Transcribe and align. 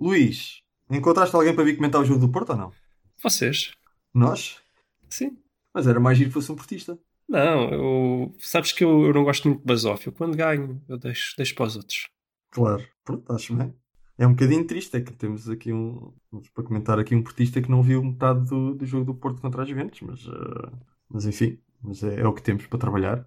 Luís, 0.00 0.62
encontraste 0.90 1.36
alguém 1.36 1.54
para 1.54 1.64
vir 1.64 1.76
comentar 1.76 2.00
o 2.00 2.04
jogo 2.04 2.20
do 2.20 2.32
Porto 2.32 2.50
ou 2.50 2.56
não? 2.56 2.72
Vocês? 3.22 3.72
Nós? 4.14 4.58
Sim. 5.10 5.36
Mas 5.74 5.86
era 5.86 6.00
mais 6.00 6.16
giro 6.16 6.30
que 6.30 6.34
fosse 6.34 6.50
um 6.50 6.56
portista. 6.56 6.98
Não, 7.28 7.70
eu, 7.70 8.34
sabes 8.38 8.72
que 8.72 8.82
eu, 8.82 9.04
eu 9.04 9.12
não 9.12 9.24
gosto 9.24 9.46
muito 9.46 9.60
de 9.60 9.66
basófio. 9.66 10.10
Quando 10.10 10.36
ganho, 10.36 10.82
eu 10.88 10.98
deixo, 10.98 11.34
deixo 11.36 11.54
para 11.54 11.66
os 11.66 11.76
outros. 11.76 12.08
Claro. 12.50 12.84
Pronto, 13.04 13.32
acho 13.32 13.54
bem. 13.54 13.74
É 14.16 14.26
um 14.26 14.32
bocadinho 14.32 14.66
triste, 14.66 14.96
é 14.96 15.00
que 15.00 15.12
temos 15.12 15.48
aqui 15.48 15.72
um. 15.72 16.12
Vamos 16.30 16.48
para 16.48 16.64
comentar 16.64 16.98
aqui 16.98 17.14
um 17.14 17.22
portista 17.22 17.60
que 17.60 17.70
não 17.70 17.82
viu 17.82 18.02
metade 18.02 18.48
do, 18.48 18.74
do 18.74 18.86
jogo 18.86 19.04
do 19.04 19.14
Porto 19.14 19.40
contra 19.40 19.62
as 19.62 19.68
Juventus, 19.68 20.00
mas, 20.00 20.26
uh, 20.26 20.72
mas 21.08 21.24
enfim, 21.24 21.58
mas 21.82 22.02
é, 22.02 22.20
é, 22.20 22.26
o 22.26 22.32
que 22.32 22.42
temos 22.42 22.66
para 22.66 22.78
trabalhar. 22.78 23.26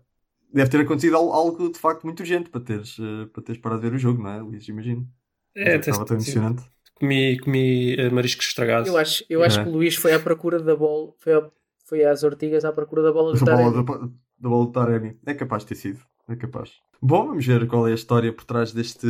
Deve 0.53 0.69
ter 0.69 0.81
acontecido 0.81 1.17
algo 1.17 1.71
de 1.71 1.79
facto 1.79 2.03
muito 2.03 2.19
urgente 2.19 2.49
para 2.49 2.61
teres, 2.61 2.97
uh, 2.99 3.27
para 3.31 3.41
teres 3.43 3.61
parado 3.61 3.81
de 3.81 3.89
ver 3.89 3.95
o 3.95 3.99
jogo, 3.99 4.21
não 4.21 4.29
é, 4.29 4.41
Luís? 4.41 4.67
Imagino. 4.67 5.07
É, 5.55 5.75
estava 5.75 6.05
tão 6.05 6.17
emocionante. 6.17 6.63
Comi, 6.95 7.39
comi 7.39 7.95
uh, 7.95 8.13
mariscos 8.13 8.47
estragados. 8.47 8.87
Eu 8.87 8.97
acho, 8.97 9.25
eu 9.29 9.43
acho 9.43 9.59
é. 9.59 9.63
que 9.63 9.69
o 9.69 9.73
Luís 9.73 9.95
foi 9.95 10.13
à 10.13 10.19
procura 10.19 10.59
da 10.59 10.75
bola, 10.75 11.13
foi, 11.19 11.33
a, 11.33 11.49
foi 11.85 12.05
às 12.05 12.23
ortigas 12.23 12.63
à 12.63 12.71
procura 12.71 13.01
da 13.01 13.11
bola 13.11 13.33
do 13.33 13.43
Taremi. 13.43 13.71
Da, 13.71 13.81
da 13.83 14.49
bola 14.49 14.65
do 14.65 14.71
Taremi. 14.71 15.19
É 15.25 15.33
capaz 15.33 15.63
de 15.63 15.69
ter 15.69 15.75
sido. 15.75 15.99
É 16.27 16.35
capaz. 16.35 16.71
Bom, 17.01 17.27
vamos 17.27 17.45
ver 17.45 17.67
qual 17.67 17.87
é 17.87 17.91
a 17.91 17.95
história 17.95 18.31
por 18.31 18.45
trás 18.45 18.71
deste, 18.71 19.07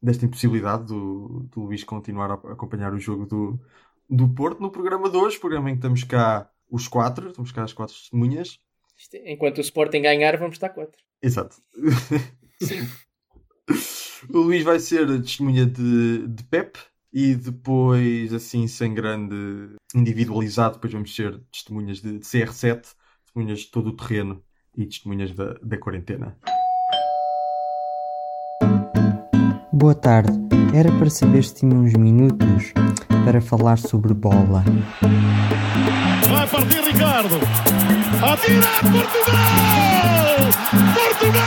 desta 0.00 0.24
impossibilidade 0.24 0.86
do, 0.86 1.46
do 1.52 1.60
Luís 1.64 1.84
continuar 1.84 2.30
a 2.30 2.34
acompanhar 2.34 2.94
o 2.94 2.98
jogo 2.98 3.26
do, 3.26 3.60
do 4.08 4.28
Porto 4.30 4.60
no 4.60 4.70
programa 4.70 5.10
de 5.10 5.16
hoje, 5.16 5.38
programa 5.38 5.70
em 5.70 5.74
que 5.74 5.78
estamos 5.78 6.04
cá 6.04 6.50
os 6.70 6.88
quatro, 6.88 7.28
estamos 7.28 7.52
cá 7.52 7.64
as 7.64 7.72
quatro 7.72 7.94
testemunhas. 7.94 8.58
É, 9.12 9.32
enquanto 9.32 9.58
o 9.58 9.60
Sporting 9.60 10.00
ganhar, 10.00 10.36
vamos 10.38 10.54
estar 10.54 10.70
quatro. 10.70 10.98
Exato. 11.22 11.56
Sim. 12.62 12.88
o 14.28 14.38
Luís 14.38 14.64
vai 14.64 14.78
ser 14.78 15.08
a 15.08 15.20
testemunha 15.20 15.66
de, 15.66 16.26
de 16.26 16.44
Pep 16.44 16.78
e 17.12 17.34
depois, 17.34 18.32
assim, 18.32 18.66
sem 18.66 18.92
grande 18.92 19.34
individualizado, 19.94 20.74
depois 20.74 20.92
vamos 20.92 21.14
ser 21.14 21.40
testemunhas 21.50 22.00
de, 22.00 22.18
de 22.18 22.24
CR7, 22.24 22.82
testemunhas 23.24 23.60
de 23.60 23.66
todo 23.66 23.88
o 23.88 23.96
terreno 23.96 24.42
e 24.76 24.84
testemunhas 24.86 25.34
da, 25.34 25.54
da 25.62 25.78
quarentena. 25.78 26.36
Boa 29.72 29.94
tarde. 29.94 30.32
Era 30.74 30.90
para 30.98 31.08
saber 31.08 31.42
se 31.44 31.54
tinha 31.54 31.74
uns 31.74 31.94
minutos 31.94 32.72
para 33.24 33.40
falar 33.40 33.78
sobre 33.78 34.12
bola. 34.12 34.64
Vai 36.28 36.46
partir 36.46 36.80
Ricardo. 36.82 37.97
Atira 38.22 38.68
Portugal! 38.90 39.44
Portugal! 40.94 41.44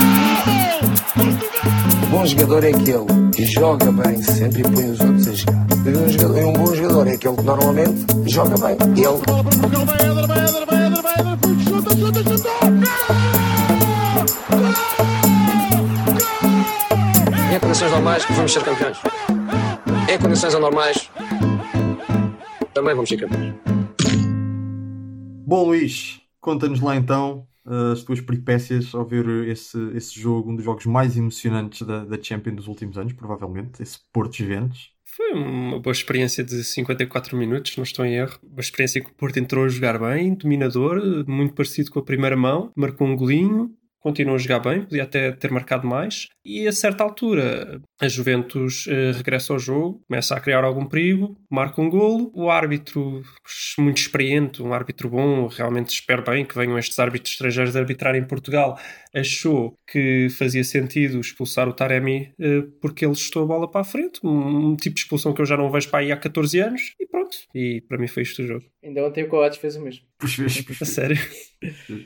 Portugal! 1.16 2.10
Bom 2.10 2.26
jogador 2.26 2.64
é 2.64 2.70
aquele 2.70 3.32
que 3.36 3.46
joga 3.46 3.92
bem 3.92 4.22
sempre 4.22 4.62
e 4.62 4.64
põe 4.64 4.92
os 4.92 5.00
outros 5.00 5.28
a 5.28 5.34
jogar. 5.34 5.66
Um, 5.86 6.10
jogador, 6.10 6.44
um 6.44 6.54
bom 6.54 6.76
jogador 6.76 7.08
é 7.08 7.14
aquele 7.14 7.36
que 7.36 7.44
normalmente 7.44 8.06
joga 8.28 8.56
bem. 8.58 8.78
Ele. 8.96 9.18
Portugal 9.44 9.86
vai, 9.86 9.96
Eder, 9.96 10.28
vai, 10.28 10.46
Eder, 10.46 10.66
vai, 10.66 10.86
Eder, 10.88 11.02
vai, 11.02 11.14
Eder, 11.20 11.60
chuta, 11.66 11.90
chuta, 11.96 12.24
chuta! 12.24 12.52
condições 17.62 17.92
normais 17.92 18.26
vamos 18.30 18.54
ser 18.54 18.64
campeões. 18.64 18.98
Em 20.10 20.20
condições 20.20 20.56
anormais 20.56 21.10
também 22.74 22.94
vamos 22.94 23.10
ser 23.10 23.18
campeões. 23.18 23.56
Bom, 25.46 25.66
Luís, 25.66 26.21
conta-nos 26.42 26.82
lá 26.82 26.96
então 26.96 27.48
eh, 27.68 27.92
as 27.94 28.04
tuas 28.04 28.20
peripécias 28.20 28.94
ao 28.94 29.06
ver 29.06 29.48
esse, 29.48 29.78
esse 29.96 30.20
jogo, 30.20 30.52
um 30.52 30.56
dos 30.56 30.66
jogos 30.66 30.86
mais 30.86 31.16
emocionantes 31.16 31.86
da, 31.86 32.04
da 32.04 32.22
Champions 32.22 32.56
dos 32.56 32.68
últimos 32.68 32.98
anos, 32.98 33.14
provavelmente, 33.14 33.82
esse 33.82 34.00
Porto 34.12 34.36
Juventus. 34.36 34.92
Foi 35.06 35.34
uma 35.34 35.80
boa 35.80 35.92
experiência 35.92 36.44
de 36.44 36.64
54 36.64 37.38
minutos, 37.38 37.76
não 37.76 37.84
estou 37.84 38.06
em 38.06 38.16
erro. 38.16 38.40
Uma 38.44 38.62
experiência 38.62 39.02
que 39.02 39.10
o 39.10 39.14
Porto 39.14 39.38
entrou 39.38 39.66
a 39.66 39.70
jogar 39.70 40.00
bem, 40.00 40.34
dominador, 40.34 41.26
muito 41.28 41.54
parecido 41.54 41.92
com 41.92 42.00
a 42.00 42.04
primeira 42.04 42.38
mão, 42.38 42.72
marcou 42.76 43.08
um 43.08 43.16
golinho, 43.16 43.70
continuou 44.02 44.36
a 44.36 44.40
jogar 44.40 44.60
bem, 44.60 44.82
podia 44.82 45.04
até 45.04 45.32
ter 45.32 45.52
marcado 45.52 45.88
mais. 45.88 46.28
E 46.44 46.68
a 46.68 46.72
certa 46.72 47.04
altura, 47.04 47.80
a 48.02 48.08
Juventus 48.08 48.88
uh, 48.88 49.16
regressa 49.16 49.54
ao 49.54 49.60
jogo, 49.60 50.02
começa 50.08 50.36
a 50.36 50.40
criar 50.40 50.64
algum 50.64 50.88
perigo, 50.88 51.38
marca 51.50 51.80
um 51.80 51.90
golo. 51.90 52.32
O 52.34 52.50
árbitro, 52.50 53.22
muito 53.78 53.98
experiente, 53.98 54.62
um 54.62 54.74
árbitro 54.74 55.08
bom, 55.08 55.48
realmente 55.48 55.90
espero 55.90 56.24
bem 56.24 56.44
que 56.44 56.56
venham 56.56 56.80
estes 56.80 56.98
árbitros 56.98 57.34
estrangeiros 57.34 57.76
a 57.76 57.80
arbitrar 57.80 58.16
em 58.16 58.26
Portugal, 58.26 58.78
achou 59.14 59.78
que 59.88 60.28
fazia 60.32 60.64
sentido 60.64 61.20
expulsar 61.20 61.70
o 61.70 61.74
Taremi 61.74 62.34
uh, 62.40 62.72
porque 62.82 63.06
ele 63.06 63.14
estou 63.14 63.44
a 63.44 63.46
bola 63.48 63.70
para 63.70 63.82
a 63.82 63.86
frente. 63.86 64.20
Um, 64.24 64.72
um, 64.72 64.76
tipo 64.76 64.96
de 64.96 65.02
expulsão 65.02 65.34
que 65.34 65.42
eu 65.42 65.46
já 65.46 65.56
não 65.56 65.72
vejo 65.72 65.90
para 65.90 66.00
aí 66.00 66.12
há 66.12 66.18
14 66.18 66.60
anos. 66.60 66.96
E 67.00 67.06
pronto. 67.06 67.38
E 67.54 67.82
para 67.88 68.00
mim 68.00 68.08
foi 68.08 68.24
isto 68.24 68.42
o 68.42 68.48
jogo. 68.48 68.66
Ainda 68.84 69.06
ontem 69.06 69.24
o 69.24 69.28
Coates 69.28 69.60
fez 69.60 69.76
o 69.76 69.82
mesmo. 69.82 70.04
Puxa, 70.22 70.44
puxa, 70.44 70.64
puxa. 70.64 70.86
Sério? 70.86 71.18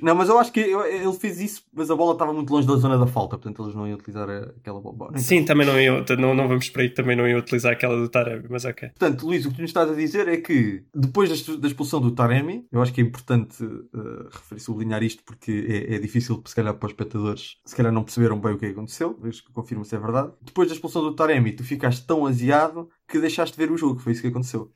Não, 0.01 0.15
mas 0.15 0.29
eu 0.29 0.39
acho 0.39 0.51
que 0.51 0.61
ele 0.61 1.13
fez 1.13 1.39
isso, 1.39 1.63
mas 1.73 1.91
a 1.91 1.95
bola 1.95 2.13
estava 2.13 2.33
muito 2.33 2.49
longe 2.51 2.65
da 2.65 2.75
zona 2.75 2.97
da 2.97 3.05
falta, 3.05 3.37
portanto 3.37 3.63
eles 3.63 3.75
não 3.75 3.85
iam 3.85 3.97
utilizar 3.97 4.29
aquela 4.29 4.79
bola. 4.79 5.17
Sim, 5.17 5.43
também 5.43 5.67
não 5.67 5.79
iam, 5.79 6.03
não, 6.17 6.33
não 6.33 6.47
vamos 6.47 6.69
para 6.69 6.83
aí, 6.83 6.89
também 6.89 7.15
não 7.15 7.27
iam 7.27 7.39
utilizar 7.39 7.73
aquela 7.73 7.97
do 7.97 8.07
Taremi, 8.07 8.45
mas 8.49 8.63
ok. 8.63 8.89
Portanto, 8.89 9.25
Luís, 9.25 9.45
o 9.45 9.49
que 9.49 9.55
tu 9.55 9.61
nos 9.61 9.69
estás 9.69 9.89
a 9.89 9.93
dizer 9.93 10.27
é 10.29 10.37
que 10.37 10.83
depois 10.93 11.29
da 11.57 11.67
expulsão 11.67 11.99
do 11.99 12.11
Taremi, 12.11 12.65
eu 12.71 12.81
acho 12.81 12.93
que 12.93 13.01
é 13.01 13.03
importante 13.03 13.63
uh, 13.63 14.29
referir, 14.31 14.61
sublinhar 14.61 15.03
isto 15.03 15.23
porque 15.23 15.51
é, 15.67 15.95
é, 15.95 15.99
difícil, 15.99 16.41
se 16.45 16.55
calhar, 16.55 16.73
para 16.73 16.87
os 16.87 16.91
espectadores, 16.91 17.57
se 17.65 17.75
calhar 17.75 17.91
não 17.91 18.03
perceberam 18.03 18.39
bem 18.39 18.53
o 18.53 18.57
que 18.57 18.65
aconteceu, 18.65 19.17
vejo 19.21 19.43
que 19.43 19.51
confirmo 19.51 19.83
se 19.83 19.95
é 19.95 19.99
verdade. 19.99 20.31
Depois 20.41 20.69
da 20.69 20.73
expulsão 20.73 21.01
do 21.01 21.13
Taremi, 21.13 21.51
tu 21.51 21.63
ficaste 21.63 22.05
tão 22.05 22.25
aziado 22.25 22.89
que 23.07 23.19
deixaste 23.19 23.57
de 23.57 23.65
ver 23.65 23.71
o 23.71 23.77
jogo, 23.77 23.99
foi 23.99 24.13
isso 24.13 24.21
que 24.21 24.27
aconteceu. 24.27 24.71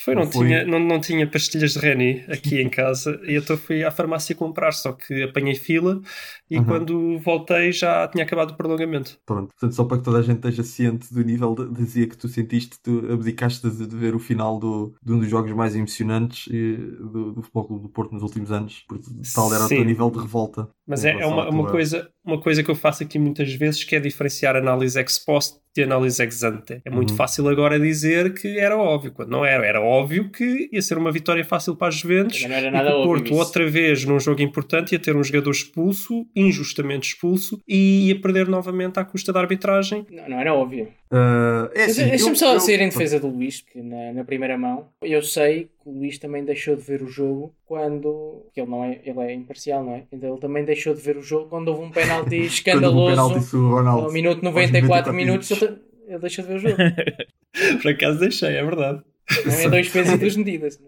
Foi, 0.00 0.14
não, 0.14 0.22
não 0.24 0.30
foi... 0.30 0.46
Tinha, 0.46 0.64
não, 0.64 0.78
não 0.78 1.00
tinha 1.00 1.26
pastilhas 1.26 1.72
de 1.72 1.80
Reni 1.80 2.24
aqui 2.28 2.60
em 2.60 2.68
casa 2.68 3.20
e 3.24 3.34
então 3.34 3.56
fui 3.56 3.82
à 3.82 3.90
farmácia 3.90 4.34
comprar, 4.34 4.72
só 4.72 4.92
que 4.92 5.24
apanhei 5.24 5.56
fila 5.56 6.00
e 6.48 6.56
uhum. 6.56 6.64
quando 6.64 7.18
voltei 7.18 7.72
já 7.72 8.06
tinha 8.06 8.24
acabado 8.24 8.52
o 8.52 8.56
prolongamento. 8.56 9.18
Pronto, 9.26 9.48
portanto, 9.48 9.74
só 9.74 9.84
para 9.84 9.98
que 9.98 10.04
toda 10.04 10.18
a 10.18 10.22
gente 10.22 10.36
esteja 10.36 10.62
ciente 10.62 11.12
do 11.12 11.22
nível, 11.24 11.54
de, 11.54 11.68
dizia 11.72 12.06
que 12.06 12.16
tu 12.16 12.28
sentiste, 12.28 12.78
tu 12.80 13.12
abdicaste 13.12 13.68
de, 13.68 13.88
de 13.88 13.96
ver 13.96 14.14
o 14.14 14.20
final 14.20 14.58
do, 14.60 14.94
de 15.02 15.12
um 15.12 15.18
dos 15.18 15.28
jogos 15.28 15.50
mais 15.52 15.74
emocionantes 15.74 16.46
e, 16.46 16.76
do, 16.76 17.32
do 17.32 17.42
Futebol 17.42 17.64
Clube 17.64 17.82
do 17.82 17.88
Porto 17.88 18.12
nos 18.12 18.22
últimos 18.22 18.52
anos, 18.52 18.84
porque 18.88 19.04
tal 19.34 19.52
era 19.52 19.64
Sim. 19.64 19.74
o 19.74 19.78
teu 19.78 19.84
nível 19.84 20.10
de 20.10 20.20
revolta. 20.20 20.68
Mas 20.86 21.04
é, 21.04 21.10
é 21.10 21.26
uma, 21.26 21.50
uma, 21.50 21.68
coisa, 21.68 22.08
uma 22.24 22.40
coisa 22.40 22.62
que 22.62 22.70
eu 22.70 22.76
faço 22.76 23.02
aqui 23.02 23.18
muitas 23.18 23.52
vezes 23.52 23.82
que 23.82 23.96
é 23.96 24.00
diferenciar 24.00 24.54
análise 24.54 24.98
ex 24.98 25.18
post 25.18 25.58
de 25.78 25.84
análise 25.84 26.20
ex 26.20 26.42
ante. 26.42 26.80
É 26.84 26.90
muito 26.90 27.10
uhum. 27.10 27.16
fácil 27.16 27.48
agora 27.48 27.78
dizer 27.78 28.34
que 28.34 28.58
era 28.58 28.76
óbvio, 28.76 29.12
quando 29.12 29.30
não 29.30 29.44
era. 29.44 29.64
Era 29.64 29.80
óbvio 29.80 30.28
que 30.30 30.68
ia 30.72 30.82
ser 30.82 30.98
uma 30.98 31.12
vitória 31.12 31.44
fácil 31.44 31.76
para 31.76 31.88
as 31.88 31.94
Juventus. 31.94 32.42
Não 32.42 32.54
era 32.54 32.70
nada 32.70 32.90
e 32.90 32.92
o 32.92 33.02
Porto, 33.04 33.34
outra 33.34 33.68
vez, 33.68 34.04
num 34.04 34.18
jogo 34.18 34.42
importante, 34.42 34.92
ia 34.92 34.98
ter 34.98 35.14
um 35.14 35.22
jogador 35.22 35.50
expulso, 35.50 36.26
injustamente 36.34 37.08
expulso, 37.08 37.60
e 37.66 38.08
ia 38.08 38.20
perder 38.20 38.48
novamente 38.48 38.98
à 38.98 39.04
custa 39.04 39.32
da 39.32 39.40
arbitragem. 39.40 40.04
Não, 40.10 40.28
não 40.28 40.40
era 40.40 40.52
óbvio. 40.52 40.88
Uh, 41.10 41.70
é 41.74 41.84
assim, 41.84 42.08
Deixa-me 42.08 42.36
só 42.36 42.52
eu, 42.52 42.60
sair 42.60 42.80
em 42.80 42.88
defesa 42.88 43.18
do 43.18 43.28
Luís, 43.28 43.62
que 43.62 43.80
na, 43.80 44.12
na, 44.12 44.24
primeira 44.24 44.58
mão 44.58 44.88
eu 45.00 45.22
sei 45.22 45.70
que 45.77 45.77
o 45.88 45.98
Luís 45.98 46.18
também 46.18 46.44
deixou 46.44 46.76
de 46.76 46.82
ver 46.82 47.02
o 47.02 47.08
jogo 47.08 47.54
quando. 47.64 48.46
que 48.52 48.60
ele 48.60 48.70
não 48.70 48.84
é, 48.84 49.00
ele 49.02 49.20
é 49.20 49.32
imparcial, 49.32 49.82
não 49.82 49.94
é? 49.94 50.04
Então 50.12 50.28
ele 50.28 50.40
também 50.40 50.64
deixou 50.64 50.94
de 50.94 51.00
ver 51.00 51.16
o 51.16 51.22
jogo 51.22 51.48
quando 51.48 51.68
houve 51.68 51.84
um 51.84 51.90
penalti 51.90 52.36
escandaloso 52.44 53.56
um 53.56 53.76
penalti 53.76 54.04
ao 54.04 54.12
minuto 54.12 54.42
94 54.42 55.14
minutos. 55.14 55.50
Ele, 55.50 55.78
ele 56.06 56.18
deixou 56.18 56.44
de 56.44 56.50
ver 56.50 56.56
o 56.56 56.60
jogo. 56.60 56.76
Por 57.82 57.90
acaso 57.90 58.20
deixei, 58.20 58.56
é 58.56 58.62
verdade. 58.62 59.02
Não 59.46 59.52
é 59.52 59.68
dois 59.70 59.88
pesos 59.88 60.12
e 60.12 60.18
duas 60.18 60.36
medidas. 60.38 60.80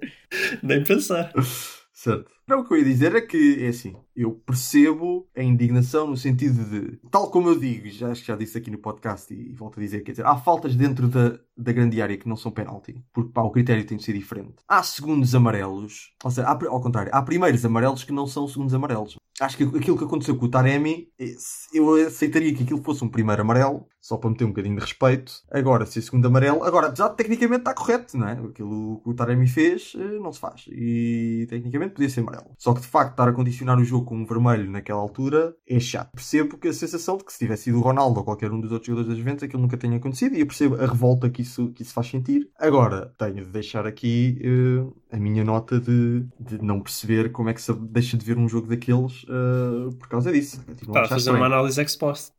Nem 0.62 0.84
pensar. 0.84 1.32
Certo. 1.92 2.30
Não, 2.46 2.60
o 2.60 2.68
que 2.68 2.74
eu 2.74 2.78
ia 2.78 2.84
dizer 2.84 3.14
é 3.14 3.20
que, 3.20 3.64
é 3.64 3.68
assim, 3.68 3.94
eu 4.22 4.32
percebo 4.32 5.28
a 5.36 5.42
indignação 5.42 6.06
no 6.06 6.16
sentido 6.16 6.64
de, 6.64 6.98
tal 7.10 7.30
como 7.30 7.48
eu 7.48 7.58
digo, 7.58 7.88
já 7.88 8.10
acho 8.10 8.20
que 8.20 8.28
já 8.28 8.36
disse 8.36 8.58
aqui 8.58 8.70
no 8.70 8.78
podcast 8.78 9.32
e, 9.32 9.50
e 9.50 9.54
volto 9.54 9.78
a 9.78 9.82
dizer, 9.82 10.00
quer 10.02 10.12
dizer, 10.12 10.26
há 10.26 10.36
faltas 10.36 10.76
dentro 10.76 11.08
da, 11.08 11.38
da 11.56 11.72
grande 11.72 12.00
área 12.00 12.16
que 12.16 12.28
não 12.28 12.36
são 12.36 12.50
penalti, 12.50 13.02
porque 13.12 13.32
pá, 13.32 13.42
o 13.42 13.50
critério 13.50 13.84
tem 13.84 13.96
de 13.96 14.04
ser 14.04 14.12
diferente. 14.12 14.56
Há 14.68 14.82
segundos 14.82 15.34
amarelos, 15.34 16.12
ou 16.22 16.30
seja, 16.30 16.46
há, 16.46 16.52
ao 16.52 16.80
contrário, 16.80 17.10
há 17.14 17.22
primeiros 17.22 17.64
amarelos 17.64 18.04
que 18.04 18.12
não 18.12 18.26
são 18.26 18.46
segundos 18.46 18.74
amarelos. 18.74 19.16
Acho 19.40 19.56
que 19.56 19.64
aquilo 19.64 19.96
que 19.96 20.04
aconteceu 20.04 20.36
com 20.36 20.44
o 20.44 20.50
Taremi, 20.50 21.08
eu 21.72 21.94
aceitaria 22.06 22.54
que 22.54 22.62
aquilo 22.62 22.82
fosse 22.82 23.02
um 23.02 23.08
primeiro 23.08 23.40
amarelo, 23.40 23.86
só 23.98 24.18
para 24.18 24.28
meter 24.28 24.44
um 24.44 24.48
bocadinho 24.48 24.76
de 24.76 24.82
respeito. 24.82 25.32
Agora, 25.50 25.86
se 25.86 25.98
é 25.98 26.02
segundo 26.02 26.26
amarelo, 26.26 26.62
agora, 26.62 26.90
de 26.90 27.16
tecnicamente 27.16 27.60
está 27.60 27.72
correto, 27.72 28.18
não 28.18 28.28
é? 28.28 28.32
Aquilo 28.32 29.00
que 29.02 29.08
o 29.08 29.14
Taremi 29.14 29.46
fez 29.46 29.94
eh, 29.96 30.18
não 30.18 30.30
se 30.30 30.40
faz. 30.40 30.66
E 30.68 31.46
tecnicamente 31.48 31.94
podia 31.94 32.10
ser 32.10 32.20
amarelo. 32.20 32.50
Só 32.58 32.74
que 32.74 32.82
de 32.82 32.86
facto, 32.86 33.12
estar 33.12 33.28
a 33.28 33.32
condicionar 33.32 33.78
o 33.78 33.84
jogo 33.84 34.04
com 34.10 34.16
um 34.16 34.24
vermelho 34.24 34.68
naquela 34.68 34.98
altura 34.98 35.54
é 35.68 35.78
chato. 35.78 36.10
Percebo 36.10 36.58
que 36.58 36.66
a 36.66 36.72
sensação 36.72 37.16
de 37.16 37.24
que 37.24 37.32
se 37.32 37.38
tivesse 37.38 37.64
sido 37.64 37.78
o 37.78 37.80
Ronaldo 37.80 38.18
ou 38.18 38.24
qualquer 38.24 38.50
um 38.50 38.60
dos 38.60 38.72
outros 38.72 38.88
jogadores 38.88 39.08
das 39.08 39.16
Juventus, 39.16 39.44
aquilo 39.44 39.62
nunca 39.62 39.76
tenha 39.76 39.98
acontecido. 39.98 40.34
E 40.34 40.40
eu 40.40 40.46
percebo 40.46 40.74
a 40.74 40.84
revolta 40.84 41.30
que 41.30 41.42
isso, 41.42 41.68
que 41.68 41.82
isso 41.82 41.94
faz 41.94 42.08
sentir. 42.08 42.50
Agora, 42.58 43.14
tenho 43.16 43.44
de 43.44 43.52
deixar 43.52 43.86
aqui 43.86 44.36
uh, 44.44 44.92
a 45.12 45.16
minha 45.16 45.44
nota 45.44 45.78
de, 45.78 46.26
de 46.40 46.60
não 46.60 46.80
perceber 46.80 47.30
como 47.30 47.50
é 47.50 47.54
que 47.54 47.62
se 47.62 47.72
deixa 47.72 48.16
de 48.16 48.24
ver 48.24 48.36
um 48.36 48.48
jogo 48.48 48.66
daqueles 48.66 49.22
uh, 49.22 49.94
por 49.96 50.08
causa 50.08 50.32
disso. 50.32 50.60
Para 50.92 51.06
fazer 51.06 51.30
uma 51.30 51.46
análise 51.46 51.80
ex 51.80 51.94
post. 51.94 52.32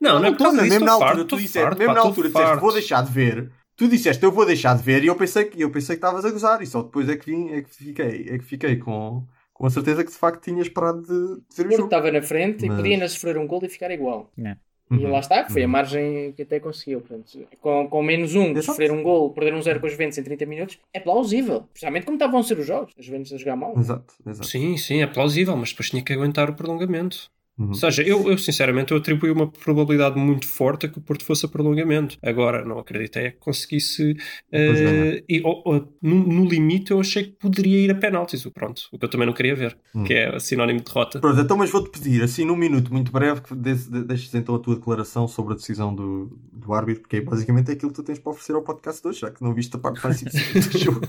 Não, 0.00 0.12
não, 0.12 0.20
não 0.20 0.28
é 0.28 0.30
por 0.30 0.38
causa 0.44 0.58
disso. 0.58 0.70
Mesmo 0.70 0.86
na 0.86 0.92
altura, 0.92 1.24
tu 1.24 1.36
disseste, 1.36 1.76
mesmo 1.76 1.94
na 1.94 2.00
altura, 2.00 2.28
disseste, 2.28 2.60
vou 2.60 2.72
deixar 2.72 3.02
de 3.02 3.10
ver 3.10 3.50
Tu 3.80 3.88
disseste, 3.88 4.22
eu 4.22 4.30
vou 4.30 4.44
deixar 4.44 4.76
de 4.76 4.82
ver, 4.82 5.02
e 5.02 5.06
eu 5.06 5.16
pensei 5.16 5.46
que 5.46 5.58
eu 5.58 5.70
pensei 5.70 5.96
que 5.96 6.04
estavas 6.04 6.22
a 6.22 6.30
gozar, 6.30 6.60
e 6.60 6.66
só 6.66 6.82
depois 6.82 7.08
é 7.08 7.16
que, 7.16 7.30
vim, 7.30 7.48
é 7.48 7.62
que 7.62 7.70
fiquei, 7.70 8.26
é 8.28 8.36
que 8.36 8.44
fiquei 8.44 8.76
com, 8.76 9.26
com 9.60 9.66
a 9.66 9.70
certeza 9.70 10.02
que 10.02 10.10
de 10.10 10.16
facto 10.16 10.42
tinhas 10.42 10.68
parado 10.70 11.02
de 11.02 11.12
ver 11.12 11.36
o 11.36 11.38
Porque 11.54 11.70
jogo. 11.76 11.84
estava 11.84 12.10
na 12.10 12.22
frente 12.22 12.66
Mas- 12.66 12.74
e 12.74 12.76
podia 12.76 12.94
ainda 12.94 13.08
sofrer 13.08 13.36
um 13.36 13.46
gol 13.46 13.60
e 13.62 13.68
ficar 13.68 13.90
igual. 13.90 14.30
É. 14.42 14.56
E 14.90 14.94
Uhum. 15.04 15.10
lá 15.12 15.20
está, 15.20 15.44
que 15.44 15.52
foi 15.52 15.62
a 15.62 15.66
Uhum. 15.66 15.70
margem 15.70 16.32
que 16.32 16.42
até 16.42 16.58
conseguiu. 16.58 17.00
Portanto, 17.00 17.46
com, 17.60 17.86
com 17.88 18.02
menos 18.02 18.34
um, 18.34 18.46
Exato. 18.52 18.62
sofrer 18.64 18.90
um 18.90 19.02
gol, 19.02 19.30
perder 19.32 19.54
um 19.54 19.62
zero 19.62 19.78
com 19.78 19.86
os 19.86 19.92
Juventus 19.92 20.16
em 20.18 20.22
30 20.24 20.46
minutos, 20.46 20.78
é 20.94 20.98
plausível. 20.98 21.62
Principalmente 21.72 22.04
como 22.06 22.16
estavam 22.16 22.40
a 22.40 22.42
ser 22.42 22.58
os 22.58 22.66
jogos. 22.66 22.92
Os 22.98 23.04
Juventus 23.04 23.32
a 23.32 23.36
jogar 23.36 23.54
mal. 23.54 23.78
Exato, 23.78 24.14
exato. 24.26 24.46
Sim, 24.48 24.76
sim, 24.78 25.00
é 25.02 25.06
plausível, 25.06 25.56
mas 25.56 25.70
depois 25.70 25.90
tinha 25.90 26.02
que 26.02 26.12
aguentar 26.12 26.48
o 26.50 26.54
prolongamento. 26.54 27.30
Uhum. 27.58 27.68
Ou 27.68 27.74
seja, 27.74 28.02
eu, 28.02 28.30
eu 28.30 28.38
sinceramente 28.38 28.90
eu 28.92 28.96
atribuí 28.98 29.30
uma 29.30 29.46
probabilidade 29.50 30.18
muito 30.18 30.48
forte 30.48 30.86
a 30.86 30.88
que 30.88 30.96
o 30.98 31.00
Porto 31.02 31.24
fosse 31.24 31.44
a 31.44 31.48
prolongamento. 31.48 32.16
Agora, 32.22 32.64
não 32.64 32.78
acreditei 32.78 33.24
é 33.26 33.30
que 33.32 33.38
conseguisse. 33.38 34.16
Eh, 34.50 35.22
e, 35.28 35.42
ou- 35.44 35.62
ou, 35.66 35.92
no, 36.00 36.26
no 36.26 36.44
limite, 36.48 36.90
eu 36.90 37.00
achei 37.00 37.24
que 37.24 37.32
poderia 37.32 37.78
ir 37.84 37.90
a 37.90 37.94
penaltis. 37.94 38.46
O 38.46 38.50
Pronto, 38.50 38.82
o 38.90 38.98
que 38.98 39.04
eu 39.04 39.08
também 39.10 39.26
não 39.26 39.34
queria 39.34 39.54
ver, 39.54 39.76
Hum. 39.94 40.04
que 40.04 40.14
é 40.14 40.38
sinónimo 40.38 40.78
de 40.78 40.86
derrota. 40.86 41.20
Pronto, 41.20 41.38
então, 41.38 41.56
mas 41.56 41.70
vou-te 41.70 41.90
pedir, 41.90 42.22
assim, 42.22 42.46
num 42.46 42.56
minuto 42.56 42.92
muito 42.92 43.12
breve, 43.12 43.42
que 43.42 43.54
des- 43.54 43.86
de- 43.86 44.04
deixes 44.04 44.34
então 44.34 44.54
a 44.54 44.58
tua 44.58 44.76
declaração 44.76 45.28
sobre 45.28 45.52
a 45.52 45.56
decisão 45.56 45.94
do, 45.94 46.38
do 46.52 46.72
árbitro, 46.72 47.02
porque 47.02 47.16
é 47.16 47.20
basicamente 47.20 47.70
aquilo 47.70 47.90
que 47.90 47.96
tu 47.96 48.02
tens 48.02 48.18
para 48.18 48.30
oferecer 48.32 48.54
ao 48.54 48.62
podcast 48.62 49.02
de 49.02 49.08
hoje, 49.08 49.20
já 49.20 49.30
que 49.30 49.42
não 49.42 49.52
viste 49.52 49.76
a 49.76 49.78
parte 49.78 49.98
importante 49.98 50.24
do 50.70 50.78
jogo. 50.78 51.00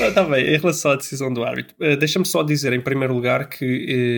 Está 0.00 0.24
bem, 0.24 0.54
em 0.54 0.58
relação 0.58 0.90
à 0.92 0.96
decisão 0.96 1.32
do 1.32 1.44
árbitro, 1.44 1.74
eh, 1.80 1.96
deixa-me 1.96 2.24
só 2.26 2.42
dizer 2.42 2.72
em 2.72 2.80
primeiro 2.80 3.14
lugar 3.14 3.48
que 3.48 3.64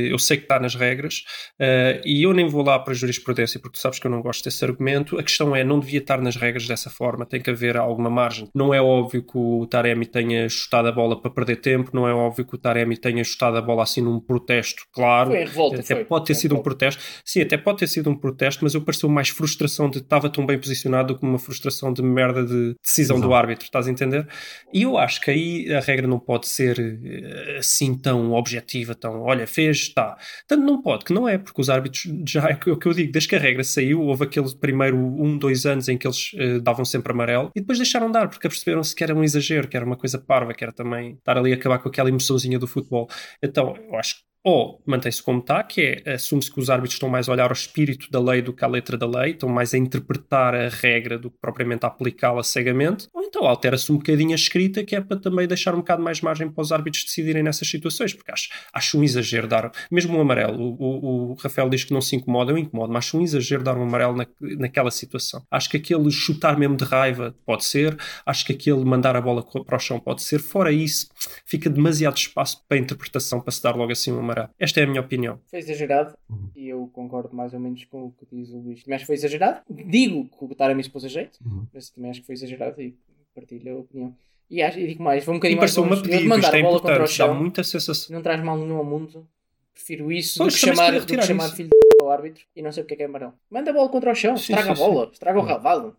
eh, 0.09 0.12
eu 0.12 0.19
sei 0.19 0.37
que 0.37 0.44
está 0.44 0.59
nas 0.61 0.75
regras 0.75 1.12
eh, 1.59 2.00
e 2.05 2.23
eu 2.23 2.32
nem 2.32 2.47
vou 2.47 2.62
lá 2.62 2.79
para 2.79 2.93
a 2.93 2.97
jurisprudência 2.97 3.61
porque 3.61 3.79
tu 3.79 3.81
sabes 3.81 3.99
que 3.99 4.06
eu 4.06 4.11
não 4.11 4.23
gosto 4.23 4.44
desse 4.44 4.64
argumento. 4.64 5.19
A 5.19 5.23
questão 5.23 5.55
é, 5.55 5.62
não 5.64 5.79
devia 5.79 5.99
estar 6.00 6.20
nas 6.20 6.37
regras 6.37 6.67
dessa 6.67 6.91
forma, 6.91 7.26
tem 7.26 7.41
que 7.41 7.50
haver 7.50 7.76
alguma 7.76 8.11
margem. 8.11 8.49
Não 8.55 8.73
é 8.73 8.81
óbvio 8.81 9.23
que 9.23 9.37
o 9.37 9.67
Taremi 9.67 10.06
tenha 10.06 10.49
chutado 10.49 10.88
a 10.88 10.93
bola 10.93 11.20
para 11.20 11.31
perder 11.31 11.56
tempo, 11.56 11.91
não 11.93 12.06
é 12.06 12.14
óbvio 12.14 12.44
que 12.44 12.55
o 12.55 12.59
Taremi 12.59 12.97
tenha 12.97 13.23
chutado 13.25 13.56
a 13.56 13.62
bola 13.62 13.82
assim 13.82 14.00
num 14.00 14.20
protesto, 14.20 14.85
claro. 14.93 15.31
Foi 15.31 15.43
em 15.43 15.44
revolta, 15.47 15.81
Até 15.81 15.94
foi. 15.94 16.05
pode 16.05 16.26
ter 16.26 16.35
Foi 16.35 16.41
sido 16.41 16.56
um 16.56 16.62
protesto. 16.62 17.03
Sim, 17.25 17.43
até 17.43 17.56
pode 17.56 17.79
ter 17.79 17.87
sido 17.87 18.11
um 18.11 18.17
protesto, 18.17 18.64
mas 18.64 18.75
eu 18.75 18.81
pareceu 18.82 19.09
mais 19.09 19.29
frustração 19.29 19.88
de 19.88 19.99
estava 19.99 20.29
tão 20.29 20.44
bem 20.44 20.59
posicionado 20.59 21.14
do 21.14 21.19
que 21.19 21.25
uma 21.25 21.38
frustração 21.38 21.93
de 21.93 22.03
merda 22.03 22.44
de 22.44 22.75
decisão 22.82 23.17
do 23.17 23.26
Exato. 23.26 23.35
árbitro, 23.35 23.64
estás 23.64 23.87
a 23.87 23.91
entender? 23.91 24.26
E 24.73 24.82
eu 24.82 24.99
acho 24.99 25.20
que 25.20 25.31
aí 25.31 25.73
a 25.75 25.81
regra 25.81 26.06
não 26.06 26.19
pode 26.19 26.47
ser 26.49 26.79
eh, 26.79 27.59
assim 27.59 27.97
tão 27.97 28.32
objetiva, 28.32 28.94
tão 28.94 29.23
olha, 29.23 29.47
fez, 29.47 29.79
está. 29.79 30.17
Tanto 30.47 30.62
não 30.64 30.81
pode, 30.82 30.91
que 30.98 31.12
não 31.12 31.28
é, 31.28 31.38
porque 31.38 31.60
os 31.60 31.70
árbitros 31.70 32.06
já 32.28 32.48
é 32.48 32.58
o 32.70 32.76
que 32.76 32.86
eu 32.86 32.92
digo, 32.92 33.12
desde 33.12 33.28
que 33.28 33.36
a 33.36 33.38
regra 33.38 33.64
saiu, 33.64 34.00
houve 34.02 34.24
aquele 34.24 34.54
primeiro 34.56 34.96
um, 34.96 35.36
dois 35.38 35.66
anos 35.66 35.88
em 35.88 35.96
que 35.96 36.06
eles 36.06 36.32
eh, 36.36 36.58
davam 36.60 36.84
sempre 36.84 37.12
amarelo 37.12 37.50
e 37.54 37.60
depois 37.60 37.78
deixaram 37.78 38.10
dar, 38.10 38.28
porque 38.28 38.48
perceberam-se 38.48 38.94
que 38.94 39.02
era 39.04 39.14
um 39.14 39.24
exagero, 39.24 39.68
que 39.68 39.76
era 39.76 39.86
uma 39.86 39.96
coisa 39.96 40.18
parva, 40.18 40.54
que 40.54 40.64
era 40.64 40.72
também 40.72 41.12
estar 41.12 41.36
ali 41.36 41.52
a 41.52 41.56
acabar 41.56 41.78
com 41.78 41.88
aquela 41.88 42.08
emoçãozinha 42.08 42.58
do 42.58 42.66
futebol. 42.66 43.08
Então, 43.42 43.76
eu 43.76 43.96
acho 43.96 44.16
que 44.16 44.31
ou 44.44 44.82
mantém-se 44.84 45.22
como 45.22 45.38
está, 45.38 45.62
que 45.62 46.02
é 46.04 46.14
assume-se 46.14 46.50
que 46.50 46.58
os 46.58 46.68
árbitros 46.68 46.94
estão 46.94 47.08
mais 47.08 47.28
a 47.28 47.32
olhar 47.32 47.46
ao 47.46 47.52
espírito 47.52 48.10
da 48.10 48.20
lei 48.20 48.42
do 48.42 48.52
que 48.52 48.64
à 48.64 48.68
letra 48.68 48.98
da 48.98 49.06
lei, 49.06 49.32
estão 49.32 49.48
mais 49.48 49.72
a 49.72 49.78
interpretar 49.78 50.54
a 50.54 50.68
regra 50.68 51.18
do 51.18 51.30
que 51.30 51.36
propriamente 51.40 51.84
a 51.84 51.88
aplicá-la 51.88 52.42
cegamente, 52.42 53.06
ou 53.14 53.22
então 53.22 53.44
altera-se 53.44 53.92
um 53.92 53.96
bocadinho 53.96 54.32
a 54.32 54.34
escrita, 54.34 54.82
que 54.84 54.96
é 54.96 55.00
para 55.00 55.16
também 55.16 55.46
deixar 55.46 55.74
um 55.74 55.78
bocado 55.78 56.02
mais 56.02 56.20
margem 56.20 56.50
para 56.50 56.60
os 56.60 56.72
árbitros 56.72 57.04
decidirem 57.04 57.42
nessas 57.42 57.68
situações, 57.68 58.12
porque 58.12 58.32
acho, 58.32 58.48
acho 58.72 58.98
um 58.98 59.04
exagero 59.04 59.46
dar, 59.46 59.70
mesmo 59.90 60.16
um 60.16 60.20
amarelo, 60.20 60.60
o, 60.60 60.76
o, 60.78 61.30
o 61.30 61.34
Rafael 61.34 61.68
diz 61.68 61.84
que 61.84 61.92
não 61.92 62.00
se 62.00 62.16
incomoda, 62.16 62.50
eu 62.50 62.58
incomodo, 62.58 62.92
mas 62.92 63.04
acho 63.04 63.18
um 63.18 63.22
exagero 63.22 63.62
dar 63.62 63.76
um 63.76 63.82
amarelo 63.82 64.16
na, 64.16 64.26
naquela 64.40 64.90
situação. 64.90 65.44
Acho 65.50 65.70
que 65.70 65.76
aquele 65.76 66.10
chutar 66.10 66.58
mesmo 66.58 66.76
de 66.76 66.84
raiva 66.84 67.34
pode 67.46 67.64
ser, 67.64 67.96
acho 68.26 68.44
que 68.44 68.52
aquele 68.52 68.84
mandar 68.84 69.16
a 69.16 69.20
bola 69.20 69.42
para 69.42 69.76
o 69.76 69.78
chão 69.78 70.00
pode 70.00 70.22
ser, 70.22 70.40
fora 70.40 70.72
isso, 70.72 71.08
fica 71.46 71.70
demasiado 71.70 72.16
espaço 72.16 72.62
para 72.68 72.76
a 72.76 72.80
interpretação 72.80 73.40
para 73.40 73.52
se 73.52 73.62
dar 73.62 73.76
logo 73.76 73.92
assim 73.92 74.10
um 74.10 74.18
amarelo. 74.18 74.31
Esta 74.58 74.81
é 74.81 74.84
a 74.84 74.87
minha 74.87 75.00
opinião. 75.00 75.38
Foi 75.50 75.58
exagerado 75.58 76.14
Uhum. 76.29 76.49
e 76.56 76.69
eu 76.69 76.88
concordo 76.93 77.34
mais 77.34 77.52
ou 77.55 77.61
menos 77.61 77.84
com 77.84 78.06
o 78.06 78.12
que 78.12 78.26
diz 78.34 78.50
o 78.50 78.58
Luís. 78.58 78.82
Também 78.82 78.96
acho 78.96 79.02
que 79.05 79.06
foi 79.06 79.14
exagerado. 79.17 79.61
Digo 79.69 80.25
que 80.29 80.44
o 80.44 80.55
Taremi 80.55 80.82
se 80.82 80.90
pôs 80.90 81.05
a 81.05 81.08
jeito, 81.08 81.38
Uhum. 81.44 81.67
mas 81.73 81.90
também 81.90 82.11
acho 82.11 82.20
que 82.20 82.26
foi 82.26 82.34
exagerado 82.34 82.81
e 82.81 82.96
partilho 83.34 83.76
a 83.76 83.81
opinião. 83.81 84.14
E, 84.50 84.62
acho, 84.62 84.79
e 84.79 84.87
digo 84.87 85.02
mais, 85.02 85.25
vou 85.25 85.34
um 85.34 85.37
E 85.37 85.40
bocadinho 85.40 85.58
mais 85.61 85.76
longe. 85.76 86.02
pedido, 86.02 86.23
Eu 86.25 86.29
mandar 86.29 86.43
isto 86.49 86.56
é 86.56 86.61
a 86.61 86.62
bola 86.62 86.81
contra 86.81 87.02
o 87.05 87.06
chão 87.06 87.34
muita 87.34 87.64
sensação. 87.64 88.14
não 88.14 88.23
traz 88.23 88.43
mal 88.44 88.56
nenhum 88.58 88.76
ao 88.76 88.84
mundo. 88.84 89.26
Prefiro 89.73 90.12
isso 90.12 90.38
Pois, 90.38 90.52
do 90.55 90.61
que 90.61 90.67
chamar, 90.67 90.87
do 90.88 90.93
que 90.93 91.00
retirar 91.00 91.23
chamar 91.23 91.49
filho 91.50 91.70
de 91.70 91.82
ao 92.05 92.11
árbitro 92.11 92.44
e 92.55 92.61
não 92.61 92.70
sei 92.70 92.82
porque 92.82 92.94
é 92.94 92.96
que 92.99 93.02
é 93.05 93.06
amarelo. 93.06 93.32
Manda 93.50 93.70
a 93.70 93.75
bola 93.75 93.88
contra 93.88 94.11
o 94.12 94.14
chão, 94.14 94.37
Sim, 94.37 94.52
estraga 94.52 94.76
sim, 94.76 94.82
a 94.82 94.87
bola, 94.87 95.11
estraga 95.12 95.38
o 95.38 95.43
ravado. 95.43 95.96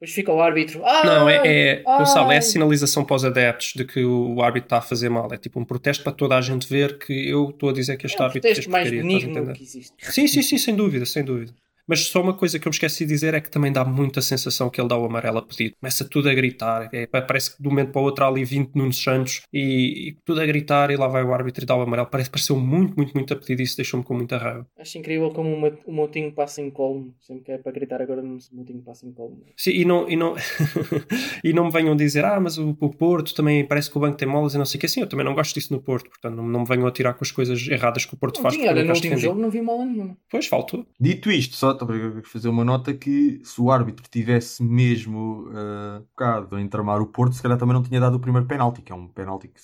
Depois 0.00 0.14
fica 0.14 0.32
o 0.32 0.40
árbitro. 0.40 0.82
Ah, 0.82 1.04
Não, 1.04 1.28
é, 1.28 1.40
é, 1.44 1.82
Gonçalo, 1.82 2.30
é 2.32 2.36
a 2.36 2.38
ai. 2.38 2.42
sinalização 2.42 3.04
para 3.04 3.16
os 3.16 3.24
adeptos 3.24 3.74
de 3.76 3.84
que 3.84 4.02
o 4.02 4.40
árbitro 4.40 4.66
está 4.66 4.78
a 4.78 4.80
fazer 4.80 5.10
mal. 5.10 5.28
É 5.30 5.36
tipo 5.36 5.60
um 5.60 5.64
protesto 5.64 6.02
para 6.02 6.12
toda 6.12 6.38
a 6.38 6.40
gente 6.40 6.66
ver 6.66 6.98
que 6.98 7.28
eu 7.28 7.50
estou 7.50 7.68
a 7.68 7.72
dizer 7.72 7.98
que 7.98 8.06
este 8.06 8.18
É 8.18 8.24
árbitro 8.24 8.42
fez 8.42 8.66
protesto 8.66 8.70
mais 8.70 8.90
benigno 8.90 9.52
que 9.52 9.62
existe. 9.62 9.92
Sim, 10.00 10.26
sim, 10.26 10.40
sim, 10.42 10.56
sem 10.56 10.74
dúvida, 10.74 11.04
sem 11.04 11.22
dúvida. 11.22 11.52
Mas 11.90 12.06
só 12.06 12.22
uma 12.22 12.32
coisa 12.34 12.58
que 12.58 12.66
eu 12.68 12.70
me 12.70 12.74
esqueci 12.74 13.04
de 13.04 13.12
dizer 13.12 13.34
é 13.34 13.40
que 13.40 13.50
também 13.50 13.72
dá 13.72 13.84
muita 13.84 14.22
sensação 14.22 14.70
que 14.70 14.80
ele 14.80 14.88
dá 14.88 14.96
o 14.96 15.04
amarelo 15.04 15.38
a 15.38 15.42
pedido. 15.42 15.74
Começa 15.80 16.04
tudo 16.08 16.28
a 16.28 16.34
gritar. 16.34 16.88
É, 16.92 17.06
parece 17.06 17.56
que 17.56 17.60
de 17.62 17.66
um 17.68 17.72
momento 17.72 17.90
para 17.90 18.00
o 18.00 18.04
outro 18.04 18.24
há 18.24 18.28
ali 18.28 18.44
20 18.44 18.74
Nunes 18.76 18.96
Santos 19.02 19.42
e, 19.52 20.10
e 20.10 20.16
tudo 20.24 20.40
a 20.40 20.46
gritar 20.46 20.90
e 20.90 20.96
lá 20.96 21.08
vai 21.08 21.24
o 21.24 21.34
árbitro 21.34 21.64
e 21.64 21.66
dá 21.66 21.74
o 21.76 21.82
amarelo. 21.82 22.08
Parece 22.08 22.30
pareceu 22.30 22.56
muito, 22.56 22.94
muito, 22.96 23.12
muito 23.14 23.32
a 23.34 23.36
pedido 23.36 23.60
e 23.60 23.64
isso 23.64 23.76
deixou-me 23.76 24.04
com 24.04 24.14
muita 24.14 24.38
raiva. 24.38 24.66
Acho 24.78 24.98
incrível 24.98 25.30
como 25.30 25.52
o 25.52 25.60
Mo- 25.60 25.78
o 25.86 25.92
Moutinho 25.92 26.32
passa 26.32 26.62
em 26.62 26.70
colmo. 26.70 27.12
Sempre 27.20 27.44
que 27.44 27.52
é 27.52 27.58
para 27.58 27.72
gritar 27.72 28.00
agora, 28.00 28.22
o 28.22 28.38
Moutinho 28.52 28.82
passa 28.82 29.04
em 29.06 29.12
colmo. 29.12 29.42
Sim, 29.56 29.70
e 29.72 29.84
não, 29.84 30.08
e, 30.08 30.14
não, 30.16 30.36
e 31.44 31.52
não 31.52 31.64
me 31.66 31.70
venham 31.72 31.96
dizer, 31.96 32.24
ah, 32.24 32.38
mas 32.40 32.58
o, 32.58 32.76
o 32.80 32.90
Porto 32.90 33.34
também 33.34 33.64
parece 33.66 33.90
que 33.90 33.96
o 33.96 34.00
banco 34.00 34.16
tem 34.16 34.28
molas 34.28 34.54
e 34.54 34.58
não 34.58 34.64
sei 34.64 34.78
o 34.78 34.80
que. 34.80 34.86
Assim, 34.86 35.00
eu 35.00 35.06
também 35.08 35.24
não 35.24 35.34
gosto 35.34 35.54
disso 35.54 35.72
no 35.72 35.80
Porto, 35.80 36.08
portanto 36.08 36.34
não, 36.36 36.46
não 36.46 36.60
me 36.60 36.66
venham 36.66 36.86
a 36.86 36.90
tirar 36.92 37.14
com 37.14 37.24
as 37.24 37.30
coisas 37.30 37.66
erradas 37.68 38.04
que 38.04 38.14
o 38.14 38.16
Porto 38.16 38.40
faz. 38.40 38.54
Moutinho, 38.54 38.68
porque 38.68 38.78
eu 38.78 38.82
olha, 38.82 38.88
no 38.88 38.94
último 38.94 39.16
jogo 39.18 39.40
não 39.40 39.50
vi 39.50 39.60
mal 39.62 39.84
nenhuma. 39.84 40.16
Pois, 40.30 40.46
faltou. 40.46 40.86
Dito 41.00 41.30
isto, 41.30 41.56
só 41.56 41.72
para 41.86 42.22
fazer 42.22 42.48
uma 42.48 42.64
nota 42.64 42.92
que 42.92 43.40
se 43.44 43.60
o 43.60 43.70
árbitro 43.70 44.04
tivesse 44.10 44.62
mesmo 44.62 45.48
uh, 45.48 46.04
focado 46.10 46.58
em 46.58 46.68
tramar 46.68 47.00
o 47.00 47.06
Porto, 47.06 47.34
se 47.34 47.42
calhar 47.42 47.58
também 47.58 47.74
não 47.74 47.82
tinha 47.82 48.00
dado 48.00 48.14
o 48.14 48.20
primeiro 48.20 48.46
penalti, 48.46 48.82
que 48.82 48.92
é 48.92 48.94
um 48.94 49.08
penalti 49.08 49.48
que 49.48 49.60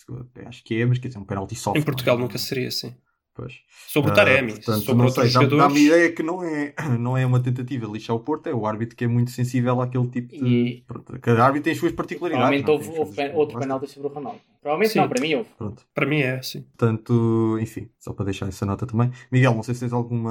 acho 0.47 0.65
que 0.65 0.81
é, 0.81 0.87
mas 0.87 0.99
quer 0.99 1.09
dizer, 1.09 1.19
um 1.19 1.25
penalti 1.25 1.55
soft. 1.55 1.79
Em 1.79 1.83
Portugal 1.83 2.17
é? 2.17 2.21
nunca 2.21 2.39
seria 2.39 2.69
assim. 2.69 2.95
Pois. 3.37 3.53
Sobre 3.87 4.11
o 4.11 4.13
Ah, 4.13 4.17
Taremi, 4.17 4.53
portanto, 4.53 4.81
sobre 4.85 5.05
outros 5.05 5.25
sei, 5.25 5.31
jogadores. 5.31 5.69
Dá-me 5.69 5.87
ideia 5.87 6.11
que 6.11 6.23
não 6.23 6.43
é, 6.43 6.73
não 6.99 7.19
é 7.19 7.27
uma 7.27 7.39
tentativa 7.39 7.87
de 7.87 7.93
lixar 7.93 8.17
o 8.17 8.21
Porto, 8.21 8.47
é 8.47 8.55
o 8.55 8.67
árbitro 8.67 8.97
que 8.97 9.05
é 9.05 9.07
muito 9.07 9.31
sensível 9.31 9.79
àquele 9.83 10.09
tipo 10.09 10.29
de. 10.35 10.47
E- 10.47 10.83
Pronto, 10.87 11.19
cada 11.21 11.45
árbitro 11.45 11.65
tem 11.65 11.73
as 11.75 11.79
suas 11.79 11.93
particularidades. 11.93 12.63
Provavelmente 12.63 12.89
é? 12.89 12.91
houve, 12.91 12.99
houve 13.01 13.15
pen- 13.17 13.35
outro 13.37 13.59
penalti 13.59 13.89
sobre 13.91 14.09
o 14.09 14.11
Ronaldo. 14.13 14.41
Provavelmente 14.63 14.93
Sim. 14.95 14.99
não, 15.01 15.09
para 15.09 15.21
mim 15.21 15.35
houve. 15.35 15.49
Pronto. 15.57 15.83
Para 15.95 16.07
mim 16.07 16.19
é 16.21 16.37
assim. 16.39 16.63
Portanto, 16.63 17.59
enfim, 17.61 17.89
só 18.01 18.13
para 18.13 18.25
deixar 18.25 18.49
essa 18.49 18.65
nota 18.67 18.87
também. 18.87 19.13
Miguel, 19.31 19.55
não 19.55 19.63
sei 19.63 19.75
se 19.75 19.81
tens 19.81 19.93
algum 19.93 20.25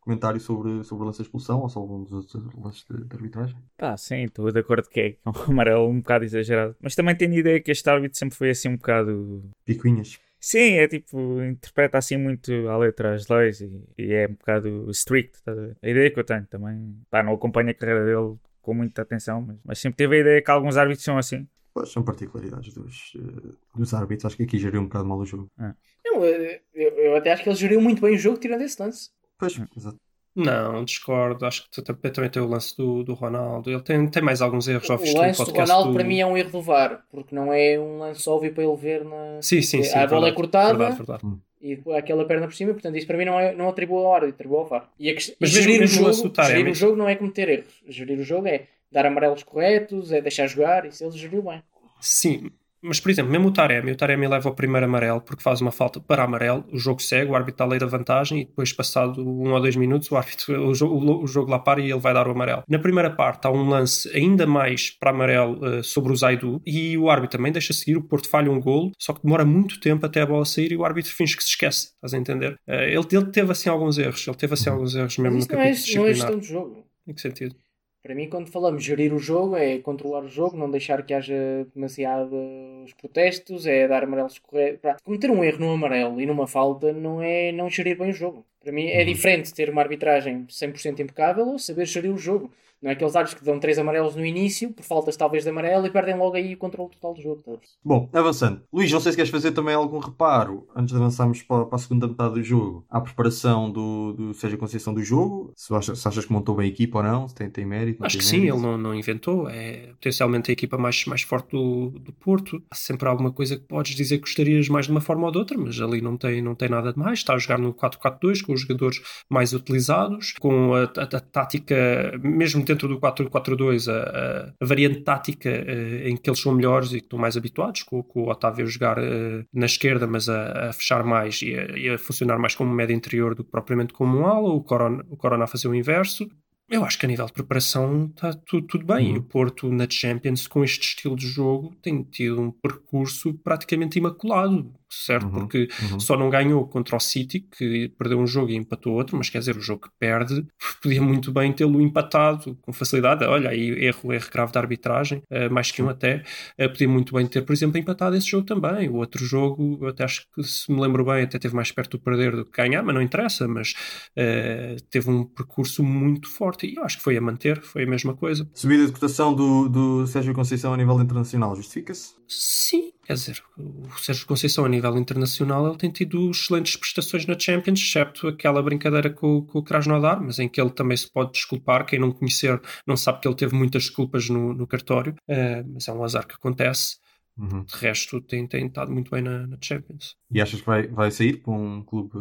comentário 0.00 0.40
sobre, 0.40 0.82
sobre 0.84 1.02
o 1.02 1.06
lance 1.06 1.18
de 1.18 1.24
expulsão 1.24 1.60
ou 1.60 1.68
sobre 1.68 1.90
algum 1.92 2.04
dos 2.04 2.12
outros 2.12 2.54
lances 2.64 2.84
de, 2.88 3.04
de 3.04 3.16
arbitragem. 3.16 3.56
Pá, 3.76 3.96
sim, 3.96 4.22
estou 4.22 4.50
de 4.50 4.58
acordo 4.60 4.88
que 4.88 5.00
é 5.00 5.16
um 5.28 5.32
amarelo 5.52 5.88
um 5.88 5.98
bocado 5.98 6.24
exagerado. 6.24 6.74
Mas 6.80 6.94
também 6.94 7.14
tenho 7.16 7.32
a 7.32 7.36
ideia 7.36 7.60
que 7.60 7.70
este 7.70 7.90
árbitro 7.90 8.16
sempre 8.18 8.36
foi 8.36 8.50
assim 8.50 8.68
um 8.68 8.76
bocado. 8.76 9.42
Picuinhas. 9.66 10.18
Sim, 10.44 10.72
é 10.74 10.88
tipo, 10.88 11.40
interpreta 11.42 11.98
assim 11.98 12.16
muito 12.16 12.50
à 12.68 12.76
letra 12.76 13.14
as 13.14 13.28
leis 13.28 13.60
e, 13.60 13.70
e 13.96 14.12
é 14.12 14.26
um 14.26 14.32
bocado 14.32 14.90
strict. 14.90 15.40
tá 15.44 15.52
a 15.80 15.88
ideia 15.88 16.10
que 16.12 16.18
eu 16.18 16.24
tenho 16.24 16.44
também. 16.46 17.00
Pá, 17.08 17.22
não 17.22 17.34
acompanho 17.34 17.70
a 17.70 17.74
carreira 17.74 18.04
dele 18.04 18.36
com 18.60 18.74
muita 18.74 19.02
atenção, 19.02 19.40
mas, 19.40 19.56
mas 19.64 19.78
sempre 19.78 19.98
teve 19.98 20.16
a 20.16 20.20
ideia 20.20 20.42
que 20.42 20.50
alguns 20.50 20.76
árbitros 20.76 21.04
são 21.04 21.16
assim. 21.16 21.46
Pois, 21.72 21.90
são 21.92 22.02
particularidades 22.02 22.74
dos, 22.74 23.12
eh, 23.16 23.54
dos 23.76 23.94
árbitros. 23.94 24.24
Acho 24.26 24.36
que 24.36 24.42
aqui 24.42 24.58
geriu 24.58 24.80
um 24.80 24.84
bocado 24.84 25.06
mal 25.06 25.18
o 25.18 25.24
jogo. 25.24 25.48
Não, 25.56 26.24
eu, 26.24 26.60
eu- 26.74 26.90
eu 26.98 27.16
até 27.16 27.32
acho 27.32 27.44
que 27.44 27.48
ele 27.48 27.56
geriu 27.56 27.80
muito 27.80 28.02
bem 28.02 28.14
o 28.14 28.18
jogo 28.18 28.38
tirando 28.38 28.62
esse 28.62 28.82
lance. 28.82 29.10
Pois, 29.38 29.56
Hum. 29.58 29.66
exato. 29.76 29.98
Não, 30.34 30.84
discordo. 30.84 31.44
Acho 31.44 31.68
que 31.70 31.82
também, 31.82 32.30
tem 32.30 32.42
o 32.42 32.46
lance 32.48 32.76
do, 32.76 33.02
do 33.04 33.12
Ronaldo. 33.14 33.70
Ele 33.70 33.82
tem, 33.82 34.06
tem 34.08 34.22
mais 34.22 34.40
alguns 34.40 34.66
erros. 34.66 34.86
Já 34.86 34.94
O 34.96 35.16
lance 35.18 35.44
do 35.44 35.50
Ronaldo 35.50 35.90
do... 35.90 35.94
para 35.94 36.04
mim 36.04 36.20
é 36.20 36.26
um 36.26 36.36
erro 36.36 36.50
do 36.50 36.62
VAR, 36.62 37.04
porque 37.10 37.34
não 37.34 37.52
é 37.52 37.78
um 37.78 37.98
lance 37.98 38.28
óbvio 38.28 38.52
para 38.54 38.64
ele 38.64 38.76
ver 38.76 39.04
na. 39.04 39.42
Sim, 39.42 39.60
sim, 39.60 39.82
sim. 39.82 39.98
a 39.98 40.06
bola 40.06 40.28
é 40.28 40.32
verdade, 40.32 40.36
cortada 40.36 40.78
Verdade, 40.78 40.96
verdade. 40.96 41.36
e 41.60 41.78
aquela 41.96 42.24
perna 42.24 42.46
por 42.46 42.54
cima, 42.54 42.72
portanto 42.72 42.96
isso 42.96 43.06
para 43.06 43.18
mim 43.18 43.24
não, 43.26 43.38
é, 43.38 43.54
não 43.54 43.68
atribui 43.68 43.98
ao 43.98 44.14
árbitro, 44.14 44.34
atribui 44.36 44.58
ao 44.58 44.66
VAR. 44.66 44.88
E 44.98 45.10
a 45.10 45.14
Mas 45.14 45.26
e 45.28 45.36
mesmo- 45.40 45.60
gerir, 45.62 45.80
mesmo 45.80 46.08
o 46.08 46.12
jogo, 46.12 46.22
do 46.28 46.30
Taremi- 46.30 46.58
gerir 46.58 46.72
o 46.72 46.74
jogo 46.74 46.96
não 46.96 47.08
é 47.08 47.14
cometer 47.14 47.48
erros. 47.48 47.82
Gerir 47.86 48.18
o 48.18 48.24
jogo 48.24 48.46
é 48.48 48.66
dar 48.90 49.04
amarelos 49.06 49.42
corretos, 49.42 50.12
é 50.12 50.20
deixar 50.20 50.46
jogar, 50.46 50.86
isso 50.86 51.04
ele 51.04 51.16
geriu 51.16 51.42
bem. 51.42 51.62
Sim, 52.00 52.50
mas 52.82 53.00
por 53.00 53.10
exemplo, 53.10 53.30
mesmo 53.30 53.48
o 53.48 53.52
Taremi, 53.52 53.92
o 53.92 53.96
Taremi 53.96 54.26
leva 54.26 54.48
o 54.48 54.54
primeiro 54.54 54.86
amarelo 54.86 55.20
porque 55.20 55.42
faz 55.42 55.60
uma 55.60 55.70
falta 55.70 56.00
para 56.00 56.24
amarelo, 56.24 56.64
o 56.72 56.78
jogo 56.78 57.00
segue, 57.00 57.30
o 57.30 57.34
árbitro 57.34 57.54
está 57.54 57.64
a 57.64 57.68
lei 57.68 57.78
da 57.78 57.86
vantagem 57.86 58.40
e 58.40 58.44
depois, 58.44 58.72
passado 58.72 59.22
um 59.22 59.52
ou 59.52 59.60
dois 59.60 59.76
minutos, 59.76 60.10
o 60.10 60.16
árbitro, 60.16 60.60
o, 60.68 60.74
jogo, 60.74 61.22
o 61.22 61.26
jogo 61.26 61.50
lá 61.50 61.58
para 61.58 61.80
e 61.80 61.90
ele 61.90 62.00
vai 62.00 62.12
dar 62.12 62.26
o 62.26 62.32
amarelo. 62.32 62.62
Na 62.68 62.78
primeira 62.78 63.10
parte 63.10 63.46
há 63.46 63.50
um 63.50 63.68
lance 63.68 64.08
ainda 64.16 64.46
mais 64.46 64.90
para 64.90 65.10
amarelo 65.10 65.64
eh, 65.64 65.82
sobre 65.82 66.12
o 66.12 66.16
Zaidu 66.16 66.60
e 66.66 66.96
o 66.98 67.08
árbitro 67.10 67.38
também 67.38 67.52
deixa 67.52 67.72
seguir, 67.72 67.96
o 67.96 68.02
Porto 68.02 68.28
falha 68.28 68.50
um 68.50 68.60
golo, 68.60 68.92
só 68.98 69.12
que 69.12 69.22
demora 69.22 69.44
muito 69.44 69.80
tempo 69.80 70.04
até 70.06 70.20
a 70.20 70.26
bola 70.26 70.44
sair 70.44 70.72
e 70.72 70.76
o 70.76 70.84
árbitro 70.84 71.12
finge 71.14 71.36
que 71.36 71.42
se 71.42 71.50
esquece, 71.50 71.92
estás 71.94 72.14
a 72.14 72.18
entender? 72.18 72.56
Eh, 72.66 72.94
ele, 72.94 73.06
ele 73.12 73.26
teve 73.26 73.52
assim 73.52 73.68
alguns 73.70 73.98
erros, 73.98 74.26
ele 74.26 74.36
teve 74.36 74.54
assim 74.54 74.70
alguns 74.70 74.94
erros 74.94 75.16
mesmo 75.18 75.36
Mas 75.36 75.46
no 75.48 75.54
isso 75.54 75.54
não 75.54 75.62
é, 75.62 75.68
capítulo 75.68 75.96
não 75.96 76.06
é 76.06 76.12
disciplinar. 76.12 76.14
gestão 76.14 76.38
de 76.38 76.46
jogo. 76.46 76.86
Em 77.06 77.14
que 77.14 77.20
sentido? 77.20 77.56
Para 78.02 78.16
mim, 78.16 78.28
quando 78.28 78.50
falamos 78.50 78.82
gerir 78.82 79.14
o 79.14 79.18
jogo, 79.18 79.54
é 79.56 79.78
controlar 79.78 80.24
o 80.24 80.28
jogo, 80.28 80.56
não 80.56 80.68
deixar 80.68 81.04
que 81.04 81.14
haja 81.14 81.66
demasiados 81.72 82.92
protestos, 82.94 83.64
é 83.64 83.86
dar 83.86 84.02
amarelos 84.02 84.38
corretos. 84.40 85.00
Cometer 85.04 85.30
um 85.30 85.44
erro 85.44 85.60
no 85.60 85.72
amarelo 85.72 86.20
e 86.20 86.26
numa 86.26 86.48
falta 86.48 86.92
não 86.92 87.22
é 87.22 87.52
não 87.52 87.70
gerir 87.70 87.96
bem 87.96 88.10
o 88.10 88.12
jogo. 88.12 88.44
Para 88.60 88.72
mim 88.72 88.88
é 88.88 88.98
Uhum. 89.00 89.04
diferente 89.04 89.54
ter 89.54 89.70
uma 89.70 89.82
arbitragem 89.82 90.46
100% 90.48 91.00
impecável 91.00 91.46
ou 91.46 91.58
saber 91.60 91.86
gerir 91.86 92.12
o 92.12 92.18
jogo. 92.18 92.50
Não 92.82 92.90
é 92.90 92.94
aqueles 92.94 93.14
árbitros 93.14 93.38
que 93.40 93.46
dão 93.46 93.60
três 93.60 93.78
amarelos 93.78 94.16
no 94.16 94.24
início, 94.26 94.72
por 94.72 94.84
faltas 94.84 95.16
talvez 95.16 95.44
de 95.44 95.50
amarelo, 95.50 95.86
e 95.86 95.90
perdem 95.90 96.16
logo 96.16 96.34
aí 96.36 96.54
o 96.54 96.58
controle 96.58 96.90
total 96.90 97.14
do 97.14 97.22
jogo. 97.22 97.42
tá? 97.42 97.52
Bom, 97.84 98.08
avançando. 98.12 98.60
Luís, 98.72 98.90
não 98.90 98.98
sei 99.00 99.12
se 99.12 99.16
queres 99.16 99.30
fazer 99.30 99.52
também 99.52 99.74
algum 99.74 99.98
reparo 99.98 100.66
antes 100.74 100.92
de 100.92 100.96
avançarmos 101.00 101.42
para, 101.42 101.64
para 101.66 101.76
a 101.76 101.78
segunda 101.78 102.08
metade 102.08 102.34
do 102.34 102.42
jogo. 102.42 102.84
À 102.90 103.00
preparação 103.00 103.70
do, 103.70 104.12
do 104.14 104.34
seja 104.34 104.56
Conceição 104.56 104.92
do 104.92 105.02
jogo, 105.02 105.52
se 105.56 105.72
achas, 105.74 105.98
se 105.98 106.08
achas 106.08 106.24
que 106.26 106.32
montou 106.32 106.54
bem 106.56 106.66
a 106.66 106.68
equipa 106.68 106.98
ou 106.98 107.04
não, 107.04 107.28
se 107.28 107.34
tem, 107.34 107.48
tem 107.48 107.64
mérito. 107.64 108.04
Acho 108.04 108.16
tem 108.16 108.20
que 108.20 108.24
sim, 108.26 108.36
mérito. 108.40 108.56
ele 108.56 108.62
não, 108.66 108.78
não 108.78 108.94
inventou. 108.94 109.48
É 109.48 109.88
potencialmente 109.92 110.50
a 110.50 110.52
equipa 110.52 110.76
mais, 110.76 111.04
mais 111.06 111.22
forte 111.22 111.50
do, 111.52 111.90
do 111.90 112.12
Porto. 112.12 112.62
Há 112.70 112.74
sempre 112.74 113.08
alguma 113.08 113.30
coisa 113.32 113.56
que 113.56 113.62
podes 113.62 113.94
dizer 113.94 114.16
que 114.16 114.22
gostarias 114.22 114.68
mais 114.68 114.86
de 114.86 114.92
uma 114.92 115.00
forma 115.00 115.24
ou 115.26 115.30
de 115.32 115.38
outra, 115.38 115.56
mas 115.56 115.80
ali 115.80 116.00
não 116.00 116.16
tem, 116.16 116.42
não 116.42 116.54
tem 116.54 116.68
nada 116.68 116.92
de 116.92 116.98
mais. 116.98 117.20
Está 117.20 117.34
a 117.34 117.38
jogar 117.38 117.58
no 117.58 117.72
4-4-2 117.74 118.42
com 118.42 118.52
os 118.52 118.62
jogadores 118.62 119.00
mais 119.30 119.52
utilizados, 119.52 120.32
com 120.40 120.74
a, 120.74 120.82
a- 120.84 121.16
a 121.16 121.20
tática, 121.20 122.18
mesmo 122.22 122.64
dentro 122.72 122.88
do 122.88 122.98
4-4-2, 122.98 123.88
a, 123.92 124.52
a- 124.60 124.64
variante 124.64 125.00
tática 125.02 125.48
eh, 125.48 126.08
em 126.08 126.16
que 126.16 126.28
eles 126.28 126.40
são 126.40 126.54
melhores 126.54 126.88
e 126.92 126.98
que 126.98 127.04
estão 127.06 127.18
mais 127.18 127.36
habituados, 127.36 127.82
com, 127.82 128.02
com 128.02 128.22
o 128.22 128.30
Otávio 128.30 128.64
a 128.64 128.68
jogar 128.68 128.98
eh, 128.98 129.44
na 129.52 129.66
esquerda, 129.66 130.06
mas 130.06 130.28
a, 130.28 130.68
a 130.68 130.72
fechar 130.72 131.04
mais 131.04 131.40
e 131.42 131.54
a, 131.54 131.78
e 131.78 131.88
a 131.90 131.98
funcionar 131.98 132.38
mais 132.38 132.54
como 132.54 132.72
médio 132.72 132.94
interior 132.94 133.34
do 133.34 133.44
que 133.44 133.50
propriamente 133.50 133.92
como 133.92 134.18
um 134.18 134.26
ala, 134.26 134.48
o 134.48 134.62
Corona, 134.62 135.04
o 135.08 135.16
Corona 135.16 135.44
a 135.44 135.46
fazer 135.46 135.68
o 135.68 135.74
inverso. 135.74 136.28
Eu 136.70 136.84
acho 136.84 136.98
que 136.98 137.04
a 137.04 137.08
nível 137.08 137.26
de 137.26 137.34
preparação 137.34 138.06
está 138.06 138.32
tudo, 138.32 138.66
tudo 138.66 138.86
bem. 138.86 139.08
Uhum. 139.10 139.14
E 139.16 139.18
o 139.18 139.22
Porto 139.22 139.70
na 139.70 139.86
Champions, 139.90 140.46
com 140.46 140.64
este 140.64 140.86
estilo 140.86 141.14
de 141.16 141.26
jogo, 141.26 141.74
tem 141.82 142.02
tido 142.02 142.40
um 142.40 142.50
percurso 142.50 143.34
praticamente 143.44 143.98
imaculado, 143.98 144.72
certo? 144.92 145.24
Uhum, 145.24 145.32
Porque 145.32 145.68
uhum. 145.90 146.00
só 146.00 146.16
não 146.16 146.28
ganhou 146.30 146.66
contra 146.66 146.96
o 146.96 147.00
City, 147.00 147.40
que 147.40 147.88
perdeu 147.98 148.18
um 148.18 148.26
jogo 148.26 148.50
e 148.50 148.56
empatou 148.56 148.94
outro, 148.94 149.16
mas 149.16 149.30
quer 149.30 149.38
dizer, 149.38 149.56
o 149.56 149.60
jogo 149.60 149.82
que 149.82 149.90
perde, 149.98 150.46
podia 150.82 151.02
muito 151.02 151.32
bem 151.32 151.52
tê-lo 151.52 151.80
empatado 151.80 152.56
com 152.62 152.72
facilidade. 152.72 153.24
Olha, 153.24 153.50
aí 153.50 153.70
erro, 153.84 154.12
erro 154.12 154.28
grave 154.32 154.52
da 154.52 154.60
arbitragem, 154.60 155.22
eh, 155.30 155.48
mais 155.48 155.70
que 155.70 155.82
um 155.82 155.88
até. 155.88 156.22
Eh, 156.58 156.68
podia 156.68 156.88
muito 156.88 157.14
bem 157.14 157.26
ter, 157.26 157.42
por 157.42 157.52
exemplo, 157.52 157.78
empatado 157.78 158.16
esse 158.16 158.28
jogo 158.28 158.46
também. 158.46 158.88
O 158.88 158.96
outro 158.96 159.24
jogo, 159.24 159.78
eu 159.80 159.88
até 159.88 160.04
acho 160.04 160.26
que, 160.34 160.42
se 160.42 160.70
me 160.72 160.80
lembro 160.80 161.04
bem, 161.04 161.24
até 161.24 161.38
teve 161.38 161.54
mais 161.54 161.72
perto 161.72 161.96
do 161.96 162.02
perder 162.02 162.36
do 162.36 162.44
que 162.44 162.56
ganhar, 162.56 162.82
mas 162.82 162.94
não 162.94 163.02
interessa. 163.02 163.48
Mas 163.48 163.74
eh, 164.16 164.76
teve 164.90 165.10
um 165.10 165.24
percurso 165.24 165.82
muito 165.82 166.28
forte 166.28 166.66
e 166.66 166.76
eu 166.76 166.84
acho 166.84 166.98
que 166.98 167.02
foi 167.02 167.16
a 167.16 167.20
manter, 167.20 167.60
foi 167.62 167.84
a 167.84 167.86
mesma 167.86 168.14
coisa. 168.14 168.48
Subida 168.54 168.86
de 168.86 168.92
cotação 168.92 169.34
do, 169.34 169.68
do 169.68 170.06
Sérgio 170.06 170.34
Conceição 170.34 170.72
a 170.72 170.76
nível 170.76 171.00
internacional, 171.00 171.54
justifica-se? 171.56 172.14
Sim, 172.28 172.92
quer 173.12 173.32
dizer, 173.32 173.42
o 173.58 173.98
Sérgio 173.98 174.26
Conceição 174.26 174.64
a 174.64 174.68
nível 174.68 174.96
internacional 174.98 175.66
ele 175.68 175.76
tem 175.78 175.90
tido 175.90 176.30
excelentes 176.30 176.76
prestações 176.76 177.26
na 177.26 177.38
Champions, 177.38 177.80
excepto 177.80 178.28
aquela 178.28 178.62
brincadeira 178.62 179.10
com, 179.10 179.36
o- 179.38 179.42
com 179.44 179.58
o 179.58 179.62
Krasnodar, 179.62 180.22
mas 180.22 180.38
em 180.38 180.48
que 180.48 180.60
ele 180.60 180.70
também 180.70 180.96
se 180.96 181.10
pode 181.10 181.32
desculpar. 181.32 181.84
Quem 181.86 181.98
não 181.98 182.10
conhecer 182.12 182.60
não 182.86 182.96
sabe 182.96 183.20
que 183.20 183.28
ele 183.28 183.34
teve 183.36 183.54
muitas 183.54 183.84
desculpas 183.84 184.28
no, 184.28 184.54
no 184.54 184.66
cartório, 184.66 185.14
eh, 185.28 185.62
mas 185.64 185.88
é 185.88 185.92
um 185.92 186.02
azar 186.04 186.26
que 186.26 186.34
acontece. 186.34 186.96
Uhum. 187.36 187.64
De 187.64 187.74
resto, 187.76 188.20
tem, 188.20 188.46
tem 188.46 188.66
estado 188.66 188.92
muito 188.92 189.10
bem 189.10 189.22
na, 189.22 189.46
na 189.46 189.56
Champions. 189.60 190.16
E 190.30 190.40
achas 190.40 190.60
que 190.60 190.66
vai, 190.66 190.86
vai 190.86 191.10
sair 191.10 191.38
para 191.42 191.52
um 191.52 191.82
clube. 191.82 192.18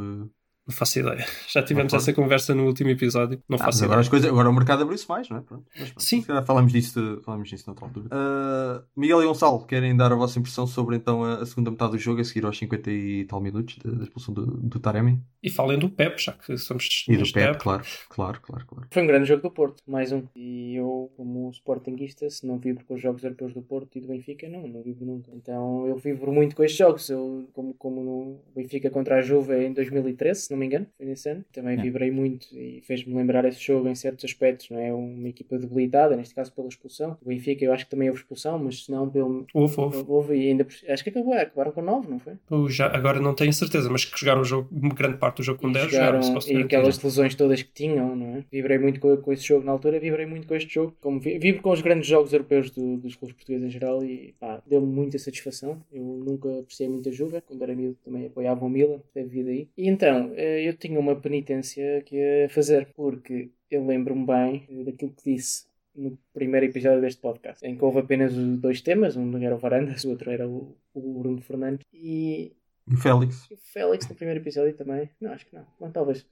Não 0.72 0.78
faço 0.78 1.00
ideia. 1.00 1.26
Já 1.48 1.62
tivemos 1.62 1.94
essa 1.94 2.14
conversa 2.14 2.56
no 2.56 2.66
último 2.66 2.90
episódio. 2.90 3.42
Não 3.48 3.58
Ah, 3.60 3.66
faço 3.66 3.84
agora, 3.84 3.98
ideia. 4.00 4.02
as 4.02 4.10
coisas, 4.10 4.30
agora 4.30 4.50
o 4.50 4.54
mercado 4.54 4.84
abriu-se 4.84 5.08
mais, 5.08 5.28
não 5.30 5.38
é? 5.38 5.42
Pronto. 5.42 5.66
Mas, 5.78 5.90
pronto, 5.90 6.02
Sim. 6.04 6.22
se 6.22 6.28
calhar 6.28 6.46
falamos 6.46 6.72
disso, 6.72 7.22
falamos 7.26 7.50
disso 7.50 7.66
noutra 7.68 7.86
altura. 7.86 8.08
Ah, 8.12 8.82
Miguel 8.96 9.22
e 9.22 9.26
Gonçalo, 9.26 9.66
querem 9.66 9.96
dar 9.96 10.12
a 10.12 10.16
vossa 10.16 10.40
impressão 10.40 10.66
sobre 10.66 10.96
então 10.96 11.24
a, 11.24 11.36
a 11.42 11.46
segunda 11.46 11.70
metade 11.72 11.92
do 11.92 11.98
jogo, 11.98 12.22
a 12.22 12.24
seguir 12.24 12.46
aos 12.46 12.58
50 12.58 12.90
e 12.90 13.26
tal 13.26 13.42
minutos 13.42 13.78
da, 13.84 14.04
expulsão 14.04 14.34
do, 14.34 14.46
do 14.46 14.80
Taremi? 14.80 15.22
E 15.44 15.50
falem 15.50 15.78
do 15.78 15.90
Pep, 15.90 16.22
já 16.22 16.32
que 16.34 16.56
somos 16.58 17.06
E 17.10 17.18
do 17.18 17.32
Pep, 17.32 17.58
claro, 17.58 17.84
claro, 18.10 18.40
claro, 18.42 18.66
claro. 18.66 18.88
Foi 18.92 19.02
um 19.04 19.08
grande 19.08 19.28
jogo 19.28 19.42
do 19.42 19.52
Porto, 19.52 19.82
mais 19.88 20.12
um. 20.12 20.24
E 20.36 20.76
eu, 20.76 21.12
como 21.18 21.50
sportinguista, 21.52 22.30
se 22.30 22.46
não 22.46 22.58
vibro 22.60 22.86
com 22.86 22.94
os 22.94 23.02
jogos 23.02 23.24
europeus 23.24 23.54
do 23.54 23.62
Porto 23.62 23.98
e 23.98 24.02
do 24.02 24.08
Benfica, 24.08 24.48
não, 24.48 24.68
não 24.68 24.82
vibro 24.84 25.06
nunca. 25.06 25.32
Então 25.34 25.88
eu 25.88 25.98
vibro 25.98 26.32
muito 26.32 26.56
com 26.56 26.64
estes 26.64 26.78
jogos. 26.78 27.10
Eu, 27.10 27.50
como, 27.54 27.74
como 27.74 28.04
no 28.04 28.40
Benfica 28.56 28.90
contra 28.90 29.18
a 29.18 29.22
Juve 29.22 29.66
em 29.66 29.74
2013, 29.74 30.42
se 30.42 30.52
não 30.52 30.60
me 30.62 30.68
engano, 30.68 30.88
foi 30.98 31.06
nesse 31.06 31.30
ano, 31.30 31.44
também 31.52 31.78
É. 31.78 31.82
vibrei 31.82 32.10
muito 32.12 32.48
e 32.58 32.82
fez-me 32.86 33.14
lembrar 33.14 33.44
esse 33.46 33.60
jogo 33.62 33.88
em 33.90 33.96
certos 33.96 34.24
aspectos. 34.26 34.70
Não 34.70 34.80
é 34.80 34.94
uma 34.94 35.28
equipa 35.28 35.58
debilitada, 35.58 36.16
neste 36.16 36.34
caso 36.34 36.52
pela 36.54 36.68
expulsão. 36.70 37.18
O 37.22 37.28
Benfica 37.28 37.66
eu 37.66 37.74
acho 37.74 37.86
que 37.86 37.92
também 37.92 38.10
houve 38.10 38.22
expulsão, 38.22 38.58
mas 38.60 38.86
se 38.86 38.92
não 38.92 39.10
pelo. 39.10 39.46
Houve, 39.54 39.76
houve. 39.80 40.04
Houve 40.08 40.36
e 40.36 40.48
ainda. 40.50 40.66
Acho 40.88 41.04
que 41.04 41.10
acabou, 41.10 41.34
acabaram 41.34 41.72
com 41.72 41.82
9, 41.82 42.10
não 42.10 42.20
foi? 42.20 42.34
Eu 42.50 42.70
já, 42.70 42.88
agora 42.88 43.20
não 43.20 43.34
tenho 43.34 43.52
certeza, 43.54 43.90
mas 43.90 44.06
que 44.06 44.18
jogaram 44.20 44.42
o 44.42 44.46
jogo, 44.46 44.70
uma 44.72 44.94
grande 44.94 45.18
parte 45.18 45.38
do 45.38 45.44
jogo 45.44 45.60
com 45.60 45.70
E 45.70 45.74
10 45.74 45.92
jogaram- 45.92 46.22
jogaram, 46.22 46.60
e 46.60 46.64
aquelas 46.64 47.02
lesões 47.04 47.36
todas 47.36 47.62
que 47.62 47.72
tinham, 47.74 48.16
não 48.16 48.36
é? 48.38 48.44
Vibrei 48.52 48.78
muito 48.78 49.00
com, 49.00 49.16
com 49.18 49.34
esse 49.34 49.44
jogo 49.44 49.66
na 49.66 49.72
altura, 49.72 50.00
vibrei 50.00 50.26
muito 50.26 50.48
com 50.48 50.56
este 50.56 50.74
jogo. 50.74 50.96
Como 51.02 51.20
vi- 51.20 51.38
vibro 51.40 51.62
com 51.62 51.72
os 51.72 51.82
grandes 51.82 52.08
jogos 52.08 52.32
europeus 52.34 52.70
do- 52.72 52.98
dos 52.98 53.16
clubes 53.16 53.36
portugueses 53.36 53.66
em 53.68 53.70
geral 53.70 54.04
e 54.04 54.34
pá, 54.40 54.62
deu-me 54.68 54.88
muita 54.88 55.18
satisfação. 55.18 55.82
Eu 55.92 56.04
nunca 56.04 56.50
apreciei 56.60 56.88
muito 56.90 57.10
a 57.10 57.12
Juve, 57.12 57.42
quando 57.42 57.62
era 57.62 57.76
miúdo 57.76 57.98
também 58.04 58.26
apoiava 58.28 58.66
o 58.66 58.70
Milan, 58.70 59.00
teve 59.14 59.30
vida 59.30 59.50
aí. 59.50 59.68
E 59.78 59.88
então, 59.90 60.32
eu 60.42 60.76
tinha 60.78 61.00
uma 61.00 61.16
penitência 61.16 62.02
que 62.04 62.16
ia 62.16 62.50
fazer, 62.50 62.92
porque 62.94 63.52
eu 63.70 63.86
lembro-me 63.86 64.26
bem 64.26 64.68
eh, 64.70 64.84
daquilo 64.84 65.14
que 65.14 65.34
disse 65.34 65.66
no 65.96 66.18
primeiro 66.34 66.66
episódio 66.66 67.02
deste 67.02 67.22
podcast, 67.22 67.66
em 67.66 67.78
que 67.78 67.84
houve 67.84 68.00
apenas 68.00 68.34
os 68.34 68.58
dois 68.60 68.82
temas, 68.82 69.18
um 69.18 69.38
era 69.38 69.56
o 69.56 69.60
Varandas, 69.60 70.04
o 70.06 70.10
outro 70.10 70.32
era 70.32 70.48
o, 70.48 70.78
o 70.94 71.20
Bruno 71.20 71.42
Fernandes, 71.42 71.86
e 71.94 72.56
o 72.88 72.98
Félix? 72.98 73.50
o 73.52 73.58
Félix 73.58 74.08
no 74.10 74.16
primeiro 74.16 74.42
episódio 74.42 74.74
também. 74.76 75.10
Não, 75.20 75.32
acho 75.32 75.46
que 75.46 75.56
não. 75.56 75.66
Não, 75.80 75.92
talvez. 75.92 76.26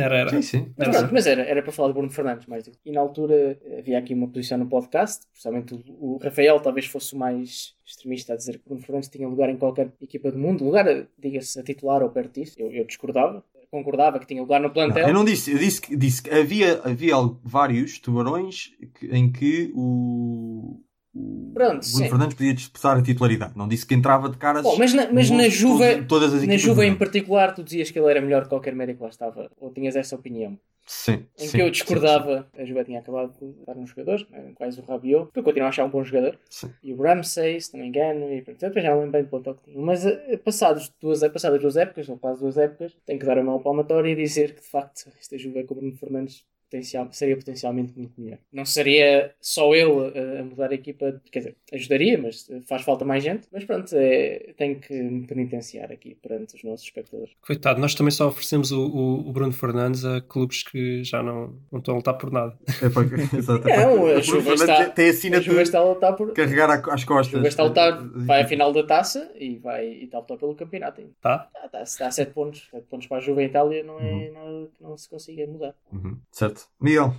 Era, 0.00 0.16
era. 0.18 0.30
Sim, 0.30 0.42
sim. 0.42 0.72
Mas, 0.76 0.88
Era. 0.88 0.98
pronto, 0.98 1.14
mas 1.14 1.26
era, 1.26 1.42
era 1.42 1.62
para 1.62 1.72
falar 1.72 1.88
de 1.88 1.94
Bruno 1.94 2.10
Fernandes 2.10 2.46
mais. 2.46 2.64
do 2.64 2.70
que- 2.72 2.78
E 2.86 2.92
na 2.92 3.00
altura 3.00 3.58
havia 3.78 3.98
aqui 3.98 4.14
uma 4.14 4.28
posição 4.28 4.58
no 4.58 4.66
podcast, 4.66 5.26
precisamente 5.32 5.74
o, 5.74 6.14
o 6.14 6.16
Rafael 6.22 6.60
talvez 6.60 6.86
fosse 6.86 7.14
o 7.14 7.18
mais 7.18 7.74
extremista 7.86 8.32
a 8.32 8.36
dizer 8.36 8.58
que 8.58 8.64
Bruno 8.66 8.80
Fernandes 8.82 9.08
tinha 9.08 9.26
lugar 9.28 9.48
em 9.50 9.56
qualquer 9.56 9.90
equipa 10.00 10.30
do 10.30 10.38
mundo, 10.38 10.64
lugar, 10.64 10.84
diga-se, 11.18 11.58
a 11.58 11.62
titular 11.62 12.02
ou 12.02 12.10
perto 12.10 12.40
disso. 12.40 12.54
Eu, 12.58 12.70
eu 12.70 12.84
discordava, 12.84 13.42
concordava 13.70 14.18
que 14.18 14.26
tinha 14.26 14.40
lugar 14.40 14.60
no 14.60 14.68
Não, 14.68 14.72
plantel. 14.74 15.08
eu 15.08 15.14
não 15.14 15.24
disse, 15.24 15.52
eu 15.52 15.58
disse 15.58 15.80
que, 15.80 15.96
disse 15.96 16.22
que 16.22 16.30
havia, 16.30 16.80
havia 16.84 17.14
vários 17.42 17.98
tubarões 17.98 18.72
que- 18.98 19.06
em 19.08 19.30
que 19.30 19.70
o 19.74 20.80
Pronto, 21.12 21.54
Bruno 21.54 21.82
sim. 21.82 22.08
Fernandes 22.08 22.34
podia 22.36 22.54
disputar 22.54 22.96
a 22.96 23.02
titularidade. 23.02 23.52
Não 23.56 23.66
disse 23.66 23.86
que 23.86 23.94
entrava 23.94 24.28
de 24.28 24.36
caras. 24.36 24.62
Bom, 24.62 24.76
mas 24.78 24.92
na, 24.94 25.10
mas 25.10 25.30
na 25.30 25.48
Juve, 25.48 25.92
todos- 25.94 26.06
todas 26.08 26.34
as 26.34 26.46
na 26.46 26.56
Juve 26.56 26.84
em 26.84 26.94
particular, 26.94 27.54
tu 27.54 27.62
dizias 27.64 27.90
que 27.90 27.98
ele 27.98 28.10
era 28.10 28.20
melhor 28.20 28.42
que 28.44 28.48
qualquer 28.50 28.74
médico 28.74 28.98
que 28.98 29.02
lá 29.04 29.08
estava, 29.10 29.50
ou 29.58 29.72
tinhas 29.72 29.96
essa 29.96 30.14
opinião? 30.14 30.58
Sim, 30.86 31.26
Em 31.38 31.46
sim, 31.46 31.50
que 31.58 31.62
eu 31.62 31.66
sim, 31.66 31.72
discordava, 31.72 32.48
a 32.56 32.64
Juve 32.64 32.84
tinha 32.84 33.00
acabado 33.00 33.34
de 33.38 33.52
dar 33.66 33.76
um 33.76 33.86
jogador, 33.86 34.26
né, 34.30 34.52
quase 34.54 34.80
o 34.80 34.84
Rabiot, 34.84 35.30
que 35.32 35.38
eu 35.38 35.42
continuo 35.42 35.66
a 35.66 35.68
achar 35.68 35.84
um 35.84 35.90
bom 35.90 36.02
jogador. 36.02 36.38
sim. 36.48 36.70
e 36.82 36.94
o 36.94 37.02
Ramsey, 37.02 37.60
se 37.60 37.74
não 37.74 37.80
me 37.80 37.88
engano, 37.88 38.32
e 38.32 38.40
portanto, 38.40 38.80
já 38.80 38.90
não 38.90 38.98
lembro 39.00 39.12
bem 39.12 39.22
do 39.24 39.28
plantel 39.28 39.54
que 39.54 39.64
tinha. 39.64 39.78
Mas 39.84 40.06
eh, 40.06 40.36
passados 40.42 40.90
duas, 41.00 41.20
passadas 41.28 41.60
duas 41.60 41.76
épocas, 41.76 42.08
ou 42.08 42.16
quase 42.18 42.40
duas 42.40 42.56
épocas, 42.56 42.96
tenho 43.04 43.18
que 43.18 43.26
dar 43.26 43.36
a 43.36 43.42
mão 43.42 43.58
palmatória 43.60 44.10
e 44.10 44.14
dizer 44.16 44.54
que 44.54 44.62
de 44.62 44.68
facto 44.68 45.10
esta 45.20 45.36
Juve 45.36 45.64
com 45.64 45.74
o 45.74 45.76
Bruno 45.76 45.94
Fernandes 45.96 46.44
potencial, 46.70 47.08
seria 47.12 47.36
potencialmente 47.36 47.92
muito 47.96 48.20
melhor. 48.20 48.38
Não 48.52 48.64
seria 48.64 49.34
só 49.40 49.74
ele 49.74 50.38
a 50.38 50.44
mudar 50.44 50.70
a 50.70 50.74
equipa, 50.74 51.20
quer 51.32 51.38
dizer, 51.40 51.56
ajudaria, 51.72 52.18
mas 52.18 52.48
faz 52.66 52.82
falta 52.82 53.04
mais 53.04 53.24
gente. 53.24 53.48
Mas 53.50 53.64
pronto, 53.64 53.90
é, 53.94 54.52
tenho 54.56 54.78
que 54.78 54.92
me 54.94 55.26
penitenciar 55.26 55.90
aqui 55.90 56.14
perante 56.14 56.54
os 56.56 56.62
nossos 56.62 56.84
espectadores. 56.86 57.32
Coitado, 57.40 57.80
nós 57.80 57.94
também 57.94 58.10
só 58.10 58.28
oferecemos 58.28 58.70
o, 58.70 58.86
o- 58.86 59.28
o 59.28 59.32
Bruno 59.32 59.52
Fernandes 59.52 60.04
a 60.04 60.20
clubes 60.20 60.62
que 60.62 61.02
já 61.04 61.22
não, 61.22 61.58
não 61.72 61.78
estão 61.78 61.94
a 61.94 61.96
lutar 61.96 62.14
por 62.18 62.30
nada. 62.30 62.56
É 62.82 62.88
para, 62.90 63.04
exato, 63.38 63.68
é 63.68 63.76
Não, 63.86 64.06
a 64.06 64.20
Juve 64.20 64.50
está- 64.52 64.90
tem 64.90 65.06
a 65.06 65.10
A 65.10 65.12
sina 65.14 65.40
Juve 65.40 65.62
está 65.62 65.78
a 65.78 65.84
lutar 65.84 66.14
por. 66.16 66.32
carregar 66.32 66.70
a- 66.70 66.94
às 66.94 67.02
A 67.02 67.06
costas. 67.06 67.32
Juve 67.32 67.48
está 67.48 67.62
a 67.62 67.66
lutar, 67.66 68.08
vai 68.26 68.42
à 68.42 68.46
final 68.46 68.72
da 68.72 68.84
taça 68.84 69.32
e 69.38 69.56
vai 69.56 69.86
e 69.88 70.04
está 70.04 70.18
a 70.18 70.20
lutar 70.20 70.36
pelo 70.38 70.54
campeonato. 70.54 71.00
ainda. 71.00 71.12
Tá? 71.20 71.48
Ah, 71.54 71.68
Dá, 71.72 71.78
dá 71.80 72.10
7 72.10 72.32
pontos. 72.32 72.68
7 72.70 72.84
pontos 72.88 73.06
para 73.06 73.18
a 73.18 73.20
Juve 73.20 73.42
em 73.42 73.46
Itália 73.46 73.82
não 73.82 73.98
é 74.00 74.30
nada 74.30 74.68
que 74.76 74.82
não 74.82 74.96
se 74.96 75.08
consiga 75.08 75.46
mudar. 75.46 75.74
Uhum, 75.92 76.18
Certo. 76.30 76.57
Miguel, 76.80 77.14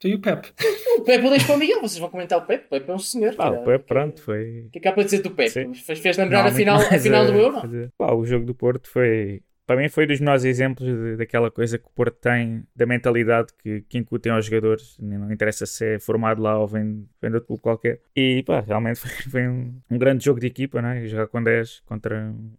Tu 0.00 0.08
e 0.08 0.14
o 0.14 0.20
Pep. 0.20 0.52
O 0.98 1.02
Pepe 1.02 1.24
eu 1.24 1.30
deixo 1.30 1.46
para 1.46 1.54
o 1.56 1.58
Miguel, 1.58 1.80
vocês 1.80 1.98
vão 1.98 2.10
comentar 2.10 2.38
o 2.38 2.42
Pepe. 2.42 2.66
O 2.66 2.68
Pepe 2.70 2.90
é 2.90 2.94
um 2.94 2.98
senhor. 2.98 3.34
Pá, 3.34 3.44
cara. 3.50 3.60
o 3.60 3.64
Pepe, 3.64 3.84
pronto, 3.86 4.20
foi. 4.22 4.64
O 4.66 4.70
que 4.70 4.78
é 4.78 4.80
que 4.82 4.88
há 4.88 4.92
para 4.92 5.02
dizer 5.04 5.22
do 5.22 5.30
Pepe? 5.30 5.74
Fez, 5.74 5.98
fez 6.00 6.16
lembrar 6.18 6.42
Não, 6.42 6.48
a 6.50 6.52
final, 6.52 6.76
a 6.80 6.98
final 6.98 7.26
do 7.26 7.32
a 7.32 7.36
Euro? 7.36 7.60
fazer. 7.60 7.92
Pá, 7.96 8.12
o 8.12 8.24
jogo 8.26 8.44
do 8.44 8.54
Porto 8.54 8.88
foi. 8.90 9.40
Para 9.66 9.80
mim 9.80 9.88
foi 9.88 10.06
dos 10.06 10.20
melhores 10.20 10.44
exemplos 10.44 10.86
de- 10.86 11.16
daquela 11.16 11.50
coisa 11.50 11.78
que 11.78 11.86
o 11.86 11.90
Porto 11.90 12.18
tem, 12.20 12.64
da 12.76 12.84
mentalidade 12.84 13.48
que, 13.62 13.80
que 13.88 13.96
incutem 13.96 14.30
aos 14.30 14.44
jogadores. 14.44 14.94
Não 15.00 15.32
interessa 15.32 15.64
se 15.64 15.94
é 15.94 15.98
formado 15.98 16.42
lá 16.42 16.58
ou 16.58 16.66
vem, 16.68 17.08
vem 17.22 17.30
de 17.30 17.36
outro 17.36 17.46
clube 17.46 17.62
qualquer. 17.62 18.00
E 18.14 18.42
pá, 18.46 18.60
realmente 18.60 18.98
foi, 19.00 19.10
foi 19.30 19.48
um, 19.48 19.80
um 19.90 19.96
grande 19.96 20.22
jogo 20.22 20.38
de 20.38 20.46
equipa, 20.48 20.82
né? 20.82 21.06
Jogar 21.06 21.28
com 21.28 21.42
10 21.42 21.80
contra 21.86 22.30
um- 22.30 22.52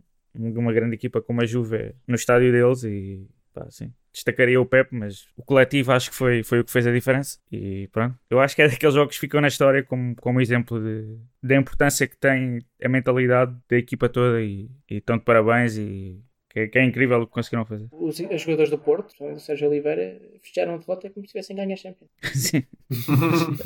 uma 0.60 0.74
grande 0.74 0.96
equipa 0.96 1.22
como 1.22 1.42
a 1.42 1.46
Juve 1.46 1.94
no 2.08 2.15
estádio 2.15 2.51
deles 2.51 2.84
e 2.84 3.27
pá, 3.56 3.66
sim. 3.72 3.92
Destacaria 4.14 4.60
o 4.62 4.66
Pep, 4.66 4.90
mas 4.94 5.28
o 5.36 5.44
coletivo 5.44 5.92
acho 5.92 6.10
que 6.10 6.16
foi, 6.16 6.44
foi 6.44 6.60
o 6.60 6.64
que 6.66 6.72
fez 6.72 6.86
a 6.86 6.92
diferença. 6.92 7.40
E 7.52 7.88
pronto, 7.92 8.16
eu 8.30 8.40
acho 8.40 8.56
que 8.56 8.62
é 8.62 8.68
daqueles 8.68 8.96
jogos 8.96 9.16
que 9.16 9.22
ficam 9.22 9.42
na 9.42 9.48
história 9.48 9.84
como, 9.84 10.16
como 10.18 10.40
exemplo 10.42 10.80
de, 10.80 11.18
da 11.42 11.56
importância 11.56 12.08
que 12.08 12.18
tem 12.18 12.60
a 12.84 12.90
mentalidade 12.90 13.56
da 13.70 13.78
equipa 13.78 14.08
toda. 14.08 14.42
E, 14.42 14.70
e 14.90 14.98
estão 14.98 15.18
de 15.18 15.24
parabéns. 15.24 15.78
E 15.78 16.22
que, 16.50 16.60
é- 16.62 16.68
que 16.68 16.80
é 16.80 16.84
incrível 16.86 17.22
o 17.22 17.28
que 17.28 17.34
conseguiram 17.34 17.66
fazer. 17.66 17.88
Os, 17.92 18.18
os 18.20 18.42
jogadores 18.42 18.70
do 18.70 18.78
Porto, 18.78 19.14
o 19.20 19.40
Sérgio 19.40 19.68
Oliveira, 19.68 20.22
fecharam 20.42 20.76
a 20.76 20.78
derrota 20.78 21.10
como 21.10 21.26
se 21.26 21.34
tivessem 21.34 21.56
ganho 21.56 21.74
a 21.74 21.76
Champions. 21.76 22.10
sim, 22.34 22.64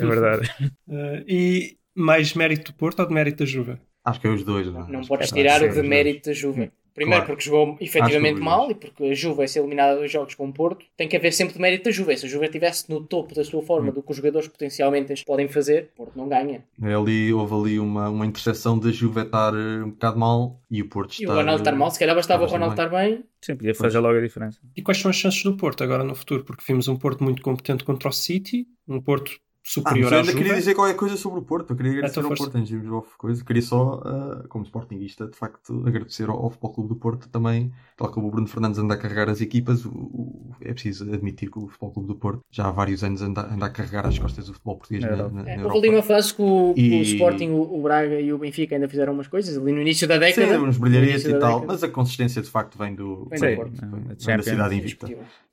é 0.00 0.06
verdade. 0.06 0.50
Uh, 0.88 1.22
e 1.28 1.78
mais 1.94 2.34
mérito 2.34 2.72
do 2.72 2.76
Porto 2.76 3.00
ou 3.00 3.06
de 3.06 3.14
mérito 3.14 3.38
da 3.38 3.44
Juve? 3.44 3.78
Acho 4.04 4.20
que 4.20 4.26
é 4.26 4.30
os 4.30 4.42
dois, 4.42 4.66
não 4.66 4.88
é? 4.88 4.90
Não 4.90 5.00
Acho 5.00 5.08
podes 5.08 5.30
que 5.30 5.38
tirar 5.38 5.62
é 5.62 5.66
o 5.66 5.72
de 5.72 5.82
mérito 5.82 6.30
da 6.30 6.34
Juve. 6.34 6.72
Primeiro 6.94 7.22
Claro. 7.24 7.32
porque 7.36 7.44
jogou 7.48 7.76
efetivamente 7.80 8.40
mal 8.40 8.70
e 8.70 8.74
porque 8.74 9.04
a 9.04 9.14
Juve 9.14 9.42
é 9.42 9.46
ser 9.46 9.60
eliminada 9.60 10.00
dos 10.00 10.10
jogos 10.10 10.34
com 10.34 10.48
o 10.48 10.52
Porto. 10.52 10.84
Tem 10.96 11.08
que 11.08 11.16
haver 11.16 11.32
sempre 11.32 11.54
de 11.54 11.60
mérito 11.60 11.84
da 11.84 11.90
Juve. 11.90 12.16
Se 12.16 12.26
a 12.26 12.28
Juve 12.28 12.46
estivesse 12.46 12.90
no 12.90 13.00
topo 13.00 13.34
da 13.34 13.44
sua 13.44 13.60
Hum. 13.60 13.66
forma 13.66 13.92
do 13.92 14.02
que 14.02 14.10
os 14.10 14.16
jogadores 14.16 14.48
potencialmente 14.48 15.24
podem 15.24 15.48
fazer, 15.48 15.90
o 15.94 15.96
Porto 15.96 16.16
não 16.16 16.28
ganha. 16.28 16.64
Ali, 16.82 17.32
houve 17.32 17.54
ali 17.54 17.78
uma, 17.78 18.08
uma 18.08 18.26
interseção 18.26 18.78
da 18.78 18.90
Juve 18.90 19.20
estar 19.22 19.54
eh, 19.54 19.82
um 19.84 19.90
bocado 19.90 20.18
mal 20.18 20.60
e 20.70 20.82
o 20.82 20.88
Porto 20.88 21.12
E 21.12 21.22
estar... 21.22 21.32
o 21.32 21.36
Ronaldo 21.36 21.60
estar 21.62 21.74
mal, 21.76 21.90
se 21.90 21.98
calhar 21.98 22.14
bastava 22.16 22.44
o 22.44 22.46
Ronaldo 22.46 22.74
estar 22.74 22.88
bem. 22.88 23.24
Sim, 23.40 23.56
podia 23.56 23.74
fazer 23.74 23.98
logo 24.00 24.18
a 24.18 24.20
diferença. 24.20 24.58
E 24.76 24.82
quais 24.82 24.98
são 24.98 25.10
as 25.10 25.16
chances 25.16 25.42
do 25.42 25.56
Porto 25.56 25.82
agora 25.82 26.04
no 26.04 26.14
futuro? 26.14 26.44
Porque 26.44 26.62
vimos 26.66 26.88
um 26.88 26.96
Porto 26.96 27.24
muito 27.24 27.40
competente 27.42 27.84
contra 27.84 28.08
o 28.08 28.12
City, 28.12 28.66
um 28.86 29.00
Porto 29.00 29.32
Ah, 29.62 29.62
mas 29.62 29.72
superior 29.72 30.12
eu 30.12 30.18
à 30.18 30.20
ainda 30.22 30.32
queria 30.32 30.54
dizer 30.54 30.74
qualquer 30.74 30.94
coisa 30.96 31.16
sobre 31.16 31.38
o 31.38 31.42
Porto. 31.42 31.70
Eu 31.70 31.76
queria 31.76 31.92
agradecer 31.92 32.20
Então 32.20 32.30
ao. 32.30 32.36
Porto 32.36 32.56
antes 32.56 32.70
de 32.70 33.16
coisa. 33.18 33.44
Queria 33.44 33.62
só, 33.62 34.00
ah, 34.04 34.44
como 34.48 34.64
sportinguista, 34.64 35.26
de 35.28 35.36
facto, 35.36 35.84
agradecer 35.86 36.28
ao, 36.30 36.36
ao 36.42 36.50
Futebol 36.50 36.72
Clube 36.72 36.88
do 36.88 36.96
Porto 36.96 37.28
também. 37.28 37.70
Tal 37.96 38.10
como 38.10 38.26
o 38.28 38.30
Bruno 38.30 38.46
Fernandes 38.48 38.78
anda 38.78 38.94
a 38.94 38.96
carregar 38.96 39.28
as 39.28 39.40
equipas, 39.42 39.84
o, 39.84 39.90
o- 39.90 40.50
é 40.62 40.72
preciso 40.72 41.12
admitir 41.12 41.50
que 41.50 41.58
o 41.58 41.68
Futebol 41.68 41.92
Clube 41.92 42.08
do 42.08 42.14
Porto 42.16 42.40
já 42.50 42.66
há 42.68 42.70
vários 42.72 43.04
anos 43.04 43.20
anda, 43.22 43.42
anda 43.52 43.66
a 43.66 43.70
carregar 43.70 44.06
as 44.06 44.18
costas 44.18 44.46
do 44.46 44.54
futebol 44.54 44.76
português 44.78 45.04
Na 45.04 45.16
na, 45.16 45.28
na, 45.28 45.50
É, 45.50 45.62
houve 45.64 45.78
ali 45.78 45.88
uma 45.90 46.02
fase 46.02 46.34
que 46.34 46.40
o, 46.42 46.72
que 46.74 46.80
o 46.80 46.94
E- 46.94 47.02
Sporting, 47.02 47.50
o, 47.50 47.78
o 47.78 47.82
Braga 47.82 48.18
e 48.18 48.32
o 48.32 48.38
Benfica 48.38 48.74
ainda 48.74 48.88
fizeram 48.88 49.12
umas 49.12 49.28
coisas 49.28 49.56
ali 49.58 49.72
no 49.72 49.82
início 49.82 50.08
da 50.08 50.14
Sim, 50.14 50.20
década. 50.20 50.60
uns 50.62 50.76
No 50.76 50.80
brilharetes 50.82 51.24
início 51.24 51.36
e 51.36 51.38
tal, 51.38 51.60
década. 51.60 51.72
mas 51.74 51.84
a 51.84 51.88
consistência 51.88 52.40
de 52.40 52.48
facto 52.48 52.78
vem 52.78 52.94
do, 52.94 53.26
Vem 53.26 53.38
do 53.38 53.46
vem- 53.46 53.56
Porto, 53.56 53.72
vem- 53.80 53.90
vem 53.90 54.02
da 54.08 54.14
Champions. 54.18 54.44
cidade 54.46 54.74
invicta. 54.74 55.06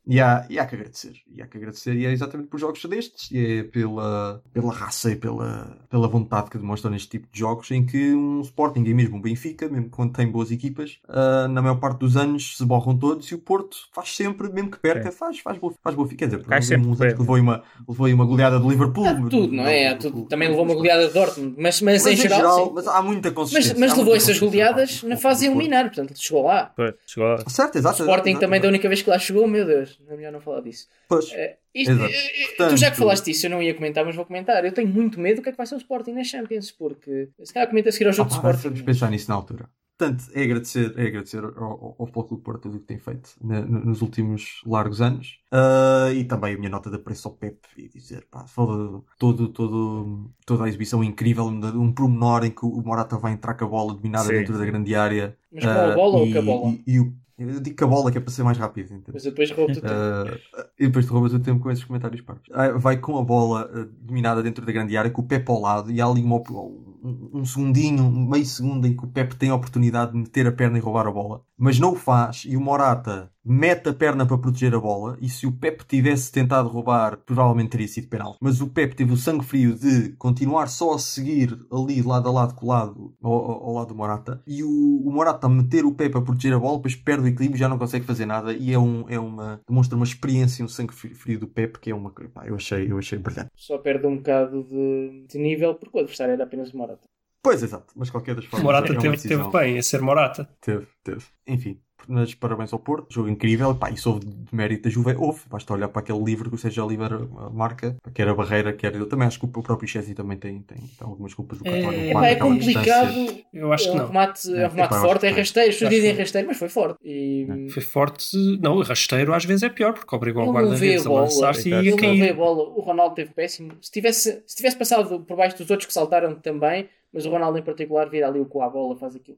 E 0.07 0.21
há, 0.21 0.45
e 0.49 0.57
há 0.57 0.65
que 0.65 0.75
agradecer. 0.75 1.13
E 1.29 1.41
há 1.41 1.47
que 1.47 1.57
agradecer. 1.57 1.93
E 1.95 2.05
é 2.05 2.11
exatamente 2.11 2.47
por 2.49 2.59
jogos 2.59 2.83
destes. 2.85 3.29
E 3.31 3.59
é 3.59 3.63
pela, 3.63 4.41
pela 4.53 4.73
raça 4.73 5.11
e 5.11 5.15
pela, 5.15 5.77
pela 5.89 6.07
vontade 6.07 6.49
que 6.49 6.57
demonstram 6.57 6.91
neste 6.91 7.09
tipo 7.09 7.27
de 7.31 7.39
jogos 7.39 7.69
em 7.71 7.85
que 7.85 8.13
um 8.13 8.41
Sporting 8.41 8.83
e 8.85 8.93
mesmo 8.93 9.17
um 9.17 9.21
Benfica, 9.21 9.67
mesmo 9.67 9.89
quando 9.89 10.13
tem 10.13 10.27
boas 10.27 10.49
equipas, 10.51 10.99
ah, 11.09 11.47
na 11.49 11.61
maior 11.61 11.75
parte 11.75 11.99
dos 11.99 12.15
anos 12.15 12.57
se 12.57 12.65
borram 12.65 12.97
todos 12.97 13.27
e 13.27 13.35
o 13.35 13.39
Porto 13.39 13.77
faz 13.91 14.15
sempre, 14.15 14.49
mesmo 14.51 14.71
que 14.71 14.79
perca, 14.79 15.11
faz, 15.11 15.39
faz, 15.39 15.57
boa, 15.57 15.73
faz 15.83 15.95
boa. 15.95 16.07
Quer 16.07 16.25
dizer, 16.27 16.45
houve 16.49 16.61
sempre 16.61 16.87
uns 16.87 17.01
anos 17.01 17.19
levou 17.19 17.35
aí 17.35 17.41
uma, 17.41 17.63
levou 17.87 18.05
aí 18.07 18.13
uma 18.13 18.25
goleada 18.25 18.59
de 18.59 18.67
Liverpool. 18.67 19.03
De 19.13 19.29
tudo, 19.29 19.51
não 19.53 19.67
é? 19.67 19.89
Há 19.89 19.97
tudo. 19.97 20.23
Também 20.23 20.47
levou 20.49 20.63
uma 20.63 20.73
goleada 20.73 21.07
de 21.07 21.13
Dortmund, 21.13 21.55
mas, 21.57 21.81
mas, 21.81 22.03
Mas 22.03 22.13
em 22.13 22.15
geral, 22.15 22.67
sim. 22.67 22.71
mas 22.73 22.87
há 22.87 23.01
muita 23.01 23.29
Mas, 23.29 23.35
consistência. 23.35 23.75
mas 23.77 23.91
há 23.91 23.97
levou 23.97 24.15
essas 24.15 24.39
goleadas 24.39 25.03
na 25.03 25.17
fase 25.17 25.47
eliminar, 25.47 25.85
portanto 25.85 26.13
chegou 26.15 26.43
lá. 26.45 26.71
Pois, 26.75 26.93
chegou 27.05 27.27
lá. 27.29 27.37
Certo, 27.49 27.75
O 27.75 27.77
exato. 27.79 28.01
Sporting 28.01 28.29
exato, 28.29 28.39
também 28.45 28.57
exato. 28.57 28.63
da 28.63 28.69
única 28.69 28.87
vez 28.87 29.01
que 29.01 29.09
lá 29.09 29.19
chegou, 29.19 29.47
meu 29.47 29.65
Deus, 29.65 29.96
é 30.07 30.15
melhor 30.15 30.31
não 30.31 30.39
falar 30.41 30.61
disso. 30.61 30.87
Pois. 31.07 31.31
Eh, 31.33 31.57
isto- 31.73 31.91
eh, 31.91 32.05
eh, 32.05 32.47
Portanto- 32.47 32.69
tu 32.71 32.77
já 32.77 32.91
que 32.91 32.97
falaste 32.97 33.25
disso, 33.25 33.45
eu 33.45 33.49
não 33.49 33.61
ia 33.61 33.73
comentar, 33.73 34.05
mas 34.05 34.15
vou 34.15 34.25
comentar. 34.25 34.63
Eu 34.65 34.71
tenho 34.73 34.87
muito 34.89 35.19
medo 35.19 35.37
do 35.37 35.41
que 35.43 35.49
é 35.49 35.51
que 35.51 35.57
vai 35.57 35.65
ser 35.67 35.75
o 35.75 35.77
Sporting 35.77 36.11
na 36.13 36.23
Champions, 36.23 36.71
porque 36.71 37.29
se 37.43 37.53
calhar 37.53 37.67
comenta 37.69 37.89
a 37.89 37.91
seguir 37.91 38.07
ao 38.07 38.13
jogo 38.13 38.29
Ah, 38.33 38.41
pá, 38.41 38.49
Sporting. 38.51 38.63
vamos 38.69 38.81
pensar 38.81 39.09
nisso 39.09 39.29
na 39.29 39.35
altura. 39.35 39.69
Portanto, 39.99 40.25
é 40.35 40.43
agradecer, 40.43 40.93
é 40.95 41.07
agradecer 41.07 41.43
ao, 41.43 41.95
ao, 41.97 42.05
Futebol 42.05 42.23
Clube 42.25 42.41
do 42.41 42.45
Porto 42.45 42.61
tudo 42.61 42.77
o 42.77 42.79
que 42.79 42.85
tem 42.85 42.99
feito 42.99 43.31
na- 43.43 43.61
no- 43.61 43.83
nos 43.83 44.03
últimos 44.03 44.61
largos 44.63 45.01
anos. 45.01 45.39
Ah, 45.51 46.11
e 46.13 46.23
também 46.23 46.53
a 46.53 46.57
minha 46.57 46.69
nota 46.69 46.91
de 46.91 46.97
apreço 46.97 47.27
ao 47.27 47.33
Pep 47.33 47.57
e 47.75 47.89
dizer, 47.89 48.27
pá, 48.29 48.45
foda 48.45 49.01
todo, 49.17 49.47
todo, 49.47 50.29
toda 50.45 50.65
a 50.65 50.67
exibição 50.67 51.03
incrível, 51.03 51.45
um 51.47 51.91
pormenor 51.91 52.45
em 52.45 52.51
que 52.51 52.63
o 52.63 52.79
Morata 52.83 53.17
vai 53.17 53.33
entrar 53.33 53.55
com 53.55 53.65
a 53.65 53.67
bola 53.67 53.95
dominada 53.95 54.25
Sim, 54.27 54.33
dentro 54.33 54.55
da 54.59 54.65
grande 54.65 54.93
área. 54.93 55.35
Mas 55.51 55.63
com 55.63 55.69
a 55.71 55.95
bola 55.95 56.17
ou 56.19 56.27
e, 56.27 56.33
com 56.33 56.39
a 56.39 56.41
bola? 56.43 56.71
E, 56.86 56.93
e 56.93 56.99
o, 56.99 57.13
eu 57.38 57.60
digo 57.60 57.76
com 57.76 57.86
a 57.86 57.88
bola 57.88 58.12
que 58.12 58.17
é 58.17 58.21
para 58.21 58.32
ser 58.32 58.43
mais 58.43 58.58
rápido. 58.58 58.86
entende? 58.88 59.12
Mas 59.13 59.23
depois 59.23 59.52
roubo-te 59.52 59.80
o 59.80 59.82
tempo. 59.82 59.93
Ah, 59.93 60.67
e 60.80 60.88
depois 60.88 61.06
te 61.06 61.12
roubas 61.12 61.34
o 61.34 61.39
tempo 61.39 61.60
com 61.60 61.69
esses 61.69 61.84
comentários 61.84 62.21
parvos. 62.21 62.47
Ah, 62.52 62.71
vai 62.71 62.97
com 62.97 63.17
a 63.17 63.23
bola 63.23 63.69
ah, 63.71 63.88
dominada 64.02 64.41
dentro 64.41 64.65
da 64.65 64.71
grande 64.71 64.97
área, 64.97 65.12
com 65.12 65.21
o 65.21 65.28
Pepe 65.28 65.52
ao 65.52 65.62
lado, 65.62 65.91
e 65.91 66.02
há 66.02 66.06
ali 66.06 66.23
uma 66.23 66.38
um, 66.38 67.30
um 67.34 67.45
segundinho, 67.45 68.04
um 68.04 68.28
meio 68.28 68.45
segundo 68.45 68.88
em 68.88 68.95
que 68.95 69.06
o 69.06 69.08
Pepe 69.08 69.36
tem 69.36 69.50
a 69.50 69.56
oportunidade 69.56 70.12
de 70.12 70.17
meter 70.17 70.47
a 70.47 70.52
perna 70.52 70.78
e 70.78 70.82
roubar 70.82 71.08
a 71.08 71.12
bola, 71.12 71.43
mas 71.58 71.80
não 71.80 71.93
o 71.93 71.95
faz, 71.95 72.43
e 72.47 72.58
o 72.58 72.62
Morata 72.62 73.32
mete 73.47 73.89
a 73.89 73.93
perna 73.93 74.25
para 74.25 74.38
proteger 74.38 74.75
a 74.75 74.79
bola, 74.79 75.17
e 75.21 75.29
se 75.29 75.47
o 75.47 75.51
Pepe 75.51 75.86
tivesse 75.86 76.31
tentado 76.31 76.67
roubar, 76.69 77.17
provavelmente 77.25 77.69
teria 77.69 77.88
sido 77.88 78.07
penal. 78.10 78.36
Mas 78.41 78.60
o 78.62 78.67
Pepe 78.67 78.95
teve 78.95 79.13
o 79.13 79.17
sangue 79.17 79.45
frio 79.45 79.73
de 79.75 80.10
continuar 80.17 80.67
só 80.67 80.93
a 80.95 80.99
seguir 80.99 81.57
ali 81.71 82.01
lado 82.01 82.27
a 82.27 82.31
lado 82.31 82.55
colado 82.55 83.13
ao, 83.21 83.33
ao- 83.33 83.73
lado 83.73 83.88
do 83.89 83.95
Morata, 83.95 84.41
e 84.45 84.63
o, 84.63 84.69
o 84.69 85.12
Morata 85.12 85.47
a 85.47 85.49
meter 85.49 85.86
o 85.86 85.93
Pepe 85.93 86.17
a 86.17 86.21
proteger 86.21 86.53
a 86.53 86.60
bola, 86.60 86.77
depois 86.77 86.95
perde 86.95 87.23
o 87.23 87.27
equilíbrio, 87.27 87.57
já 87.60 87.69
não 87.69 87.77
consegue 87.77 88.05
fazer 88.05 88.25
nada, 88.25 88.53
e 88.53 88.73
é, 88.73 88.77
um, 88.79 89.05
é 89.07 89.19
uma, 89.19 89.62
demonstra 89.67 89.95
uma 89.95 90.05
experiência, 90.05 90.65
um 90.65 90.67
sangue 90.67 90.93
fri- 90.93 91.13
frio 91.13 91.39
do 91.39 91.47
Pepe, 91.47 91.79
que 91.79 91.89
é 91.91 91.95
uma 91.95 92.12
coisa, 92.12 92.31
eu 92.45 92.55
achei, 92.55 92.91
eu 92.91 92.97
achei 92.97 93.17
brilhante. 93.17 93.49
Só 93.55 93.77
perde 93.77 94.05
um 94.07 94.17
bocado 94.17 94.63
de, 94.63 95.25
de 95.29 95.38
nível 95.38 95.75
porque 95.75 95.95
o 95.97 95.99
adversário 96.01 96.33
era 96.33 96.43
apenas 96.43 96.73
o 96.73 96.77
Morata. 96.77 97.07
Pois, 97.41 97.63
exato, 97.63 97.93
mas 97.95 98.10
qualquer 98.10 98.36
das 98.36 98.45
O 98.45 98.49
formas. 98.49 98.63
Morata 98.65 98.91
é 98.93 98.97
teve, 98.97 99.15
decisão. 99.15 99.49
teve 99.51 99.57
bem 99.65 99.77
a 99.77 99.83
ser 99.83 100.01
Morata. 100.01 100.49
Teve, 100.60 100.88
teve. 101.03 101.23
Enfim, 101.47 101.79
mas 102.08 102.34
parabéns 102.34 102.72
ao 102.74 102.80
Porto. 102.80 103.13
Jogo 103.13 103.30
incrível. 103.30 103.74
Pá, 103.76 103.89
isso 103.91 104.10
houve 104.10 104.26
de 104.26 104.36
mérito 104.56 104.84
da 104.84 104.89
Juve. 104.89 105.15
Houve. 105.17 105.41
Basta 105.50 105.74
olhar 105.74 105.88
para 105.88 106.02
aquele 106.02 106.24
livro 106.24 106.50
que 106.50 106.56
o 106.56 106.58
Sérgio 106.58 106.86
Oliveira 106.86 107.20
marca, 107.54 107.96
quer 108.13 108.28
a 108.28 108.34
barreira, 108.34 108.74
quer 108.74 108.96
eu 108.96 109.08
também 109.08 109.28
acho 109.28 109.39
que 109.39 109.46
o 109.46 109.48
próprio 109.50 109.88
Chelsea 109.88 110.15
também 110.15 110.38
tem, 110.38 110.60
tem, 110.62 110.78
tem 110.78 110.88
algumas 111.02 111.34
culpas 111.34 111.60
do 111.60 111.67
É, 111.67 111.82
Carvalho. 111.82 111.98
é 111.98 112.10
é 112.10 112.32
aquela 112.34 112.50
complicado. 112.52 113.08
distância. 113.13 113.43
Eu 113.54 113.74
acho 113.74 113.88
é 113.88 113.91
que 113.91 113.96
um 113.96 114.00
não. 114.00 114.08
remate, 114.08 114.48
é 114.48 114.52
um 114.52 114.58
É, 114.58 114.67
remate 114.67 114.96
forte, 114.96 115.26
é 115.26 115.30
rasteiro. 115.30 115.70
As 115.70 115.76
pessoas 115.76 115.89
dizem 115.91 116.13
rasteiro, 116.13 116.48
mas 116.48 116.58
foi 116.58 116.70
forte. 116.70 116.98
E 117.04 117.67
Foi 117.72 117.82
forte. 117.84 118.38
Não, 118.62 118.82
rasteiro 118.82 119.34
às 119.34 119.46
vezes 119.46 119.63
é 119.63 119.70
pior, 119.70 119.93
porque 119.93 120.15
obrigou 120.15 120.48
o 120.48 120.52
guarda-redes 120.54 121.06
a 121.06 121.12
lançar-se 121.12 121.70
e 121.70 121.74
Ele 121.74 121.93
a 121.93 121.96
cair. 121.98 122.34
bola. 122.36 122.63
O 122.63 122.82
Ronaldo 122.82 123.15
teve 123.15 123.34
péssimo. 123.34 123.74
Se 123.82 123.91
tivesse, 123.91 124.43
se 124.46 124.56
tivesse 124.56 124.78
passado 124.78 125.20
por 125.22 125.38
baixo 125.38 125.58
dos 125.58 125.70
outros 125.70 125.88
que 125.88 125.93
saltaram 125.93 126.36
também, 126.36 126.88
mas 127.13 127.26
o 127.26 127.30
Ronaldo 127.30 127.58
em 127.58 127.63
particular 127.63 128.10
vira 128.10 128.28
ali 128.28 128.39
o 128.39 128.46
com 128.46 128.62
a 128.62 128.70
bola, 128.70 128.96
faz 128.98 129.15
aquilo. 129.15 129.38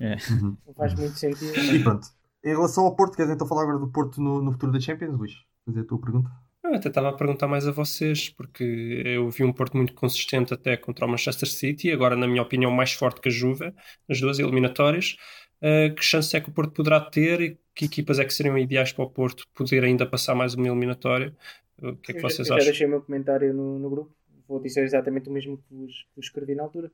É. 0.00 0.16
Uhum. 0.32 0.56
Não 0.66 0.74
faz 0.74 0.94
muito 0.94 1.18
sentido. 1.18 1.52
E 1.74 1.82
pronto. 1.82 2.06
Em 2.44 2.48
relação 2.50 2.84
ao 2.84 2.96
Porto, 2.96 3.16
queres 3.16 3.30
então 3.30 3.46
falar 3.46 3.62
agora 3.64 3.78
do 3.78 3.88
Porto 3.88 4.20
no, 4.20 4.40
no 4.42 4.52
futuro 4.52 4.72
da 4.72 4.80
Champions, 4.80 5.16
Luís? 5.18 5.32
Fazer 5.66 5.80
a 5.80 5.84
tua 5.84 6.00
pergunta? 6.00 6.30
Eu 6.64 6.74
até 6.74 6.88
estava 6.88 7.08
a 7.08 7.12
perguntar 7.12 7.48
mais 7.48 7.66
a 7.66 7.72
vocês, 7.72 8.28
porque 8.30 9.02
eu 9.04 9.28
vi 9.30 9.44
um 9.44 9.52
Porto 9.52 9.76
muito 9.76 9.92
consistente 9.94 10.54
até 10.54 10.76
contra 10.76 11.04
o 11.04 11.08
Manchester 11.08 11.48
City, 11.48 11.90
agora, 11.90 12.14
na 12.16 12.26
minha 12.28 12.42
opinião, 12.42 12.70
mais 12.70 12.92
forte 12.92 13.20
que 13.20 13.28
a 13.28 13.32
Juve, 13.32 13.72
nas 14.08 14.20
duas 14.20 14.38
eliminatórias. 14.38 15.16
Uh, 15.62 15.94
que 15.94 16.02
chance 16.02 16.34
é 16.34 16.40
que 16.40 16.48
o 16.48 16.52
Porto 16.52 16.72
poderá 16.72 17.00
ter 17.00 17.40
e 17.40 17.58
que 17.74 17.84
equipas 17.84 18.18
é 18.18 18.24
que 18.24 18.32
seriam 18.32 18.56
ideais 18.56 18.92
para 18.92 19.04
o 19.04 19.10
Porto 19.10 19.44
poder 19.54 19.84
ainda 19.84 20.06
passar 20.06 20.34
mais 20.34 20.54
uma 20.54 20.66
eliminatória? 20.66 21.36
O 21.82 21.96
que 21.96 22.12
é 22.12 22.14
que 22.14 22.18
Eu 22.18 22.22
já- 22.22 22.28
vocês 22.28 22.38
eu 22.40 22.44
já 22.46 22.54
acham? 22.56 22.66
deixei 22.66 22.86
o 22.86 22.90
meu 22.90 23.02
comentário 23.02 23.52
no, 23.52 23.78
no 23.78 23.90
grupo. 23.90 24.14
Vou 24.48 24.60
dizer 24.60 24.84
exatamente 24.84 25.28
o 25.28 25.32
mesmo 25.32 25.58
que 25.58 25.74
vos, 25.74 25.92
que 25.92 26.16
vos 26.16 26.26
escrevi 26.26 26.54
na 26.54 26.62
altura. 26.62 26.90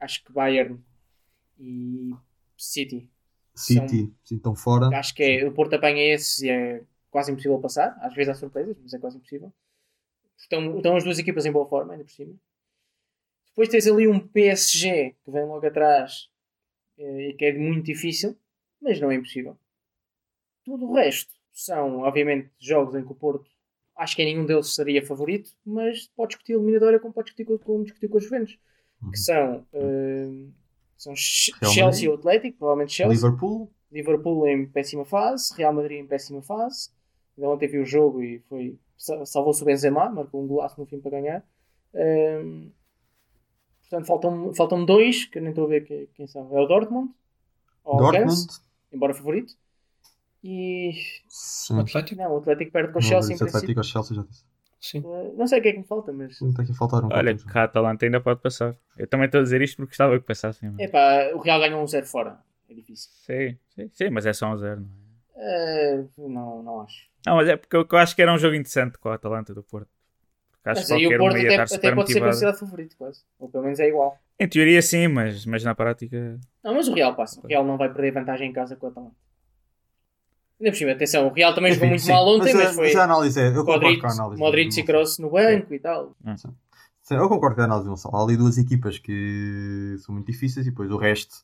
Acho 0.00 0.22
que 0.24 0.32
Bayern 0.32 0.78
e 1.58 2.10
City. 2.56 3.08
São- 3.54 3.86
City, 3.88 4.12
sim, 4.24 4.36
estão 4.36 4.54
fora. 4.54 4.88
Acho 4.98 5.14
que 5.14 5.22
é, 5.22 5.46
o 5.46 5.52
Porto 5.52 5.74
apanha 5.74 6.02
esses 6.02 6.40
e 6.40 6.50
é 6.50 6.82
quase 7.10 7.30
impossível 7.30 7.58
passar. 7.60 7.96
Às 8.00 8.14
vezes 8.14 8.30
há 8.30 8.34
surpresas, 8.34 8.76
mas 8.82 8.92
é 8.94 8.98
quase 8.98 9.16
impossível. 9.16 9.52
Estão, 10.36 10.76
estão 10.76 10.96
as 10.96 11.04
duas 11.04 11.18
equipas 11.18 11.46
em 11.46 11.52
boa 11.52 11.66
forma, 11.68 11.92
ainda 11.92 12.04
por 12.04 12.10
cima. 12.10 12.34
Depois 13.48 13.68
tens 13.68 13.86
ali 13.86 14.08
um 14.08 14.18
PSG 14.18 15.14
que 15.24 15.30
vem 15.30 15.44
logo 15.44 15.64
atrás 15.64 16.28
eh, 16.98 17.28
e 17.30 17.34
que 17.34 17.44
é 17.44 17.52
muito 17.56 17.86
difícil, 17.86 18.36
mas 18.80 19.00
não 19.00 19.10
é 19.10 19.14
impossível. 19.14 19.56
Tudo 20.64 20.86
o 20.86 20.94
resto 20.94 21.32
são, 21.52 22.00
obviamente, 22.00 22.50
jogos 22.58 22.94
em 22.96 23.04
que 23.04 23.12
o 23.12 23.14
Porto 23.14 23.48
acho 23.96 24.16
que 24.16 24.22
em 24.22 24.26
nenhum 24.34 24.44
deles 24.46 24.74
seria 24.74 25.06
favorito, 25.06 25.52
mas 25.64 26.08
pode 26.16 26.30
discutir 26.30 26.54
a 26.54 26.56
eliminatória 26.56 26.98
como 26.98 27.14
pode 27.14 27.26
discutir 27.26 27.44
com, 27.44 27.58
como 27.58 27.84
discutir 27.84 28.08
com 28.08 28.16
os 28.18 28.24
Juventus, 28.24 28.58
Uhum. 29.02 29.10
que 29.10 29.18
são, 29.18 29.66
eh, 29.72 30.48
são 30.96 31.14
Chelsea 31.16 31.84
Madrid. 31.84 32.02
e 32.04 32.08
o 32.08 32.14
Atlético, 32.14 32.58
provavelmente 32.58 32.92
Chelsea. 32.92 33.14
Liverpool, 33.14 33.70
Liverpool 33.92 34.46
em 34.48 34.66
péssima 34.66 35.04
fase, 35.04 35.54
Real 35.56 35.72
Madrid 35.72 35.98
em 36.00 36.06
péssima 36.06 36.42
fase. 36.42 36.90
Ainda 37.36 37.50
ontem 37.50 37.68
vi 37.68 37.78
o 37.78 37.84
jogo 37.86 38.22
e 38.22 38.40
foi 38.48 38.78
sa- 38.96 39.24
salvou-se 39.26 39.62
o 39.62 39.66
Benzema, 39.66 40.08
marcou 40.08 40.42
um 40.42 40.46
golaço 40.46 40.80
no 40.80 40.86
fim 40.86 41.00
para 41.00 41.10
ganhar. 41.12 41.44
Ehm, 41.94 42.70
portanto, 43.82 44.06
faltam, 44.06 44.54
faltam 44.54 44.84
dois, 44.84 45.24
que 45.26 45.38
eu 45.38 45.42
nem 45.42 45.50
estou 45.50 45.64
a 45.64 45.68
ver 45.68 45.84
que- 45.84 46.08
quem 46.14 46.26
são. 46.26 46.48
É 46.56 46.60
o 46.60 46.66
Dortmund, 46.66 47.10
ou 47.84 47.94
o 47.96 47.98
Dortmund. 47.98 48.46
Embora 48.92 49.12
favorito. 49.14 49.54
E. 50.42 50.92
Sim. 51.28 51.76
O 51.76 51.80
Atlético? 51.80 52.20
Não, 52.20 52.34
o 52.34 52.36
Atlético 52.38 52.70
perde 52.72 52.92
com 52.92 52.98
o 52.98 53.02
Não, 53.02 53.08
Chelsea 53.08 53.32
em 53.32 53.34
esse 53.34 53.44
Atlético 53.44 53.72
princípio. 53.74 53.84
Chelsea 53.84 54.16
já 54.16 54.22
disse. 54.22 54.44
Sim. 54.84 54.98
Eh, 54.98 55.32
Não 55.34 55.46
sei 55.46 55.60
o 55.60 55.62
que 55.62 55.68
é 55.68 55.72
que 55.72 55.78
me 55.78 55.84
falta, 55.84 56.12
mas. 56.12 56.40
Está 56.42 56.62
aqui 56.62 56.72
a 56.72 56.74
faltar 56.74 57.02
um 57.02 57.08
Olha, 57.10 57.34
que 57.34 57.58
a 57.58 57.62
Atalanta 57.64 58.04
ainda 58.04 58.20
pode 58.20 58.40
passar. 58.42 58.76
Eu 58.98 59.06
também 59.06 59.24
estou 59.26 59.40
a 59.40 59.42
dizer 59.42 59.62
isto 59.62 59.76
porque 59.76 59.92
gostava 59.92 60.18
que 60.18 60.26
passasse. 60.26 60.60
mas- 60.66 60.78
Epá, 60.78 61.30
o 61.32 61.38
Real 61.38 61.58
ganhou 61.58 61.82
um 61.82 61.86
0 61.86 62.04
fora. 62.06 62.38
É 62.68 62.74
difícil. 62.74 63.10
Sim, 63.24 63.56
sim, 63.74 63.90
sim, 63.94 64.10
mas 64.10 64.26
é 64.26 64.34
só 64.34 64.52
um 64.52 64.58
zero. 64.58 64.80
Não 64.80 64.88
Eh, 65.36 66.04
não, 66.18 66.62
não 66.62 66.80
acho. 66.82 67.08
Não, 67.26 67.36
mas 67.36 67.48
é 67.48 67.56
porque 67.56 67.74
eu, 67.74 67.86
eu 67.90 67.98
acho 67.98 68.14
que 68.14 68.20
era 68.20 68.32
um 68.32 68.36
jogo 68.38 68.54
interessante 68.54 68.98
com 68.98 69.08
a 69.08 69.14
Atalanta 69.14 69.54
do 69.54 69.62
Porto. 69.62 69.88
Porque 70.50 70.68
acho 70.68 70.80
Mas 70.80 70.86
que 70.86 70.92
aí 70.92 71.00
qualquer 71.00 71.16
o 71.16 71.24
Porto 71.24 71.36
até, 71.36 71.54
até 71.76 71.94
pode 71.94 72.12
ser 72.12 72.20
considerado 72.20 72.58
favorito, 72.58 72.96
quase. 72.98 73.22
Ou 73.38 73.48
pelo 73.48 73.64
menos 73.64 73.80
é 73.80 73.88
igual. 73.88 74.18
Em 74.38 74.48
teoria 74.48 74.82
sim, 74.82 75.08
mas, 75.08 75.46
mas 75.46 75.64
na 75.64 75.74
prática... 75.74 76.38
Não, 76.62 76.74
mas 76.74 76.88
o 76.88 76.94
Real 76.94 77.14
passa. 77.14 77.40
O 77.42 77.46
Real 77.46 77.64
não 77.64 77.78
vai 77.78 77.90
perder 77.90 78.12
vantagem 78.12 78.50
em 78.50 78.52
casa 78.52 78.76
com 78.76 78.86
o 78.86 78.90
Atalanta. 78.90 79.16
Ainda 80.60 80.70
por 80.70 80.76
cima, 80.76 80.92
atenção, 80.92 81.26
o 81.26 81.32
Real 81.32 81.54
também 81.54 81.72
jogou 81.72 81.88
muito 81.88 82.02
sim. 82.02 82.12
mal 82.12 82.26
ontem, 82.26 82.54
mas, 82.54 82.66
a- 82.70 82.72
foi 82.74 82.94
a 82.94 83.04
análise 83.04 83.40
é. 83.40 83.48
Eu 83.48 83.64
concordo 83.64 83.82
Modric, 83.82 84.00
com 84.00 84.06
a 84.06 84.12
análise. 84.12 84.40
Modric 84.42 84.80
e 84.80 84.82
Kroos 84.84 85.18
no 85.18 85.30
banco 85.30 85.74
e 85.74 85.78
tal. 85.80 86.16
Sim, 87.02 87.16
eu 87.16 87.28
concordo 87.28 87.56
com 87.56 87.62
a 87.62 87.64
análise 87.64 87.84
do 87.86 87.90
Gonçalo. 87.90 88.16
Há 88.16 88.22
ali 88.22 88.36
duas 88.36 88.56
equipas 88.56 88.98
que 88.98 89.96
são 89.98 90.14
muito 90.14 90.26
difíceis 90.30 90.66
e 90.66 90.70
depois 90.70 90.90
o 90.90 90.96
resto. 90.96 91.34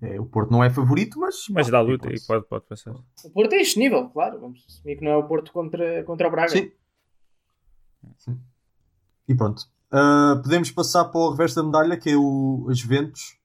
É, 0.00 0.20
o 0.20 0.24
Porto 0.26 0.52
não 0.52 0.62
é 0.62 0.70
favorito, 0.70 1.18
mas. 1.18 1.46
Mas 1.50 1.68
dá 1.68 1.80
luta 1.80 2.12
e 2.12 2.20
pode, 2.20 2.46
pode 2.46 2.64
passar. 2.66 2.92
O 3.24 3.30
Porto 3.30 3.52
é 3.54 3.56
este 3.56 3.80
nível, 3.80 4.08
claro. 4.10 4.38
Vamos 4.38 4.64
assumir 4.68 4.96
que 4.96 5.04
não 5.04 5.10
é 5.12 5.16
o 5.16 5.24
Porto 5.26 5.50
contra, 5.52 6.04
contra 6.04 6.28
o 6.28 6.30
Braga. 6.30 6.50
Sim. 6.50 6.70
Sim. 8.18 8.38
E 9.26 9.34
pronto. 9.34 9.62
Ah, 9.90 10.38
podemos 10.42 10.70
passar 10.70 11.06
para 11.06 11.20
o 11.20 11.30
reverso 11.30 11.56
da 11.56 11.62
medalha, 11.64 11.96
que 11.96 12.10
é 12.10 12.16
o, 12.16 12.66
as 12.70 12.78
Juventus. 12.78 13.36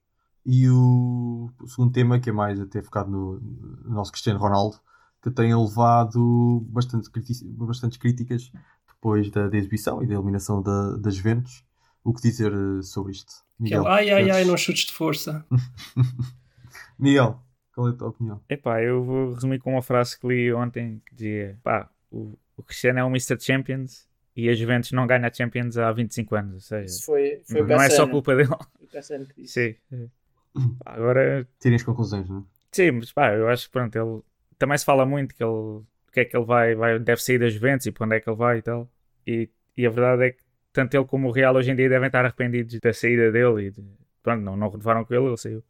E 0.46 0.70
o, 0.70 1.50
o 1.62 1.68
segundo 1.68 1.92
tema, 1.94 2.20
que 2.20 2.30
é 2.30 2.34
mais 2.34 2.60
até 2.60 2.84
focado 2.84 3.10
no, 3.10 3.40
no 3.40 3.96
nosso 3.96 4.12
Cristiano 4.12 4.40
Ronaldo, 4.40 4.76
que 5.24 5.32
tem 5.32 5.56
levado 5.56 6.60
bastante, 6.70 7.10
bastantes 7.46 7.98
críticas 7.98 8.52
depois 8.88 9.32
da, 9.32 9.48
da 9.48 9.58
exibição 9.58 10.04
e 10.04 10.08
da 10.08 10.14
eliminação 10.16 10.62
da, 10.62 10.98
das 10.98 11.16
Juventus. 11.16 11.64
O 12.04 12.14
que 12.14 12.22
dizer 12.22 12.52
eh, 12.52 12.82
sobre 12.82 13.14
isto? 13.14 13.34
Aquele, 13.62 13.88
ai, 13.88 14.10
ai, 14.10 14.12
ai, 14.12 14.26
queres- 14.26 14.48
não 14.48 14.58
chutes 14.58 14.86
de 14.86 14.92
força. 14.94 15.46
Miguel, 17.00 17.40
qual 17.74 17.88
é 17.88 17.92
a 17.92 17.94
tua 17.94 18.10
opinião? 18.10 18.42
Epá, 18.50 18.82
eu 18.82 19.04
vou 19.04 19.34
resumir 19.34 19.60
com 19.60 19.72
uma 19.72 19.82
frase 19.82 20.20
que 20.20 20.28
li 20.28 20.54
ontem 20.54 21.02
que 21.06 21.16
dizia: 21.16 21.58
pá, 21.64 21.90
o, 22.12 22.38
o 22.58 22.64
Cristiano 22.64 23.00
é 23.00 23.06
um 23.06 23.10
Mr. 23.10 23.40
Champions 23.40 24.08
e 24.36 24.50
a 24.50 24.54
Juventus 24.54 24.92
não 24.92 25.08
ganha 25.08 25.28
a 25.28 25.34
Champions 25.34 25.78
há 25.78 25.92
25 25.92 26.36
anos. 26.36 26.54
Ou 26.56 26.60
seja, 26.60 26.86
Isso 26.86 27.06
foi, 27.06 27.42
foi 27.46 27.62
não 27.64 27.82
é 27.82 27.90
só 27.90 28.08
culpa 28.08 28.36
dele. 28.36 28.50
Foi 28.50 28.86
o 28.86 28.90
Cassano 28.90 29.26
que 29.26 29.42
disse. 29.42 29.80
Sim. 29.90 30.10
Agora, 30.86 31.48
Tirem 31.60 31.76
as 31.78 31.84
conclusões, 31.84 32.30
não 32.30 32.40
é? 32.40 32.44
sim, 32.72 32.92
mas 32.92 33.12
pá, 33.12 33.34
eu 33.34 33.48
acho 33.48 33.66
que 33.66 33.72
pronto, 33.72 33.96
ele 33.96 34.22
também 34.64 34.78
se 34.78 34.86
fala 34.86 35.06
muito 35.06 35.36
que 35.36 35.44
ele 35.44 35.52
o 35.52 35.86
que 36.14 36.22
é 36.22 36.26
que 36.26 36.38
ele 36.38 36.46
vai, 36.46 36.74
vai 36.74 36.98
deve 36.98 37.22
sair 37.22 37.38
da 37.38 37.50
Juventus 37.50 37.86
e 37.86 37.92
para 37.92 38.06
onde 38.06 38.16
é 38.16 38.20
que 38.22 38.30
ele 38.30 38.38
vai 38.38 38.60
e 38.60 38.62
tal. 38.62 38.90
E, 39.28 39.50
e 39.76 39.86
a 39.86 39.90
verdade 39.90 40.24
é 40.24 40.32
que 40.32 40.42
tanto 40.72 40.96
ele 40.96 41.04
como 41.06 41.28
o 41.28 41.32
Real 41.32 41.54
hoje 41.54 41.72
em 41.72 41.76
dia 41.76 41.90
devem 41.90 42.08
estar 42.08 42.24
arrependidos 42.24 42.80
da 42.80 42.94
saída 42.94 43.30
dele 43.30 43.68
e 43.68 43.72
de, 43.72 43.84
pronto, 44.22 44.42
não, 44.42 44.56
não 44.56 44.70
renovaram 44.70 45.04
com 45.04 45.14
ele, 45.14 45.26
ele 45.26 45.38
saiu. 45.38 45.62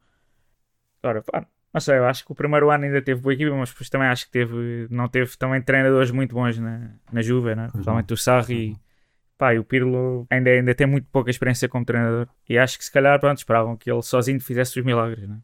Agora, 1.01 1.23
pá, 1.23 1.47
não 1.73 1.81
sei, 1.81 1.97
eu 1.97 2.05
acho 2.05 2.23
que 2.23 2.31
o 2.31 2.35
primeiro 2.35 2.69
ano 2.69 2.83
ainda 2.83 3.01
teve 3.01 3.19
boa 3.19 3.33
equipa, 3.33 3.55
mas 3.55 3.69
depois 3.69 3.89
também 3.89 4.07
acho 4.07 4.25
que 4.27 4.31
teve, 4.31 4.87
não 4.91 5.07
teve 5.07 5.35
também 5.37 5.59
treinadores 5.59 6.11
muito 6.11 6.35
bons 6.35 6.59
na, 6.59 6.91
na 7.11 7.21
Juve, 7.23 7.55
né? 7.55 7.69
principalmente 7.71 8.13
o 8.13 8.17
Sarri 8.17 8.73
e, 8.73 8.77
pá, 9.39 9.55
e 9.55 9.59
o 9.59 9.63
Pirlo 9.63 10.27
ainda, 10.29 10.51
ainda 10.51 10.75
tem 10.75 10.85
muito 10.85 11.07
pouca 11.11 11.31
experiência 11.31 11.67
como 11.67 11.83
treinador. 11.83 12.27
E 12.47 12.59
acho 12.59 12.77
que 12.77 12.85
se 12.85 12.91
calhar, 12.91 13.19
pronto, 13.19 13.39
esperavam 13.39 13.75
que 13.75 13.91
ele 13.91 14.03
sozinho 14.03 14.39
fizesse 14.39 14.79
os 14.79 14.85
milagres, 14.85 15.27
né? 15.27 15.39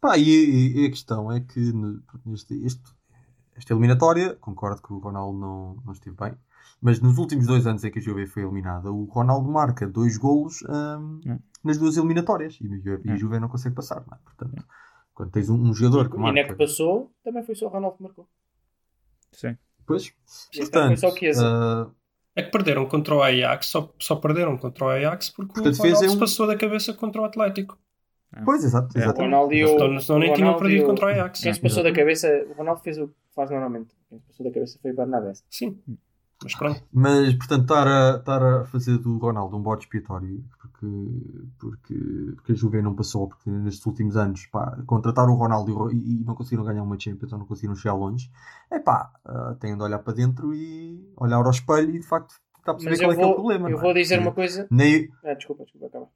Pá, 0.00 0.16
e, 0.18 0.22
e- 0.28 0.82
e 0.82 0.86
a 0.86 0.90
questão 0.90 1.30
é 1.32 1.40
que 1.40 1.72
neste, 2.24 2.54
este- 2.64 2.94
esta 3.56 3.72
eliminatória, 3.72 4.34
concordo 4.36 4.82
que 4.82 4.92
o 4.92 4.98
Ronaldo 4.98 5.38
não, 5.38 5.76
não 5.84 5.92
esteve 5.92 6.16
bem, 6.16 6.34
mas 6.80 7.00
nos 7.00 7.16
últimos 7.18 7.46
dois 7.46 7.66
anos 7.66 7.82
em 7.84 7.90
que 7.90 7.98
a 7.98 8.02
Juve 8.02 8.26
foi 8.26 8.42
eliminada, 8.42 8.92
o 8.92 9.04
Ronaldo 9.04 9.50
marca 9.50 9.86
dois 9.86 10.16
golos 10.18 10.62
hum, 10.68 11.20
Hum. 11.26 11.38
nas 11.64 11.78
duas 11.78 11.96
eliminatórias 11.96 12.58
e, 12.60 12.66
a- 12.66 13.00
e 13.04 13.10
a 13.10 13.14
Hum. 13.14 13.16
Juve 13.16 13.40
não 13.40 13.48
consegue 13.48 13.74
passar. 13.74 14.04
Não 14.06 14.16
é? 14.16 14.20
Portanto, 14.24 14.64
quando 15.14 15.30
tens 15.30 15.48
um, 15.48 15.54
um 15.60 15.72
jogador 15.72 16.10
que 16.10 16.16
E 16.16 16.18
na 16.20 16.24
marca. 16.32 16.48
que 16.52 16.54
passou, 16.58 17.10
também 17.24 17.42
foi 17.42 17.54
só 17.54 17.66
o 17.66 17.70
Ronaldo 17.70 17.96
que 17.96 18.02
marcou. 18.02 18.28
Sim. 19.32 19.56
Pois, 19.86 20.12
E 20.54 20.60
esta 20.60 20.86
foi 20.88 20.96
só 20.96 21.08
o 21.08 21.16
Chiesa. 21.16 21.42
ah, 21.46 21.90
É 22.34 22.42
que 22.42 22.50
perderam 22.50 22.86
contra 22.86 23.14
o 23.14 23.22
Ajax, 23.22 23.66
só, 23.68 23.94
só 23.98 24.16
perderam 24.16 24.58
contra 24.58 24.84
o 24.84 24.88
Ajax 24.90 25.30
porque 25.30 25.52
o 25.58 25.62
Ronaldo 25.72 25.86
é 26.04 26.08
se 26.08 26.14
um- 26.14 26.18
passou 26.18 26.46
da 26.46 26.54
cabeça 26.56 26.92
contra 26.92 27.22
o 27.22 27.24
Atlético. 27.24 27.78
Pois, 28.44 28.64
exato, 28.64 28.96
É. 28.96 29.00
O 29.00 29.04
exatamente. 29.04 29.32
Ronaldo 29.32 29.54
e 29.54 29.64
o. 29.64 30.00
Senão 30.00 30.18
nem 30.18 30.30
o 30.30 30.34
tinham 30.34 30.56
perdido 30.56 30.84
o- 30.84 30.86
contra 30.86 31.06
o 31.06 31.08
Ajax. 31.08 31.40
Quem 31.40 31.54
se 31.54 31.60
passou 31.60 31.82
da 31.82 31.92
cabeça, 31.92 32.28
o 32.50 32.52
Ronaldo 32.54 32.80
fez 32.82 32.98
o 32.98 33.08
que 33.08 33.14
faz 33.34 33.50
normalmente. 33.50 33.94
Quem 34.08 34.18
se 34.18 34.26
passou 34.26 34.46
da 34.46 34.52
cabeça 34.52 34.78
foi 34.80 34.92
o 34.92 34.96
Bernabé. 34.96 35.32
Sim, 35.50 35.78
mas 36.42 36.54
pronto. 36.54 36.82
Mas, 36.92 37.34
portanto, 37.34 37.62
estar 37.62 37.86
a, 37.88 38.16
estar 38.18 38.42
a 38.42 38.64
fazer 38.66 38.98
do 38.98 39.16
Ronaldo 39.18 39.56
um 39.56 39.62
bode 39.62 39.84
expiatório 39.84 40.44
porque, 40.60 40.86
porque, 41.58 41.94
porque 42.36 42.52
a 42.52 42.54
Juve 42.54 42.82
não 42.82 42.94
passou, 42.94 43.28
porque 43.28 43.48
nestes 43.48 43.84
últimos 43.86 44.16
anos 44.16 44.44
pá, 44.46 44.76
contrataram 44.86 45.32
o 45.32 45.36
Ronaldo 45.36 45.70
e 45.70 45.74
o 45.74 45.90
e, 45.92 46.24
não 46.24 46.34
conseguiram 46.34 46.64
ganhar 46.64 46.82
uma 46.82 46.98
Champions 46.98 47.32
ou 47.32 47.38
não 47.38 47.46
conseguiram 47.46 47.74
chegar 47.74 47.94
longe, 47.94 48.30
é 48.70 48.78
pá, 48.78 49.10
uh, 49.26 49.54
têm 49.56 49.76
de 49.76 49.82
olhar 49.82 49.98
para 50.00 50.12
dentro 50.12 50.54
e 50.54 51.10
olhar 51.16 51.36
ao 51.36 51.50
espelho 51.50 51.90
e 51.94 52.00
de 52.00 52.06
facto 52.06 52.34
tentar 52.56 52.74
perceber 52.74 52.90
Mas 52.90 52.98
qual 53.00 53.10
eu 53.10 53.12
é 53.12 53.16
que 53.16 53.22
é 53.22 53.24
o 53.24 53.28
vou, 53.28 53.34
problema. 53.36 53.68
eu 53.68 53.72
não 53.72 53.78
é? 53.78 53.82
vou 53.82 53.94
dizer 53.94 54.18
uma 54.18 54.32
coisa. 54.32 54.66
Nem, 54.70 55.08
Ah, 55.24 55.32
desculpa, 55.34 55.64
desculpa, 55.64 55.86
acaba. 55.86 56.08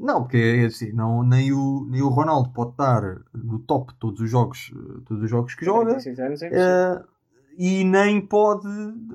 Não, 0.00 0.22
porque 0.22 0.38
é 0.38 0.66
assim, 0.66 0.92
não, 0.92 1.22
nem, 1.22 1.52
o, 1.52 1.86
nem 1.90 2.00
o 2.00 2.08
Ronaldo 2.08 2.50
pode 2.50 2.70
estar 2.70 3.02
no 3.34 3.58
top 3.60 3.92
de 3.92 3.98
todos 3.98 4.20
os 4.20 4.30
jogos, 4.30 4.72
eh, 4.74 5.00
todos 5.06 5.22
os 5.22 5.30
jogos 5.30 5.54
que 5.54 5.64
joga. 5.64 5.90
36 5.90 6.18
anos 6.20 6.42
é. 6.42 6.50
Eh, 6.52 7.02
e 7.58 7.84
nem 7.84 8.20
pode 8.20 8.66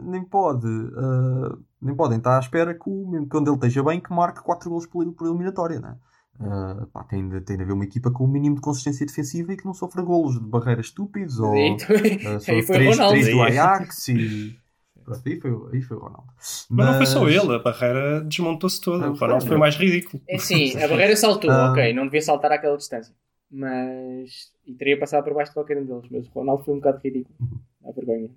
nem 0.03 0.23
pode 0.23 0.67
eh, 0.67 1.57
nem 1.81 1.95
podem 1.95 2.19
estar 2.19 2.35
à 2.35 2.39
espera 2.39 2.73
que 2.75 2.87
o, 2.87 3.09
mesmo 3.09 3.27
quando 3.27 3.47
ele 3.47 3.55
esteja 3.55 3.81
bem 3.83 3.99
que 3.99 4.13
marque 4.13 4.43
4 4.43 4.69
gols 4.69 4.85
por, 4.85 5.05
por 5.13 5.27
eliminatória 5.27 5.79
né? 5.79 5.95
Eh, 6.39 6.85
pá, 6.91 7.03
tem, 7.05 7.27
de, 7.29 7.41
tem 7.41 7.57
de 7.57 7.63
haver 7.63 7.73
uma 7.73 7.85
equipa 7.85 8.11
com 8.11 8.25
o 8.25 8.27
mínimo 8.27 8.55
de 8.55 8.61
consistência 8.61 9.05
defensiva 9.05 9.53
e 9.53 9.57
que 9.57 9.65
não 9.65 9.73
sofra 9.73 10.03
golos 10.03 10.35
de 10.35 10.45
barreiras 10.45 10.87
estúpidos 10.87 11.39
ou 11.39 11.49
o 11.55 11.77
três, 11.77 12.67
três 12.67 13.31
do. 13.31 13.41
Ajax 13.41 14.09
e 14.09 14.59
pronto, 15.05 15.21
aí, 15.25 15.39
foi, 15.39 15.51
o- 15.51 15.69
aí 15.71 15.81
foi 15.81 15.97
o 15.97 15.99
Ronaldo 16.01 16.27
Mas 16.69 16.85
não 16.87 16.93
foi 16.95 17.05
só 17.05 17.27
ele, 17.29 17.55
a 17.55 17.59
barreira 17.59 18.21
desmontou-se 18.21 18.81
toda. 18.81 19.05
Não, 19.05 19.13
O 19.13 19.15
Ronaldo 19.15 19.41
foi, 19.43 19.49
foi 19.49 19.57
mais 19.57 19.75
ridículo. 19.75 20.21
É 20.27 20.37
sim, 20.37 20.75
a 20.77 20.87
barreira 20.87 21.15
saltou, 21.15 21.49
Ah. 21.51 21.71
ok, 21.71 21.93
não 21.93 22.03
devia 22.05 22.21
saltar 22.21 22.51
àquela 22.51 22.75
distância. 22.75 23.13
Mas. 23.49 24.51
E 24.65 24.73
teria 24.73 24.99
passado 24.99 25.23
por 25.23 25.33
baixo 25.35 25.51
de 25.51 25.53
qualquer 25.53 25.77
um 25.77 25.85
deles. 25.85 26.05
Mas 26.11 26.27
o 26.27 26.31
Ronaldo 26.31 26.63
foi 26.63 26.73
um 26.73 26.77
bocado 26.77 26.99
ridículo. 27.03 27.35
Dá 27.81 27.91
vergonha. 27.91 28.29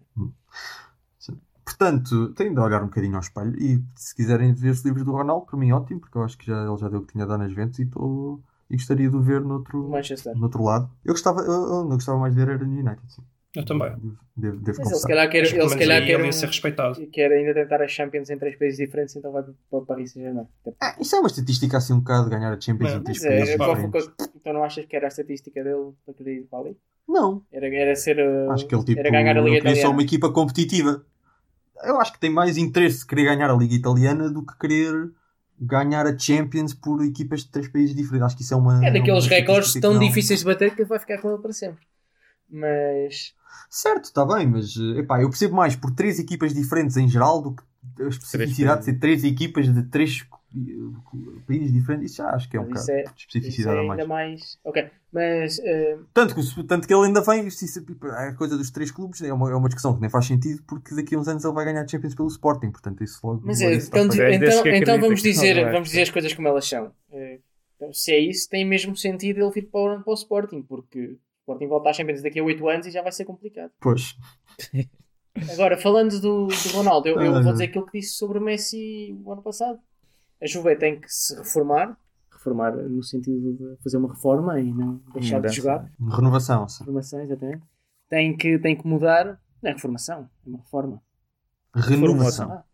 Portanto, 1.64 2.32
têm 2.34 2.52
de 2.52 2.58
olhar 2.60 2.82
um 2.82 2.86
bocadinho 2.86 3.14
ao 3.14 3.20
espelho 3.20 3.54
e 3.58 3.82
se 3.94 4.14
quiserem 4.14 4.54
ver 4.54 4.70
os 4.70 4.82
livros 4.84 5.04
do 5.04 5.12
Ronaldo, 5.12 5.44
para 5.46 5.58
mim 5.58 5.70
ótimo, 5.72 6.00
porque 6.00 6.16
eu 6.16 6.22
acho 6.22 6.36
que 6.38 6.46
já, 6.46 6.64
ele 6.66 6.76
já 6.78 6.88
deu 6.88 7.00
o 7.00 7.02
que 7.04 7.12
tinha 7.12 7.24
a 7.24 7.26
dar 7.26 7.36
nas 7.38 7.52
ventas 7.52 7.78
e, 7.78 7.84
tô, 7.86 8.40
e 8.70 8.74
gostaria 8.76 9.08
de 9.08 9.14
o 9.14 9.20
ver 9.20 9.42
noutro, 9.42 9.86
O 9.86 9.90
Manchester. 9.90 10.34
no 10.34 10.44
outro 10.44 10.62
lado. 10.62 10.90
Eu 11.04 11.12
gostava, 11.12 11.40
eu, 11.42 11.52
eu 11.52 11.84
não 11.84 11.90
gostava 11.90 12.18
mais 12.18 12.34
de 12.34 12.40
ver 12.42 12.52
era 12.54 12.64
no 12.64 12.72
United, 12.72 13.00
sim. 13.12 13.22
Eu 13.56 13.64
também. 13.64 13.90
Devo, 13.90 14.16
devo, 14.36 14.56
devo 14.58 14.78
Mas 14.78 14.90
ele 14.90 14.96
se 15.00 15.08
calhar 15.08 15.30
quer, 15.30 15.40
Mas, 15.42 15.52
ele 15.52 15.68
se 15.68 15.78
calhar 15.78 16.06
quer, 16.06 16.22
um- 16.22 16.32
ser 16.32 16.46
respeitado. 16.46 17.06
quer 17.08 17.32
ainda 17.32 17.54
tentar 17.54 17.82
as 17.82 17.90
Champions 17.90 18.28
em 18.30 18.38
três 18.38 18.56
países 18.58 18.78
diferentes, 18.78 19.16
então 19.16 19.32
vai 19.32 19.42
para 19.42 19.78
o 19.78 19.86
Paris 19.86 20.12
Saint-Germain. 20.12 20.46
Ah, 20.80 20.96
isso 21.00 21.16
é 21.16 21.18
uma 21.18 21.26
estatística 21.28 21.76
assim 21.78 21.94
um 21.94 21.98
bocado 22.00 22.24
de 22.28 22.36
ganhar 22.36 22.52
a 22.52 22.60
Champions 22.60 22.90
É, 22.90 22.96
em 22.96 23.02
três 23.02 23.18
Mas 23.18 23.26
países 23.26 23.48
é, 23.48 23.56
diferentes. 23.56 24.10
então 24.36 24.52
não 24.52 24.62
achas 24.62 24.84
que 24.84 24.94
era 24.94 25.06
a 25.06 25.08
estatística 25.08 25.64
dele 25.64 25.92
para 26.04 26.14
querer 26.14 26.34
ir 26.40 26.44
para 26.44 26.58
ali? 26.60 26.76
Não, 27.08 27.42
Era, 27.50 27.66
era 27.74 27.96
ser. 27.96 28.18
uh, 28.18 28.52
acho 28.52 28.66
que 28.66 28.74
ele 28.74 28.84
tipo, 28.84 29.00
era 29.00 29.10
ganhar 29.10 29.36
a 29.36 29.40
Liga 29.40 29.62
queria 29.62 29.80
só 29.82 29.90
uma 29.90 30.02
equipa 30.02 30.30
competitiva. 30.30 31.04
Eu 31.84 31.98
acho 32.00 32.12
que 32.12 32.20
tem 32.20 32.30
mais 32.30 32.58
interesse 32.58 33.06
querer 33.06 33.24
ganhar 33.24 33.50
a 33.50 33.56
Liga 33.56 33.74
Italiana 33.74 34.30
do 34.30 34.44
que 34.44 34.56
querer 34.58 35.10
ganhar 35.58 36.06
a 36.06 36.16
Champions 36.18 36.74
por 36.74 37.02
equipas 37.02 37.40
de 37.44 37.50
três 37.50 37.66
países 37.68 37.96
diferentes. 37.96 38.26
Acho 38.26 38.36
que 38.36 38.42
isso 38.42 38.52
é 38.52 38.56
uma. 38.58 38.84
É 38.86 38.90
daqueles 38.92 39.24
uma 39.24 39.30
recordes 39.34 39.72
tão 39.80 39.94
não- 39.94 40.00
difíceis 40.00 40.40
de 40.40 40.44
bater 40.44 40.74
que 40.74 40.82
ele 40.82 40.88
vai 40.88 40.98
ficar 40.98 41.16
com 41.18 41.30
ele 41.30 41.38
para 41.40 41.52
sempre. 41.54 41.86
Mas. 42.50 43.34
Certo, 43.70 44.04
está 44.04 44.24
bem, 44.24 44.46
mas 44.46 44.74
eh, 44.76 45.00
epá, 45.00 45.20
eu 45.20 45.28
percebo 45.28 45.54
mais 45.56 45.76
por 45.76 45.90
três 45.90 46.18
equipas 46.18 46.54
diferentes 46.54 46.96
em 46.96 47.08
geral 47.08 47.40
do 47.42 47.54
que 47.54 47.62
a 48.02 48.08
especificidade 48.08 48.80
de 48.80 48.84
ser 48.86 48.98
três 48.98 49.24
equipas 49.24 49.72
de 49.72 49.82
três 49.84 50.24
eh, 50.54 51.40
países 51.46 51.72
diferentes. 51.72 52.12
Isso 52.12 52.22
já 52.22 52.30
acho 52.30 52.48
que 52.48 52.56
é 52.56 52.60
um 52.60 52.64
bocado 52.64 52.90
é- 52.90 52.94
de 52.94 53.00
Isso 53.02 53.08
é 53.10 53.14
especificidade 53.16 53.76
a 53.78 53.80
ainda 53.82 54.06
mais. 54.06 54.08
mais. 54.08 54.58
Ok. 54.64 54.90
Mas. 55.12 55.58
uh, 55.58 56.04
Tanto 56.12 56.34
que, 56.34 56.64
tanto 56.64 56.86
que 56.86 56.94
ele 56.94 57.06
ainda 57.06 57.20
vem, 57.20 57.46
isso- 57.46 57.84
a 58.16 58.32
coisa 58.34 58.56
dos 58.56 58.70
três 58.70 58.90
clubes 58.90 59.20
é 59.22 59.32
uma, 59.32 59.50
é 59.50 59.54
uma 59.54 59.68
discussão 59.68 59.94
que 59.94 60.00
nem 60.00 60.10
faz 60.10 60.26
sentido 60.26 60.62
porque 60.66 60.94
daqui 60.94 61.14
a 61.14 61.18
uns 61.18 61.28
anos 61.28 61.44
ele 61.44 61.54
vai 61.54 61.64
ganhar 61.64 61.82
a 61.82 61.88
Champions 61.88 62.14
pelo 62.14 62.28
Sporting, 62.28 62.70
portanto 62.70 63.02
isso 63.02 63.18
logo. 63.26 63.42
Mas 63.44 63.60
é, 63.60 63.72
está 63.74 63.98
então, 64.00 64.10
feito. 64.16 64.22
É 64.22 64.34
então, 64.34 64.66
então 64.66 65.00
vamos, 65.00 65.22
dizer, 65.22 65.64
não 65.64 65.72
vamos 65.72 65.88
dizer 65.88 66.02
as 66.02 66.10
coisas 66.10 66.32
como 66.34 66.48
elas 66.48 66.66
são. 66.68 66.92
Eh, 67.12 67.40
então, 67.76 67.92
se 67.92 68.12
é 68.12 68.18
isso, 68.18 68.48
tem 68.48 68.64
mesmo 68.64 68.96
sentido 68.96 69.40
ele 69.40 69.50
vir 69.52 69.68
para 69.70 69.98
o, 69.98 70.02
para 70.02 70.10
o 70.10 70.14
Sporting, 70.14 70.62
porque 70.62 71.16
Sporting 71.48 71.66
volta 71.66 71.90
às 71.90 71.96
Champions 71.96 72.22
daqui 72.22 72.38
a 72.38 72.44
8 72.44 72.68
anos 72.68 72.86
e 72.86 72.90
já 72.90 73.02
vai 73.02 73.12
ser 73.12 73.24
complicado. 73.24 73.70
Pois. 73.80 74.16
Agora, 75.52 75.78
falando 75.78 76.20
do, 76.20 76.48
do 76.48 76.68
Ronaldo, 76.74 77.08
eu, 77.08 77.20
eu 77.20 77.42
vou 77.42 77.52
dizer 77.52 77.64
aquilo 77.64 77.86
que 77.86 78.00
disse 78.00 78.16
sobre 78.16 78.38
o 78.38 78.42
Messi 78.42 79.16
o 79.24 79.32
ano 79.32 79.42
passado. 79.42 79.78
A 80.42 80.46
Juve 80.46 80.76
tem 80.76 81.00
que 81.00 81.08
se 81.08 81.36
reformar, 81.36 81.96
reformar 82.30 82.76
no 82.76 83.02
sentido 83.02 83.54
de 83.54 83.82
fazer 83.82 83.96
uma 83.96 84.08
reforma 84.08 84.60
e 84.60 84.72
não 84.72 85.00
deixar 85.12 85.36
Mudança. 85.36 85.54
de 85.54 85.60
jogar. 85.60 85.92
Renovação, 86.00 86.68
sim. 86.68 86.80
Reformação, 86.80 87.20
exatamente. 87.20 87.62
Tem 88.08 88.36
que, 88.36 88.58
tem 88.58 88.76
que 88.76 88.86
mudar. 88.86 89.40
Não 89.62 89.70
é 89.70 89.72
reformação, 89.72 90.28
é 90.44 90.48
uma 90.48 90.58
reforma. 90.58 91.02
Renovação. 91.74 92.52
Ah, 92.52 92.64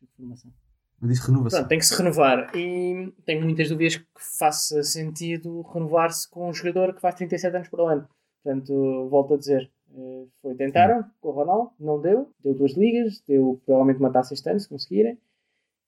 reformação. 0.00 0.52
Eu 1.00 1.08
disse 1.08 1.26
renovação. 1.26 1.60
Pronto, 1.60 1.68
tem 1.68 1.78
que 1.78 1.86
se 1.86 1.96
renovar. 1.96 2.50
E 2.56 3.12
tenho 3.24 3.44
muitas 3.44 3.68
dúvidas 3.68 3.96
que 3.96 4.04
faça 4.38 4.82
sentido 4.82 5.62
renovar-se 5.62 6.28
com 6.28 6.48
um 6.48 6.54
jogador 6.54 6.94
que 6.94 7.00
faz 7.00 7.14
37 7.14 7.56
anos 7.56 7.68
por 7.68 7.80
ano. 7.80 8.08
Portanto, 8.42 9.08
volto 9.08 9.34
a 9.34 9.36
dizer, 9.36 9.70
Uh, 9.90 10.28
foi, 10.42 10.54
tentaram 10.54 11.02
com 11.18 11.28
o 11.28 11.32
Ronaldo, 11.32 11.70
não 11.80 11.98
deu, 11.98 12.30
deu 12.44 12.52
duas 12.54 12.72
ligas, 12.72 13.22
deu 13.26 13.58
provavelmente 13.64 13.98
uma 13.98 14.12
taça 14.12 14.34
este 14.34 14.48
ano, 14.50 14.60
se 14.60 14.68
conseguirem. 14.68 15.18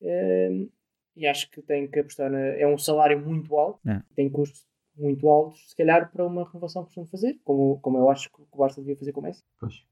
Uh, 0.00 0.70
e 1.14 1.26
acho 1.26 1.50
que 1.50 1.60
tem 1.60 1.86
que 1.86 2.00
apostar. 2.00 2.30
Na, 2.30 2.38
é 2.38 2.66
um 2.66 2.78
salário 2.78 3.20
muito 3.20 3.54
alto, 3.56 3.78
É. 3.86 4.02
tem 4.16 4.30
custos 4.30 4.66
muito 4.96 5.28
altos, 5.28 5.68
se 5.68 5.76
calhar 5.76 6.10
para 6.10 6.26
uma 6.26 6.44
renovação 6.44 6.82
que 6.82 6.86
costumam 6.88 7.08
fazer, 7.08 7.38
como, 7.44 7.78
como 7.80 7.98
eu 7.98 8.10
acho 8.10 8.30
que 8.30 8.40
o 8.40 8.56
Barça 8.56 8.80
devia 8.80 8.96
fazer 8.96 9.12
com 9.12 9.20
o 9.20 9.22
Messi. 9.22 9.44
Pois. 9.58 9.84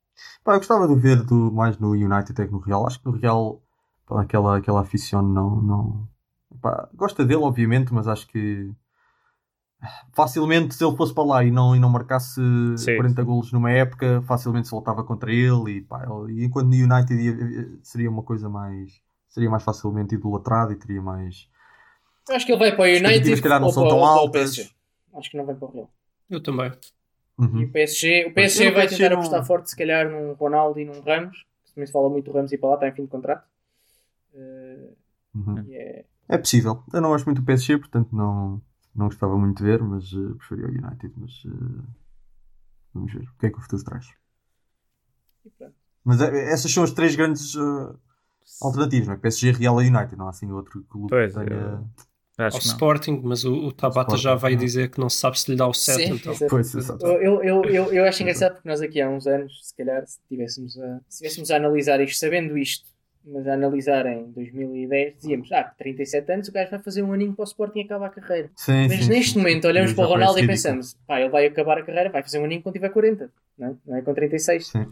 Pá, 0.42 0.55
eu 0.55 0.59
gostava 0.59 0.88
de 0.88 0.94
ver 0.94 1.23
do, 1.25 1.53
mais 1.53 1.79
no 1.79 1.90
United 1.90 2.33
até 2.33 2.47
que 2.47 2.53
no 2.53 2.59
Real. 2.59 2.87
Acho 2.87 2.99
que 3.01 3.07
no 3.07 3.12
Real, 3.12 3.62
pá, 4.07 4.23
aquela, 4.23 4.57
aquela 4.57 4.81
aficião 4.81 5.21
não. 5.23 5.62
não 5.62 6.09
pá, 6.61 6.88
gosta 6.94 7.25
dele, 7.27 7.42
obviamente, 7.42 7.92
mas 7.92 8.09
acho 8.09 8.27
que 8.27 8.71
facilmente 10.12 10.75
se 10.75 10.85
ele 10.85 10.97
fosse 10.97 11.14
para 11.14 11.25
lá 11.25 11.45
e 11.45 11.51
não, 11.51 11.75
e 11.77 11.79
não 11.79 11.88
marcasse 11.88 12.41
Sim. 12.77 12.97
40 12.97 13.23
golos 13.23 13.53
numa 13.53 13.71
época, 13.71 14.23
facilmente 14.27 14.67
se 14.67 14.73
voltava 14.73 15.05
contra 15.05 15.33
ele. 15.33 15.79
E, 15.79 15.81
pá, 15.83 16.05
ele- 16.05 16.41
e 16.41 16.45
enquanto 16.45 16.67
no 16.69 16.75
United 16.75 17.14
ia- 17.14 17.69
seria 17.83 18.11
uma 18.11 18.23
coisa 18.23 18.49
mais. 18.49 19.01
seria 19.29 19.51
mais 19.51 19.62
facilmente 19.62 20.14
idolatrado 20.14 20.73
e 20.73 20.77
teria 20.77 21.01
mais. 21.03 21.49
Acho 22.31 22.45
que 22.47 22.51
ele 22.53 22.59
vai 22.59 22.75
para 22.75 22.83
o 22.83 22.88
United 22.88 23.37
se 23.37 23.43
calhar, 23.43 23.61
não 23.61 23.69
ou 23.69 23.73
são 23.73 23.83
para, 23.85 23.91
tão 23.91 24.01
o 24.01 24.05
altas. 24.05 24.75
Acho 25.14 25.31
que 25.31 25.37
não 25.37 25.45
vai 25.47 25.55
para 25.55 25.69
o 25.69 25.71
Real. 25.71 25.91
Eu 26.29 26.43
também. 26.43 26.73
Uhum. 27.38 27.61
E 27.61 27.64
o 27.67 27.71
PSG, 27.73 28.27
o 28.27 28.35
PSG 28.35 28.64
vai 28.73 28.88
PSG 28.88 28.97
tentar 28.97 29.11
não- 29.11 29.19
apostar 29.21 29.45
forte, 29.47 29.71
se 29.71 29.77
calhar, 29.77 30.11
num 30.11 30.33
Ronaldo 30.33 30.81
e 30.81 30.85
num 30.85 31.01
Ramos. 31.01 31.45
Também 31.73 31.87
se 31.87 31.93
fala 31.93 32.09
muito 32.09 32.25
do 32.25 32.33
Ramos 32.33 32.51
ir 32.53 32.59
para 32.59 32.71
lá, 32.71 32.75
está 32.75 32.88
em 32.88 32.93
fim 32.93 33.03
de 33.05 33.09
contrato. 33.11 33.47
Eh, 34.35 34.88
Uhum. 35.35 35.64
e 35.69 35.75
é- 35.77 36.05
É 36.29 36.37
possível. 36.38 36.83
Eu 36.93 37.01
não 37.01 37.11
gosto 37.11 37.27
muito 37.27 37.41
do 37.41 37.45
PSG, 37.47 37.79
portanto 37.79 38.09
não, 38.12 38.61
não 38.99 39.07
gostava 39.07 39.39
muito 39.39 39.59
de 39.59 39.65
ver, 39.65 39.83
mas 39.83 40.13
eh, 40.13 40.35
preferia 40.37 40.67
o 40.67 40.71
United. 40.71 41.13
Mas 41.17 41.43
eh, 41.47 41.83
vamos 42.93 43.13
ver 43.13 43.23
o 43.23 43.39
que 43.39 43.47
é 43.47 43.51
que 43.51 43.59
o 43.59 43.61
futuro 43.63 43.85
traz. 43.85 44.07
e 45.45 45.51
pronto. 45.51 45.75
Mas 46.05 46.21
eh, 46.21 46.53
essas 46.53 46.73
são 46.73 46.83
as 46.85 46.93
três 46.93 47.15
grandes 47.15 47.55
eh, 47.55 47.95
alternativas, 48.61 49.09
não 49.09 49.15
é? 49.15 49.17
PSG, 49.19 49.53
Real 49.53 49.81
e 49.83 49.89
United. 49.89 50.17
Não 50.17 50.27
há 50.27 50.31
assim 50.31 50.51
outro 50.51 50.83
clube 50.85 51.09
Pois, 51.09 51.33
que 51.33 51.45
tenha. 51.45 51.85
Acho 52.39 52.57
Ao. 52.57 52.63
Sporting, 52.63 53.21
mas 53.25 53.45
o, 53.45 53.53
o 53.53 53.73
Tabata 53.73 54.15
Sporting, 54.15 54.23
já 54.23 54.35
vai 54.37 54.53
não. 54.53 54.59
dizer 54.59 54.91
que 54.91 55.01
não 55.01 55.09
se 55.09 55.19
sabe 55.19 55.39
se 55.41 55.51
lhe 55.51 55.57
dá 55.57 55.67
o 55.67 55.75
set. 55.75 55.97
Sim, 55.97 56.15
então. 56.15 56.35
Pois. 56.49 56.73
Eu, 56.75 57.43
eu, 57.43 57.65
eu, 57.65 57.93
eu 57.93 58.05
acho 58.05 58.23
engraçado 58.23 58.55
porque 58.55 58.69
nós 58.69 58.81
aqui 58.81 59.01
há 59.01 59.09
uns 59.09 59.27
anos, 59.27 59.61
se 59.67 59.75
calhar, 59.77 60.07
se 60.07 60.21
tivéssemos 60.29 60.79
a, 60.79 61.01
se 61.09 61.19
tivéssemos 61.19 61.51
a 61.51 61.57
analisar 61.57 62.01
isto, 62.01 62.17
sabendo 62.17 62.57
isto, 62.57 62.89
mas 63.24 63.46
a 63.46 63.54
analisar 63.54 64.07
em 64.07 64.31
2010, 64.33 65.16
dizíamos, 65.16 65.52
ah, 65.52 65.64
com 65.64 65.76
37 65.76 66.33
anos 66.33 66.48
o 66.48 66.52
gajo 66.52 66.70
vai 66.70 66.78
fazer 66.78 67.02
um 67.02 67.12
aninho 67.12 67.35
para 67.35 67.42
o 67.42 67.44
Sporting 67.44 67.81
e 67.81 67.83
acaba 67.83 68.07
a 68.07 68.11
carreira. 68.11 68.50
Sim, 68.57 68.88
Mas 68.88 69.04
sim, 69.04 69.09
neste 69.11 69.33
sim. 69.33 69.38
momento 69.38 69.66
olhamos 69.66 69.92
para 69.92 70.04
o 70.04 70.09
Ronaldo 70.09 70.38
e 70.38 70.46
pensamos, 70.46 70.96
pá, 71.07 71.20
ele 71.20 71.28
vai 71.28 71.46
acabar 71.46 71.78
a 71.78 71.83
carreira, 71.83 72.11
vai 72.11 72.22
fazer 72.22 72.38
um 72.38 72.44
aninho 72.44 72.62
quando 72.62 72.74
tiver 72.74 72.88
40, 72.88 73.31
não 73.59 73.68
é? 73.68 73.74
Não 73.87 73.96
é 73.96 74.02
com 74.02 74.14
36. 74.14 74.66
Sim. 74.66 74.87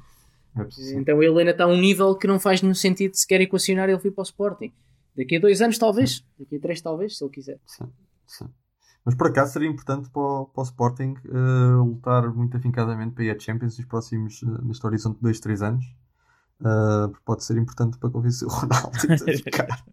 É. 0.59 0.99
Então 0.99 1.23
ele 1.23 1.39
ainda 1.39 1.51
está 1.51 1.65
a 1.65 1.67
um 1.67 1.77
nível 1.77 2.15
que 2.15 2.27
não 2.27 2.41
faz 2.41 2.63
nenhum 2.63 2.75
sentido 2.75 3.15
sequer 3.15 3.41
equacionar 3.41 3.89
ele 3.89 3.99
vir 3.99 4.13
para 4.13 4.23
o 4.23 4.25
Sporting. 4.25 4.73
Daqui 5.17 5.37
a 5.37 5.41
dois 5.41 5.63
anos, 5.63 5.79
talvez. 5.79 6.25
Daqui 6.39 6.57
a 6.57 6.61
três, 6.61 6.81
talvez, 6.81 7.17
se 7.17 7.25
ele 7.25 7.31
quiser. 7.31 7.59
Sim, 7.67 7.87
sim. 8.27 8.47
Mas 9.05 9.15
por 9.15 9.29
acaso 9.29 9.53
seria 9.53 9.69
importante 9.69 10.11
para 10.11 10.21
o, 10.21 10.47
para 10.47 10.61
o 10.61 10.65
Sporting 10.65 11.15
eh, 11.25 11.77
lutar 11.77 12.29
muito 12.35 12.57
afincadamente 12.57 13.15
para 13.15 13.25
ir 13.25 13.31
à 13.31 13.39
Champions 13.39 13.79
nos 13.79 13.87
próximos, 13.87 14.43
eh, 14.43 14.47
neste 14.65 14.85
horizonte 14.85 15.17
de 15.17 15.23
2, 15.23 15.41
3 15.41 15.63
anos. 15.63 15.85
Porque 16.59 17.23
pode 17.25 17.45
ser 17.45 17.57
importante 17.59 17.99
para 17.99 18.11
convencer 18.11 18.49
o 18.49 18.51
Ronaldo 18.51 18.91
a 18.91 19.37
ficar 19.37 19.85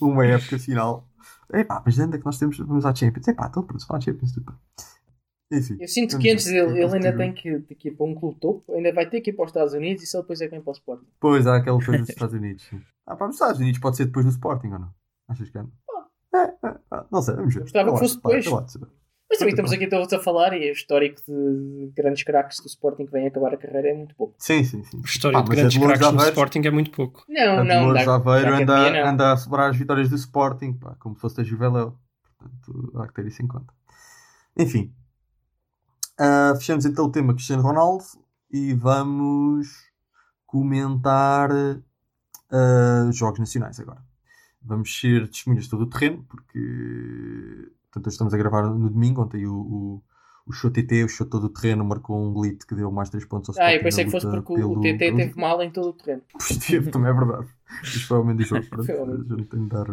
uma 0.00 0.26
época 0.26 0.58
final. 0.58 1.08
Epá, 1.52 1.82
mas 1.84 1.98
ainda 2.00 2.18
que 2.18 2.24
nós 2.24 2.38
temos, 2.38 2.58
vamos 2.58 2.84
à 2.84 2.94
Champions. 2.94 3.28
Epá, 3.28 3.46
estou 3.46 3.62
pronto, 3.62 3.86
vamos 3.86 4.04
à 4.04 4.10
Champions. 4.10 4.32
Bem. 4.36 4.56
Enfim. 5.52 5.76
Eu 5.80 5.86
sinto 5.86 6.18
que 6.18 6.30
antes 6.30 6.46
dele, 6.46 6.82
ele 6.82 6.94
ainda 6.94 7.16
tem 7.16 7.32
que, 7.32 7.60
tem 7.60 7.76
que 7.76 7.88
ir 7.88 7.92
para 7.92 8.06
um 8.06 8.14
clube 8.14 8.38
topo, 8.40 8.74
ainda 8.74 8.92
vai 8.92 9.08
ter 9.08 9.20
que 9.20 9.30
ir 9.30 9.32
para 9.32 9.44
os 9.44 9.50
Estados 9.50 9.74
Unidos 9.74 10.02
e 10.02 10.06
só 10.06 10.20
depois 10.20 10.40
é 10.40 10.46
que 10.46 10.50
vem 10.50 10.60
para 10.60 10.70
o 10.70 10.72
Sporting. 10.72 11.06
Pois, 11.20 11.46
há 11.46 11.56
aquela 11.56 11.78
coisa 11.84 11.98
dos 12.00 12.08
Estados 12.10 12.34
Unidos. 12.34 12.68
Ah, 13.06 13.14
para 13.14 13.28
os 13.28 13.36
Estados 13.36 13.60
Unidos 13.60 13.78
pode 13.78 13.96
ser 13.96 14.06
depois 14.06 14.26
do 14.26 14.32
Sporting 14.32 14.68
ou 14.68 14.78
não? 14.80 14.90
Achas 15.28 15.48
que 15.48 15.58
é? 15.58 15.64
É, 16.34 16.38
é, 16.38 16.68
é, 16.68 17.04
não 17.10 17.22
sei, 17.22 17.36
vamos 17.36 17.54
ver. 17.54 17.60
Gostava 17.60 17.88
que 17.90 17.94
Eu 17.94 17.98
fosse 17.98 18.16
depois. 18.16 18.44
Mas 19.28 19.38
também 19.38 19.52
estamos 19.52 19.72
aqui 19.72 19.88
todos 19.88 20.12
a 20.12 20.20
falar 20.20 20.52
e 20.56 20.70
o 20.70 20.72
histórico 20.72 21.20
de 21.26 21.92
grandes 21.96 22.22
craques 22.22 22.60
do 22.60 22.66
Sporting 22.66 23.06
que 23.06 23.12
vêm 23.12 23.26
acabar 23.26 23.52
a 23.52 23.56
carreira 23.56 23.88
é 23.88 23.94
muito 23.94 24.14
pouco. 24.14 24.34
Sim, 24.38 24.62
sim, 24.62 24.84
sim. 24.84 25.00
A 25.02 25.06
história 25.06 25.38
Pá, 25.38 25.44
de 25.44 25.50
grandes 25.50 25.78
craques 25.78 26.06
Aveiro. 26.06 26.28
Sporting 26.28 26.60
é 26.64 26.70
muito 26.70 26.90
pouco. 26.92 27.24
Não, 27.28 27.58
A 27.58 27.64
não, 27.64 27.80
Dolores 27.80 28.08
Aveiro 28.08 28.64
da 28.64 28.88
anda, 28.88 29.10
anda 29.10 29.32
a 29.32 29.36
celebrar 29.36 29.70
as 29.70 29.76
vitórias 29.76 30.08
do 30.08 30.14
Sporting, 30.16 30.74
pá, 30.74 30.94
como 31.00 31.16
se 31.16 31.20
fosse 31.20 31.36
da 31.36 31.42
Juveléu. 31.42 31.98
Portanto, 32.38 32.92
há 33.00 33.08
que 33.08 33.14
ter 33.14 33.26
isso 33.26 33.42
em 33.42 33.48
conta. 33.48 33.72
Enfim. 34.56 34.94
Ah, 36.18 36.54
fechamos 36.56 36.86
então 36.86 37.04
o 37.04 37.10
tema 37.10 37.34
Cristiano 37.34 37.62
Ronaldo 37.62 38.04
e 38.50 38.72
vamos 38.74 39.68
comentar 40.46 41.50
ah, 42.50 43.10
jogos 43.12 43.40
nacionais 43.40 43.80
agora. 43.80 44.04
Vamos 44.62 44.98
ser 44.98 45.28
testemunhas 45.28 45.64
de 45.64 45.70
todo 45.70 45.82
o 45.82 45.86
terreno, 45.86 46.24
porque 46.28 47.70
portanto, 47.96 48.06
hoje 48.08 48.14
estamos 48.14 48.34
a 48.34 48.36
gravar 48.36 48.62
no 48.62 48.90
domingo, 48.90 49.22
ontem 49.22 49.46
o, 49.46 49.54
o, 49.54 50.02
o 50.46 50.52
Show 50.52 50.70
TT, 50.70 51.04
o 51.04 51.08
Show 51.08 51.26
todo 51.26 51.44
o 51.44 51.48
terreno, 51.48 51.84
marcou 51.84 52.16
um 52.20 52.32
glitch 52.32 52.64
que 52.66 52.74
deu 52.74 52.90
mais 52.92 53.08
3 53.10 53.24
pontos 53.24 53.48
ao 53.48 53.54
Ah, 53.64 53.72
Sporting. 53.72 53.76
eu 53.78 53.82
pensei 53.82 54.04
que 54.04 54.10
fosse 54.10 54.26
porque 54.30 54.52
o 54.52 54.56
pelo- 54.56 54.80
TT 54.82 54.98
pelo- 54.98 55.16
teve 55.16 55.40
mal 55.40 55.62
em 55.62 55.70
todo 55.70 55.88
o 55.88 55.92
terreno. 55.92 56.22
Pois 56.32 56.56
teve, 56.58 56.90
também 56.90 57.10
é 57.10 57.14
verdade. 57.14 57.46
Isto 57.82 58.06
foi 58.06 58.18
o 58.18 58.20
momento 58.22 58.38
do 58.38 58.44
jogo. 58.44 58.64
Não 59.28 59.44
tenho 59.44 59.62
de 59.64 59.68
dar. 59.68 59.86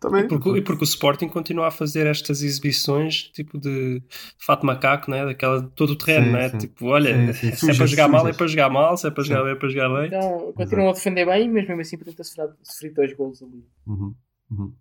Também. 0.00 0.24
E 0.24 0.28
porque, 0.28 0.50
e 0.58 0.62
porque 0.62 0.82
o 0.82 0.84
Sporting 0.84 1.28
continua 1.28 1.68
a 1.68 1.70
fazer 1.70 2.06
estas 2.06 2.42
exibições 2.42 3.24
tipo 3.34 3.58
de 3.58 4.02
fato 4.38 4.64
macaco, 4.64 5.10
né? 5.10 5.24
daquela 5.26 5.60
de 5.62 5.68
todo 5.72 5.90
o 5.90 5.96
terreno, 5.96 6.26
Sim, 6.26 6.32
né? 6.32 6.48
sim. 6.48 6.58
tipo, 6.58 6.86
olha, 6.86 7.32
Sim, 7.34 7.50
sim. 7.50 7.52
se 7.56 7.64
é 7.64 7.66
para 7.66 7.74
Sujas, 7.74 7.90
jogar 7.90 8.08
mal, 8.08 8.26
é 8.26 8.32
para 8.32 8.46
jogar 8.46 8.70
mal, 8.70 8.96
se 8.96 9.06
é 9.06 9.10
para 9.10 9.22
jogar 9.24 9.42
bem, 9.44 9.52
é 9.52 9.54
para 9.56 9.68
jogar 9.68 9.88
bem. 9.90 10.06
Então 10.06 10.52
continuam 10.54 10.88
a 10.90 10.92
defender 10.94 11.26
bem, 11.26 11.50
mas 11.50 11.66
mesmo 11.68 11.80
assim 11.82 11.98
ter 11.98 12.24
sofrido, 12.24 12.54
sofrido 12.62 12.94
dois 12.94 13.12
golos 13.14 13.42
ali. 13.42 13.62
Uhum, 13.86 14.14
uhum. 14.50 14.72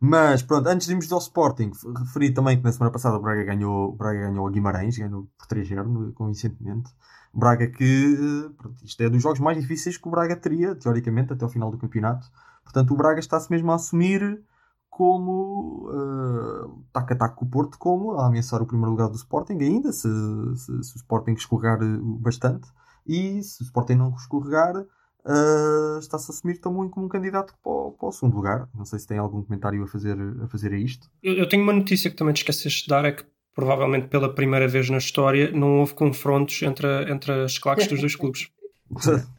Mas 0.00 0.42
pronto, 0.42 0.66
antes 0.68 0.86
de 0.86 0.92
irmos 0.92 1.12
ao 1.12 1.18
Sporting, 1.18 1.72
referi 1.98 2.32
também 2.32 2.56
que 2.56 2.64
na 2.64 2.72
semana 2.72 2.90
passada 2.90 3.16
o 3.16 3.20
Braga 3.20 3.44
ganhou, 3.44 3.90
o 3.90 3.92
Braga 3.92 4.20
ganhou 4.30 4.46
a 4.46 4.50
Guimarães, 4.50 4.96
ganhou 4.96 5.28
por 5.36 5.46
3-0 5.46 6.14
convincentemente. 6.14 6.90
O 7.32 7.38
Braga 7.38 7.66
que, 7.68 7.84
eh, 7.84 8.50
pronto, 8.56 8.84
isto 8.84 9.02
é 9.02 9.08
dos 9.10 9.22
jogos 9.22 9.40
mais 9.40 9.60
difíceis 9.60 9.96
que 9.96 10.08
o 10.08 10.10
Braga 10.10 10.36
teria, 10.36 10.74
teoricamente, 10.74 11.32
até 11.32 11.44
ao 11.44 11.50
final 11.50 11.70
do 11.70 11.78
campeonato. 11.78 12.26
Portanto, 12.64 12.92
o 12.92 12.96
Braga 12.96 13.20
está-se 13.20 13.50
mesmo 13.50 13.70
a 13.72 13.74
assumir 13.76 14.42
como 14.88 15.88
uh, 15.88 16.84
taco 16.92 17.12
a 17.12 17.16
taco 17.16 17.36
com 17.36 17.44
o 17.44 17.48
Porto, 17.48 17.78
como 17.78 18.12
a 18.12 18.26
ameaçar 18.26 18.60
o 18.60 18.66
primeiro 18.66 18.90
lugar 18.90 19.08
do 19.08 19.16
Sporting 19.16 19.58
ainda, 19.60 19.92
se, 19.92 20.08
se, 20.56 20.82
se 20.82 20.94
o 20.94 20.96
Sporting 20.96 21.32
escorregar 21.32 21.80
eh, 21.82 21.98
bastante. 22.02 22.68
E 23.06 23.42
se 23.42 23.62
o 23.62 23.64
Sporting 23.64 23.94
não 23.94 24.14
escorregar, 24.14 24.74
uh, 25.24 25.98
está-se 25.98 26.30
a 26.30 26.34
assumir 26.34 26.58
também 26.58 26.88
como 26.88 27.06
um 27.06 27.08
candidato 27.08 27.54
para 27.62 27.72
o, 27.72 27.92
para 27.92 28.08
o 28.08 28.12
segundo 28.12 28.36
lugar. 28.36 28.68
Não 28.74 28.84
sei 28.84 28.98
se 28.98 29.06
tem 29.06 29.18
algum 29.18 29.42
comentário 29.42 29.82
a 29.82 29.86
fazer 29.86 30.16
a, 30.42 30.46
fazer 30.48 30.72
a 30.72 30.78
isto. 30.78 31.08
Eu, 31.22 31.34
eu 31.34 31.48
tenho 31.48 31.62
uma 31.62 31.72
notícia 31.72 32.10
que 32.10 32.16
também 32.16 32.34
te 32.34 32.38
esqueceste 32.38 32.82
de 32.82 32.88
dar, 32.88 33.04
é 33.04 33.12
que 33.12 33.24
provavelmente 33.54 34.08
pela 34.08 34.32
primeira 34.34 34.66
vez 34.68 34.88
na 34.90 34.98
história 34.98 35.50
não 35.52 35.80
houve 35.80 35.94
confrontos 35.94 36.62
entre, 36.62 36.86
a- 36.86 37.10
entre 37.10 37.32
as 37.44 37.58
claques 37.58 37.86
dos 37.88 38.00
dois 38.00 38.16
clubes. 38.16 38.48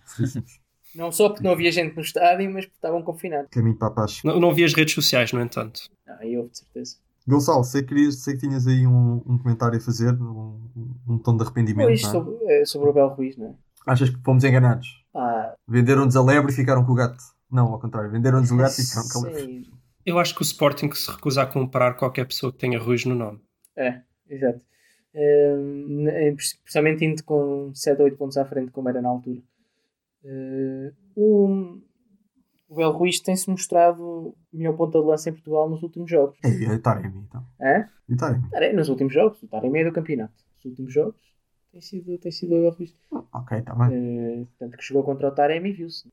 Não 0.93 1.09
só 1.11 1.29
porque 1.29 1.43
não 1.43 1.51
havia 1.53 1.71
gente 1.71 1.95
no 1.95 2.01
estádio, 2.01 2.51
mas 2.51 2.65
porque 2.65 2.75
estavam 2.77 3.01
confinados. 3.01 3.47
Caminho 3.49 3.77
para 3.77 3.87
a 3.87 3.91
paz. 3.91 4.21
Não, 4.25 4.39
não 4.41 4.53
vi 4.53 4.65
as 4.65 4.73
redes 4.73 4.93
sociais, 4.93 5.31
no 5.31 5.39
entanto. 5.41 5.83
Ah, 6.05 6.17
aí 6.19 6.37
houve 6.37 6.49
de 6.49 6.57
certeza. 6.57 6.97
Gonçalo, 7.25 7.63
sei 7.63 7.81
que, 7.81 7.89
querias, 7.89 8.15
sei 8.15 8.33
que 8.33 8.41
tinhas 8.41 8.67
aí 8.67 8.85
um, 8.85 9.21
um 9.25 9.37
comentário 9.37 9.77
a 9.77 9.81
fazer, 9.81 10.11
um, 10.13 10.59
um 11.07 11.17
tom 11.17 11.37
de 11.37 11.43
arrependimento. 11.43 11.87
Pois, 11.87 12.01
não 12.01 12.09
é? 12.09 12.11
sobre, 12.11 12.35
eh, 12.45 12.65
sobre 12.65 12.89
o 12.89 12.93
Bel 12.93 13.07
Ruiz, 13.09 13.37
não 13.37 13.47
é? 13.47 13.53
Achas 13.87 14.09
que 14.09 14.19
fomos 14.21 14.43
enganados? 14.43 15.00
Pá, 15.11 15.55
Venderam-nos 15.67 16.15
a 16.15 16.23
lebre 16.23 16.51
e 16.51 16.55
ficaram 16.55 16.85
com 16.85 16.91
o 16.91 16.95
gato. 16.95 17.23
Não, 17.49 17.67
ao 17.67 17.79
contrário, 17.79 18.09
venderam-nos 18.09 18.51
o 18.51 18.57
gato 18.57 18.79
e 18.79 18.83
ficaram 18.83 19.07
com 19.09 19.19
a 19.19 19.29
lebre. 19.29 19.69
Eu 20.05 20.17
acho 20.17 20.33
que 20.33 20.41
o 20.41 20.43
Sporting 20.43 20.91
se 20.93 21.11
recusa 21.11 21.43
a 21.43 21.45
comprar 21.45 21.93
qualquer 21.95 22.25
pessoa 22.25 22.51
que 22.51 22.57
tenha 22.57 22.79
Ruiz 22.79 23.05
no 23.05 23.13
nome. 23.13 23.39
É, 23.75 24.01
exato. 24.27 24.61
Ehm, 25.13 26.07
eh, 26.07 26.33
Precisamente 26.63 27.05
indo 27.05 27.23
com 27.23 27.71
7 27.73 27.99
ou 27.99 28.05
8 28.05 28.17
pontos 28.17 28.37
à 28.37 28.45
frente, 28.45 28.71
como 28.71 28.89
era 28.89 29.01
na 29.01 29.09
altura. 29.09 29.41
Eh, 30.23 30.93
o 31.15 31.77
o 32.71 32.75
Bel 32.75 32.91
Ruiz 32.91 33.19
tem-se 33.19 33.49
mostrado 33.49 34.33
melhor 34.51 34.77
ponta 34.77 34.97
de 34.97 35.05
lança 35.05 35.29
em 35.29 35.33
Portugal 35.33 35.69
nos 35.69 35.83
últimos 35.83 36.09
jogos. 36.09 36.39
Ei, 36.41 36.65
é 36.65 36.77
Taremi, 36.77 37.25
então. 37.27 37.45
Hã? 37.59 37.85
E 38.07 38.15
Taremi. 38.15 38.49
Taremi, 38.49 38.75
nos 38.75 38.87
últimos 38.87 39.13
jogos. 39.13 39.43
O 39.43 39.47
Taremi 39.47 39.79
é 39.79 39.83
do 39.83 39.91
campeonato. 39.91 40.33
Nos 40.55 40.65
últimos 40.67 40.93
jogos 40.93 41.30
tem 41.71 41.81
sido, 41.81 42.17
tem 42.17 42.31
sido 42.31 42.55
o 42.55 42.69
Ruiz. 42.69 42.95
Ok, 43.11 43.57
está 43.57 43.73
bem. 43.75 44.41
Eh, 44.43 44.47
tanto 44.59 44.77
que 44.77 44.83
jogou 44.83 45.03
contra 45.03 45.27
o 45.27 45.31
Taremi 45.31 45.69
e 45.69 45.73
viu-se. 45.73 46.09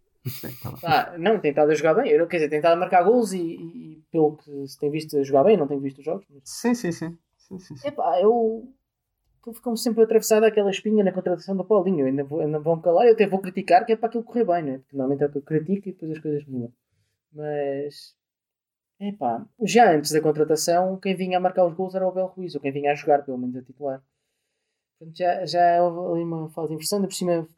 Tá. 0.63 1.13
Ah, 1.13 1.19
não, 1.19 1.41
tem 1.41 1.51
estado 1.51 1.71
a 1.71 1.75
jogar 1.75 1.95
bem. 1.95 2.11
Eu, 2.11 2.27
quer 2.27 2.37
dizer, 2.37 2.49
tem 2.51 2.59
estado 2.59 2.75
a 2.75 2.77
marcar 2.77 3.03
gols 3.03 3.33
e, 3.33 3.39
e- 3.41 4.03
pelo 4.11 4.37
que 4.37 4.67
se 4.69 4.79
tem 4.79 4.91
visto 4.91 5.17
a 5.17 5.23
jogar 5.23 5.45
bem, 5.45 5.57
não 5.57 5.67
tenho 5.67 5.81
visto 5.81 5.99
os 5.99 6.05
jogos. 6.05 6.27
Mas... 6.31 6.43
Sim, 6.45 6.75
sim, 6.75 6.93
sim. 6.93 7.19
sim, 7.37 7.59
sim, 7.59 7.77
sim. 7.77 7.89
Epá, 7.89 8.21
eu. 8.21 8.73
eu 9.47 9.53
Ficam 9.53 9.75
sempre 9.77 10.03
atravessada 10.05 10.47
aquela 10.47 10.71
espinha 10.71 11.03
na 11.03 11.13
contratação 11.13 11.57
do 11.57 11.65
Paulinho. 11.65 12.01
Eu 12.01 12.07
ainda, 12.07 12.25
vou, 12.25 12.41
ainda 12.41 12.59
vão 12.59 12.81
calar, 12.81 13.07
eu 13.07 13.15
até 13.15 13.27
vou 13.27 13.41
criticar, 13.41 13.85
que 13.87 13.93
é 13.93 13.97
para 13.97 14.09
aquilo 14.09 14.25
correr 14.25 14.45
bem, 14.45 14.63
né? 14.63 14.79
Porque 14.79 14.97
normalmente 14.97 15.23
é 15.25 15.27
o 15.27 15.31
que 15.33 15.39
eu 15.39 15.43
critico 15.43 15.89
e 15.89 15.93
depois 15.93 16.13
as 16.13 16.19
coisas 16.19 16.45
mudam. 16.47 16.73
Mas. 17.33 18.15
Epá, 19.01 19.47
já 19.63 19.93
antes 19.93 20.11
da 20.13 20.21
contratação, 20.21 20.99
quem 20.99 21.15
vinha 21.17 21.39
a 21.39 21.41
marcar 21.41 21.65
os 21.65 21.75
gols 21.75 21.95
era 21.95 22.07
o 22.07 22.13
Bel 22.13 22.27
Ruiz, 22.27 22.55
ou 22.55 22.61
quem 22.61 22.73
vinha 22.73 22.93
a 22.93 22.95
jogar, 22.97 23.25
pelo 23.25 23.39
menos 23.39 23.57
a 23.57 23.63
titular. 23.63 24.03
Portanto, 24.99 25.17
já, 25.17 25.47
já 25.47 25.83
houve 25.83 26.13
ali 26.13 26.25
uma 26.25 26.49
falta 26.51 26.69
de 26.69 26.75
inversão, 26.75 26.99
ainda 26.99 27.09
por 27.09 27.15
cima 27.15 27.49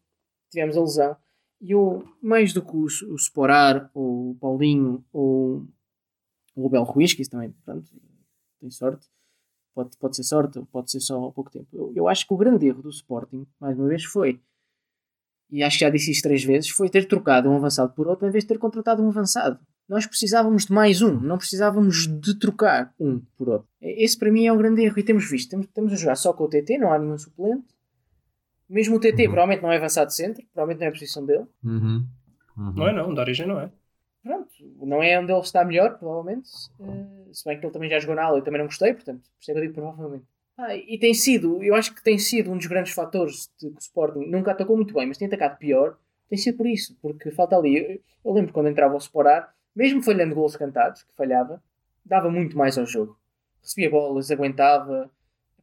tivemos 0.50 0.76
a 0.76 0.80
lesão. 0.80 1.16
E 1.60 1.72
eu, 1.72 2.04
mais 2.22 2.52
do 2.52 2.62
que 2.62 2.76
os, 2.76 3.02
o 3.02 3.14
Sporar, 3.16 3.90
ou 3.94 4.30
o 4.30 4.34
Paulinho, 4.36 5.04
ou, 5.12 5.66
o 6.54 6.68
Bel 6.68 6.84
Ruiz, 6.84 7.12
que 7.12 7.22
isso 7.22 7.30
também, 7.30 7.50
pronto, 7.64 7.90
tem 8.60 8.70
sorte, 8.70 9.06
pode, 9.74 9.96
pode 9.96 10.16
ser 10.16 10.24
sorte, 10.24 10.58
ou 10.58 10.66
pode 10.66 10.90
ser 10.90 11.00
só 11.00 11.28
há 11.28 11.32
pouco 11.32 11.50
tempo. 11.50 11.68
Eu, 11.72 11.92
eu 11.94 12.08
acho 12.08 12.26
que 12.26 12.34
o 12.34 12.36
grande 12.36 12.66
erro 12.66 12.82
do 12.82 12.90
Sporting, 12.90 13.46
mais 13.58 13.78
uma 13.78 13.88
vez, 13.88 14.04
foi, 14.04 14.40
e 15.50 15.62
acho 15.62 15.78
que 15.78 15.84
já 15.84 15.90
disse 15.90 16.12
isto 16.12 16.22
três 16.22 16.44
vezes, 16.44 16.70
foi 16.70 16.88
ter 16.88 17.06
trocado 17.06 17.48
um 17.48 17.56
avançado 17.56 17.92
por 17.92 18.06
outro 18.06 18.26
em 18.26 18.30
vez 18.30 18.44
de 18.44 18.48
ter 18.48 18.58
contratado 18.58 19.02
um 19.02 19.08
avançado. 19.08 19.58
Nós 19.90 20.06
precisávamos 20.06 20.66
de 20.66 20.72
mais 20.72 21.02
um, 21.02 21.18
não 21.18 21.36
precisávamos 21.36 22.06
de 22.06 22.38
trocar 22.38 22.94
um 22.96 23.20
por 23.36 23.48
outro. 23.48 23.68
Esse 23.82 24.16
para 24.16 24.30
mim 24.30 24.46
é 24.46 24.52
um 24.52 24.56
grande 24.56 24.84
erro 24.84 24.96
e 24.96 25.02
temos 25.02 25.28
visto. 25.28 25.50
Temos, 25.50 25.66
estamos 25.66 25.92
a 25.92 25.96
jogar 25.96 26.14
só 26.14 26.32
com 26.32 26.44
o 26.44 26.48
TT, 26.48 26.78
não 26.78 26.92
há 26.92 26.98
nenhum 26.98 27.18
suplente. 27.18 27.66
Mesmo 28.68 28.98
o 28.98 29.00
TT 29.00 29.22
Uhum. 29.24 29.32
provavelmente 29.32 29.62
não 29.64 29.72
é 29.72 29.76
avançado 29.78 30.12
centro, 30.12 30.44
provavelmente 30.54 30.78
não 30.78 30.86
é 30.86 30.88
a 30.90 30.92
posição 30.92 31.26
dele. 31.26 31.44
Uhum. 31.64 32.06
Uhum. 32.56 32.72
Não 32.76 32.86
é 32.86 32.92
não, 32.92 33.12
da 33.12 33.22
origem 33.22 33.48
não 33.48 33.58
é. 33.58 33.68
Pronto, 34.22 34.48
não 34.80 35.02
é 35.02 35.18
onde 35.18 35.32
ele 35.32 35.40
está 35.40 35.64
melhor, 35.64 35.98
provavelmente. 35.98 36.48
Eh, 36.78 37.32
se 37.32 37.44
bem 37.44 37.58
que 37.58 37.66
ele 37.66 37.72
também 37.72 37.90
já 37.90 37.98
jogou 37.98 38.14
na 38.14 38.22
ala, 38.22 38.38
eu 38.38 38.44
também 38.44 38.60
não 38.60 38.66
gostei, 38.68 38.94
portanto, 38.94 39.22
por 39.22 39.40
isso 39.40 39.50
é 39.50 39.54
que 39.54 39.58
eu 39.58 39.62
digo 39.62 39.74
provavelmente. 39.74 40.24
Ah, 40.56 40.76
e 40.76 40.98
tem 41.00 41.12
sido, 41.14 41.60
eu 41.64 41.74
acho 41.74 41.92
que 41.92 42.04
tem 42.04 42.16
sido 42.16 42.52
um 42.52 42.56
dos 42.56 42.66
grandes 42.66 42.92
fatores 42.92 43.50
de 43.58 43.70
que 43.70 43.76
o 43.76 43.80
Sporting 43.80 44.26
nunca 44.30 44.52
atacou 44.52 44.76
muito 44.76 44.94
bem, 44.94 45.08
mas 45.08 45.18
tem 45.18 45.26
atacado 45.26 45.58
pior, 45.58 45.96
tem 46.28 46.38
sido 46.38 46.58
por 46.58 46.66
isso, 46.68 46.96
porque 47.02 47.32
falta 47.32 47.56
ali. 47.56 47.76
Eu, 47.76 48.00
eu 48.24 48.32
lembro 48.34 48.52
quando 48.52 48.68
entrava 48.68 48.94
o 48.94 48.98
Sporar, 48.98 49.52
mesmo 49.80 50.02
falhando 50.02 50.34
golos 50.34 50.56
cantados, 50.56 51.02
que 51.04 51.14
falhava, 51.16 51.62
dava 52.04 52.30
muito 52.30 52.56
mais 52.56 52.76
ao 52.76 52.84
jogo. 52.84 53.18
Recebia 53.62 53.90
bolas, 53.90 54.30
aguentava. 54.30 55.10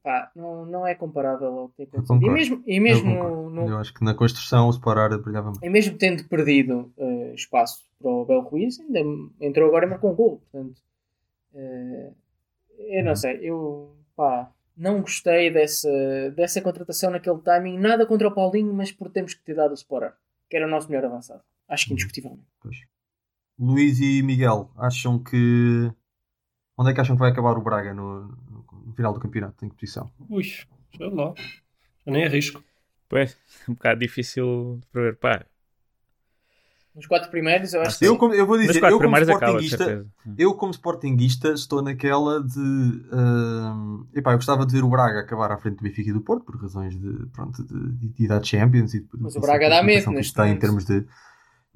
Pá, 0.02 0.32
não, 0.36 0.66
não 0.66 0.88
é 0.88 0.96
comparável 0.96 1.48
ao 1.48 1.70
que 1.70 1.86
tem 1.86 1.86
acontecido. 2.00 2.26
E 2.26 2.30
mesmo, 2.30 2.64
e 2.66 2.78
Eu 2.78 2.82
mesmo 2.82 3.16
concordo. 3.16 3.50
no, 3.50 3.70
Eu 3.70 3.78
acho 3.78 3.94
que 3.94 4.04
na 4.04 4.14
construção 4.14 4.68
o 4.68 4.72
Sporar 4.72 5.16
brilhava 5.20 5.48
mais. 5.52 5.62
e 5.62 5.70
mesmo 5.70 5.98
tendo 5.98 6.24
perdido 6.28 6.92
eh, 6.98 7.34
espaço 7.36 7.84
para 8.02 8.10
o 8.10 8.26
Bel 8.26 8.42
Ruiz, 8.42 8.80
ainda 8.80 9.00
entrou 9.42 9.68
agora 9.68 9.86
e 9.86 9.90
marcou 9.90 10.12
um 10.12 10.16
gol. 10.16 10.40
Portanto, 10.52 10.82
eh, 11.54 12.12
eu 12.80 13.04
não 13.04 13.16
sei, 13.16 13.40
eu 13.42 13.96
pá, 14.16 14.50
não 14.78 15.02
gostei 15.02 15.52
dessa, 15.52 15.90
dessa 16.36 16.62
contratação 16.62 17.12
naquele 17.12 17.40
timing. 17.40 17.78
Nada 17.78 18.06
contra 18.06 18.28
o 18.28 18.34
Paulinho, 18.34 18.74
mas 18.74 18.92
por 18.92 19.10
termos 19.10 19.34
que 19.34 19.44
ter 19.44 19.56
dado 19.56 19.72
o 19.72 19.76
Sporar, 19.76 20.16
que 20.50 20.56
era 20.56 20.66
o 20.66 20.70
nosso 20.70 20.90
melhor 20.90 21.06
avançado. 21.06 21.42
Acho 21.68 21.86
que 21.88 21.94
indiscutivelmente. 21.94 22.46
Pois. 22.62 22.78
Luís 23.60 24.00
e 24.00 24.22
Miguel, 24.22 24.72
acham 24.78 25.18
que. 25.18 25.92
Onde 26.78 26.92
é 26.92 26.94
que 26.94 27.02
acham 27.02 27.16
que 27.16 27.20
vai 27.20 27.32
acabar 27.32 27.58
o 27.58 27.62
Braga 27.62 27.94
no, 27.94 28.28
no 28.86 28.94
final 28.96 29.14
do 29.14 29.20
campeonato? 29.20 29.66
Em 29.66 29.70
que 29.70 29.76
posição? 29.76 30.10
Ui, 30.30 30.44
sei 30.44 31.10
lá. 31.10 31.34
Eu 32.06 32.14
nem 32.14 32.24
arrisco. 32.26 32.64
Pois, 33.10 33.38
um 33.68 33.74
bocado 33.74 34.00
difícil 34.00 34.80
de 34.82 34.88
prever. 34.92 35.16
Pá, 35.18 35.46
Nos 36.94 37.06
quatro 37.06 37.30
primeiros, 37.30 37.74
eu 37.74 37.82
acho 37.82 38.00
que 38.00 38.06
Eu, 38.06 38.14
sim. 38.14 38.18
como, 38.18 38.34
eu 38.34 38.46
vou 38.46 38.58
dizer, 38.58 38.84
eu 38.84 39.00
como 39.00 39.00
primeiros 39.00 39.30
acaba, 39.30 39.60
sportinguista, 39.62 39.86
certeza. 39.86 40.10
eu 40.38 40.54
como 40.56 40.72
sportinguista 40.72 41.50
estou 41.50 41.82
naquela 41.82 42.44
de 42.44 42.60
hum, 42.60 44.08
epá, 44.16 44.32
eu 44.32 44.38
gostava 44.38 44.66
de 44.66 44.74
ver 44.74 44.84
o 44.84 44.90
Braga 44.90 45.20
acabar 45.20 45.52
à 45.52 45.58
frente 45.58 45.78
do 45.78 45.84
Benfica 45.84 46.10
e 46.10 46.14
do 46.14 46.22
Porto 46.22 46.44
por 46.44 46.60
razões 46.62 47.00
de, 47.00 47.28
pronto, 47.28 47.64
de, 47.64 47.92
de, 47.98 48.08
de 48.10 48.24
idade 48.26 48.48
Champions 48.48 48.94
e 48.94 49.02
de, 49.02 49.08
Mas 49.14 49.36
o 49.36 49.40
Braga 49.40 49.70
dá 49.70 49.84
medo 49.84 50.06
competição 50.06 50.44
que 50.44 50.50
tem 50.50 50.56
em 50.56 50.60
termos 50.60 50.86
de 50.86 51.06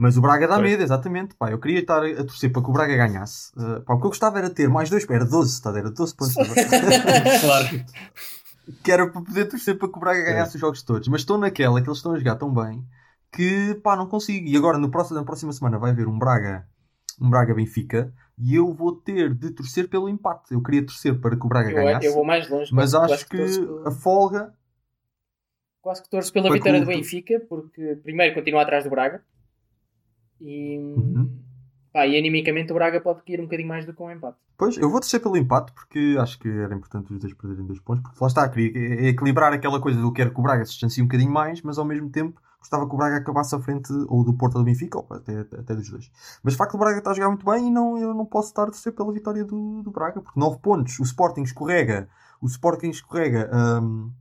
mas 0.01 0.17
o 0.17 0.21
Braga 0.21 0.47
dá 0.47 0.57
medo, 0.57 0.81
exatamente. 0.81 1.35
Pá, 1.35 1.51
eu 1.51 1.59
queria 1.59 1.79
estar 1.79 2.03
a 2.03 2.23
torcer 2.23 2.51
para 2.51 2.63
que 2.63 2.69
o 2.71 2.73
Braga 2.73 2.95
ganhasse. 2.97 3.51
Uh, 3.55 3.81
pá, 3.81 3.93
o 3.93 3.99
que 3.99 4.05
eu 4.07 4.09
gostava 4.09 4.39
era 4.39 4.49
ter 4.49 4.67
mais 4.67 4.89
dois, 4.89 5.07
era 5.07 5.23
12, 5.23 5.53
está 5.53 5.69
a 5.69 5.73
ver? 5.73 5.79
Era 5.81 5.91
12 5.91 6.15
pontos. 6.15 6.33
Claro. 7.41 7.85
que 8.83 8.91
era 8.91 9.07
para 9.11 9.21
poder 9.21 9.45
torcer 9.45 9.77
para 9.77 9.87
que 9.87 9.97
o 9.97 9.99
Braga 9.99 10.23
ganhasse 10.23 10.55
os 10.55 10.61
jogos 10.61 10.81
todos. 10.81 11.07
Mas 11.07 11.21
estou 11.21 11.37
naquela 11.37 11.79
que 11.79 11.87
eles 11.87 11.99
estão 11.99 12.13
a 12.13 12.17
jogar 12.17 12.35
tão 12.35 12.51
bem 12.51 12.83
que 13.31 13.75
pá, 13.83 13.95
não 13.95 14.07
consigo. 14.07 14.47
E 14.47 14.57
agora 14.57 14.79
no 14.79 14.89
próximo, 14.89 15.19
na 15.19 15.23
próxima 15.23 15.53
semana 15.53 15.77
vai 15.77 15.91
haver 15.91 16.07
um 16.07 16.17
Braga, 16.17 16.65
um 17.21 17.29
Braga 17.29 17.53
Benfica 17.53 18.11
e 18.39 18.55
eu 18.55 18.73
vou 18.73 18.95
ter 18.95 19.35
de 19.35 19.51
torcer 19.51 19.87
pelo 19.87 20.09
empate. 20.09 20.51
Eu 20.51 20.63
queria 20.63 20.83
torcer 20.83 21.19
para 21.21 21.35
que 21.37 21.45
o 21.45 21.49
Braga 21.49 21.69
Eu, 21.69 21.75
ganhasse, 21.75 22.07
eu 22.07 22.13
vou 22.13 22.25
mais 22.25 22.49
longe. 22.49 22.73
mas 22.73 22.91
quase- 22.91 23.13
acho 23.13 23.29
que 23.29 23.37
torço- 23.37 23.83
a 23.85 23.91
folga. 23.91 24.51
Quase 25.79 26.01
que 26.01 26.09
torço 26.09 26.33
pela 26.33 26.51
vitória 26.51 26.79
que 26.79 26.85
do 26.85 26.87
Benfica, 26.87 27.39
porque 27.47 27.99
primeiro 28.03 28.33
continua 28.33 28.63
atrás 28.63 28.83
do 28.83 28.89
Braga 28.89 29.23
e, 30.41 30.77
Uhum. 30.97 31.29
pá, 31.93 32.05
e 32.07 32.17
animicamente 32.17 32.71
o 32.71 32.75
Braga 32.75 32.99
pode 32.99 33.21
ir 33.27 33.39
um 33.39 33.43
bocadinho 33.43 33.69
mais 33.69 33.85
do 33.85 33.93
que 33.93 34.01
um 34.01 34.11
empate. 34.11 34.37
Pois, 34.57 34.77
eu 34.77 34.89
vou 34.89 34.99
torcer 34.99 35.19
pelo 35.21 35.37
empate 35.37 35.71
porque 35.73 36.15
acho 36.19 36.37
que 36.39 36.47
era 36.49 36.73
importante 36.75 37.13
os 37.13 37.19
dois 37.19 37.33
perderem 37.33 37.65
dois 37.65 37.79
pontos. 37.79 38.03
Porque 38.03 38.17
lá 38.21 38.27
está, 38.27 38.47
queria 38.49 39.05
é 39.05 39.07
equilibrar 39.07 39.53
aquela 39.53 39.79
coisa 39.79 39.99
do 39.99 40.07
eu 40.07 40.11
quero 40.11 40.31
que 40.33 40.39
o 40.39 40.43
Braga 40.43 40.63
se 40.65 40.71
distancie 40.71 41.01
um 41.03 41.07
bocadinho 41.07 41.31
mais, 41.31 41.61
mas 41.61 41.77
ao 41.77 41.85
mesmo 41.85 42.09
tempo 42.09 42.41
gostava 42.59 42.87
que 42.87 42.93
o 42.93 42.97
Braga 42.97 43.17
acabasse 43.17 43.55
à 43.55 43.59
frente 43.59 43.91
ou 44.07 44.23
do 44.23 44.35
Porto 44.35 44.55
ou 44.55 44.61
do 44.61 44.65
Benfica, 44.65 44.99
ou 44.99 45.07
até, 45.09 45.39
até 45.39 45.73
dos 45.75 45.89
dois. 45.89 46.11
Mas 46.43 46.53
de 46.53 46.57
facto 46.57 46.75
o 46.75 46.77
Braga 46.77 46.99
está 46.99 47.09
a 47.09 47.13
jogar 47.15 47.29
muito 47.29 47.43
bem 47.45 47.67
e 47.67 47.71
não, 47.71 47.97
eu 47.97 48.13
não 48.13 48.25
posso 48.25 48.49
estar 48.49 48.63
a 48.63 48.67
torcer 48.67 48.93
pela 48.93 49.11
vitória 49.11 49.43
do, 49.43 49.81
do 49.81 49.89
Braga, 49.89 50.21
porque 50.21 50.39
9 50.39 50.59
pontos, 50.59 50.99
o 50.99 51.03
Sporting 51.03 51.41
escorrega, 51.41 52.07
o 52.39 52.45
Sporting 52.45 52.89
escorrega 52.89 53.49
hum, 53.81 54.11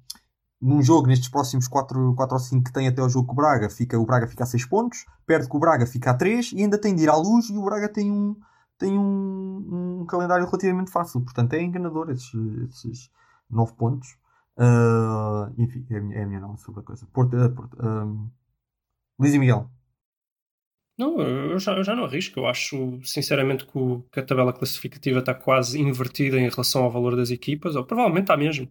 num 0.60 0.82
jogo 0.82 1.06
nestes 1.06 1.28
próximos 1.28 1.66
4, 1.68 2.14
4 2.14 2.34
ou 2.34 2.40
5 2.40 2.64
que 2.64 2.72
tem 2.72 2.86
até 2.88 3.02
o 3.02 3.08
jogo 3.08 3.26
com 3.28 3.32
o 3.32 3.36
Braga, 3.36 3.70
fica, 3.70 3.98
o 3.98 4.04
Braga 4.04 4.26
fica 4.28 4.44
a 4.44 4.46
6 4.46 4.66
pontos, 4.66 5.06
perde 5.26 5.48
com 5.48 5.56
o 5.56 5.60
Braga 5.60 5.86
fica 5.86 6.10
a 6.10 6.14
3 6.14 6.52
e 6.52 6.62
ainda 6.62 6.78
tem 6.78 6.94
de 6.94 7.04
ir 7.04 7.08
à 7.08 7.16
luz 7.16 7.48
e 7.48 7.56
o 7.56 7.64
Braga 7.64 7.88
tem 7.88 8.10
um, 8.10 8.36
tem 8.78 8.98
um, 8.98 10.00
um 10.00 10.06
calendário 10.06 10.44
relativamente 10.46 10.90
fácil, 10.90 11.20
portanto 11.22 11.54
é 11.54 11.62
enganador 11.62 12.10
esses, 12.10 12.34
esses 12.68 13.10
9 13.50 13.72
pontos. 13.74 14.16
Ah, 14.56 15.50
enfim, 15.56 15.86
é 15.90 15.96
a 15.96 16.00
minha, 16.02 16.18
é 16.18 16.26
minha 16.26 16.56
sobre 16.58 16.80
a 16.80 16.82
coisa. 16.82 17.06
Porto, 17.12 17.34
ah, 17.36 17.48
Porto, 17.48 17.76
ah, 17.80 18.06
e 19.26 19.38
Miguel. 19.38 19.70
Não, 20.98 21.18
eu 21.20 21.58
já, 21.58 21.72
eu 21.72 21.82
já 21.82 21.96
não 21.96 22.04
arrisco. 22.04 22.40
Eu 22.40 22.46
acho, 22.46 23.00
sinceramente, 23.02 23.64
que, 23.66 23.78
o- 23.78 24.02
que 24.12 24.20
a 24.20 24.22
tabela 24.22 24.52
classificativa 24.52 25.20
está 25.20 25.34
quase 25.34 25.80
invertida 25.80 26.38
em 26.38 26.48
relação 26.50 26.84
ao 26.84 26.90
valor 26.90 27.16
das 27.16 27.30
equipas, 27.30 27.74
ou 27.74 27.84
provavelmente 27.84 28.24
está 28.24 28.36
mesmo. 28.36 28.68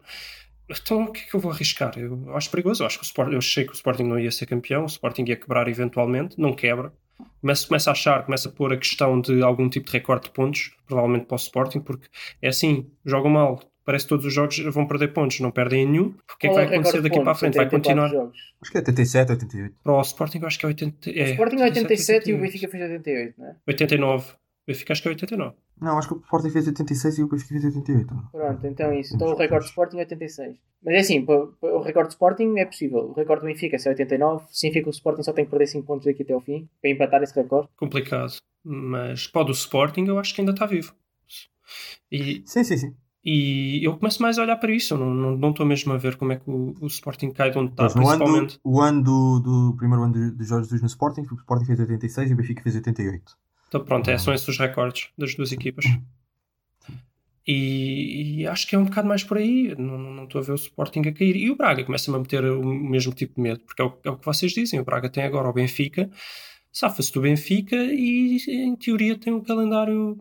Então, 0.70 1.04
o 1.04 1.12
que 1.12 1.22
é 1.22 1.24
que 1.30 1.36
eu 1.36 1.40
vou 1.40 1.52
arriscar? 1.52 1.98
Eu 1.98 2.36
acho 2.36 2.50
perigoso. 2.52 2.84
Eu, 2.84 2.88
acho 2.88 2.98
que 3.00 3.04
o 3.04 3.08
Sport, 3.08 3.32
eu 3.32 3.38
achei 3.40 3.64
que 3.66 3.72
o 3.72 3.74
Sporting 3.74 4.04
não 4.04 4.20
ia 4.20 4.32
ser 4.32 4.46
campeão, 4.46 4.84
o 4.84 4.88
Sporting 4.88 5.26
ia 5.28 5.36
quebrar 5.36 5.68
eventualmente, 5.68 6.40
não 6.40 6.54
quebra. 6.54 6.94
Começa, 7.42 7.68
começa 7.68 7.90
a 7.90 7.94
achar, 7.94 8.24
começa 8.26 8.48
a 8.50 8.52
pôr 8.52 8.72
a 8.74 8.78
questão 8.78 9.20
de 9.20 9.42
algum 9.42 9.68
tipo 9.70 9.88
de 9.88 9.94
recorde 9.94 10.26
de 10.26 10.32
pontos, 10.32 10.72
provavelmente 10.86 11.26
para 11.26 11.36
o 11.36 11.38
Sporting, 11.38 11.80
porque 11.82 12.08
é 12.42 12.50
assim, 12.50 12.90
jogam 13.06 13.32
mal. 13.32 13.60
Parece 13.84 14.06
que 14.06 14.10
todos 14.10 14.26
os 14.26 14.34
jogos 14.34 14.58
vão 14.60 14.86
perder 14.86 15.08
pontos, 15.14 15.40
não 15.40 15.50
perdem 15.50 15.82
em 15.84 15.88
nenhum. 15.88 16.06
O 16.08 16.38
que 16.38 16.46
é 16.46 16.50
que 16.50 16.56
vai 16.56 16.66
o 16.66 16.70
recorde 16.70 16.76
acontecer 16.76 17.02
daqui 17.02 17.20
para 17.24 17.32
a 17.32 17.36
frente? 17.36 17.56
Vai 17.56 17.66
84 17.66 18.02
continuar. 18.04 18.22
jogos. 18.24 18.38
Acho 18.62 18.72
que 18.72 18.78
é 18.78 18.82
87, 18.82 19.32
88. 19.32 19.76
Para 19.84 19.94
o 19.94 20.02
Sporting, 20.02 20.40
acho 20.44 20.60
que 20.60 20.66
é 20.66 20.68
80. 20.68 21.10
O 21.10 21.14
É, 21.14 21.32
Sporting 21.32 21.56
é 21.58 21.64
87 21.64 22.30
e 22.30 22.34
o 22.34 22.36
88. 22.36 22.42
Benfica 22.42 22.72
fez 22.72 22.84
88, 22.84 23.34
não 23.40 23.48
é? 23.48 23.56
89. 23.68 24.26
Benfica 24.70 24.94
acho 24.94 25.02
que 25.02 25.08
é 25.08 25.12
89. 25.12 25.56
Não, 25.82 25.98
acho 25.98 26.08
que 26.08 26.14
o 26.14 26.18
Sporting 26.20 26.50
fez 26.50 26.68
86 26.68 27.18
e 27.20 27.24
o 27.24 27.28
Benfica 27.28 27.50
fez 27.60 27.66
88. 27.76 28.16
Pronto, 28.32 28.68
então 28.68 28.88
é 28.92 29.00
isso. 29.00 29.16
Então 29.16 29.28
o 29.30 29.36
recorde 29.36 29.66
do 29.66 29.70
Sporting 29.70 29.98
é 29.98 30.00
86. 30.02 30.58
Mas 30.84 30.94
é 30.96 31.00
assim, 31.00 31.26
o 31.28 31.80
recorde 31.82 32.10
do 32.10 32.12
Sporting 32.12 32.54
é 32.58 32.66
possível. 32.66 33.10
O 33.10 33.14
recorde 33.14 33.42
do 33.42 33.48
Benfica 33.48 33.76
é 33.78 33.90
89. 33.90 34.46
Significa 34.52 34.84
que 34.84 34.90
o 34.90 34.92
Sporting 34.92 35.24
só 35.24 35.34
tem 35.34 35.44
que 35.46 35.52
perder 35.52 35.68
5 35.68 35.86
pontos 35.86 36.06
daqui 36.06 36.24
até 36.24 36.34
ao 36.34 36.40
fim 36.42 36.70
para 36.82 36.90
empatar 36.92 37.22
esse 37.24 37.36
recorde. 37.36 37.68
Complicado. 37.76 38.34
Mas 38.64 39.28
para 39.28 39.48
o 39.48 39.52
Sporting, 39.52 40.06
eu 40.06 40.18
acho 40.20 40.34
que 40.34 40.42
ainda 40.42 40.52
está 40.54 40.66
vivo. 40.66 40.94
E, 42.12 42.42
Sim, 42.46 42.64
sim, 42.64 42.78
sim. 42.78 42.96
e 43.24 43.86
eu 43.86 43.96
começo 43.98 44.22
mais 44.22 44.40
a 44.40 44.42
olhar 44.44 44.56
para 44.58 44.72
isso. 44.72 44.94
Eu 44.94 44.98
não 44.98 45.14
não- 45.14 45.38
não 45.38 45.50
estou 45.52 45.66
mesmo 45.66 45.94
a 45.94 45.98
ver 45.98 46.16
como 46.18 46.32
é 46.34 46.38
que 46.38 46.50
o, 46.50 46.74
o 46.82 46.88
Sporting 46.88 47.32
cai 47.32 47.52
de 47.52 47.58
onde 47.58 47.72
está, 47.72 47.84
no 47.84 47.90
ano, 48.08 48.18
principalmente. 48.26 48.60
do, 48.64 48.70
o 48.72 48.82
ano 48.82 49.04
do, 49.04 49.40
do 49.40 49.78
primeiro 49.78 50.04
ano 50.04 50.14
de, 50.14 50.32
de 50.32 50.44
Jorge 50.46 50.64
Jesus 50.66 50.82
no 50.82 50.88
Sporting, 50.88 51.22
o 51.32 51.36
Sporting 51.36 51.66
fez 51.66 51.80
86 51.80 52.32
e 52.32 52.34
o 52.34 52.38
Benfica 52.38 52.64
fez 52.64 52.76
88. 52.76 53.24
Então 53.70 53.86
pronto, 53.86 54.10
é, 54.10 54.18
são 54.18 54.34
esses 54.34 54.48
os 54.48 54.58
recordes 54.58 55.08
das 55.18 55.34
duas 55.36 55.52
equipas. 55.54 55.86
E, 57.48 58.42
e 58.42 58.48
acho 58.48 58.68
que 58.68 58.76
é 58.76 58.80
um 58.80 58.84
bocado 58.86 59.08
mais 59.08 59.24
por 59.24 59.38
aí. 59.38 59.74
Não, 59.78 59.98
não 59.98 60.24
estou 60.26 60.40
a 60.40 60.44
ver 60.44 60.52
o 60.52 60.56
Sporting 60.56 61.00
a 61.08 61.12
cair. 61.14 61.36
E 61.36 61.50
o 61.50 61.56
Braga 61.56 61.84
começa-me 61.84 62.18
a 62.18 62.20
meter 62.20 62.44
o 62.46 62.64
mesmo 62.64 63.14
tipo 63.14 63.36
de 63.36 63.42
medo, 63.42 63.62
porque 63.62 63.82
é 63.82 63.86
o, 63.86 63.98
é 64.04 64.10
o 64.10 64.18
que 64.18 64.26
vocês 64.26 64.52
dizem. 64.52 64.80
O 64.80 64.84
Braga 64.84 65.10
tem 65.10 65.24
agora 65.24 65.48
o 65.50 65.54
Benfica, 65.54 66.10
safa-se 66.72 67.12
do 67.12 67.22
Benfica 67.22 67.76
e 67.76 68.38
em 68.48 68.76
teoria 68.76 69.17
tem 69.17 69.34
um 69.34 69.42
calendário 69.42 70.17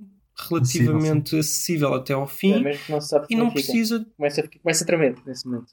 relativamente 0.48 1.36
acessível 1.36 1.92
até 1.94 2.14
ao 2.14 2.24
É, 2.24 2.26
fim 2.28 2.62
mesmo 2.62 2.84
que 2.84 2.92
não 2.92 3.00
se 3.00 3.08
sabe 3.08 3.26
e 3.28 3.34
não 3.36 3.46
Benfica. 3.48 3.62
precisa. 3.72 4.06
Começa 4.16 4.40
a, 4.40 4.48
começa 4.62 4.84
a 4.84 4.86
tremer 4.86 5.16
nesse 5.26 5.46
momento. 5.46 5.72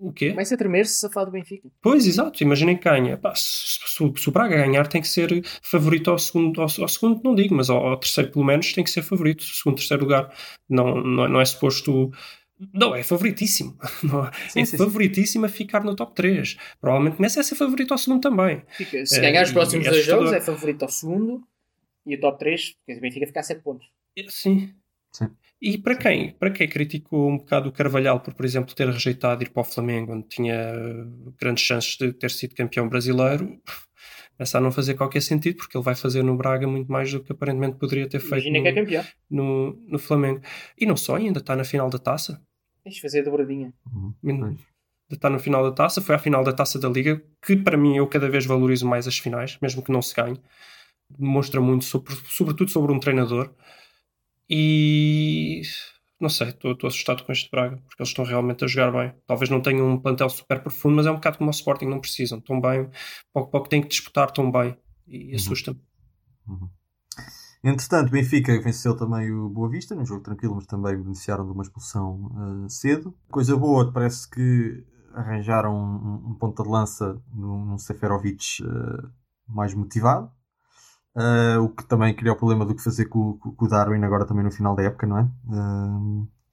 O 0.00 0.12
quê? 0.12 0.30
Começa 0.30 0.54
a 0.54 0.58
tremer 0.58 0.86
se 0.86 0.98
safar 1.00 1.24
do 1.24 1.30
Benfica. 1.32 1.68
Pois, 1.80 2.06
exato, 2.06 2.42
imaginem 2.42 2.76
que 2.76 2.84
ganha. 2.84 3.16
Pá, 3.16 3.34
se, 3.34 3.78
se 3.86 4.02
o- 4.02 4.14
se 4.16 4.28
o 4.28 4.32
Braga 4.32 4.56
ganhar, 4.56 4.86
tem 4.86 5.00
que 5.00 5.08
ser 5.08 5.42
favorito 5.62 6.10
ao 6.10 6.18
segundo, 6.18 6.60
ao, 6.60 6.66
ao 6.80 6.88
segundo 6.88 7.20
não 7.24 7.34
digo, 7.34 7.54
mas 7.54 7.70
ao, 7.70 7.78
ao 7.86 7.96
terceiro, 7.98 8.30
pelo 8.30 8.44
menos, 8.44 8.72
tem 8.72 8.84
que 8.84 8.90
ser 8.90 9.02
favorito. 9.02 9.42
Segundo, 9.44 9.76
terceiro 9.76 10.02
lugar, 10.02 10.34
não, 10.68 10.96
não, 11.02 11.28
não 11.28 11.40
é 11.40 11.44
suposto. 11.44 12.10
Não, 12.72 12.94
é 12.94 13.02
favoritíssimo. 13.02 13.76
Não, 14.04 14.24
Sim, 14.48 14.60
é 14.60 14.64
sim, 14.64 14.64
sim. 14.64 14.76
favoritíssimo 14.78 15.44
a 15.44 15.48
ficar 15.48 15.82
no 15.82 15.96
top 15.96 16.14
3. 16.14 16.56
Provavelmente 16.80 17.16
começa 17.16 17.40
a 17.40 17.42
ser 17.44 17.56
favorito 17.56 17.90
ao 17.92 17.98
segundo 17.98 18.20
também. 18.22 18.62
Fica- 18.70 19.04
se 19.04 19.18
É, 19.18 19.20
ganhar 19.20 19.42
os 19.42 19.50
próximos 19.52 19.86
é 19.86 19.90
dois 19.90 20.04
jogos, 20.06 20.32
é 20.32 20.40
favorito 20.40 20.82
ao 20.84 20.88
segundo 20.88 21.42
e 22.06 22.14
o 22.14 22.20
top 22.20 22.38
3, 22.38 22.74
porque 22.86 22.98
o 22.98 23.00
Benfica 23.02 23.26
fica 23.26 23.40
a 23.40 23.42
7 23.42 23.60
pontos. 23.62 23.86
Sim. 24.28 24.72
Sim. 25.12 25.28
E 25.60 25.78
para 25.78 25.96
quem? 25.96 26.32
Para 26.32 26.50
quem 26.50 26.68
criticou 26.68 27.28
um 27.30 27.38
bocado 27.38 27.68
o 27.68 27.72
Carvalhal 27.72 28.20
por, 28.20 28.34
por 28.34 28.44
exemplo, 28.44 28.74
ter 28.74 28.88
rejeitado 28.88 29.42
ir 29.42 29.50
para 29.50 29.62
o 29.62 29.64
Flamengo, 29.64 30.12
onde 30.12 30.28
tinha 30.28 30.72
grandes 31.40 31.64
chances 31.64 31.96
de 31.96 32.12
ter 32.12 32.30
sido 32.30 32.54
campeão 32.54 32.88
brasileiro, 32.88 33.58
começa 34.36 34.58
a 34.58 34.60
não 34.60 34.70
fazer 34.70 34.94
qualquer 34.94 35.22
sentido, 35.22 35.56
porque 35.56 35.76
ele 35.76 35.84
vai 35.84 35.94
fazer 35.94 36.22
no 36.22 36.36
Braga 36.36 36.66
muito 36.66 36.90
mais 36.90 37.10
do 37.10 37.22
que 37.22 37.32
aparentemente 37.32 37.78
poderia 37.78 38.08
ter 38.08 38.20
feito 38.20 38.46
Imagina 38.46 38.58
no, 38.58 38.62
que 38.62 38.68
é 38.68 38.72
campeão. 38.74 39.04
no, 39.30 39.72
no 39.86 39.98
Flamengo. 39.98 40.40
E 40.78 40.84
não 40.84 40.96
só, 40.96 41.16
ainda 41.16 41.38
está 41.38 41.56
na 41.56 41.64
final 41.64 41.88
da 41.88 41.98
taça. 41.98 42.42
Tens 42.82 42.96
de 42.96 43.00
fazer 43.00 43.20
a 43.20 43.24
dobradinha. 43.24 43.72
Uhum. 43.90 44.56
Está 45.10 45.30
no 45.30 45.38
final 45.38 45.62
da 45.62 45.72
taça, 45.72 46.00
foi 46.00 46.14
à 46.14 46.18
final 46.18 46.42
da 46.42 46.52
taça 46.52 46.78
da 46.78 46.88
Liga, 46.88 47.22
que 47.44 47.56
para 47.56 47.76
mim 47.76 47.96
eu 47.96 48.06
cada 48.06 48.28
vez 48.28 48.44
valorizo 48.44 48.86
mais 48.86 49.06
as 49.06 49.18
finais, 49.18 49.58
mesmo 49.62 49.82
que 49.82 49.92
não 49.92 50.02
se 50.02 50.14
ganhe. 50.14 50.40
Demonstra 51.08 51.60
muito, 51.60 51.84
sobre, 51.84 52.14
sobretudo 52.26 52.70
sobre 52.70 52.92
um 52.92 52.98
treinador. 52.98 53.54
E 54.48 55.62
não 56.20 56.28
sei, 56.28 56.48
estou 56.48 56.76
assustado 56.84 57.24
com 57.24 57.32
este 57.32 57.50
Braga, 57.50 57.76
porque 57.86 58.00
eles 58.02 58.08
estão 58.08 58.24
realmente 58.24 58.64
a 58.64 58.66
jogar 58.66 58.90
bem. 58.92 59.12
Talvez 59.26 59.50
não 59.50 59.60
tenham 59.60 59.88
um 59.90 59.98
plantel 60.00 60.30
super 60.30 60.62
profundo, 60.62 60.96
mas 60.96 61.06
é 61.06 61.10
um 61.10 61.16
bocado 61.16 61.38
como 61.38 61.50
o 61.50 61.52
Sporting, 61.52 61.86
não 61.86 62.00
precisam. 62.00 62.38
Estão 62.38 62.60
bem, 62.60 62.88
pouco 63.32 63.50
pouco 63.50 63.68
têm 63.68 63.82
que 63.82 63.88
disputar, 63.88 64.28
estão 64.28 64.50
bem. 64.50 64.76
E 65.06 65.30
Uhum. 65.30 65.34
assusta-me. 65.36 65.80
Uhum. 66.48 66.68
Entretanto, 67.62 68.10
Benfica 68.10 68.58
venceu 68.60 68.96
também 68.96 69.30
o 69.32 69.48
Boa 69.48 69.68
Vista, 69.68 69.94
num 69.94 70.04
jogo 70.04 70.22
tranquilo, 70.22 70.54
mas 70.54 70.66
também 70.66 70.96
beneficiaram 70.96 71.46
de 71.46 71.52
uma 71.52 71.62
expulsão 71.62 72.30
ah, 72.36 72.68
cedo. 72.68 73.14
Coisa 73.30 73.56
boa, 73.56 73.92
parece 73.92 74.28
que 74.30 74.84
arranjaram 75.14 75.74
um, 75.74 76.30
um 76.30 76.34
ponta 76.34 76.62
de 76.62 76.68
lança 76.68 77.22
num, 77.34 77.64
num 77.64 77.78
Seferovic 77.78 78.62
ah, 78.62 79.10
mais 79.48 79.74
motivado. 79.74 80.30
Ah, 81.16 81.60
o 81.60 81.68
que 81.68 81.84
também 81.86 82.14
criou 82.14 82.34
o 82.34 82.38
problema 82.38 82.64
do 82.66 82.74
que 82.74 82.82
fazer 82.82 83.06
com, 83.06 83.34
com- 83.38 83.52
com 83.54 83.64
o 83.64 83.68
Darwin 83.68 84.02
agora 84.02 84.26
também 84.26 84.44
no 84.44 84.50
final 84.50 84.74
da 84.74 84.82
época, 84.82 85.06
não 85.06 85.18
é? 85.18 85.28
Ah, 85.52 85.98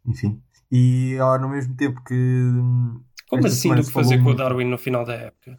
enfim. 0.06 0.42
E 0.72 1.18
ah, 1.20 1.38
no 1.38 1.50
mesmo 1.50 1.76
tempo 1.76 2.02
que. 2.04 2.16
Como 3.28 3.46
esta 3.46 3.48
assim 3.48 3.74
do 3.76 3.84
que 3.84 3.92
fazer 3.92 4.22
com 4.24 4.30
o 4.30 4.36
Darwin 4.36 4.66
no 4.66 4.78
final 4.78 5.06
da 5.06 5.14
época? 5.16 5.58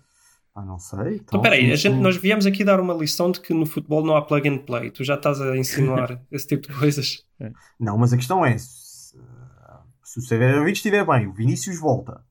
Ah, 0.54 0.64
não 0.64 0.78
sei. 0.78 1.16
Então, 1.16 1.40
peraí, 1.40 1.72
a 1.72 1.76
gente, 1.76 1.96
nós 1.96 2.16
viemos 2.16 2.44
aqui 2.44 2.62
dar 2.62 2.78
uma 2.78 2.92
lição 2.94 3.30
de 3.30 3.40
que 3.40 3.54
no 3.54 3.64
futebol 3.64 4.04
não 4.04 4.14
há 4.16 4.22
plug 4.22 4.46
and 4.48 4.58
play. 4.58 4.90
Tu 4.90 5.02
já 5.02 5.14
estás 5.14 5.40
a 5.40 5.56
insinuar 5.56 6.20
esse 6.30 6.46
tipo 6.46 6.68
de 6.68 6.78
coisas. 6.78 7.24
Não, 7.80 7.96
mas 7.96 8.12
a 8.12 8.16
questão 8.16 8.44
é: 8.44 8.56
se, 8.58 9.16
se 10.04 10.18
o 10.18 10.22
Severovic 10.22 10.76
estiver 10.76 11.06
bem, 11.06 11.26
o 11.26 11.32
Vinícius 11.32 11.78
volta. 11.80 12.22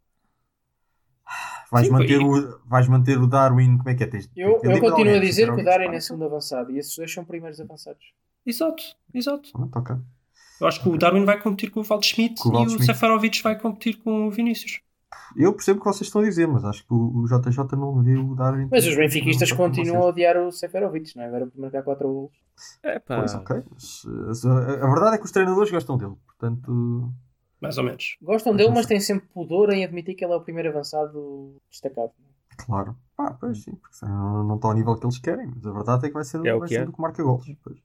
Vais, 1.71 1.87
Sim, 1.87 1.93
manter 1.93 2.19
e- 2.19 2.23
o, 2.23 2.59
vais 2.65 2.87
manter 2.89 3.17
o 3.17 3.25
Darwin. 3.25 3.77
Como 3.77 3.89
é 3.89 3.95
que 3.95 4.03
é? 4.03 4.07
Tens, 4.07 4.29
Eu, 4.35 4.59
eu 4.61 4.79
continuo 4.81 5.15
a 5.15 5.19
dizer 5.19 5.53
que 5.53 5.61
o 5.61 5.63
Darwin 5.63 5.95
é 5.95 5.99
segundo 6.01 6.25
avançado 6.25 6.69
e 6.71 6.77
esses 6.77 6.95
dois 6.97 7.13
são 7.13 7.23
primeiros 7.23 7.61
avançados. 7.61 8.03
Exato, 8.45 8.83
exato. 9.13 9.51
Pronto, 9.53 9.79
ok. 9.79 9.95
Eu 10.59 10.67
acho 10.67 10.83
que 10.83 10.89
o 10.89 10.97
Darwin 10.97 11.23
vai 11.23 11.39
competir 11.41 11.71
com 11.71 11.79
o 11.79 11.83
Waldschmidt 11.83 12.41
Com 12.41 12.49
o 12.49 12.51
e 12.51 12.55
o 12.55 12.57
Waldschmidt. 12.57 12.85
Seferovic 12.85 13.41
vai 13.41 13.57
competir 13.57 13.97
com 14.03 14.27
o 14.27 14.31
Vinícius. 14.31 14.81
Eu 15.35 15.53
percebo 15.53 15.79
o 15.79 15.83
que 15.83 15.87
vocês 15.89 16.07
estão 16.07 16.21
a 16.21 16.25
dizer, 16.25 16.47
mas 16.47 16.63
acho 16.65 16.85
que 16.85 16.93
o, 16.93 17.23
o 17.23 17.25
JJ 17.25 17.57
não 17.77 18.01
viu 18.03 18.31
o 18.31 18.35
Darwin. 18.35 18.67
Mas 18.69 18.85
os 18.85 18.95
benfiquistas 18.95 19.51
continuam 19.51 20.03
a 20.03 20.07
odiar 20.07 20.37
o 20.37 20.51
Seferovic, 20.51 21.15
não 21.15 21.23
é? 21.23 21.27
Agora 21.27 21.47
por 21.47 21.59
marcar 21.59 21.83
4 21.83 22.07
golos. 22.07 22.31
É 22.83 22.99
pá. 22.99 23.19
Pois, 23.19 23.33
ok. 23.33 23.63
Mas, 23.71 24.43
uh, 24.43 24.49
a 24.83 24.87
verdade 24.93 25.15
é 25.15 25.17
que 25.17 25.25
os 25.25 25.31
treinadores 25.31 25.71
gostam 25.71 25.97
dele, 25.97 26.15
portanto. 26.27 27.11
Mais 27.61 27.77
ou 27.77 27.83
menos. 27.83 28.17
Gostam 28.21 28.55
dele, 28.55 28.71
mas 28.71 28.85
têm 28.87 28.99
sempre 28.99 29.27
pudor 29.33 29.71
em 29.71 29.83
admitir 29.85 30.15
que 30.15 30.25
ele 30.25 30.33
é 30.33 30.35
o 30.35 30.41
primeiro 30.41 30.69
avançado 30.69 31.55
destacado. 31.69 32.11
Claro. 32.57 32.95
Ah, 33.17 33.33
pois 33.39 33.63
sim, 33.63 33.71
porque 33.75 34.05
não, 34.05 34.43
não 34.43 34.55
está 34.55 34.67
ao 34.67 34.73
nível 34.73 34.95
que 34.97 35.05
eles 35.05 35.17
querem, 35.19 35.47
mas 35.55 35.65
a 35.65 35.71
verdade 35.71 36.05
é 36.05 36.09
que 36.09 36.13
vai 36.13 36.23
ser, 36.23 36.45
É 36.45 36.53
o 36.53 36.59
vai 36.59 36.67
que 36.67 36.75
ser 36.75 36.81
é. 36.81 36.85
do 36.85 36.91
que 36.93 37.01
marca 37.01 37.23
golos. 37.23 37.45
Pois. 37.63 37.77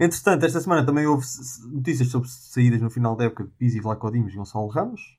Entretanto, 0.00 0.44
esta 0.44 0.60
semana 0.60 0.84
também 0.84 1.06
houve 1.06 1.24
notícias 1.70 2.08
sobre 2.08 2.28
saídas 2.28 2.80
no 2.80 2.90
final 2.90 3.14
da 3.14 3.24
época 3.24 3.44
de 3.44 3.50
Pizzi, 3.50 3.80
Vlaco 3.80 4.10
Dimos 4.10 4.32
e 4.32 4.36
Gonçalo 4.36 4.66
Ramos. 4.68 5.18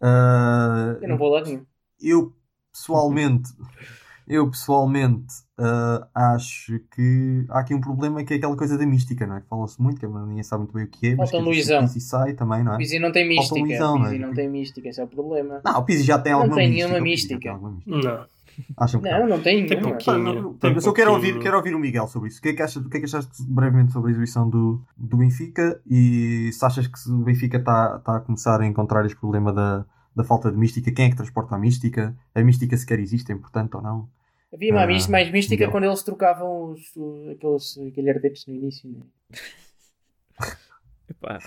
Ah, 0.00 0.96
Eu 1.00 1.08
não 1.08 1.16
vou 1.18 1.28
lá 1.30 1.42
nenhum. 1.42 1.64
eu 2.00 2.32
pessoalmente, 2.72 3.50
eu 4.26 4.48
pessoalmente 4.50 5.26
ah, 5.58 6.08
acho 6.14 6.78
que 6.94 7.44
há 7.50 7.60
aqui 7.60 7.74
um 7.74 7.80
problema 7.80 8.24
que 8.24 8.34
é 8.34 8.36
aquela 8.36 8.56
coisa 8.56 8.76
da 8.78 8.86
mística, 8.86 9.26
não 9.26 9.36
é? 9.36 9.42
Fala-se 9.48 9.80
muito, 9.80 10.00
que 10.00 10.06
ninguém 10.06 10.42
sabe 10.42 10.62
muito 10.62 10.72
bem 10.74 10.84
o 10.84 10.88
que 10.88 11.08
é, 11.08 11.10
mas 11.16 11.30
Falta 11.30 11.36
que 11.36 11.42
um 11.42 11.52
Luizão. 11.52 11.82
Pizzi 11.82 12.00
sai 12.00 12.32
também, 12.34 12.64
não 12.64 12.72
é? 12.72 12.74
O 12.74 12.78
Pizzi 12.78 12.98
não 12.98 13.12
tem 13.12 13.24
Falta 13.36 13.54
mística. 13.54 13.60
um 13.60 13.64
Luizão, 13.66 13.94
o 13.94 13.98
não 13.98 14.06
é? 14.06 14.08
Pizzi 14.10 14.22
não 14.22 14.34
tem 14.34 14.48
mística, 14.50 14.88
esse 14.88 15.00
é 15.00 15.04
o 15.04 15.08
problema. 15.08 15.60
Não, 15.64 15.78
o 15.78 15.84
Pizzi 15.84 16.02
já 16.02 16.18
tem 16.18 16.32
Não 16.32 16.40
alguma 16.40 16.56
tem 16.56 16.68
mística. 16.70 16.88
nenhuma 16.88 17.00
o 17.00 17.10
Pizzi 17.10 17.22
já 17.22 17.28
tem 17.28 17.36
mística. 17.38 17.50
alguma 17.52 17.70
mística. 17.72 18.18
Não. 18.18 18.34
Acham 18.76 19.00
que 19.00 19.10
Não, 19.10 19.26
não 19.28 19.40
tem 19.40 19.66
Tem 19.66 19.76
nenhuma. 19.80 19.90
não, 19.90 19.98
Tem 19.98 20.18
não, 20.22 20.54
pronto, 20.54 20.86
eu 20.86 20.92
quero 20.92 21.12
ouvir, 21.12 21.38
quero 21.40 21.56
ouvir 21.56 21.74
o 21.74 21.78
Miguel 21.78 22.06
sobre 22.06 22.28
isso. 22.28 22.38
O 22.38 22.42
que 22.42 22.50
é 22.50 22.52
que 22.52 22.62
achas, 22.62 22.84
o 22.84 22.88
que 22.88 22.96
é 22.98 23.00
que 23.00 23.06
achaste 23.06 23.42
brevemente 23.42 23.92
sobre 23.92 24.10
a 24.10 24.12
exibição 24.12 24.48
do, 24.48 24.80
do 24.96 25.16
Benfica 25.16 25.80
e 25.90 26.50
se 26.52 26.64
achas 26.64 26.86
que 26.86 26.96
o 27.10 27.18
Benfica 27.24 27.56
está 27.58 27.98
tá 27.98 28.16
a 28.16 28.20
começar 28.20 28.60
a 28.60 28.64
encontrar 28.66 29.04
este 29.06 29.18
problema 29.18 29.52
da, 29.52 29.84
da 30.14 30.24
falta 30.24 30.50
de 30.50 30.56
mística? 30.56 30.92
Quem 30.92 31.06
é 31.06 31.10
que 31.10 31.16
transporta 31.16 31.54
a 31.54 31.58
mística? 31.58 32.16
A 32.34 32.42
mística 32.42 32.76
sequer 32.76 32.98
existe, 33.00 33.30
é 33.32 33.34
importante 33.34 33.74
ou 33.76 33.82
não? 33.82 34.08
Havia 34.52 34.72
mais, 34.72 34.84
Ah, 34.84 34.92
mística- 34.92 35.12
mais 35.12 35.30
mística 35.30 35.64
não. 35.64 35.70
quando 35.72 35.84
eles 35.84 36.02
trocavam 36.02 36.70
os, 36.72 36.94
os- 36.96 37.28
aqueles 37.30 37.76
galhardetes 37.96 38.46
no 38.46 38.54
início. 38.54 38.88
Né? 38.90 39.00
Epá, 41.08 41.38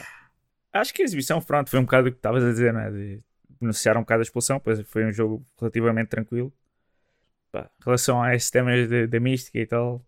acho 0.74 0.93
que 0.93 1.01
a 1.01 1.05
exibição, 1.05 1.41
pronto, 1.41 1.70
foi 1.70 1.80
um 1.80 1.84
bocado 1.84 2.09
o 2.09 2.11
que 2.11 2.18
estavas 2.18 2.43
a 2.43 2.49
dizer, 2.51 2.74
não 2.74 2.82
é? 2.82 2.91
De 2.91 3.24
beneficiar 3.59 3.97
um 3.97 4.01
bocado 4.01 4.22
a 4.22 4.24
expulsão, 4.24 4.59
pois 4.59 4.80
foi 4.82 5.05
um 5.05 5.11
jogo 5.11 5.43
relativamente 5.59 6.09
tranquilo. 6.09 6.53
Pá, 7.51 7.70
em 7.80 7.84
relação 7.86 8.22
a 8.22 8.36
esses 8.36 8.51
temas 8.51 8.88
da 9.09 9.20
mística 9.20 9.57
e 9.57 9.65
tal, 9.65 10.05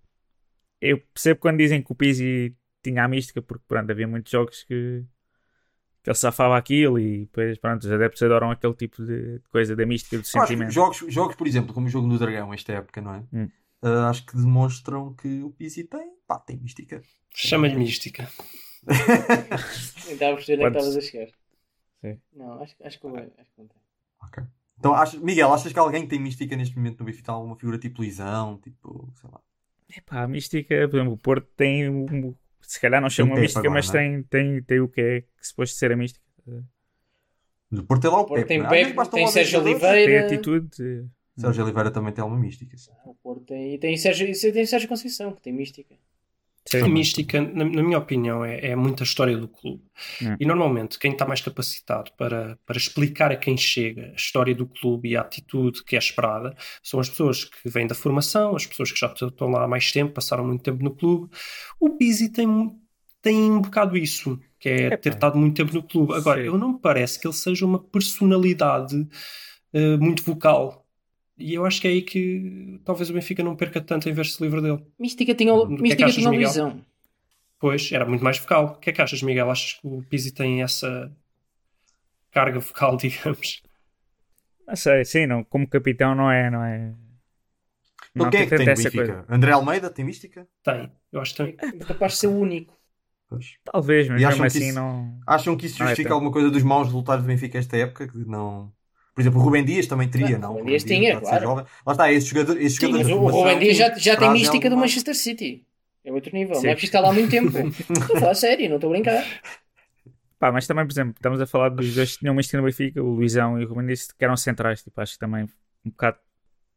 eu 0.82 1.00
percebo 1.14 1.40
quando 1.40 1.58
dizem 1.58 1.82
que 1.82 1.92
o 1.92 1.96
Pizzi 1.96 2.56
tinha 2.84 3.04
a 3.04 3.08
mística, 3.08 3.42
porque 3.42 3.64
pronto, 3.68 3.90
havia 3.92 4.08
muitos 4.08 4.32
jogos 4.32 4.64
que, 4.64 5.04
que 6.04 6.10
ele 6.10 6.18
safava 6.18 6.58
aquilo 6.58 6.98
e 7.00 7.22
depois, 7.26 7.58
pronto, 7.58 7.84
os 7.84 7.92
adeptos 7.92 8.22
adoram 8.24 8.52
aquele 8.52 8.74
tipo 8.74 9.04
de 9.06 9.42
coisa 9.52 9.76
da 9.76 9.86
mística, 9.86 10.18
do 10.18 10.22
acho 10.22 10.32
que 10.32 10.40
sentimento. 10.48 10.72
jogos, 10.72 11.04
jogos, 11.08 11.36
por 11.36 11.46
exemplo, 11.48 11.74
como 11.74 11.88
o 11.88 11.90
jogo 11.90 12.08
no 12.08 12.18
Dragão 12.18 12.54
esta 12.54 12.72
época, 12.74 13.02
não 13.02 13.14
é? 13.16 13.24
Hum. 13.34 13.50
Ah, 13.82 14.10
acho 14.10 14.26
que 14.26 14.36
demonstram 14.36 15.14
que 15.14 15.42
o 15.44 15.52
Pizzi 15.52 15.84
tem, 15.86 16.12
pá, 16.28 16.38
tem 16.40 16.58
mística. 16.58 17.02
Chama-lhe 17.34 17.76
mística. 17.76 18.30
Estava 20.08 20.32
a 20.34 20.36
perceber 20.36 20.66
onde 20.66 20.68
é 20.68 20.72
que 20.72 20.78
estavas 20.78 20.98
a 20.98 21.02
chegar. 21.02 21.28
Sim. 22.02 22.20
Não, 22.34 22.62
acho, 22.64 22.76
acho 22.84 23.00
que 23.00 23.06
eu- 23.06 23.16
acho 23.16 23.52
que 23.52 23.60
não 23.62 23.68
tem. 23.68 23.78
Ok. 24.24 24.44
Então, 24.78 24.94
achas, 24.94 25.20
Miguel, 25.22 25.54
achas 25.54 25.74
que 25.74 25.80
alguém 25.80 26.08
tem 26.08 26.20
mística 26.20 26.56
neste 26.56 26.76
momento 26.78 27.00
no 27.00 27.06
Benfica? 27.06 27.32
Alguma 27.32 27.56
figura 27.58 27.78
tipo 27.78 28.02
Lisão, 28.02 28.58
tipo, 28.60 29.12
sei 29.20 29.30
lá. 29.30 29.40
Epá, 29.98 30.22
a 30.24 30.28
mística, 30.28 30.88
por 30.88 30.98
exemplo, 30.98 31.14
o 31.14 31.18
Porto 31.18 31.48
tem, 31.58 31.90
um- 31.90 32.34
se 32.62 32.80
calhar 32.80 33.02
não 33.02 33.10
chama 33.10 33.36
mística, 33.36 33.60
agora, 33.60 33.74
mas 33.74 33.88
não 33.88 34.00
é? 34.00 34.04
tem, 34.04 34.24
tem, 34.24 34.64
tem 34.64 34.80
o 34.80 34.88
que 34.88 35.02
é 35.02 35.22
que 35.22 35.48
suposto 35.48 35.76
ser 35.76 35.92
a 35.92 35.96
mística. 35.96 36.26
O 37.72 37.84
Porto 37.84 38.02
tem 38.02 38.12
lá 38.12 38.20
o, 38.20 38.26
Porto 38.26 38.42
Pepe. 38.42 38.48
tem 38.48 38.58
não 38.60 38.66
é? 38.74 38.86
Pepe, 38.94 39.10
tem 39.12 39.28
Sérgio 39.28 39.60
jogadores. 39.60 39.82
Tem 39.82 39.92
Oliveira. 39.92 40.26
atitude. 40.26 41.10
Sérgio 41.38 41.64
Oliveira 41.64 41.92
também 41.92 42.12
tem 42.12 42.22
alguma 42.22 42.40
mística. 42.40 42.76
O 43.06 43.14
Porto 43.16 43.46
tem, 43.46 43.76
e 43.76 43.78
tem 43.78 43.96
Sérgio, 43.96 44.28
e 44.28 44.52
tem 44.52 44.66
Sérgio 44.66 44.90
Conceição, 44.90 45.32
que 45.32 45.42
tem 45.42 45.54
mística. 45.54 45.96
Sim. 46.70 46.84
A 46.84 46.88
mística, 46.88 47.42
na, 47.42 47.66
na 47.66 47.82
minha 47.82 47.98
opinião, 47.98 48.46
é, 48.46 48.68
é 48.68 48.76
muita 48.76 49.04
história 49.04 49.36
do 49.36 49.48
clube. 49.48 49.84
Hum. 50.22 50.36
E 50.40 50.46
normalmente 50.46 51.00
quem 51.00 51.14
está 51.14 51.26
mais 51.26 51.42
capacitado 51.42 52.12
para, 52.16 52.60
para 52.66 52.78
explicar 52.78 53.32
a 53.32 53.36
quem 53.36 53.58
chega 53.58 54.12
a 54.12 54.16
história 54.16 54.54
do 54.54 54.68
clube 54.68 55.10
e 55.10 55.18
a 55.18 55.22
atitude 55.22 55.84
que 55.84 55.96
é 55.96 56.00
esperada 56.00 56.56
são 56.84 57.00
as 57.00 57.10
pessoas 57.10 57.44
que 57.44 57.70
vêm 57.70 57.88
da 57.88 57.96
formação, 57.96 58.56
as 58.56 58.68
pessoas 58.68 58.92
que 58.92 59.00
já 59.00 59.08
estão 59.08 59.50
lá 59.50 59.64
há 59.64 59.68
mais 59.68 59.92
tempo, 59.92 60.14
passaram 60.14 60.46
muito 60.46 60.64
tempo 60.64 60.84
no 60.84 60.92
clube. 60.92 61.30
O 61.80 61.98
Pizzi 61.98 62.32
tem, 62.32 62.48
tem 63.22 63.52
um 63.52 63.62
bocado 63.62 63.98
isso, 63.98 64.40
que 64.60 64.70
é 64.70 64.98
ter 64.98 65.14
estado 65.14 65.38
muito 65.40 65.56
tempo 65.56 65.74
no 65.74 65.82
clube. 65.82 66.14
Agora, 66.14 66.42
Sim. 66.42 66.48
eu 66.48 66.58
não 66.58 66.74
me 66.74 66.80
parece 66.80 67.20
que 67.20 67.26
ele 67.26 67.34
seja 67.34 67.66
uma 67.66 67.80
personalidade 67.80 69.08
eh, 69.74 69.98
muito 69.98 70.24
vocal. 70.24 70.79
E 71.40 71.54
eu 71.54 71.66
acho 71.66 71.80
que 71.82 71.88
é 71.88 71.92
aí 71.92 72.02
que 72.02 72.80
talvez 72.84 73.10
o 73.10 73.14
Benfica 73.14 73.42
não 73.44 73.56
perca 73.56 73.80
tanto 73.82 74.10
em 74.10 74.14
ver-se 74.14 74.42
livre 74.44 74.62
dele. 74.62 74.86
Mística 75.00 75.34
tinha, 75.34 75.54
o- 75.54 75.64
é 75.64 75.76
que 75.78 75.82
mística 75.82 76.06
achas, 76.06 76.16
tinha 76.16 76.28
o 76.30 76.32
Miguel? 76.32 76.48
Luizão. 76.48 76.86
Pois, 77.60 77.92
era 77.92 78.06
muito 78.06 78.24
mais 78.24 78.38
vocal. 78.38 78.66
O 78.66 78.76
que 78.80 78.90
é 78.90 78.94
que 78.94 79.02
achas, 79.02 79.22
Miguel? 79.22 79.50
Achas 79.50 79.74
que 79.74 79.88
o 79.88 80.04
Pizzi 80.04 80.32
tem 80.34 80.62
essa 80.62 81.12
carga 82.32 82.60
vocal, 82.60 82.96
digamos? 82.98 83.62
Não 84.68 84.76
sei, 84.76 85.04
sim, 85.06 85.26
não, 85.26 85.44
como 85.44 85.68
capitão 85.68 86.14
não 86.14 86.30
é. 86.30 86.50
Não 86.50 86.64
é 86.64 86.94
Então 88.16 88.26
não 88.26 88.30
quem 88.30 88.42
é 88.42 88.46
que 88.46 88.56
tem 88.56 88.66
Benfica? 88.66 88.92
coisa. 88.98 89.26
André 89.30 89.52
Almeida 89.52 89.90
tem 89.90 90.06
mística? 90.06 90.48
Tem, 90.64 90.92
eu 91.12 91.20
acho 91.22 91.36
que 91.36 91.44
tem. 91.44 91.56
É 91.82 91.86
capaz 91.86 92.14
de 92.14 92.18
ser 92.20 92.28
o 92.28 92.38
único. 92.38 92.78
Pois. 93.28 93.58
Talvez, 93.64 94.08
mas 94.10 94.22
E 94.22 94.26
acham 94.26 94.40
mesmo 94.40 94.52
que 94.52 94.58
assim 94.58 94.70
isso- 94.70 94.80
não. 94.80 95.20
Acham 95.28 95.58
que 95.58 95.66
isso 95.66 95.76
Ah, 95.76 95.86
justifica 95.88 96.08
então. 96.10 96.18
alguma 96.18 96.32
coisa 96.32 96.50
dos 96.50 96.64
maus 96.64 96.88
resultados 96.88 97.24
do 97.24 97.28
Benfica 97.28 97.58
esta 97.58 97.78
época? 97.78 98.08
Que 98.08 98.18
não... 98.26 98.72
Por 99.20 99.24
exemplo, 99.24 99.42
o 99.42 99.44
Rubem 99.44 99.66
Dias 99.66 99.86
também 99.86 100.08
teria, 100.08 100.38
não? 100.38 100.52
o 100.52 100.54
Rubem 100.60 100.68
Dias 100.68 100.84
tinha, 100.86 101.20
claro. 101.20 101.44
jovem. 101.44 101.66
Lá 101.86 101.92
está, 101.92 102.10
esses 102.10 102.30
jogadores, 102.30 102.64
esses 102.64 102.78
Sim, 102.78 102.86
jogadores 102.86 103.08
mas 103.10 103.34
o, 103.34 103.38
Rubem 103.38 103.60
Dias 103.60 103.76
já, 103.76 103.94
já 103.98 104.16
tem 104.16 104.32
mística 104.32 104.70
do 104.70 104.78
Manchester 104.78 105.14
City. 105.14 105.66
É 106.06 106.14
outro 106.14 106.34
nível. 106.34 106.56
Sim. 106.56 106.64
Não 106.64 106.70
é 106.70 106.74
preciso 106.74 106.90
estar 106.90 107.02
lá 107.02 107.10
há 107.10 107.12
muito 107.12 107.30
tempo. 107.30 107.50
estou 107.68 108.16
a 108.16 108.20
falar 108.22 108.34
sério, 108.34 108.70
não 108.70 108.78
estou 108.78 108.90
a 108.90 108.94
brincar. 108.94 109.22
Pá, 110.40 110.54
mas 110.54 110.66
também, 110.66 110.86
por 110.86 110.94
exemplo, 110.94 111.16
estamos 111.18 111.42
a 111.42 111.46
falar 111.46 111.68
dos 111.68 111.94
dois 111.94 112.14
que 112.14 112.20
tinham 112.20 112.34
mística 112.34 112.58
no 112.58 112.64
Benfica, 112.64 113.04
o 113.04 113.10
Luizão 113.10 113.60
e 113.60 113.66
o 113.66 113.68
Rubem 113.68 113.88
Dias, 113.88 114.10
que 114.10 114.24
eram 114.24 114.38
centrais. 114.38 114.82
Tipo, 114.82 115.02
acho 115.02 115.16
que 115.16 115.20
também, 115.20 115.44
um 115.86 115.90
bocado, 115.90 116.18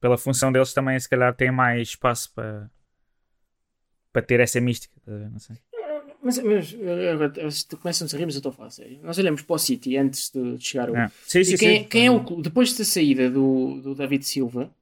pela 0.01 0.19
função 0.19 0.51
deles, 0.51 0.75
também 0.75 0.99
se 0.99 1.09
calhar 1.09 1.33
têm 1.37 1.53
mais 1.53 1.91
espaço 1.91 2.35
para, 2.35 2.69
para 4.13 4.23
ter 4.23 4.41
essa 4.41 4.61
mística. 4.61 5.01
ver? 5.07 5.31
Não 5.31 5.39
sei. 5.39 5.55
Mas, 6.23 6.39
mas 6.39 6.75
agora, 7.13 7.51
se 7.51 7.67
começam 7.77 8.07
a 8.07 8.17
rir, 8.17 8.27
mas 8.27 8.35
eu 8.37 8.39
estou 8.39 8.51
a 8.51 8.53
falar 8.53 8.69
a 8.69 8.71
sério. 8.71 9.01
Nós 9.03 9.19
olhamos 9.19 9.43
para 9.43 9.55
o 9.55 9.59
City 9.59 9.97
antes 9.97 10.31
de 10.31 10.57
chegar 10.61 10.89
ao. 10.89 10.97
É. 10.97 11.09
Sim, 11.27 11.43
sim, 11.43 11.57
quem, 11.57 11.79
sim. 11.83 11.89
quem 11.89 12.07
é 12.07 12.11
o 12.11 12.23
clube? 12.23 12.43
Depois 12.43 12.77
da 12.79 12.85
saída 12.85 13.29
do, 13.29 13.81
do 13.83 13.95
David 13.95 14.25
Silva, 14.25 14.73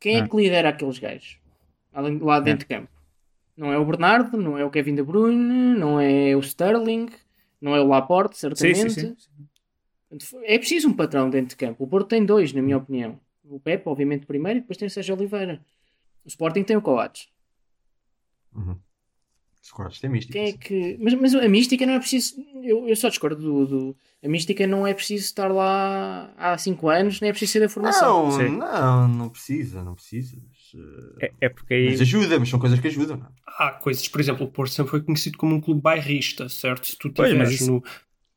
quem 0.00 0.16
é 0.16 0.18
É. 0.20 0.28
que 0.28 0.36
lidera 0.36 0.70
aqueles 0.70 0.98
gajos? 0.98 1.38
Além- 1.92 2.18
Lá 2.18 2.40
dentro 2.40 2.66
de 2.68 2.74
campo. 2.74 2.88
Não 3.56 3.72
é 3.72 3.78
o 3.78 3.84
Bernardo, 3.86 4.36
não 4.36 4.58
é 4.58 4.64
o 4.64 4.70
Kevin 4.70 4.96
De 4.96 5.02
Bruyne, 5.02 5.78
não 5.78 5.98
é 6.00 6.34
o 6.36 6.40
Sterling, 6.40 7.08
não 7.60 7.74
é 7.74 7.80
o 7.80 7.86
Laporte, 7.86 8.36
Sim, 8.36 8.50
certamente. 8.52 8.90
sim, 8.92 9.00
sim. 9.16 9.46
Portanto, 10.10 10.44
É 10.44 10.58
preciso 10.58 10.88
um 10.88 10.92
patrão 10.92 11.30
dentro 11.30 11.50
de 11.50 11.56
campo. 11.56 11.84
O 11.84 11.86
Porto 11.86 12.08
tem 12.08 12.24
dois, 12.26 12.52
na 12.52 12.60
minha 12.60 12.76
opinião. 12.76 13.18
O 13.44 13.58
Pepe, 13.60 13.88
obviamente, 13.88 14.26
primeiro, 14.26 14.58
e 14.58 14.60
depois 14.62 14.76
tem 14.76 14.88
o 14.88 14.90
Sérgio 14.90 15.14
Oliveira. 15.14 15.64
O 16.24 16.28
Sporting 16.28 16.64
tem 16.64 16.76
o 16.76 16.82
Coates. 16.82 17.28
Uhum. 18.54 18.76
Os 19.66 19.72
quartos 19.72 19.98
têm 19.98 20.08
mística. 20.08 20.32
Quem 20.32 20.48
é 20.48 20.52
que... 20.52 20.96
mas, 21.00 21.12
mas 21.14 21.34
a 21.34 21.48
mística 21.48 21.84
não 21.84 21.94
é 21.94 21.98
preciso. 21.98 22.36
Eu, 22.62 22.88
eu 22.88 22.94
só 22.94 23.08
discordo 23.08 23.42
do, 23.42 23.66
do- 23.66 23.96
A 24.24 24.28
mística 24.28 24.64
não 24.64 24.86
é 24.86 24.94
preciso 24.94 25.24
estar 25.24 25.48
lá 25.48 26.32
há 26.36 26.56
5 26.56 26.88
anos, 26.88 27.20
nem 27.20 27.30
é 27.30 27.32
preciso 27.32 27.52
ser 27.54 27.60
da 27.60 27.68
formação. 27.68 28.26
Não, 28.26 28.30
Sim. 28.30 28.48
não, 28.56 29.08
não 29.08 29.28
precisa, 29.28 29.82
não 29.82 29.94
precisa. 29.96 30.36
Mas, 30.40 30.80
eh, 31.20 31.26
É, 31.40 31.46
é 31.46 31.48
porque 31.48 31.74
aí. 31.74 31.86
mas 31.90 32.00
ajuda, 32.00 32.38
mas 32.38 32.48
são 32.48 32.60
coisas 32.60 32.78
que 32.78 32.86
ajudam. 32.86 33.16
Não? 33.16 33.26
é? 33.26 33.30
Há 33.58 33.72
coisas, 33.72 34.06
por 34.08 34.20
exemplo, 34.20 34.46
o 34.46 34.50
Porto 34.50 34.70
sempre 34.72 34.90
foi 34.92 35.02
conhecido 35.02 35.36
como 35.36 35.54
um 35.56 35.60
clube 35.60 35.80
bairrista, 35.80 36.48
certo? 36.48 36.86
Se 36.86 36.96
tu 36.96 37.10
Pois, 37.12 37.32
mas 37.34 37.50
estiveres 37.50 37.68
no, 37.68 37.82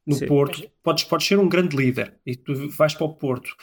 no 0.08 0.16
Sim. 0.16 0.26
Porto, 0.26 0.68
podes, 0.82 1.04
podes 1.04 1.28
ser 1.28 1.38
um 1.38 1.48
grande 1.48 1.76
líder 1.78 2.18
e 2.26 2.36
tu 2.36 2.70
vais 2.70 2.96
para 2.96 3.06
o 3.06 3.14
Porto. 3.14 3.56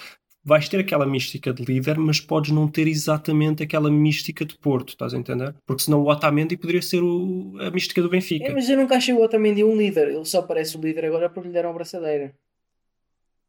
Vais 0.48 0.68
ter 0.68 0.78
aquela 0.78 1.04
mística 1.04 1.52
de 1.52 1.64
líder, 1.64 1.98
mas 1.98 2.20
podes 2.20 2.52
não 2.52 2.68
ter 2.68 2.86
exatamente 2.86 3.64
aquela 3.64 3.90
mística 3.90 4.44
de 4.44 4.56
Porto, 4.56 4.90
estás 4.90 5.12
a 5.12 5.16
entender? 5.18 5.52
Porque 5.66 5.82
senão 5.82 6.00
o 6.02 6.08
Otamendi 6.08 6.56
poderia 6.56 6.80
ser 6.80 7.02
o- 7.02 7.56
a 7.60 7.68
mística 7.68 8.00
do 8.00 8.08
Benfica. 8.08 8.44
É, 8.46 8.52
mas 8.52 8.68
eu 8.68 8.76
nunca 8.76 8.96
achei 8.96 9.12
o 9.12 9.20
Otamendi 9.20 9.64
um 9.64 9.76
líder. 9.76 10.06
Ele 10.08 10.24
só 10.24 10.42
parece 10.42 10.76
o 10.76 10.80
líder 10.80 11.06
agora 11.06 11.28
porque 11.28 11.48
lhe 11.48 11.52
deram 11.52 11.70
a 11.70 11.72
braçadeira. 11.72 12.32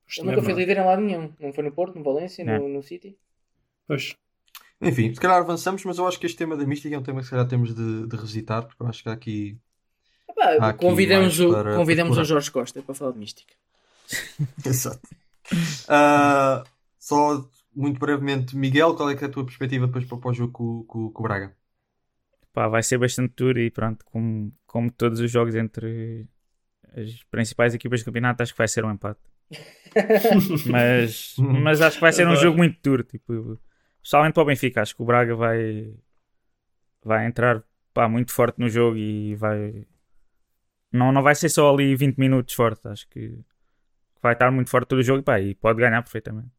Isto 0.08 0.22
Ele 0.22 0.26
não 0.26 0.34
é 0.34 0.36
nunca 0.38 0.46
foi 0.50 0.60
líder 0.60 0.78
em 0.78 0.86
lado 0.86 1.02
nenhum. 1.04 1.32
Não 1.40 1.54
foi 1.54 1.64
no 1.66 1.72
Porto, 1.72 1.96
no 2.00 2.04
Valência, 2.04 2.44
Não. 2.44 2.60
no, 2.60 2.68
no 2.70 2.82
City. 2.82 3.16
Pois. 3.88 4.16
Enfim, 4.82 5.14
se 5.14 5.20
calhar 5.20 5.38
avançamos, 5.38 5.84
mas 5.86 6.00
eu 6.00 6.08
acho 6.08 6.20
que 6.20 6.26
este 6.26 6.38
tema 6.38 6.58
da 6.58 6.66
mística 6.66 6.96
é 6.96 6.98
um 6.98 7.04
tema 7.04 7.20
que 7.20 7.26
se 7.26 7.32
calhar 7.32 7.48
temos 7.48 7.76
de, 7.76 8.08
de 8.08 8.16
revisitar, 8.16 8.66
porque 8.66 8.82
eu 8.82 8.88
acho 8.88 9.04
que 9.04 9.10
há 9.10 9.14
aqui. 9.14 9.56
Epá, 10.30 10.58
Há 10.60 10.70
aqui 10.70 10.80
convidamos 10.86 11.38
mais 11.38 11.50
o, 11.50 11.54
para- 11.54 11.76
convidamos 11.76 12.16
para 12.16 12.22
o 12.24 12.26
Jorge 12.26 12.50
Costa 12.52 12.82
para 12.82 12.96
falar 12.96 13.12
de 13.12 13.20
mística. 13.20 13.54
Exato. 14.66 15.00
Ah, 15.88 16.64
só 17.08 17.50
muito 17.74 18.00
brevemente, 18.00 18.56
Miguel, 18.56 18.94
qual 18.94 19.10
é, 19.10 19.16
que 19.16 19.24
é 19.24 19.28
a 19.28 19.32
tua 19.32 19.46
perspectiva 19.46 19.88
depois 19.88 20.04
para 20.04 20.30
o 20.30 20.34
jogo 20.34 20.52
com, 20.52 20.84
com, 20.84 21.10
com 21.10 21.24
o 21.24 21.24
Braga? 21.24 21.56
Pá, 22.52 22.68
vai 22.68 22.84
ser 22.84 22.98
bastante 22.98 23.34
duro 23.34 23.60
e 23.60 23.72
pronto, 23.72 24.04
como, 24.04 24.52
como 24.66 24.92
todos 24.92 25.22
os 25.22 25.32
jogos 25.32 25.56
entre 25.56 26.28
as 26.94 27.24
principais 27.32 27.74
equipas 27.74 28.02
do 28.02 28.06
campeonato, 28.06 28.44
acho 28.44 28.52
que 28.52 28.58
vai 28.58 28.68
ser 28.68 28.84
um 28.84 28.92
empate. 28.92 29.22
mas, 30.70 31.36
mas 31.38 31.82
acho 31.82 31.96
que 31.96 32.02
vai 32.02 32.12
ser 32.12 32.28
um 32.28 32.36
jogo 32.36 32.58
muito 32.58 32.78
duro. 32.84 33.04
Tipo, 33.04 33.58
especialmente 34.04 34.34
para 34.34 34.44
o 34.44 34.46
Benfica, 34.46 34.82
acho 34.82 34.94
que 34.94 35.02
o 35.02 35.06
Braga 35.06 35.34
vai, 35.34 35.94
vai 37.06 37.26
entrar 37.26 37.64
pá, 37.94 38.10
muito 38.10 38.34
forte 38.34 38.60
no 38.60 38.68
jogo 38.68 38.98
e 38.98 39.34
vai. 39.36 39.86
Não, 40.92 41.14
não 41.14 41.24
vai 41.24 41.36
ser 41.36 41.48
só 41.48 41.74
ali 41.74 41.96
20 41.96 42.18
minutos 42.18 42.54
forte, 42.54 42.86
acho 42.88 43.08
que 43.08 43.40
vai 44.22 44.34
estar 44.34 44.52
muito 44.52 44.70
forte 44.70 44.90
todo 44.90 45.00
o 45.00 45.04
jogo 45.04 45.24
pá, 45.24 45.40
e 45.40 45.56
pode 45.56 45.80
ganhar 45.80 46.02
perfeitamente. 46.02 46.57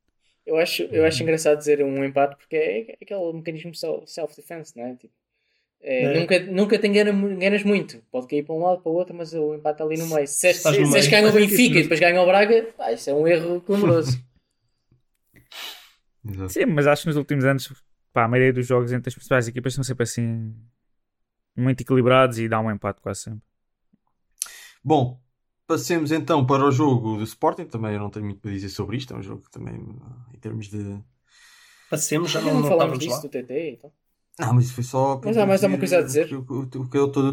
Eu 0.49 0.57
acho, 0.57 0.83
eu 0.85 1.05
acho 1.05 1.23
engraçado 1.23 1.59
dizer 1.59 1.83
um 1.85 2.03
empate 2.03 2.37
porque 2.37 2.57
é 2.57 2.97
aquele 3.03 3.33
mecanismo 3.35 3.75
sel- 3.75 4.05
self-defense, 4.07 4.75
não 4.77 4.85
é? 4.87 4.95
Tipo, 4.97 5.13
é, 5.81 6.05
É. 6.05 6.21
Nunca, 6.21 6.39
nunca 6.41 6.79
te 6.79 6.87
engana, 6.89 7.11
enganas 7.11 7.63
muito. 7.63 8.03
Pode 8.11 8.27
cair 8.27 8.43
para 8.45 8.55
um 8.55 8.63
lado, 8.65 8.81
para 8.83 8.91
o 8.91 8.95
outro, 8.95 9.15
mas 9.15 9.33
o 9.35 9.55
empate 9.55 9.83
ali 9.83 9.97
no 9.97 10.07
meio. 10.07 10.27
Se 10.27 10.53
se- 10.55 11.11
ganha 11.11 11.29
o 11.29 11.33
Benfica 11.35 11.79
e 11.79 11.83
depois 11.83 12.01
ganha 12.01 12.21
o 12.23 12.27
Braga, 12.27 12.63
pá, 12.77 12.93
isso 12.93 13.11
é 13.11 13.15
um 13.15 13.29
erro 13.29 13.61
clamoroso. 13.61 14.19
Sim, 16.49 16.67
mas 16.67 16.87
acho 16.87 17.03
que 17.03 17.09
nos 17.09 17.17
últimos 17.17 17.45
anos 17.45 17.73
pá, 18.13 18.25
a 18.25 18.29
maioria 18.29 18.53
dos 18.53 18.67
jogos 18.67 18.93
entre 18.93 19.09
as 19.09 19.15
principais 19.15 19.49
equipas 19.49 19.75
são 19.75 19.85
sempre 19.85 20.03
assim 20.03 20.55
muito 21.57 21.81
equilibrados 21.83 22.39
e 22.39 22.49
dá 22.49 22.61
um 22.61 22.71
empate 22.71 23.01
quase 23.01 23.21
sempre. 23.23 23.43
Bom, 24.83 25.21
passemos 25.69 26.11
então 26.11 26.45
para 26.47 26.65
o 26.65 26.73
jogo 26.73 27.19
do 27.19 27.25
Sporting. 27.25 27.67
Também 27.67 27.95
eu 27.95 28.01
não 28.01 28.11
tenho 28.11 28.27
muito 28.27 28.41
para 28.41 28.51
dizer 28.51 28.71
sobre 28.71 28.97
isto. 28.97 29.15
É 29.15 29.17
um 29.17 29.23
jogo 29.23 29.43
que 29.43 29.51
também, 29.53 29.77
em 30.35 30.39
termos 30.41 30.69
de. 30.69 31.01
Passemos, 31.91 32.31
já 32.31 32.41
não, 32.41 32.55
não 32.55 32.61
não 32.63 32.71
estávamos 32.71 32.99
disso 32.99 33.17
lá. 33.17 33.23
do 33.23 33.29
TT 33.29 33.71
então. 33.73 33.93
Não, 34.39 34.55
mas 34.55 34.67
isso 34.67 34.75
foi 34.75 34.85
só. 34.85 35.21
Mas 35.25 35.37
há 35.37 35.47
mais 35.47 35.63
alguma 35.65 35.79
coisa 35.79 35.99
a 35.99 36.03
dizer? 36.03 36.33
O, 36.35 36.41
o, 36.41 36.63
o 36.63 36.89
que 36.91 36.99
eu 36.99 37.07
estou. 37.09 37.25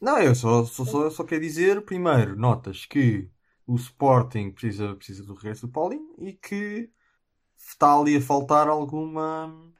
Não, 0.00 0.18
eu 0.18 0.34
só, 0.34 0.64
só, 0.64 0.84
só, 0.84 1.10
só 1.10 1.24
quero 1.24 1.40
dizer, 1.42 1.82
primeiro, 1.82 2.36
notas 2.36 2.84
que 2.86 3.30
o 3.66 3.76
Sporting 3.76 4.50
precisa, 4.50 4.94
precisa 4.96 5.24
do 5.24 5.34
regresso 5.34 5.66
do 5.66 5.72
Paulinho 5.72 6.14
e 6.18 6.34
que 6.34 6.90
está 7.56 7.94
ali 7.98 8.16
a 8.16 8.20
faltar 8.20 8.68
alguma, 8.68 9.72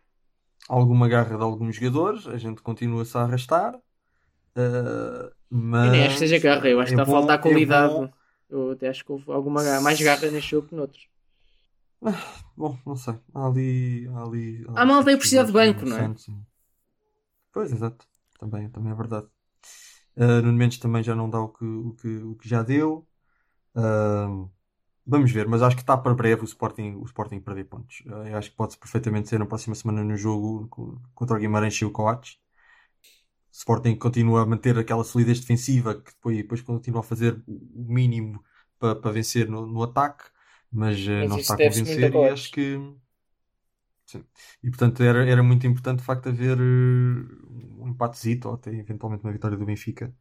alguma 0.69 1.09
garra 1.09 1.37
de 1.37 1.43
alguns 1.43 1.77
jogadores. 1.77 2.27
A 2.27 2.37
gente 2.39 2.63
continua-se 2.63 3.17
a 3.19 3.23
arrastar. 3.23 3.75
uh, 4.57 5.35
mas 5.55 5.85
Eu 5.87 5.91
nem 5.91 6.05
acho 6.05 6.15
que 6.15 6.19
seja 6.21 6.39
garra, 6.39 6.69
eu 6.69 6.81
acho 6.81 6.95
que 6.95 6.95
é 6.95 6.99
está 7.01 7.03
a 7.03 7.07
bom- 7.07 7.13
faltar 7.21 7.39
é 7.39 7.43
qualidade. 7.43 8.11
Eu 8.49 8.71
até 8.73 8.89
acho 8.89 9.05
que 9.05 9.13
houve 9.13 9.31
alguma 9.31 9.63
garra, 9.63 9.81
mais 9.81 10.01
garra 10.01 10.31
neste 10.31 10.51
jogo 10.51 10.69
que 10.69 10.75
noutros. 10.75 11.09
Bom, 12.57 12.79
não 12.87 12.97
sei. 12.97 13.15
Há 13.35 13.47
ali. 13.47 14.09
Há 14.09 14.23
ali 14.23 14.65
Há 14.75 14.85
malta 14.87 15.11
aí 15.11 15.17
precisa 15.17 15.45
de 15.45 15.53
banco, 15.53 15.85
não 15.87 15.97
é? 15.99 16.15
Pois, 17.53 17.73
exato. 17.73 18.07
Também, 18.39 18.69
também 18.71 18.93
é 18.93 18.95
verdade. 18.95 19.27
Uh, 20.17 20.43
Nuno 20.43 20.55
Mendes 20.55 20.79
também 20.79 21.03
já 21.03 21.15
não 21.15 21.31
dá 21.31 21.41
o 21.41 21.49
que, 21.51 21.65
o 21.65 21.95
que, 21.95 22.09
o 22.19 22.37
que 22.37 22.49
já 22.49 22.63
deu. 22.63 23.07
Uh, 23.77 24.51
vamos 25.07 25.33
ver, 25.33 25.49
mas 25.49 25.63
acho 25.63 25.77
que 25.77 25.83
está 25.83 25.97
para 25.97 26.15
breve 26.15 26.43
o 26.43 26.47
Sporting, 26.47 26.95
o 26.97 27.05
Sporting 27.07 27.41
perder 27.41 27.67
pontos. 27.67 28.03
Uh, 28.07 28.29
eu 28.29 28.39
acho 28.39 28.51
que 28.51 28.57
pode 28.57 28.79
perfeitamente 28.79 29.29
ser 29.31 29.39
na 29.41 29.47
próxima 29.47 29.75
semana 29.77 30.05
no 30.05 30.17
jogo 30.17 30.69
co- 30.69 31.03
contra 31.15 31.37
o 31.37 31.41
Guimarães 31.41 31.75
e 31.77 31.85
o 31.85 31.93
Coates. 31.93 32.39
Sporting 33.57 33.95
continua 33.97 34.43
a 34.43 34.47
manter 34.47 34.77
aquela 34.77 35.05
solidez 35.05 35.39
defensiva 35.39 35.95
que 35.95 36.11
depois, 36.11 36.37
depois 36.37 36.61
continua 36.61 37.01
a 37.01 37.03
fazer 37.05 37.41
o 37.47 37.85
mínimo 37.87 38.43
para, 38.81 38.97
para 38.97 39.13
vencer 39.13 39.49
no, 39.49 39.65
no 39.65 39.83
ataque, 39.85 40.25
mas, 40.73 40.99
uh, 41.07 41.11
Mas 41.11 41.29
não 41.29 41.39
está 41.39 41.55
a 41.55 41.59
convencer 41.59 42.13
e 42.13 42.29
acho 42.31 42.51
que 42.51 42.77
sim. 44.07 44.25
E 44.61 44.69
portanto 44.69 45.03
era, 45.05 45.25
era 45.25 45.43
muito 45.43 45.67
importante 45.69 46.01
de 46.01 46.05
facto 46.05 46.29
haver 46.29 46.59
uh, 46.61 47.83
um 47.85 47.89
empatezito 47.91 48.49
ou 48.49 48.55
até 48.55 48.75
eventualmente 48.75 49.23
uma 49.23 49.33
vitória 49.33 49.57
do 49.57 49.65
Benfica. 49.65 50.13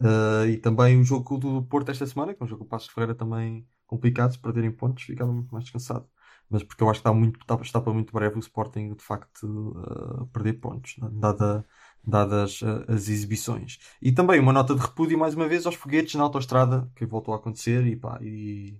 Uh, 0.00 0.46
e 0.48 0.56
também 0.58 0.98
o 1.00 1.04
jogo 1.04 1.38
do 1.38 1.62
Porto 1.64 1.90
esta 1.92 2.04
semana, 2.04 2.34
que 2.34 2.42
é 2.42 2.44
um 2.44 2.48
jogo 2.48 2.60
com 2.60 2.66
o 2.66 2.68
Passos 2.68 2.88
de 2.88 2.94
Ferreira 2.94 3.14
também 3.14 3.64
complicado, 3.86 4.32
se 4.32 4.40
perderem 4.40 4.72
pontos 4.72 5.04
ficava 5.04 5.32
muito 5.32 5.52
mais 5.52 5.64
descansado. 5.64 6.08
Mas 6.50 6.64
porque 6.64 6.82
eu 6.82 6.90
acho 6.90 7.00
que 7.00 7.08
está, 7.08 7.14
muito, 7.16 7.40
está, 7.40 7.54
está 7.62 7.80
para 7.80 7.92
muito 7.92 8.12
breve 8.12 8.36
o 8.36 8.40
Sporting 8.40 8.94
de 8.94 9.04
facto 9.04 9.46
uh, 9.46 10.26
perder 10.28 10.54
pontos, 10.54 10.96
dada, 11.12 11.64
dadas 12.04 12.60
uh, 12.62 12.84
as 12.88 13.08
exibições. 13.08 13.78
E 14.00 14.10
também 14.12 14.40
uma 14.40 14.52
nota 14.52 14.74
de 14.74 14.80
repúdio 14.80 15.18
mais 15.18 15.34
uma 15.34 15.48
vez 15.48 15.66
aos 15.66 15.74
foguetes 15.74 16.14
na 16.14 16.24
autoestrada, 16.24 16.88
que 16.96 17.06
voltou 17.06 17.32
a 17.34 17.36
acontecer 17.36 17.86
e 17.86 17.96
pá, 17.96 18.18
e 18.20 18.74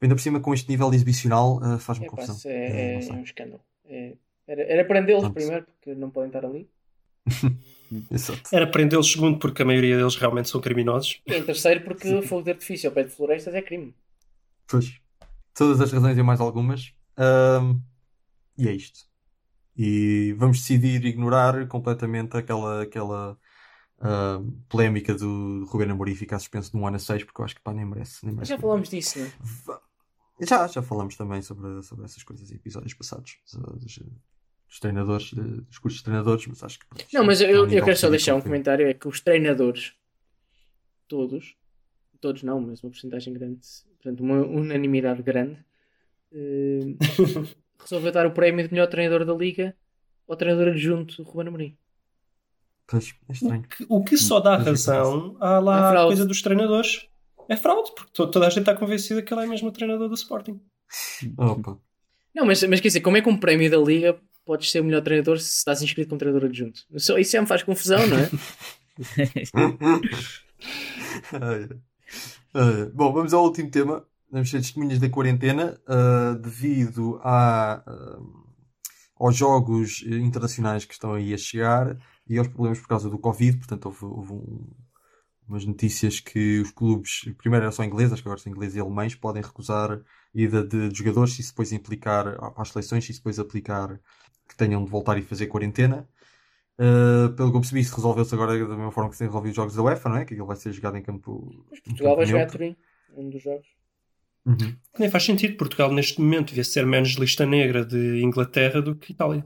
ainda 0.00 0.14
por 0.14 0.20
cima 0.20 0.40
com 0.40 0.52
este 0.54 0.68
nível 0.68 0.92
exibicional 0.92 1.58
uh, 1.58 1.78
faz-me 1.78 2.06
É, 2.06 2.08
confusão. 2.08 2.36
é, 2.50 2.92
não 2.92 2.98
é 2.98 3.02
sei. 3.02 3.12
um 3.12 3.22
escândalo. 3.22 3.60
É- 3.84 4.14
era, 4.46 4.62
era 4.62 4.84
prendê-los 4.84 5.28
primeiro, 5.28 5.66
porque 5.66 5.94
não 5.94 6.08
podem 6.10 6.28
estar 6.28 6.44
ali. 6.44 6.68
Exato. 8.10 8.42
Era 8.52 8.66
prendê-los 8.66 9.10
segundo, 9.12 9.38
porque 9.38 9.60
a 9.62 9.64
maioria 9.64 9.96
deles 9.96 10.16
realmente 10.16 10.48
são 10.48 10.60
criminosos. 10.60 11.20
E 11.26 11.34
em 11.34 11.42
terceiro, 11.42 11.82
porque 11.84 12.22
fogo 12.22 12.42
de 12.42 12.50
artifício 12.52 12.88
ao 12.88 12.94
pé 12.94 13.02
de 13.04 13.10
florestas 13.10 13.54
é 13.54 13.60
crime. 13.62 13.94
Pois. 14.66 14.98
Todas 15.54 15.80
as 15.80 15.92
razões 15.92 16.16
e 16.16 16.22
mais 16.22 16.40
algumas. 16.40 16.92
Ahm, 17.16 17.78
e 18.56 18.68
é 18.68 18.72
isto. 18.72 19.00
E 19.78 20.34
vamos 20.36 20.58
decidir 20.58 21.04
ignorar 21.04 21.68
completamente 21.68 22.36
aquela, 22.36 22.82
aquela 22.82 23.38
ahm, 24.00 24.50
polémica 24.68 25.14
do 25.14 25.64
Ruben 25.66 25.92
Amorim 25.92 26.16
ficar 26.16 26.40
suspenso 26.40 26.72
de 26.72 26.76
um 26.76 26.84
ano 26.84 26.96
a 26.96 26.98
seis, 26.98 27.22
porque 27.22 27.40
eu 27.40 27.44
acho 27.44 27.54
que 27.54 27.62
pá, 27.62 27.72
nem 27.72 27.84
merece. 27.84 28.26
Nem 28.26 28.34
merece 28.34 28.50
já 28.50 28.58
falámos 28.58 28.88
disso, 28.88 29.20
não 29.20 29.26
é? 29.26 29.80
Já, 30.40 30.66
já 30.66 30.82
falamos 30.82 31.16
também 31.16 31.42
sobre, 31.42 31.80
sobre 31.84 32.04
essas 32.04 32.22
coisas 32.24 32.50
em 32.50 32.56
episódios 32.56 32.94
passados. 32.94 33.38
Dos, 33.52 34.00
dos 34.68 34.80
treinadores, 34.80 35.32
dos 35.32 35.78
cursos 35.78 36.00
de 36.00 36.04
treinadores, 36.04 36.46
mas 36.48 36.62
acho 36.64 36.80
que. 36.80 36.86
Não, 37.12 37.24
mas 37.24 37.40
eu, 37.40 37.68
eu 37.68 37.84
quero 37.84 37.96
só 37.96 38.10
deixar 38.10 38.34
um 38.34 38.40
comentário: 38.40 38.86
é 38.86 38.94
que 38.94 39.06
os 39.06 39.20
treinadores, 39.20 39.94
todos, 41.06 41.56
todos 42.20 42.42
não, 42.42 42.60
mas 42.60 42.82
uma 42.82 42.90
porcentagem 42.90 43.32
grande, 43.32 43.60
portanto, 43.96 44.20
uma 44.22 44.44
unanimidade 44.44 45.22
grande, 45.22 45.64
eh, 46.32 46.96
resolveu 47.80 48.12
dar 48.12 48.26
o 48.26 48.32
prémio 48.32 48.66
de 48.66 48.72
melhor 48.72 48.88
treinador 48.88 49.24
da 49.24 49.34
liga 49.34 49.74
ao 50.28 50.36
treinador 50.36 50.68
adjunto 50.68 51.22
Ruben 51.22 51.48
Amorim. 51.48 51.76
Pois, 52.86 53.14
é 53.28 53.32
estranho. 53.32 53.62
Que- 53.62 53.86
O 53.88 54.02
que 54.02 54.16
só 54.16 54.40
dá 54.40 54.58
Mas 54.58 54.66
é 54.66 54.70
razão 54.70 55.36
à 55.40 55.56
É 55.56 55.58
lá 55.58 55.88
a 55.88 55.90
fraude. 55.90 56.08
coisa 56.08 56.26
dos 56.26 56.42
treinadores 56.42 57.06
é 57.48 57.56
fraude, 57.56 57.92
porque 57.94 58.10
to- 58.12 58.30
toda 58.30 58.46
a 58.46 58.50
gente 58.50 58.60
está 58.60 58.74
convencida 58.74 59.22
que 59.22 59.32
ele 59.32 59.42
é 59.42 59.46
mesmo 59.46 59.68
o 59.68 59.72
treinador 59.72 60.08
do 60.08 60.14
Sporting. 60.14 60.60
Opa. 61.36 61.78
Não, 62.34 62.46
mas, 62.46 62.62
mas 62.64 62.80
quer 62.80 62.88
dizer, 62.88 63.00
como 63.00 63.16
é 63.16 63.22
que 63.22 63.28
um 63.28 63.36
prémio 63.38 63.70
da 63.70 63.78
liga 63.78 64.18
podes 64.44 64.70
ser 64.70 64.80
o 64.80 64.84
melhor 64.84 65.02
treinador 65.02 65.38
se 65.38 65.58
estás 65.58 65.82
inscrito 65.82 66.08
como 66.10 66.18
treinador 66.18 66.48
adjunto? 66.48 66.82
Só, 66.96 67.18
isso 67.18 67.32
já 67.32 67.40
me 67.42 67.46
faz 67.48 67.62
confusão, 67.62 68.00
não 68.06 68.18
é? 68.18 68.28
bom, 72.94 73.12
vamos 73.12 73.32
ao 73.34 73.44
último 73.44 73.70
tema. 73.70 74.04
Vamos 74.30 74.50
ser 74.50 74.58
testemunhas 74.58 74.98
da 74.98 75.08
quarentena 75.08 75.80
uh, 75.88 76.38
devido 76.38 77.18
a, 77.22 77.82
uh, 77.86 78.48
aos 79.16 79.34
jogos 79.34 80.02
internacionais 80.02 80.84
que 80.84 80.92
estão 80.92 81.14
aí 81.14 81.32
a 81.32 81.38
chegar 81.38 81.98
e 82.28 82.38
aos 82.38 82.48
problemas 82.48 82.78
por 82.78 82.88
causa 82.88 83.08
do 83.08 83.18
Covid. 83.18 83.56
Portanto, 83.56 83.86
houve, 83.86 84.04
houve 84.04 84.32
um, 84.34 84.66
umas 85.48 85.64
notícias 85.64 86.20
que 86.20 86.60
os 86.60 86.70
clubes, 86.70 87.22
primeiro 87.38 87.64
era 87.64 87.72
só 87.72 87.82
inglês, 87.82 88.12
acho 88.12 88.22
que 88.22 88.28
agora 88.28 88.40
são 88.40 88.52
ingleses 88.52 88.76
e 88.76 88.80
alemães, 88.80 89.14
podem 89.14 89.42
recusar 89.42 89.98
ida 90.34 90.62
de, 90.62 90.90
de 90.90 90.98
jogadores 90.98 91.32
se 91.32 91.40
isso 91.40 91.52
depois 91.52 91.72
implicar 91.72 92.36
às 92.56 92.68
seleções, 92.68 93.06
se 93.06 93.12
isso 93.12 93.20
depois 93.20 93.38
aplicar 93.38 93.98
que 94.46 94.56
tenham 94.56 94.84
de 94.84 94.90
voltar 94.90 95.16
e 95.16 95.22
fazer 95.22 95.46
quarentena. 95.46 96.08
Uh, 96.78 97.34
pelo 97.34 97.50
que 97.50 97.56
eu 97.56 97.60
percebi, 97.60 97.80
isso 97.80 97.96
resolveu-se 97.96 98.32
agora 98.34 98.56
da 98.58 98.76
mesma 98.76 98.92
forma 98.92 99.10
que 99.10 99.16
se 99.16 99.20
tem 99.20 99.28
resolvido 99.28 99.50
os 99.50 99.56
jogos 99.56 99.74
da 99.74 99.82
UEFA, 99.82 100.08
não 100.08 100.16
é? 100.18 100.24
Que 100.24 100.34
ele 100.34 100.42
vai 100.44 100.54
ser 100.54 100.72
jogado 100.72 100.96
em 100.96 101.02
campo. 101.02 101.66
Mas 101.70 101.80
Portugal 101.80 102.14
vai 102.14 102.26
jogar 102.26 102.44
a 102.44 102.46
Turim, 102.46 102.76
um 103.16 103.30
dos 103.30 103.42
jogos. 103.42 103.66
Uhum. 104.48 104.74
Nem 104.98 105.10
faz 105.10 105.24
sentido. 105.24 105.56
Portugal, 105.56 105.92
neste 105.92 106.20
momento, 106.20 106.48
devia 106.48 106.64
ser 106.64 106.86
menos 106.86 107.10
lista 107.10 107.44
negra 107.44 107.84
de 107.84 108.22
Inglaterra 108.22 108.80
do 108.80 108.96
que 108.96 109.12
Itália. 109.12 109.44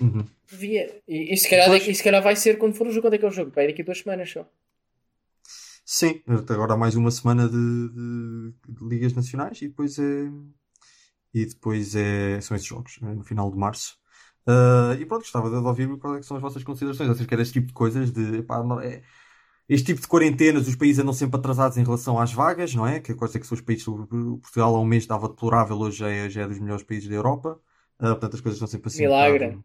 Uhum. 0.00 0.24
Devia. 0.48 1.02
E, 1.08 1.34
e, 1.34 1.36
se 1.36 1.50
calhar, 1.50 1.74
e 1.74 1.94
se 1.94 2.02
calhar 2.02 2.22
vai 2.22 2.36
ser 2.36 2.56
quando 2.56 2.74
for 2.74 2.86
o 2.86 2.90
jogo. 2.90 3.02
Quando 3.02 3.14
é 3.14 3.18
que 3.18 3.24
é 3.24 3.28
o 3.28 3.32
jogo? 3.32 3.50
Vai 3.50 3.66
daqui 3.66 3.82
a 3.82 3.84
duas 3.84 3.98
semanas 3.98 4.30
só. 4.30 4.48
Sim, 5.84 6.20
agora 6.26 6.74
há 6.74 6.76
mais 6.76 6.96
uma 6.96 7.10
semana 7.10 7.48
de, 7.48 7.54
de, 7.54 8.54
de, 8.68 8.88
ligas 8.88 9.12
nacionais 9.12 9.60
e 9.62 9.68
depois 9.68 9.98
é. 9.98 10.30
E 11.34 11.44
depois 11.44 11.94
é, 11.94 12.40
são 12.40 12.56
esses 12.56 12.66
jogos, 12.66 12.98
é 13.02 13.14
no 13.14 13.22
final 13.22 13.50
de 13.50 13.58
março. 13.58 13.98
Uh, 14.48 14.94
e 14.98 15.04
pronto, 15.04 15.22
gostava 15.22 15.50
de 15.50 15.56
ouvir 15.56 15.88
quais 15.98 16.20
é 16.20 16.22
são 16.22 16.36
as 16.36 16.42
vossas 16.42 16.64
considerações 16.64 17.10
acerca 17.10 17.36
deste 17.36 17.54
tipo 17.54 17.66
de 17.66 17.72
coisas, 17.72 18.10
de 18.12 18.38
epá, 18.38 18.62
é, 18.82 19.02
este 19.68 19.86
tipo 19.86 20.00
de 20.00 20.06
quarentenas, 20.06 20.68
os 20.68 20.76
países 20.76 21.02
andam 21.02 21.12
sempre 21.12 21.38
atrasados 21.38 21.76
em 21.76 21.84
relação 21.84 22.18
às 22.18 22.32
vagas, 22.32 22.74
não 22.74 22.86
é? 22.86 23.00
Que 23.00 23.12
a 23.12 23.14
coisa 23.14 23.36
é 23.36 23.40
que 23.40 23.46
são 23.46 23.56
os 23.56 23.60
países, 23.60 23.84
Portugal 23.84 24.76
há 24.76 24.80
um 24.80 24.84
mês 24.84 25.02
estava 25.02 25.28
deplorável, 25.28 25.76
hoje 25.78 25.98
já 25.98 26.08
é, 26.08 26.30
já 26.30 26.42
é 26.42 26.46
dos 26.46 26.60
melhores 26.60 26.84
países 26.84 27.08
da 27.08 27.14
Europa. 27.14 27.60
Uh, 27.98 28.08
portanto, 28.08 28.34
as 28.34 28.40
coisas 28.40 28.56
estão 28.56 28.68
sempre 28.68 28.88
assim. 28.88 29.02
Milagre. 29.02 29.58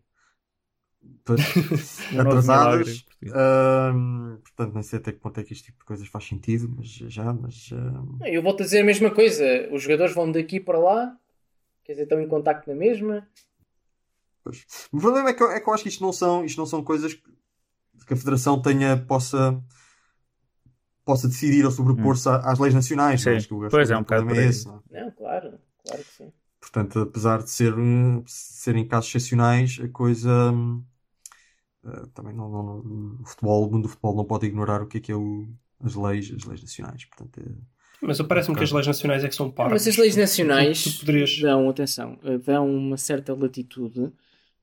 Um 2.14 2.22
atrasadas. 2.22 3.06
Uh, 3.24 4.38
portanto, 4.44 4.74
não 4.74 4.84
sei 4.84 5.00
até 5.00 5.12
que 5.12 5.20
ponto 5.20 5.40
é 5.40 5.44
que 5.44 5.54
este 5.54 5.66
tipo 5.66 5.80
de 5.80 5.86
coisas 5.86 6.08
faz 6.08 6.28
sentido, 6.28 6.72
mas 6.76 6.88
já, 6.88 7.34
mas. 7.34 7.72
Uh... 7.72 8.26
Eu 8.26 8.44
vou-te 8.44 8.64
dizer 8.64 8.82
a 8.82 8.84
mesma 8.84 9.10
coisa. 9.10 9.46
Os 9.72 9.84
jogadores 9.84 10.14
vão 10.14 10.32
daqui 10.32 10.60
para 10.60 10.80
lá, 10.80 11.16
quer 11.84 11.94
dizer, 11.94 12.04
estão 12.04 12.22
em 12.22 12.28
contacto 12.28 12.70
na 12.70 12.76
mesma. 12.76 13.28
Pois. 14.44 14.66
O 14.92 15.00
problema 15.00 15.30
é 15.30 15.34
que, 15.34 15.42
eu, 15.42 15.52
é 15.52 15.60
que 15.60 15.70
eu 15.70 15.74
acho 15.74 15.84
que 15.84 15.90
isto 15.90 16.04
não 16.04 16.14
são, 16.14 16.44
isto 16.44 16.58
não 16.58 16.66
são 16.66 16.84
coisas 16.84 17.14
que 17.14 18.14
a 18.14 18.18
Federação 18.18 18.62
tenha, 18.62 18.98
possa, 18.98 19.62
possa 21.12 21.28
decidir 21.28 21.66
ou 21.66 21.72
sobrepor-se 21.72 22.30
hum. 22.30 22.40
às 22.44 22.58
leis 22.58 22.74
nacionais. 22.74 23.22
Sim. 23.22 23.32
Acho 23.32 23.48
que 23.48 23.54
o, 23.54 23.70
pois 23.70 23.92
é, 23.92 23.98
um 23.98 24.02
bocado 24.02 24.34
é 24.34 24.46
esse, 24.46 24.66
não? 24.66 24.82
não, 24.90 25.12
claro, 25.12 25.60
claro 25.86 26.04
que 26.04 26.12
sim. 26.12 26.32
Portanto, 26.62 27.00
apesar 27.00 27.44
de 27.44 27.50
ser, 27.50 27.74
serem 28.26 28.88
casos 28.88 29.10
excepcionais, 29.10 29.80
a 29.84 29.90
coisa. 29.90 30.54
Uh, 31.84 32.08
também 32.14 32.34
não, 32.34 32.50
não, 32.50 33.20
o 33.20 33.26
futebol, 33.26 33.68
o 33.68 33.72
mundo 33.72 33.84
do 33.84 33.90
futebol 33.90 34.16
não 34.16 34.24
pode 34.24 34.46
ignorar 34.46 34.82
o 34.82 34.88
que 34.88 35.00
é 35.00 35.02
que 35.02 35.12
é 35.12 35.16
o, 35.16 35.50
as 35.84 35.96
leis, 35.96 36.32
as 36.34 36.46
leis 36.46 36.62
nacionais. 36.62 37.04
Portanto, 37.06 37.40
é, 37.40 37.52
mas 38.02 38.22
parece-me 38.22 38.58
que 38.58 38.64
as 38.64 38.72
leis 38.72 38.88
nacionais 38.88 39.24
é 39.24 39.28
que 39.28 39.36
são 39.36 39.52
paras. 39.52 39.74
Mas 39.74 39.88
as 39.88 39.98
leis 39.98 40.16
nacionais 40.16 40.84
tu, 40.84 40.92
tu 40.92 41.00
poderias... 41.02 41.40
dão, 41.40 41.70
atenção, 41.70 42.18
eh, 42.24 42.38
dão 42.38 42.68
uma 42.68 42.98
certa 42.98 43.34
latitude 43.36 44.12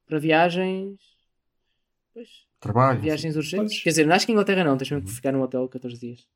para 0.06 0.18
viagens. 0.18 0.98
Pois. 2.14 2.47
Trabalho. 2.60 3.00
Viagens 3.00 3.36
urgentes. 3.36 3.74
Pois. 3.74 3.82
Quer 3.82 3.90
dizer, 3.90 4.12
acho 4.12 4.26
que 4.26 4.32
em 4.32 4.34
Inglaterra 4.34 4.64
não, 4.64 4.76
tens 4.76 4.90
mesmo 4.90 5.06
que 5.06 5.12
ficar 5.12 5.32
no 5.32 5.42
hotel 5.42 5.68
14 5.68 5.98
dias. 5.98 6.26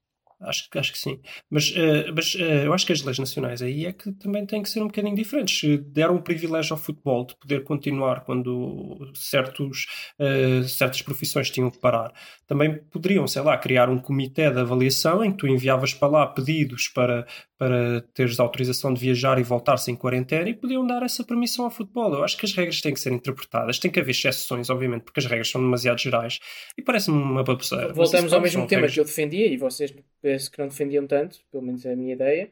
Acho, 0.43 0.69
acho 0.75 0.93
que 0.93 0.99
sim. 0.99 1.21
Mas, 1.49 1.71
uh, 1.71 2.13
mas 2.15 2.35
uh, 2.35 2.65
eu 2.65 2.73
acho 2.73 2.85
que 2.85 2.93
as 2.93 3.03
leis 3.03 3.19
nacionais 3.19 3.63
aí 3.63 3.87
é 3.87 3.93
que 3.93 4.11
também 4.13 4.45
têm 4.45 4.63
que 4.63 4.69
ser 4.69 4.81
um 4.81 4.89
bocadinho 4.89 5.15
diferentes. 5.15 5.61
Se 5.61 5.79
deram 5.79 6.17
o 6.17 6.23
privilégio 6.23 6.75
ao 6.75 6.79
futebol 6.79 7.25
de 7.25 7.37
poder 7.37 7.63
continuar 7.63 8.25
quando 8.25 9.13
certos, 9.15 9.87
uh, 10.19 10.65
certas 10.65 11.01
profissões 11.01 11.51
tinham 11.51 11.71
que 11.71 11.79
parar, 11.79 12.13
também 12.47 12.77
poderiam, 12.91 13.27
sei 13.27 13.43
lá, 13.43 13.57
criar 13.57 13.89
um 13.89 13.99
comitê 13.99 14.51
de 14.51 14.59
avaliação 14.59 15.25
em 15.25 15.31
que 15.31 15.39
tu 15.39 15.47
enviavas 15.47 15.95
para 15.95 16.09
lá 16.09 16.27
pedidos 16.27 16.89
para, 16.89 17.25
para 17.63 18.01
teres 18.13 18.41
autorização 18.41 18.93
de 18.93 19.01
viajar 19.01 19.39
e 19.39 19.45
voltar 19.45 19.77
sem 19.77 19.95
quarentena 19.95 20.49
e 20.49 20.53
podiam 20.53 20.85
dar 20.85 21.05
essa 21.05 21.23
permissão 21.23 21.65
ao 21.65 21.71
futebol. 21.71 22.13
Eu 22.13 22.25
acho 22.25 22.37
que 22.37 22.45
as 22.45 22.53
regras 22.53 22.81
têm 22.81 22.93
que 22.93 22.99
ser 22.99 23.13
interpretadas, 23.13 23.79
tem 23.79 23.89
que 23.89 24.01
haver 24.01 24.11
exceções, 24.11 24.69
obviamente, 24.69 25.03
porque 25.03 25.21
as 25.21 25.27
regras 25.27 25.49
são 25.49 25.61
demasiado 25.61 26.01
gerais 26.01 26.41
e 26.77 26.83
parece-me 26.83 27.17
uma 27.17 27.45
baboseira. 27.45 27.93
Voltamos 27.93 28.33
ao 28.33 28.41
mesmo 28.41 28.67
tema 28.67 28.81
regras... 28.81 28.95
que 28.95 28.99
eu 28.99 29.05
defendia 29.05 29.47
e 29.47 29.57
vocês 29.57 29.95
penso 30.21 30.51
que 30.51 30.59
não 30.59 30.67
defendiam 30.67 31.07
tanto, 31.07 31.39
pelo 31.53 31.63
menos 31.63 31.87
é 31.87 31.93
a 31.93 31.97
minha 31.97 32.15
ideia, 32.15 32.51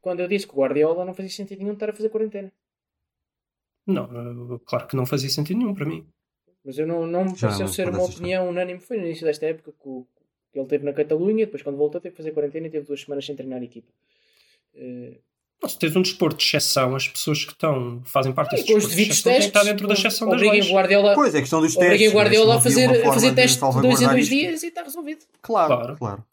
quando 0.00 0.18
eu 0.18 0.26
disse 0.26 0.48
que 0.48 0.52
o 0.52 0.56
Guardiola 0.56 1.04
não 1.04 1.14
fazia 1.14 1.30
sentido 1.30 1.60
nenhum 1.60 1.74
estar 1.74 1.90
a 1.90 1.92
fazer 1.92 2.08
quarentena. 2.08 2.50
Não, 3.86 4.58
claro 4.66 4.88
que 4.88 4.96
não 4.96 5.06
fazia 5.06 5.30
sentido 5.30 5.58
nenhum 5.58 5.74
para 5.74 5.86
mim. 5.86 6.04
Mas 6.64 6.76
eu 6.76 6.88
não, 6.88 7.06
não 7.06 7.24
me 7.24 7.38
pareceu 7.38 7.68
ser 7.68 7.88
uma 7.88 8.02
opinião 8.02 8.48
unânime. 8.48 8.80
Foi 8.80 8.96
no 8.96 9.04
início 9.04 9.24
desta 9.24 9.46
época 9.46 9.70
que, 9.70 9.88
o, 9.88 10.04
que 10.52 10.58
ele 10.58 10.66
teve 10.66 10.84
na 10.84 10.92
Catalunha, 10.92 11.46
depois 11.46 11.62
quando 11.62 11.76
voltou 11.76 12.00
teve 12.00 12.14
que 12.14 12.16
fazer 12.16 12.32
quarentena 12.32 12.66
e 12.66 12.70
teve 12.70 12.84
duas 12.84 13.00
semanas 13.00 13.24
sem 13.24 13.36
treinar 13.36 13.60
a 13.60 13.64
equipa. 13.64 13.92
Uh, 14.74 15.24
se 15.68 15.78
tens 15.78 15.96
um 15.96 16.02
desporto 16.02 16.36
de 16.36 16.44
exceção, 16.44 16.94
as 16.94 17.08
pessoas 17.08 17.44
que 17.44 17.52
estão, 17.52 18.02
fazem 18.04 18.32
parte 18.32 18.50
desse 18.50 18.64
desporto 18.64 18.94
de 18.94 19.02
exceção 19.02 19.32
testes, 19.32 19.52
têm 19.52 19.64
dentro 19.64 19.86
da 19.86 19.94
exceção 19.94 20.28
das 20.28 20.40
leis. 20.40 20.70
Guardiola, 20.70 21.14
pois 21.14 21.34
é, 21.34 21.38
a 21.38 21.40
questão 21.40 21.60
dos 21.60 21.74
testes. 21.74 21.86
Obriguem 21.86 22.10
Guardiola 22.10 22.56
a 22.56 22.60
fazer, 22.60 23.06
a 23.06 23.12
fazer 23.12 23.34
testes 23.34 23.74
de 23.74 23.80
dois 23.80 24.02
em 24.02 24.08
dois 24.08 24.28
dias 24.28 24.62
e 24.62 24.66
está 24.66 24.82
resolvido. 24.82 25.24
Claro, 25.40 25.76
claro. 25.76 25.96
claro. 25.96 26.24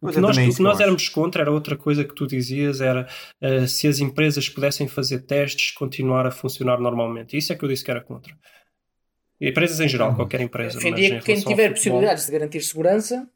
O 0.00 0.08
que, 0.08 0.20
nós, 0.20 0.36
o 0.36 0.56
que 0.56 0.62
nós 0.62 0.78
éramos 0.78 1.08
contra 1.08 1.42
era 1.42 1.50
outra 1.50 1.76
coisa 1.76 2.04
que 2.04 2.14
tu 2.14 2.26
dizias, 2.26 2.80
era 2.80 3.08
uh, 3.42 3.66
se 3.66 3.88
as 3.88 3.98
empresas 3.98 4.48
pudessem 4.48 4.86
fazer 4.86 5.20
testes, 5.20 5.72
continuar 5.72 6.26
a 6.26 6.30
funcionar 6.30 6.78
normalmente. 6.78 7.36
Isso 7.36 7.52
é 7.52 7.56
que 7.56 7.64
eu 7.64 7.68
disse 7.68 7.82
que 7.82 7.90
era 7.90 8.00
contra. 8.00 8.34
E 9.40 9.48
empresas 9.48 9.80
em 9.80 9.88
geral, 9.88 10.10
uhum. 10.10 10.16
qualquer 10.16 10.40
empresa. 10.42 10.78
Defendia 10.78 11.18
que 11.18 11.24
quem 11.24 11.40
tiver 11.40 11.70
possibilidades 11.70 12.26
de 12.26 12.32
garantir 12.32 12.60
segurança. 12.60 13.26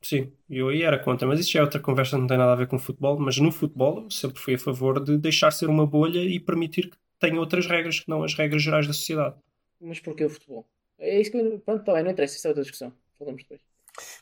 Sim, 0.00 0.32
eu 0.48 0.68
aí 0.68 0.82
era 0.82 0.98
contra, 0.98 1.26
mas 1.26 1.40
isso 1.40 1.50
já 1.50 1.60
é 1.60 1.62
outra 1.62 1.80
conversa, 1.80 2.16
não 2.16 2.26
tem 2.26 2.38
nada 2.38 2.52
a 2.52 2.56
ver 2.56 2.68
com 2.68 2.78
futebol. 2.78 3.18
Mas 3.18 3.38
no 3.38 3.50
futebol 3.50 4.04
eu 4.04 4.10
sempre 4.10 4.40
fui 4.40 4.54
a 4.54 4.58
favor 4.58 5.02
de 5.02 5.18
deixar 5.18 5.50
ser 5.50 5.68
uma 5.68 5.86
bolha 5.86 6.20
e 6.20 6.38
permitir 6.38 6.90
que 6.90 6.96
tenha 7.18 7.38
outras 7.38 7.66
regras 7.66 8.00
que 8.00 8.08
não 8.08 8.22
as 8.22 8.34
regras 8.34 8.62
gerais 8.62 8.86
da 8.86 8.92
sociedade. 8.92 9.36
Mas 9.80 10.00
porquê 10.00 10.24
o 10.24 10.30
futebol? 10.30 10.66
É 10.98 11.20
isso 11.20 11.30
que. 11.30 11.58
Pronto, 11.64 11.84
tá 11.84 11.94
bem, 11.94 12.02
não 12.02 12.10
interessa, 12.10 12.36
isso 12.36 12.46
é 12.46 12.50
outra 12.50 12.62
discussão. 12.62 12.92
Falamos 13.18 13.42
depois. 13.42 13.60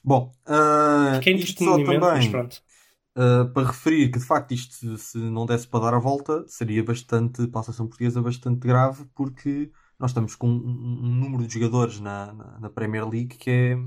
Bom, 0.02 0.32
uh, 0.46 1.20
Quem 1.20 1.36
isto 1.36 1.62
só 1.62 1.76
também, 1.76 1.98
uh, 1.98 3.52
para 3.52 3.66
referir 3.66 4.10
que 4.10 4.18
de 4.18 4.24
facto 4.24 4.52
isto 4.52 4.96
se 4.96 5.18
não 5.18 5.44
desse 5.46 5.66
para 5.66 5.80
dar 5.80 5.94
a 5.94 5.98
volta, 5.98 6.44
seria 6.46 6.82
bastante, 6.82 7.46
para 7.48 7.60
a 7.60 7.64
seleção 7.64 7.86
portuguesa, 7.86 8.22
bastante 8.22 8.66
grave, 8.66 9.04
porque 9.14 9.70
nós 9.98 10.10
estamos 10.10 10.34
com 10.34 10.48
um, 10.48 11.00
um 11.04 11.14
número 11.14 11.46
de 11.46 11.54
jogadores 11.54 12.00
na, 12.00 12.32
na, 12.32 12.60
na, 12.60 12.70
Premier 12.70 13.08
League 13.08 13.36
que 13.36 13.50
é, 13.50 13.78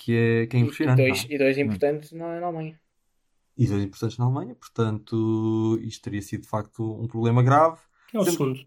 que 0.00 0.16
é, 0.16 0.46
que 0.46 0.56
é 0.56 0.60
impressionante. 0.60 1.02
E 1.02 1.06
dois, 1.06 1.26
e 1.28 1.38
dois 1.38 1.58
importantes 1.58 2.12
na, 2.12 2.40
na 2.40 2.46
Alemanha. 2.46 2.80
E 3.56 3.66
dois 3.66 3.82
importantes 3.82 4.16
na 4.16 4.24
Alemanha, 4.24 4.54
portanto, 4.54 5.78
isto 5.82 6.02
teria 6.02 6.22
sido 6.22 6.42
de 6.42 6.48
facto 6.48 6.82
um 6.98 7.06
problema 7.06 7.42
grave. 7.42 7.78
Que 8.08 8.16
é 8.16 8.20
o 8.20 8.24
sendo, 8.24 8.32
segundo. 8.32 8.60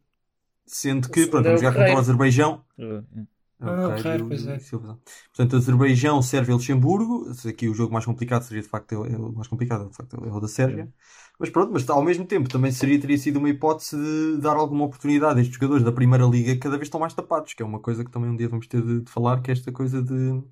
Sendo 0.66 1.10
que, 1.10 1.26
pronto, 1.26 1.46
vamos 1.46 1.62
jogar 1.62 1.74
contra 1.74 1.96
o 1.96 1.98
Azerbaijão. 1.98 2.64
Uh, 2.78 3.26
ah, 3.60 3.96
claro, 4.00 4.28
pois 4.28 4.46
é. 4.46 4.60
Portanto, 4.60 5.56
Azerbaijão, 5.56 6.22
Sérvia 6.22 6.52
e 6.52 6.56
Luxemburgo. 6.56 7.32
Aqui 7.48 7.68
o 7.68 7.74
jogo 7.74 7.94
mais 7.94 8.06
complicado 8.06 8.44
seria 8.44 8.62
de 8.62 8.68
facto 8.68 8.94
é 9.06 9.18
o 9.18 9.32
mais 9.32 9.48
complicado, 9.48 9.90
de 9.90 9.96
facto, 9.96 10.24
é 10.24 10.32
o 10.32 10.40
da 10.40 10.48
Sérvia. 10.48 10.92
Mas 11.40 11.50
pronto, 11.50 11.74
mas 11.74 11.90
ao 11.90 12.04
mesmo 12.04 12.26
tempo 12.26 12.48
também 12.48 12.72
seria, 12.72 13.00
teria 13.00 13.18
sido 13.18 13.38
uma 13.38 13.50
hipótese 13.50 13.98
de 13.98 14.38
dar 14.42 14.56
alguma 14.56 14.86
oportunidade 14.86 15.40
a 15.40 15.42
estes 15.42 15.56
jogadores 15.56 15.84
da 15.84 15.92
Primeira 15.92 16.26
Liga 16.26 16.54
que 16.54 16.60
cada 16.60 16.78
vez 16.78 16.88
estão 16.88 17.00
mais 17.00 17.14
tapados, 17.14 17.54
que 17.54 17.64
é 17.64 17.66
uma 17.66 17.80
coisa 17.80 18.04
que 18.06 18.12
também 18.12 18.30
um 18.30 18.36
dia 18.36 18.48
vamos 18.48 18.68
ter 18.68 18.82
de, 18.82 19.02
de 19.02 19.10
falar, 19.10 19.42
que 19.42 19.50
é 19.50 19.54
esta 19.54 19.72
coisa 19.72 20.04
de 20.04 20.44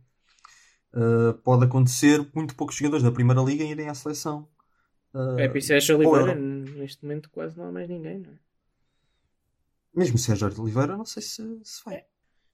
uh, 0.94 1.34
pode 1.44 1.66
acontecer 1.66 2.26
muito 2.34 2.56
poucos 2.56 2.76
jogadores 2.76 3.04
da 3.04 3.12
Primeira 3.12 3.42
Liga 3.42 3.64
irem 3.64 3.90
à 3.90 3.94
seleção. 3.94 4.48
Uh, 5.14 5.40
é, 5.40 5.58
e 5.58 5.62
Sérgio 5.62 5.98
Oliveira, 5.98 6.36
neste 6.36 7.04
momento 7.04 7.30
quase 7.30 7.58
não 7.58 7.68
há 7.68 7.72
mais 7.72 7.90
ninguém, 7.90 8.20
não 8.20 8.32
é? 8.32 8.36
Mesmo 9.94 10.18
Sérgio 10.18 10.48
Oliveira, 10.62 10.96
não 10.96 11.06
sei 11.06 11.22
se, 11.22 11.60
se 11.64 11.84
vai. 11.84 12.06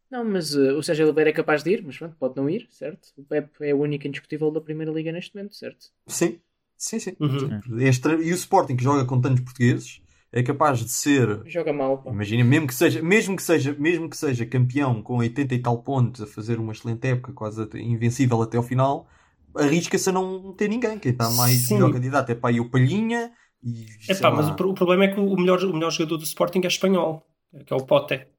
Não, 0.10 0.24
mas 0.24 0.56
uh, 0.56 0.78
o 0.78 0.84
Sérgio 0.84 1.06
Oliveira 1.06 1.30
é 1.30 1.34
capaz 1.34 1.64
de 1.64 1.72
ir, 1.72 1.84
mas 1.86 1.98
pronto, 1.98 2.16
pode 2.18 2.36
não 2.36 2.50
ir, 2.50 2.68
certo? 2.72 3.10
O 3.18 3.24
Pep 3.24 3.50
é 3.60 3.74
o 3.74 3.80
único 3.80 4.08
indiscutível 4.08 4.50
da 4.52 4.62
Primeira 4.62 4.92
Liga 4.92 5.12
neste 5.12 5.36
momento, 5.36 5.56
certo? 5.56 5.92
Sim, 6.08 6.40
sim, 6.78 7.00
sim. 7.00 7.16
Uhum. 7.20 7.80
Este, 7.80 8.08
e 8.10 8.32
o 8.32 8.36
Sporting 8.36 8.76
que 8.76 8.84
joga 8.84 9.06
com 9.06 9.22
tantos 9.22 9.42
portugueses 9.42 10.02
é 10.38 10.44
capaz 10.44 10.80
de 10.80 10.90
ser. 10.90 11.42
Joga 11.46 11.74
mal. 11.74 12.04
Imagina, 12.06 12.44
mesmo 12.44 12.68
que 12.68 12.76
seja, 12.76 13.02
mesmo 13.02 13.36
que 13.36 13.42
seja, 13.42 13.76
mesmo 13.78 14.10
que 14.10 14.16
seja 14.16 14.46
campeão 14.46 15.02
com 15.02 15.18
80 15.18 15.56
e 15.56 15.60
tal 15.60 15.82
pontos, 15.82 16.22
a 16.22 16.28
fazer 16.28 16.60
uma 16.60 16.74
excelente 16.74 17.08
época, 17.08 17.34
quase 17.34 17.68
invencível 17.76 18.42
até 18.42 18.58
ao 18.58 18.64
final, 18.64 19.08
arrisca-se 19.56 20.10
a 20.10 20.14
não 20.14 20.54
ter 20.54 20.70
ninguém. 20.70 21.00
Quem 21.00 21.12
está 21.12 21.30
mais 21.32 21.70
melhor 21.70 21.92
candidato 21.92 22.30
é 22.30 22.36
para 22.36 22.52
aí 22.52 22.60
o 22.60 22.70
Palhinha. 22.70 23.32
E, 23.64 23.88
é 24.08 24.14
pá, 24.16 24.30
mas 24.30 24.48
o, 24.48 24.52
o, 24.52 24.74
problema 24.76 25.06
é 25.06 25.08
que 25.08 25.20
o 25.20 25.36
melhor, 25.36 25.64
o 25.64 25.74
melhor 25.74 25.92
jogador 25.92 26.18
do 26.18 26.24
Sporting 26.24 26.62
é 26.64 26.68
espanhol, 26.68 27.26
que 27.66 27.74
é 27.74 27.76
o 27.76 27.86
Pote. 27.86 28.28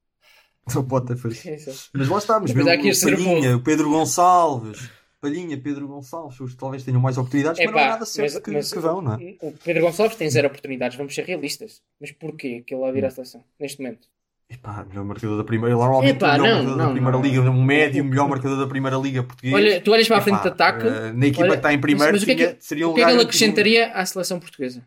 O 0.76 0.84
Pote 0.84 1.16
fez. 1.16 1.46
Exato. 1.46 1.78
Mas 1.94 2.08
lá 2.08 2.18
está, 2.18 2.38
mas 2.38 2.52
Mas 2.52 2.66
mesmo 2.66 3.08
o 3.08 3.10
Palhinha, 3.10 3.56
o 3.56 3.62
Pedro 3.62 3.88
Gonçalves, 3.88 4.90
Palhinha, 5.20 5.58
Pedro 5.60 5.88
Gonçalves, 5.88 6.38
os 6.40 6.52
que 6.52 6.56
talvez 6.58 6.84
tenham 6.84 7.00
mais 7.00 7.18
oportunidades, 7.18 7.60
mas 7.64 7.72
não 7.72 7.78
é 7.80 7.88
nada 7.88 8.04
certo 8.06 8.34
mas- 8.34 8.42
que, 8.42 8.50
mas- 8.52 8.72
que 8.72 8.78
vão, 8.78 9.02
não 9.02 9.14
é? 9.14 9.36
O 9.42 9.52
Pedro 9.52 9.82
Gonçalves 9.82 10.16
tem 10.16 10.30
zero 10.30 10.46
oportunidades, 10.46 10.96
vamos 10.96 11.14
ser 11.14 11.24
realistas. 11.24 11.82
Mas 12.00 12.12
porquê 12.12 12.62
que 12.64 12.72
ele 12.74 12.80
vai 12.80 12.92
vir 12.92 13.04
à 13.04 13.10
seleção, 13.10 13.42
neste 13.58 13.82
momento? 13.82 14.06
Epá, 14.50 14.84
melhor 14.88 15.04
marcador 15.04 15.36
da 15.36 15.44
primeira, 15.44 15.74
normalmente 15.74 16.16
Epá, 16.16 16.28
o 16.36 16.40
melhor 16.40 16.46
não, 16.46 16.54
marcador 16.54 16.76
da 16.78 16.84
não, 16.84 16.92
primeira 16.92 17.16
não. 17.18 17.22
liga, 17.22 17.40
um 17.50 17.64
médio, 17.64 18.04
melhor 18.04 18.28
marcador 18.28 18.56
da 18.58 18.66
primeira 18.66 18.96
liga 18.96 19.22
português. 19.22 19.54
Olha, 19.54 19.80
tu 19.80 19.92
olhas 19.92 20.08
para 20.08 20.18
a 20.18 20.20
frente 20.22 20.40
de 20.42 20.48
ataque, 20.48 20.86
eh, 20.86 21.12
na 21.12 21.26
equipa 21.26 21.42
olha, 21.42 21.50
que 21.52 21.56
está 21.58 21.72
em 21.74 21.80
primeiro, 21.80 22.12
mas 22.12 22.22
o 22.22 22.24
que 22.24 22.32
é 22.32 22.34
que- 22.34 22.46
tinha- 22.46 22.56
seria 22.60 22.88
um 22.88 22.92
o 22.92 22.94
que 22.94 23.00
é 23.02 23.04
que 23.04 23.10
ele 23.10 23.22
acrescentaria 23.22 23.92
à 23.92 24.06
seleção 24.06 24.40
portuguesa? 24.40 24.82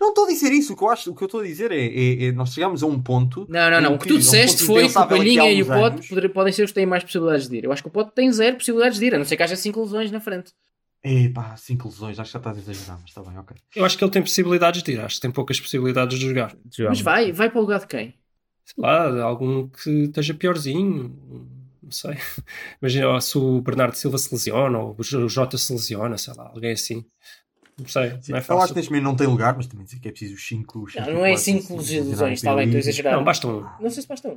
Não 0.00 0.08
estou 0.10 0.24
a 0.24 0.28
dizer 0.28 0.52
isso, 0.52 0.72
o 0.72 0.76
que 0.76 0.82
eu, 0.84 0.90
acho, 0.90 1.10
o 1.10 1.14
que 1.14 1.22
eu 1.22 1.26
estou 1.26 1.40
a 1.40 1.44
dizer 1.44 1.70
é, 1.72 1.84
é- 1.86 2.24
é 2.26 2.32
nós 2.32 2.52
chegamos 2.52 2.82
a 2.82 2.86
um 2.86 3.00
ponto. 3.02 3.46
Não, 3.48 3.70
não, 3.70 3.80
não. 3.80 3.94
O 3.94 3.98
que 3.98 4.06
tu 4.08 4.14
é 4.14 4.16
um 4.16 4.18
disseste 4.20 4.58
ponto 4.64 4.66
foi 4.66 4.88
que 4.88 4.98
o 4.98 5.06
Palhinha 5.08 5.52
e 5.52 5.62
o 5.62 5.66
Pote 5.66 6.08
poder- 6.08 6.28
podem 6.30 6.52
ser 6.52 6.64
os 6.64 6.70
que 6.70 6.74
têm 6.74 6.86
mais 6.86 7.02
possibilidades 7.04 7.48
de 7.48 7.56
ir. 7.56 7.64
Eu 7.64 7.72
acho 7.72 7.82
que 7.82 7.88
o 7.88 7.92
Pote 7.92 8.12
tem 8.14 8.30
zero 8.32 8.56
possibilidades 8.56 8.98
de 8.98 9.06
ir, 9.06 9.14
a 9.14 9.18
não 9.18 9.24
ser 9.24 9.36
que 9.36 9.42
haja 9.42 9.56
5 9.56 9.80
lesões 9.82 10.10
na 10.10 10.20
frente. 10.20 10.52
Epá, 11.04 11.56
cinco 11.56 11.88
lesões, 11.88 12.16
acho 12.20 12.28
que 12.30 12.32
já 12.34 12.38
estás 12.38 12.56
a 12.56 12.60
exagerar, 12.60 12.96
mas 13.00 13.10
está 13.10 13.20
bem, 13.22 13.36
ok. 13.36 13.56
Eu 13.74 13.84
acho 13.84 13.98
que 13.98 14.04
ele 14.04 14.10
tem 14.12 14.22
possibilidades 14.22 14.84
de 14.84 14.92
ir, 14.92 15.00
acho 15.00 15.16
que 15.16 15.20
tem 15.22 15.32
poucas 15.32 15.60
possibilidades 15.60 16.16
de 16.16 16.26
jogar. 16.26 16.54
Mas 16.88 17.00
vai, 17.00 17.32
vai 17.32 17.50
para 17.50 17.58
o 17.58 17.62
lugar 17.62 17.80
de 17.80 17.88
quem? 17.88 18.14
Sei 18.64 18.74
lá, 18.78 19.20
algum 19.22 19.66
que 19.68 19.90
esteja 20.04 20.32
piorzinho, 20.32 21.12
não 21.82 21.90
sei. 21.90 22.12
Imagina 22.80 23.20
se 23.20 23.36
o 23.36 23.60
Bernardo 23.60 23.96
Silva 23.96 24.16
se 24.16 24.32
lesiona 24.32 24.78
ou 24.78 24.96
o 24.96 25.28
Jota 25.28 25.58
se 25.58 25.72
lesiona, 25.72 26.16
sei 26.16 26.34
lá, 26.34 26.48
alguém 26.54 26.70
assim. 26.70 27.04
Não 27.78 27.86
sei, 27.86 28.10
Sim, 28.20 28.32
não 28.32 28.38
é 28.38 28.40
fácil. 28.40 28.42
Falar 28.42 28.68
que 28.68 28.74
neste 28.74 28.90
momento 28.90 29.04
não 29.04 29.16
tem 29.16 29.26
lugar, 29.26 29.56
mas 29.56 29.66
também 29.66 29.84
dizer 29.84 29.98
que 29.98 30.08
é 30.08 30.10
preciso 30.10 30.36
5. 30.38 30.86
Não, 30.96 31.14
não 31.14 31.26
é 31.26 31.36
5 31.36 31.72
ilusões, 31.72 32.20
assim, 32.20 32.32
está 32.32 32.54
bem, 32.54 32.66
estou 32.66 32.78
exagerado. 32.78 33.16
Não, 33.16 33.24
basta 33.24 33.48
um. 33.48 33.60
Não 33.80 33.90
sei 33.90 34.02
se 34.02 34.08
basta 34.08 34.28
um. 34.28 34.36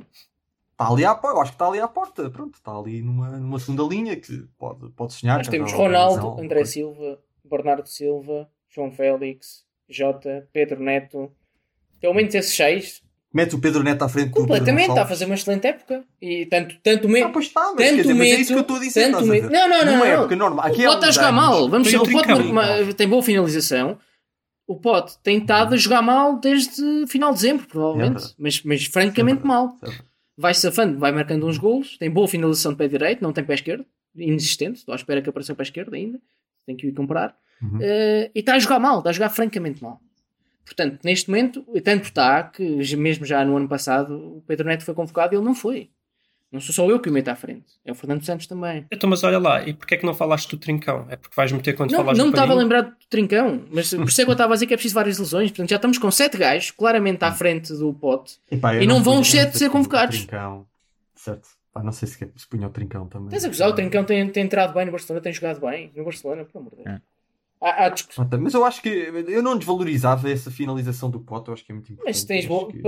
Está 0.72 0.92
ali 0.92 1.04
à 1.04 1.14
porta, 1.14 1.40
acho 1.40 1.50
que 1.52 1.54
está 1.54 1.68
ali 1.68 1.80
à 1.80 1.88
porta, 1.88 2.30
pronto, 2.30 2.54
está 2.56 2.76
ali 2.76 3.00
numa, 3.00 3.38
numa 3.38 3.58
segunda 3.58 3.82
linha 3.82 4.14
que 4.14 4.46
pode, 4.58 4.90
pode 4.90 5.14
sonhar. 5.14 5.38
Nós 5.38 5.48
temos 5.48 5.72
Ronaldo, 5.72 6.38
André 6.38 6.64
Silva, 6.66 7.18
Bernardo 7.44 7.88
Silva, 7.88 8.50
João 8.68 8.92
Félix, 8.92 9.64
Jota, 9.88 10.48
Pedro 10.52 10.82
Neto. 10.82 11.32
Pelo 11.98 12.12
menos 12.12 12.34
esses 12.34 12.54
6 12.54 13.02
mete 13.36 13.54
o 13.54 13.58
Pedro 13.58 13.82
Neto 13.82 14.02
à 14.02 14.08
frente 14.08 14.30
do 14.30 14.40
Completamente, 14.40 14.88
está 14.88 15.02
a 15.02 15.06
fazer 15.06 15.26
uma 15.26 15.34
excelente 15.34 15.66
época. 15.66 16.02
E 16.22 16.46
tanto, 16.46 16.74
tanto 16.82 17.06
mesmo. 17.06 17.28
Ah, 17.28 17.32
pois 17.32 17.44
está, 17.44 17.72
mas, 17.76 17.86
tanto 17.86 17.96
dizer, 17.96 18.14
meto, 18.14 18.18
mas 18.18 18.28
é 18.28 18.40
isso 18.40 18.52
que 18.52 18.58
eu 18.58 18.62
estou 18.62 18.76
a 18.76 18.80
dizer. 18.80 19.10
Tanto 19.10 19.26
me... 19.26 19.40
Não, 19.42 19.68
não, 19.68 19.84
não. 19.84 20.50
Numa. 20.50 20.62
Aqui 20.62 20.82
é 20.82 20.88
tá 20.88 20.90
o 20.90 20.94
Pote 20.94 20.96
está 20.96 21.08
a 21.08 21.10
jogar 21.10 21.28
anos, 21.28 21.40
mal. 21.40 21.68
Vamos 21.68 21.90
ver, 21.90 21.98
o 21.98 22.10
Pote 22.10 22.94
tem 22.94 23.08
boa 23.08 23.22
finalização. 23.22 23.98
O 24.66 24.74
Pote 24.74 25.18
tem 25.22 25.38
estado 25.38 25.74
a 25.74 25.76
jogar 25.76 26.00
mal 26.00 26.40
desde 26.40 27.06
final 27.06 27.30
de 27.30 27.36
dezembro, 27.36 27.66
provavelmente. 27.68 28.24
É 28.24 28.34
mas, 28.38 28.62
mas 28.62 28.82
é 28.82 28.90
francamente 28.90 29.46
mal. 29.46 29.76
Sempre. 29.78 30.00
Vai 30.38 30.54
safando, 30.54 30.98
vai 30.98 31.12
marcando 31.12 31.46
uns 31.46 31.58
golos. 31.58 31.98
Tem 31.98 32.10
boa 32.10 32.26
finalização 32.26 32.72
de 32.72 32.78
pé 32.78 32.88
direito, 32.88 33.22
não 33.22 33.32
tem 33.32 33.44
pé 33.44 33.54
esquerdo. 33.54 33.84
Inexistente. 34.16 34.76
Estou 34.76 34.92
à 34.92 34.96
espera 34.96 35.20
que 35.20 35.28
apareça 35.28 35.52
o 35.52 35.56
pé 35.56 35.62
esquerdo 35.62 35.94
ainda. 35.94 36.18
tem 36.66 36.74
que 36.74 36.86
ir 36.86 36.92
comprar. 36.92 37.36
Uhum. 37.62 37.78
Uh, 37.78 38.30
e 38.34 38.40
está 38.40 38.54
a 38.54 38.58
jogar 38.58 38.78
mal, 38.78 38.98
está 38.98 39.10
a 39.10 39.12
jogar 39.12 39.28
francamente 39.28 39.82
mal. 39.82 40.00
Portanto, 40.66 40.98
neste 41.04 41.30
momento, 41.30 41.64
tanto 41.82 42.04
está 42.04 42.42
que 42.42 42.62
mesmo 42.96 43.24
já 43.24 43.42
no 43.44 43.56
ano 43.56 43.68
passado 43.68 44.12
o 44.36 44.42
Pedro 44.46 44.66
Neto 44.66 44.84
foi 44.84 44.92
convocado 44.94 45.32
e 45.32 45.36
ele 45.38 45.44
não 45.44 45.54
foi. 45.54 45.88
Não 46.52 46.60
sou 46.60 46.74
só 46.74 46.88
eu 46.90 47.00
que 47.00 47.08
o 47.08 47.12
meto 47.12 47.28
à 47.28 47.34
frente, 47.34 47.64
é 47.84 47.90
o 47.90 47.94
Fernando 47.94 48.24
Santos 48.24 48.46
também. 48.46 48.86
Então, 48.90 49.08
mas 49.10 49.22
olha 49.24 49.38
lá, 49.38 49.66
e 49.66 49.72
porquê 49.74 49.94
é 49.94 49.98
que 49.98 50.06
não 50.06 50.14
falaste 50.14 50.48
do 50.50 50.56
Trincão? 50.56 51.06
É 51.08 51.16
porque 51.16 51.34
vais 51.36 51.50
meter 51.52 51.74
quando 51.74 51.90
Não, 51.90 51.98
falaste 51.98 52.18
não 52.18 52.26
me 52.26 52.30
do 52.30 52.34
estava 52.34 52.52
a 52.52 52.56
lembrar 52.56 52.80
do 52.82 52.94
Trincão, 53.10 53.64
mas 53.70 53.92
por 53.92 54.08
isso 54.08 54.20
é 54.20 54.24
que 54.24 54.30
eu 54.30 54.32
estava 54.32 54.52
a 54.52 54.56
dizer 54.56 54.66
que 54.66 54.74
é 54.74 54.76
preciso 54.76 54.94
várias 54.94 55.18
lesões. 55.18 55.50
Portanto, 55.50 55.70
já 55.70 55.76
estamos 55.76 55.98
com 55.98 56.10
sete 56.10 56.36
gajos, 56.36 56.70
claramente 56.70 57.24
à 57.24 57.32
frente 57.32 57.72
do 57.72 57.92
pote. 57.94 58.38
Epá, 58.50 58.74
E 58.76 58.86
não 58.86 58.96
vão 59.02 59.14
punha- 59.14 59.20
os 59.22 59.30
sete 59.30 59.52
não 59.52 59.58
ser 59.58 59.70
convocados. 59.70 60.18
Trincão. 60.18 60.66
Certo. 61.14 61.48
Pá, 61.72 61.82
não 61.82 61.92
sei 61.92 62.08
se, 62.08 62.32
se 62.36 62.46
punha 62.48 62.66
o 62.68 62.70
Trincão 62.70 63.06
também. 63.08 63.26
Estás 63.26 63.44
a 63.44 63.48
gozar, 63.48 63.68
o 63.68 63.74
Trincão 63.74 64.04
tem, 64.04 64.28
tem 64.30 64.44
entrado 64.44 64.72
bem 64.72 64.86
no 64.86 64.92
Barcelona, 64.92 65.20
tem 65.22 65.32
jogado 65.32 65.60
bem 65.60 65.92
no 65.96 66.04
Barcelona, 66.04 66.44
pelo 66.44 66.60
amor 66.60 66.76
de 66.76 66.84
Deus. 66.84 66.96
É. 66.96 67.00
Há, 67.60 67.86
há 67.86 67.88
discussão. 67.88 68.24
Pá, 68.24 68.30
tá, 68.30 68.38
Mas 68.38 68.52
eu 68.54 68.64
acho 68.64 68.82
que 68.82 68.88
eu 68.88 69.42
não 69.42 69.56
desvalorizava 69.56 70.30
essa 70.30 70.50
finalização 70.50 71.08
do 71.10 71.20
Pote, 71.20 71.48
eu 71.48 71.54
acho 71.54 71.64
que 71.64 71.72
é 71.72 71.74
muito 71.74 71.92
importante. 71.92 72.14
Mas 72.14 72.24
tens 72.24 72.46
bom. 72.46 72.66
que- 72.66 72.80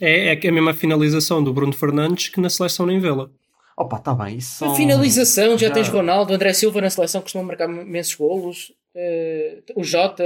É, 0.00 0.34
é 0.34 0.40
é 0.44 0.48
a 0.48 0.52
mesma 0.52 0.74
finalização 0.74 1.42
do 1.42 1.52
Bruno 1.52 1.72
Fernandes 1.72 2.28
que 2.28 2.40
na 2.40 2.50
seleção 2.50 2.86
nem 2.86 2.98
vê-la. 2.98 3.30
Opa, 3.76 3.96
está 3.98 4.14
bem. 4.14 4.36
Isso 4.38 4.64
A 4.64 4.68
são- 4.68 4.76
finalização, 4.76 5.56
já, 5.58 5.68
já- 5.68 5.74
tens 5.74 5.88
Ronaldo, 5.88 6.32
André 6.34 6.52
Silva 6.52 6.80
na 6.80 6.90
seleção 6.90 7.20
costuma 7.22 7.44
marcar 7.44 7.68
imensos 7.68 8.14
golos. 8.14 8.72
eh, 8.94 9.62
o 9.76 9.84
Jota 9.84 10.24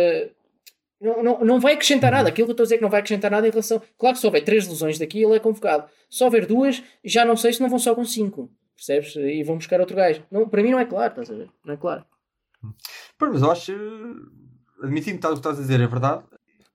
não, 1.00 1.22
não, 1.22 1.44
não 1.44 1.60
vai 1.60 1.72
acrescentar 1.74 2.12
nada. 2.12 2.28
Aquilo 2.28 2.46
que 2.46 2.50
eu 2.50 2.52
estou 2.52 2.62
a 2.62 2.66
dizer 2.66 2.74
é 2.76 2.78
que 2.78 2.82
não 2.82 2.90
vai 2.90 3.00
acrescentar 3.00 3.30
nada 3.30 3.46
em 3.46 3.50
relação. 3.50 3.82
Claro 3.98 4.14
que 4.14 4.20
se 4.20 4.26
houver 4.26 4.42
três 4.44 4.68
lesões 4.68 4.98
daqui, 4.98 5.22
ele 5.22 5.34
é 5.34 5.40
convocado. 5.40 5.84
Se 6.08 6.22
houver 6.22 6.46
duas, 6.46 6.82
já 7.04 7.24
não 7.24 7.36
sei 7.36 7.52
se 7.52 7.60
não 7.60 7.68
vão 7.68 7.78
só 7.78 7.94
com 7.94 8.04
cinco. 8.04 8.48
Percebes? 8.76 9.14
E 9.16 9.42
vão 9.42 9.56
buscar 9.56 9.80
outro 9.80 9.96
gajo. 9.96 10.22
Não, 10.30 10.48
para 10.48 10.62
mim 10.62 10.70
não 10.70 10.78
é 10.78 10.84
claro, 10.84 11.10
estás 11.10 11.30
a 11.30 11.34
ver? 11.34 11.48
Não 11.64 11.74
é 11.74 11.76
claro. 11.76 12.04
Pois, 13.18 13.32
mas 13.32 13.42
eu 13.42 13.50
acho. 13.50 13.72
Admitindo 14.82 15.18
que 15.20 15.26
o 15.26 15.30
que 15.30 15.36
estás 15.36 15.58
a 15.58 15.60
dizer 15.60 15.80
é 15.80 15.86
verdade. 15.86 16.24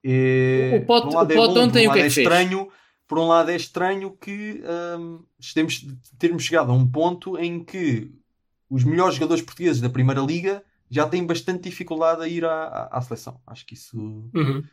É, 0.03 0.79
O 0.81 0.85
Pote- 0.85 1.05
por 1.05 1.11
um 1.13 1.15
lado 1.15 1.29
o 1.29 1.33
é 1.33 1.35
Pote 1.35 1.53
bom, 1.55 1.59
ontem 1.61 1.87
um 1.87 1.89
o 1.89 1.93
que 1.93 1.99
é 1.99 2.03
que 2.03 2.09
fez? 2.09 2.17
estranho. 2.27 2.67
Por 3.07 3.19
um 3.19 3.27
lado 3.27 3.49
é 3.51 3.55
estranho 3.55 4.11
que 4.17 4.63
hum, 4.99 5.23
temos, 5.53 5.85
termos 6.17 6.43
chegado 6.43 6.71
a 6.71 6.75
um 6.75 6.87
ponto 6.87 7.37
em 7.37 7.63
que 7.63 8.11
os 8.69 8.83
melhores 8.83 9.15
jogadores 9.15 9.43
portugueses 9.43 9.79
da 9.81 9.89
Primeira 9.89 10.21
Liga 10.21 10.63
já 10.89 11.07
têm 11.07 11.25
bastante 11.25 11.63
dificuldade 11.69 12.21
a 12.23 12.27
ir 12.27 12.43
à, 12.45 12.63
à, 12.65 12.97
à 12.97 13.01
seleção. 13.01 13.39
Acho 13.45 13.65
que 13.65 13.73
isso 13.75 13.97
Uhum. 14.33 14.63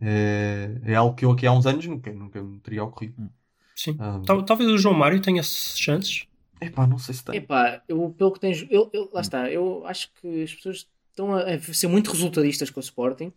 é, 0.00 0.80
é 0.84 0.94
algo 0.94 1.14
que 1.16 1.24
eu 1.24 1.32
aqui 1.32 1.46
há 1.46 1.52
uns 1.52 1.66
anos 1.66 1.84
nunca, 1.86 2.12
nunca 2.12 2.42
me 2.42 2.60
teria 2.60 2.84
ocorrido. 2.84 3.28
Sim. 3.74 3.96
Hum, 4.00 4.22
Tal- 4.22 4.44
talvez 4.44 4.70
o 4.70 4.78
João 4.78 4.94
Mário 4.94 5.20
tenha 5.20 5.42
chances. 5.42 6.26
Epá, 6.60 6.86
não 6.86 6.98
sei 6.98 7.14
se 7.14 7.24
tem. 7.24 7.36
Epá, 7.36 7.82
eu, 7.88 8.10
pelo 8.16 8.32
que 8.32 8.40
tens. 8.40 8.66
Eu, 8.70 8.90
eu- 8.92 9.10
lá 9.12 9.20
está, 9.20 9.50
eu 9.50 9.84
acho 9.86 10.12
que 10.14 10.42
as 10.42 10.54
pessoas 10.54 10.88
estão 11.10 11.34
a, 11.34 11.42
a 11.54 11.60
ser 11.60 11.86
muito 11.88 12.10
resultadistas 12.10 12.70
com 12.70 12.80
o 12.80 12.82
Sporting 12.82 13.32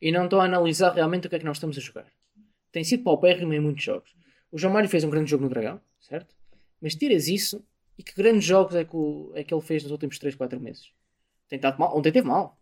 e 0.00 0.12
não 0.12 0.24
estão 0.24 0.40
a 0.40 0.44
analisar 0.44 0.92
realmente 0.92 1.26
o 1.26 1.30
que 1.30 1.36
é 1.36 1.38
que 1.38 1.44
nós 1.44 1.56
estamos 1.56 1.76
a 1.78 1.80
jogar. 1.80 2.06
Tem 2.72 2.84
sido 2.84 3.02
paupérrimo 3.04 3.52
em 3.52 3.60
muitos 3.60 3.82
jogos. 3.84 4.14
O 4.52 4.58
João 4.58 4.72
Mário 4.72 4.88
fez 4.88 5.02
um 5.04 5.10
grande 5.10 5.30
jogo 5.30 5.44
no 5.44 5.48
Dragão, 5.50 5.80
certo? 6.00 6.34
Mas 6.80 6.94
tiras 6.94 7.26
isso 7.28 7.64
e 7.98 8.02
que 8.02 8.14
grandes 8.14 8.44
jogos 8.44 8.74
é 8.74 8.84
que, 8.84 8.94
o- 8.96 9.32
é 9.34 9.42
que 9.42 9.52
ele 9.54 9.62
fez 9.62 9.82
nos 9.82 9.92
últimos 9.92 10.18
3, 10.18 10.34
4 10.34 10.60
meses? 10.60 10.90
Tem 11.48 11.56
estado 11.56 11.78
mal. 11.78 11.96
Ontem 11.96 12.12
teve 12.12 12.26
mal. 12.28 12.58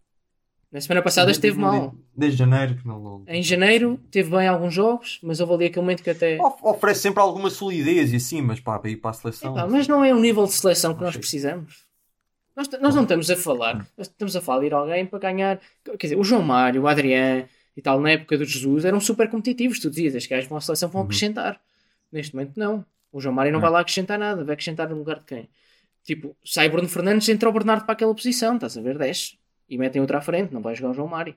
Na 0.74 0.80
semana 0.80 1.02
passada 1.02 1.30
esteve 1.30 1.56
mal. 1.56 1.94
Desde 2.16 2.36
janeiro 2.36 2.74
que 2.74 2.84
não. 2.84 2.98
não- 2.98 3.24
Em 3.28 3.40
janeiro 3.44 3.96
teve 4.10 4.28
bem 4.36 4.48
alguns 4.48 4.74
jogos, 4.74 5.20
mas 5.22 5.38
houve 5.38 5.54
ali 5.54 5.64
aquele 5.66 5.82
momento 5.82 6.02
que 6.02 6.10
até. 6.10 6.36
Of- 6.42 6.58
Oferece 6.62 7.00
sempre 7.02 7.20
alguma 7.22 7.48
solidez 7.48 8.12
e 8.12 8.16
assim, 8.16 8.42
mas 8.42 8.58
pá, 8.58 8.76
para 8.80 8.90
ir 8.90 8.96
para 8.96 9.10
a 9.10 9.14
seleção. 9.14 9.54
Mas 9.70 9.86
não 9.86 10.04
é 10.04 10.12
o 10.12 10.18
nível 10.18 10.44
de 10.46 10.52
seleção 10.52 10.92
que 10.92 10.98
nós 11.00 11.10
Achei. 11.10 11.20
precisamos. 11.20 11.84
Nós, 12.56 12.68
nós 12.80 12.92
não 12.94 13.02
estamos 13.04 13.30
a 13.30 13.36
falar, 13.36 13.86
nós 13.96 14.08
estamos 14.08 14.34
a 14.34 14.40
falar 14.40 14.60
de 14.60 14.66
ir 14.66 14.74
alguém 14.74 15.06
para 15.06 15.18
ganhar. 15.20 15.60
Quer 15.84 15.96
dizer, 16.08 16.16
o 16.18 16.24
João 16.24 16.42
Mário, 16.42 16.82
o 16.82 16.88
Adriano 16.88 17.44
e 17.76 17.80
tal, 17.80 18.00
na 18.00 18.10
época 18.10 18.36
do 18.36 18.44
Jesus, 18.44 18.84
eram 18.84 18.98
super 19.00 19.30
competitivos. 19.30 19.78
Tu 19.78 19.88
dizias, 19.90 20.16
estes 20.16 20.28
gajos 20.28 20.48
vão 20.48 20.58
à 20.58 20.60
seleção 20.60 20.88
vão 20.88 21.02
acrescentar. 21.02 21.60
Neste 22.10 22.34
momento, 22.34 22.52
não. 22.58 22.84
O 23.12 23.20
João 23.20 23.32
Mário 23.34 23.52
não 23.52 23.60
vai 23.60 23.70
lá 23.70 23.78
acrescentar 23.78 24.18
nada, 24.18 24.42
vai 24.44 24.54
acrescentar 24.54 24.88
no 24.88 24.96
lugar 24.96 25.20
de 25.20 25.24
quem? 25.24 25.48
Tipo, 26.02 26.36
sai 26.44 26.68
Bruno 26.68 26.88
Fernandes, 26.88 27.28
entra 27.28 27.48
o 27.48 27.52
Bernardo 27.52 27.84
para 27.84 27.92
aquela 27.92 28.12
posição, 28.14 28.56
estás 28.56 28.76
a 28.76 28.80
ver? 28.82 28.98
Desce 28.98 29.36
e 29.68 29.78
metem 29.78 30.00
outra 30.00 30.18
à 30.18 30.20
frente, 30.20 30.52
não 30.52 30.60
vai 30.60 30.74
jogar 30.74 30.90
o 30.90 30.94
João 30.94 31.08
Mário. 31.08 31.34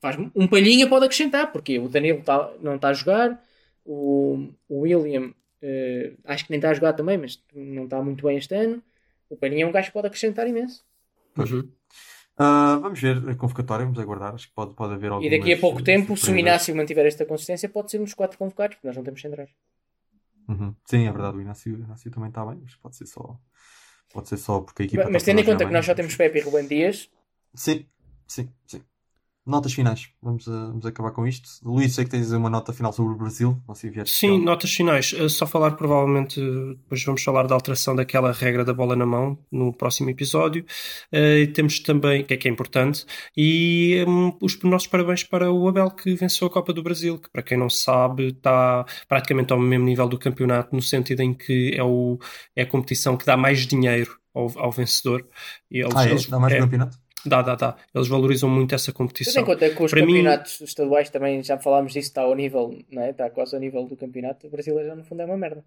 Faz 0.00 0.16
um 0.34 0.48
palhinha 0.48 0.88
pode 0.88 1.04
acrescentar, 1.04 1.52
porque 1.52 1.78
o 1.78 1.88
Danilo 1.88 2.22
tá- 2.22 2.52
não 2.60 2.76
está 2.76 2.88
a 2.88 2.92
jogar, 2.92 3.40
o, 3.84 4.48
o 4.68 4.80
William 4.80 5.32
eh, 5.62 6.14
acho 6.24 6.44
que 6.44 6.50
nem 6.50 6.58
está 6.58 6.70
a 6.70 6.74
jogar 6.74 6.92
também, 6.92 7.16
mas 7.16 7.40
não 7.54 7.84
está 7.84 8.02
muito 8.02 8.26
bem 8.26 8.36
este 8.36 8.54
ano. 8.54 8.82
O 9.30 9.36
Palhinha 9.36 9.64
é 9.64 9.66
um 9.66 9.72
gajo 9.72 9.86
que 9.86 9.92
pode 9.92 10.08
acrescentar 10.08 10.46
imenso. 10.46 10.84
Uhum. 11.38 11.70
Ah, 12.36 12.78
vamos 12.82 13.00
ver 13.00 13.16
a 13.28 13.34
convocatória, 13.34 13.84
vamos 13.84 13.98
aguardar. 13.98 14.34
Acho 14.34 14.48
que 14.48 14.54
pode, 14.54 14.74
pode 14.74 14.94
haver 14.94 15.10
algumas 15.10 15.32
E 15.32 15.38
daqui 15.38 15.52
a 15.52 15.58
pouco 15.58 15.82
tempo, 15.82 16.16
se 16.16 16.30
o. 16.30 16.36
Inácio 16.36 16.74
mantiver 16.74 17.06
esta 17.06 17.24
consistência, 17.24 17.68
pode 17.68 17.90
ser 17.90 18.00
um 18.00 18.04
dos 18.04 18.14
quatro 18.14 18.36
convocados, 18.36 18.76
porque 18.76 18.88
nós 18.88 18.96
não 18.96 19.04
temos 19.04 19.20
centrais. 19.20 19.50
Uhum. 20.48 20.74
Sim, 20.84 21.06
é 21.06 21.12
verdade, 21.12 21.36
o 21.36 21.40
Inácio, 21.40 21.74
o 21.74 21.78
Inácio 21.78 22.10
também 22.10 22.28
está 22.28 22.44
bem, 22.44 22.58
mas 22.60 22.74
pode 22.74 22.96
ser 22.96 23.06
só. 23.06 23.38
Pode 24.12 24.28
ser 24.28 24.36
só 24.36 24.60
porque 24.60 24.82
a 24.82 24.86
equipa. 24.86 25.04
Mas 25.04 25.22
está 25.22 25.30
tendo 25.32 25.40
em 25.40 25.44
conta 25.44 25.64
que 25.64 25.72
nós 25.72 25.86
só 25.86 25.92
bem. 25.94 25.96
temos 25.96 26.16
Pepe 26.16 26.38
e 26.40 26.42
Rubem 26.42 26.66
Dias, 26.66 27.08
Sim, 27.54 27.84
sim, 28.26 28.48
sim. 28.66 28.82
Notas 29.44 29.72
finais. 29.74 30.08
Vamos, 30.22 30.46
ah, 30.46 30.66
vamos 30.68 30.86
acabar 30.86 31.10
com 31.10 31.26
isto. 31.26 31.48
Luís, 31.64 31.92
sei 31.92 32.04
que 32.04 32.12
tens 32.12 32.30
uma 32.30 32.48
nota 32.48 32.72
final 32.72 32.92
sobre 32.92 33.12
o 33.12 33.16
Brasil. 33.16 33.60
Sim, 33.74 33.88
especial. 33.88 34.38
notas 34.38 34.72
finais. 34.72 35.12
Uh, 35.14 35.28
Só 35.28 35.48
falar 35.48 35.72
provavelmente, 35.72 36.40
depois 36.40 37.02
vamos 37.02 37.24
falar 37.24 37.48
da 37.48 37.54
alteração 37.56 37.96
daquela 37.96 38.30
regra 38.30 38.64
da 38.64 38.72
bola 38.72 38.94
na 38.94 39.04
mão 39.04 39.36
no 39.50 39.72
próximo 39.72 40.08
episódio. 40.10 40.64
Uh, 41.12 41.52
temos 41.54 41.80
também, 41.80 42.24
que 42.24 42.34
é 42.34 42.36
que 42.36 42.46
é 42.46 42.50
importante, 42.52 43.04
e 43.36 44.04
um, 44.06 44.32
os 44.40 44.56
nossos 44.62 44.86
parabéns 44.86 45.24
para 45.24 45.50
o 45.50 45.66
Abel 45.66 45.90
que 45.90 46.14
venceu 46.14 46.46
a 46.46 46.50
Copa 46.50 46.72
do 46.72 46.80
Brasil, 46.80 47.18
que 47.18 47.28
para 47.28 47.42
quem 47.42 47.58
não 47.58 47.68
sabe 47.68 48.28
está 48.28 48.86
praticamente 49.08 49.52
ao 49.52 49.58
mesmo 49.58 49.84
nível 49.86 50.08
do 50.08 50.20
campeonato, 50.20 50.72
no 50.72 50.80
sentido 50.80 51.20
em 51.20 51.34
que 51.34 51.74
é, 51.76 51.82
o, 51.82 52.16
é 52.54 52.62
a 52.62 52.66
competição 52.66 53.16
que 53.16 53.26
dá 53.26 53.36
mais 53.36 53.66
dinheiro 53.66 54.16
ao, 54.32 54.56
ao 54.56 54.70
vencedor. 54.70 55.26
E 55.68 55.80
eles, 55.80 55.96
Ah, 55.96 56.06
é? 56.06 56.10
eles- 56.12 56.26
Dá 56.28 56.38
mais 56.38 56.52
é, 56.54 56.58
campeonato? 56.60 56.96
Dá, 57.24 57.42
dá, 57.42 57.54
dá. 57.54 57.76
Eles 57.94 58.08
valorizam 58.08 58.48
muito 58.48 58.74
essa 58.74 58.86
tendo 58.86 58.94
em 58.94 58.98
competição. 58.98 59.44
conta 59.44 59.70
que 59.70 59.82
os 59.82 59.90
Para 59.90 60.00
mim- 60.00 60.06
campeonatos 60.08 60.60
estaduais 60.60 61.10
também 61.10 61.42
já 61.42 61.58
falámos 61.58 61.92
disso, 61.92 62.08
está 62.08 62.22
ao 62.22 62.34
nível, 62.34 62.78
não 62.90 63.02
é? 63.02 63.10
está 63.10 63.30
quase 63.30 63.54
ao 63.54 63.60
nível 63.60 63.84
do 63.86 63.96
campeonato, 63.96 64.46
o 64.46 64.50
Brasil 64.50 64.82
já 64.84 64.94
no 64.94 65.04
fundo 65.04 65.22
é 65.22 65.24
uma 65.24 65.36
merda. 65.36 65.64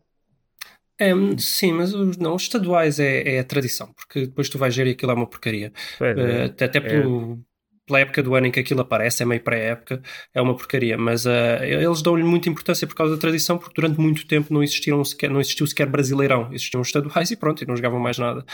É, 0.97 1.11
sim, 1.37 1.73
mas 1.73 1.93
os, 1.93 2.15
não, 2.17 2.35
os 2.35 2.43
estaduais 2.43 2.99
é, 2.99 3.35
é, 3.35 3.39
a 3.39 3.43
tradição, 3.43 3.91
porque 3.93 4.27
depois 4.27 4.47
tu 4.47 4.57
vais 4.57 4.73
ver 4.73 4.87
e 4.87 4.91
aquilo 4.91 5.11
é 5.11 5.15
uma 5.15 5.27
porcaria. 5.27 5.73
É, 5.99 6.45
uh, 6.47 6.63
até 6.63 6.79
pelo, 6.79 7.39
pela 7.86 7.99
época 7.99 8.23
do 8.23 8.33
ano 8.36 8.47
em 8.47 8.51
que 8.51 8.59
aquilo 8.59 8.81
aparece, 8.81 9.23
é 9.23 9.25
meio 9.25 9.41
pré-época, 9.41 10.01
é 10.33 10.41
uma 10.41 10.55
porcaria. 10.55 10.97
Mas 10.97 11.25
uh, 11.25 11.29
eles 11.61 12.01
dão-lhe 12.01 12.23
muita 12.23 12.49
importância 12.49 12.88
por 12.88 12.95
causa 12.95 13.15
da 13.15 13.21
tradição, 13.21 13.57
porque 13.57 13.73
durante 13.75 13.99
muito 13.99 14.25
tempo 14.27 14.53
não, 14.53 14.63
existiram 14.63 15.03
sequer, 15.03 15.29
não 15.29 15.39
existiu 15.39 15.67
sequer 15.67 15.88
Brasileirão, 15.88 16.49
existiam 16.51 16.81
os 16.81 16.88
estaduais 16.88 17.31
e 17.31 17.36
pronto, 17.36 17.63
e 17.63 17.67
não 17.67 17.75
jogavam 17.75 17.99
mais 17.99 18.17
nada. 18.17 18.45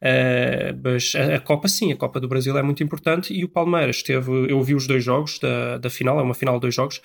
Uh, 0.00 0.78
mas 0.82 1.12
a, 1.14 1.36
a, 1.36 1.40
Copa 1.40 1.68
sim, 1.68 1.92
a 1.92 1.96
Copa 1.96 2.20
do 2.20 2.28
Brasil 2.28 2.56
é 2.56 2.62
muito 2.62 2.82
importante 2.82 3.32
e 3.34 3.44
o 3.44 3.48
Palmeiras 3.48 4.02
teve, 4.02 4.30
eu 4.50 4.62
vi 4.62 4.74
os 4.74 4.86
dois 4.86 5.02
jogos 5.02 5.38
da, 5.38 5.78
da 5.78 5.90
final, 5.90 6.20
é 6.20 6.22
uma 6.22 6.34
final 6.34 6.56
de 6.56 6.60
dois 6.60 6.74
jogos, 6.74 7.00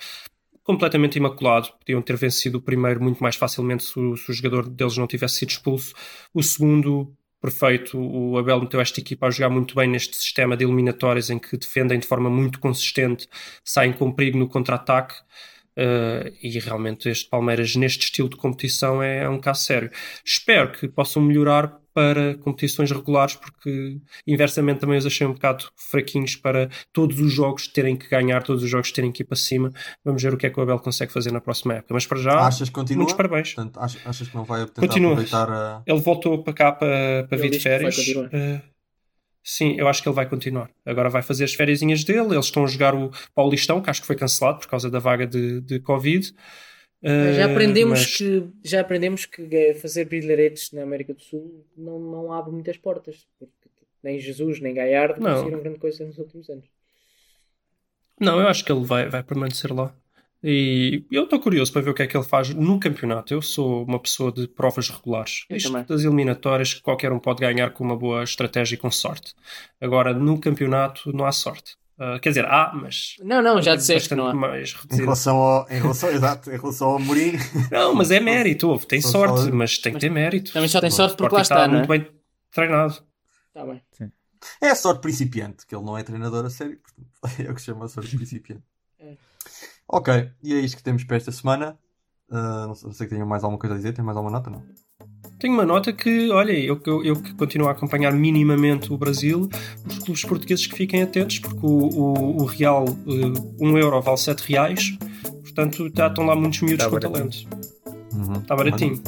completamente 0.62 1.16
imaculado. 1.16 1.68
Podiam 1.78 2.00
ter 2.02 2.16
vencido 2.16 2.58
o 2.58 2.62
primeiro 2.62 3.02
muito 3.02 3.22
mais 3.22 3.36
facilmente 3.36 3.84
se 3.84 3.98
o, 3.98 4.16
se 4.16 4.30
o 4.30 4.34
jogador 4.34 4.68
deles 4.68 4.96
não 4.96 5.06
tivesse 5.06 5.36
sido 5.36 5.50
expulso. 5.50 5.94
O 6.32 6.42
segundo, 6.42 7.12
perfeito. 7.42 7.98
O 7.98 8.38
Abel 8.38 8.60
meteu 8.60 8.80
esta 8.80 9.00
equipa 9.00 9.26
a 9.26 9.30
jogar 9.30 9.50
muito 9.50 9.74
bem 9.74 9.88
neste 9.88 10.16
sistema 10.16 10.56
de 10.56 10.64
eliminatórias 10.64 11.28
em 11.28 11.38
que 11.38 11.56
defendem 11.56 11.98
de 11.98 12.06
forma 12.06 12.30
muito 12.30 12.60
consistente, 12.60 13.28
saem 13.64 13.92
com 13.92 14.12
perigo 14.12 14.38
no 14.38 14.48
contra-ataque. 14.48 15.16
Uh, 15.74 16.28
e 16.42 16.58
realmente 16.58 17.08
este 17.08 17.28
Palmeiras 17.30 17.74
neste 17.74 18.04
estilo 18.04 18.28
de 18.28 18.36
competição 18.36 19.02
é, 19.02 19.24
é 19.24 19.28
um 19.28 19.40
caso 19.40 19.64
sério. 19.64 19.90
Espero 20.24 20.70
que 20.70 20.86
possam 20.86 21.22
melhorar 21.22 21.81
para 21.94 22.34
competições 22.38 22.90
regulares, 22.90 23.34
porque 23.34 23.98
inversamente 24.26 24.80
também 24.80 24.98
os 24.98 25.06
achei 25.06 25.26
um 25.26 25.32
bocado 25.32 25.66
fraquinhos 25.76 26.36
para 26.36 26.68
todos 26.92 27.18
os 27.20 27.32
jogos 27.32 27.66
terem 27.68 27.96
que 27.96 28.08
ganhar, 28.08 28.42
todos 28.42 28.62
os 28.62 28.70
jogos 28.70 28.90
terem 28.92 29.12
que 29.12 29.22
ir 29.22 29.26
para 29.26 29.36
cima. 29.36 29.72
Vamos 30.04 30.22
ver 30.22 30.34
o 30.34 30.36
que 30.36 30.46
é 30.46 30.50
que 30.50 30.58
o 30.58 30.62
Abel 30.62 30.78
consegue 30.78 31.12
fazer 31.12 31.32
na 31.32 31.40
próxima 31.40 31.74
época. 31.74 31.94
Mas 31.94 32.06
para 32.06 32.18
já, 32.18 32.40
achas 32.40 32.68
que 32.68 32.74
continua? 32.74 33.04
muitos 33.04 33.16
parabéns. 33.16 33.54
Portanto, 33.54 33.78
achas 33.80 34.28
que 34.28 34.34
não 34.34 34.44
vai 34.44 34.66
tentar 34.66 34.80
continua. 34.80 35.12
aproveitar 35.12 35.50
a... 35.50 35.82
Ele 35.86 36.00
voltou 36.00 36.42
para 36.42 36.52
cá 36.52 36.72
para, 36.72 37.26
para 37.28 37.38
vir 37.38 37.50
de 37.50 37.60
férias. 37.60 37.96
Uh, 37.98 38.60
sim, 39.42 39.74
eu 39.78 39.88
acho 39.88 40.02
que 40.02 40.08
ele 40.08 40.16
vai 40.16 40.26
continuar. 40.26 40.70
Agora 40.86 41.08
vai 41.08 41.22
fazer 41.22 41.44
as 41.44 41.54
férias 41.54 41.80
dele. 41.80 42.34
Eles 42.34 42.46
estão 42.46 42.64
a 42.64 42.66
jogar 42.66 42.94
o 42.94 43.10
Paulistão, 43.34 43.80
que 43.80 43.90
acho 43.90 44.00
que 44.00 44.06
foi 44.06 44.16
cancelado 44.16 44.60
por 44.60 44.68
causa 44.68 44.90
da 44.90 44.98
vaga 44.98 45.26
de, 45.26 45.60
de 45.60 45.80
Covid 45.80 46.32
já 47.02 47.46
aprendemos 47.46 48.00
mas... 48.00 48.16
que 48.16 48.44
já 48.62 48.80
aprendemos 48.80 49.26
que 49.26 49.74
fazer 49.74 50.04
brilharetes 50.04 50.70
na 50.72 50.82
América 50.82 51.14
do 51.14 51.20
Sul 51.20 51.66
não, 51.76 51.98
não 51.98 52.32
abre 52.32 52.52
muitas 52.52 52.76
portas 52.76 53.26
porque 53.38 53.52
nem 54.02 54.18
Jesus 54.20 54.60
nem 54.60 54.74
Gaiardo 54.74 55.20
não. 55.20 55.32
conseguiram 55.32 55.62
grande 55.62 55.78
coisa 55.78 56.04
nos 56.04 56.18
últimos 56.18 56.48
anos 56.48 56.66
não 58.20 58.40
eu 58.40 58.46
acho 58.46 58.64
que 58.64 58.70
ele 58.70 58.84
vai, 58.84 59.08
vai 59.08 59.22
permanecer 59.22 59.72
lá 59.72 59.94
e 60.44 61.04
eu 61.10 61.24
estou 61.24 61.38
curioso 61.38 61.72
para 61.72 61.82
ver 61.82 61.90
o 61.90 61.94
que 61.94 62.02
é 62.02 62.06
que 62.06 62.16
ele 62.16 62.24
faz 62.24 62.52
no 62.52 62.80
campeonato. 62.80 63.32
Eu 63.32 63.40
sou 63.40 63.84
uma 63.84 64.00
pessoa 64.00 64.32
de 64.32 64.48
provas 64.48 64.88
regulares. 64.88 65.44
Eu 65.48 65.56
Isto 65.56 65.70
também. 65.70 65.86
das 65.86 66.02
eliminatórias 66.02 66.74
qualquer 66.74 67.12
um 67.12 67.18
pode 67.20 67.40
ganhar 67.40 67.70
com 67.70 67.84
uma 67.84 67.96
boa 67.96 68.24
estratégia 68.24 68.74
e 68.74 68.78
com 68.78 68.90
sorte. 68.90 69.34
Agora, 69.80 70.12
no 70.12 70.40
campeonato 70.40 71.12
não 71.12 71.24
há 71.24 71.30
sorte. 71.30 71.76
Uh, 72.02 72.18
quer 72.18 72.30
dizer, 72.30 72.44
há, 72.46 72.72
mas. 72.74 73.14
Não, 73.22 73.40
não, 73.40 73.62
já 73.62 73.76
disseste 73.76 74.08
que 74.08 74.14
não 74.16 74.26
há. 74.26 74.34
Mais 74.34 74.74
em 74.90 74.96
relação 74.96 75.36
ao, 75.36 75.70
em 75.70 75.80
relação, 75.80 76.10
exato, 76.10 76.50
em 76.50 76.58
relação 76.58 76.88
ao 76.88 76.96
Amorim. 76.96 77.34
Não, 77.70 77.94
mas 77.94 78.10
é 78.10 78.18
mérito, 78.18 78.68
houve, 78.68 78.86
tem 78.86 79.00
sorte, 79.00 79.52
mas 79.52 79.78
tem 79.78 79.92
que 79.92 80.00
ter 80.00 80.10
mérito. 80.10 80.52
Também 80.52 80.68
só 80.68 80.80
tem 80.80 80.90
sorte 80.90 81.16
porque 81.16 81.32
lá 81.32 81.42
está, 81.42 81.64
está 81.64 81.68
muito 81.68 81.86
bem 81.86 82.10
treinado. 82.50 83.04
Está 83.46 83.64
bem. 83.64 83.80
Sim. 83.92 84.10
É 84.60 84.70
a 84.70 84.74
sorte 84.74 85.00
principiante, 85.00 85.64
que 85.64 85.76
ele 85.76 85.84
não 85.84 85.96
é 85.96 86.02
treinador 86.02 86.44
a 86.44 86.50
sério, 86.50 86.76
portanto, 86.80 87.38
é 87.46 87.50
o 87.52 87.54
que 87.54 87.60
se 87.60 87.66
chama 87.66 87.84
a 87.84 87.88
sorte 87.88 88.16
principiante. 88.16 88.64
É. 88.98 89.16
Ok, 89.86 90.30
e 90.42 90.54
é 90.54 90.58
isto 90.58 90.78
que 90.78 90.82
temos 90.82 91.04
para 91.04 91.18
esta 91.18 91.30
semana. 91.30 91.78
Uh, 92.28 92.66
não, 92.66 92.74
sei, 92.74 92.86
não 92.88 92.94
sei 92.94 93.06
que 93.06 93.12
tenham 93.12 93.28
mais 93.28 93.44
alguma 93.44 93.60
coisa 93.60 93.74
a 93.74 93.76
dizer, 93.76 93.92
tem 93.92 94.04
mais 94.04 94.16
alguma 94.16 94.36
nota? 94.36 94.50
Não? 94.50 94.64
Tenho 95.42 95.54
uma 95.54 95.66
nota 95.66 95.92
que, 95.92 96.30
olha, 96.30 96.52
eu, 96.52 96.80
eu, 96.86 97.04
eu 97.04 97.16
que 97.16 97.34
continuo 97.34 97.66
a 97.66 97.72
acompanhar 97.72 98.12
minimamente 98.12 98.92
o 98.92 98.96
Brasil, 98.96 99.48
os 99.88 99.98
clubes 99.98 100.24
portugueses 100.24 100.68
que 100.68 100.76
fiquem 100.76 101.02
atentos, 101.02 101.40
porque 101.40 101.66
o, 101.66 101.88
o, 101.88 102.42
o 102.42 102.44
Real, 102.44 102.84
uh, 102.84 103.54
um 103.58 103.76
euro 103.76 104.00
vale 104.00 104.18
7 104.18 104.38
reais, 104.42 104.96
portanto 105.40 105.90
tá, 105.90 106.06
estão 106.06 106.26
lá 106.26 106.36
muitos 106.36 106.60
miúdos 106.60 106.84
tá 106.84 106.88
com 106.88 107.00
talento. 107.00 107.38
Uhum. 108.14 108.34
Está 108.34 108.54
baratinho. 108.54 109.02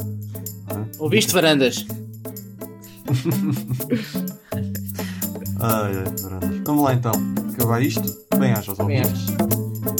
Uhum. 0.73 0.85
Ouviste, 0.99 1.31
Varandas? 1.31 1.85
ai, 5.61 5.95
ai, 5.95 6.03
Varandas. 6.21 6.59
Vamos 6.65 6.83
lá 6.83 6.95
então, 6.95 7.13
acabar 7.53 7.81
isto. 7.81 8.13
Bem-ajas 8.37 8.67
aos 8.67 8.79
ouvintes. 8.79 9.27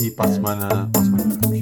E 0.02 0.10
para 0.10 0.26
a 0.26 0.32
semana, 0.34 0.90
para 0.92 1.00
a 1.00 1.04
semana. 1.04 1.55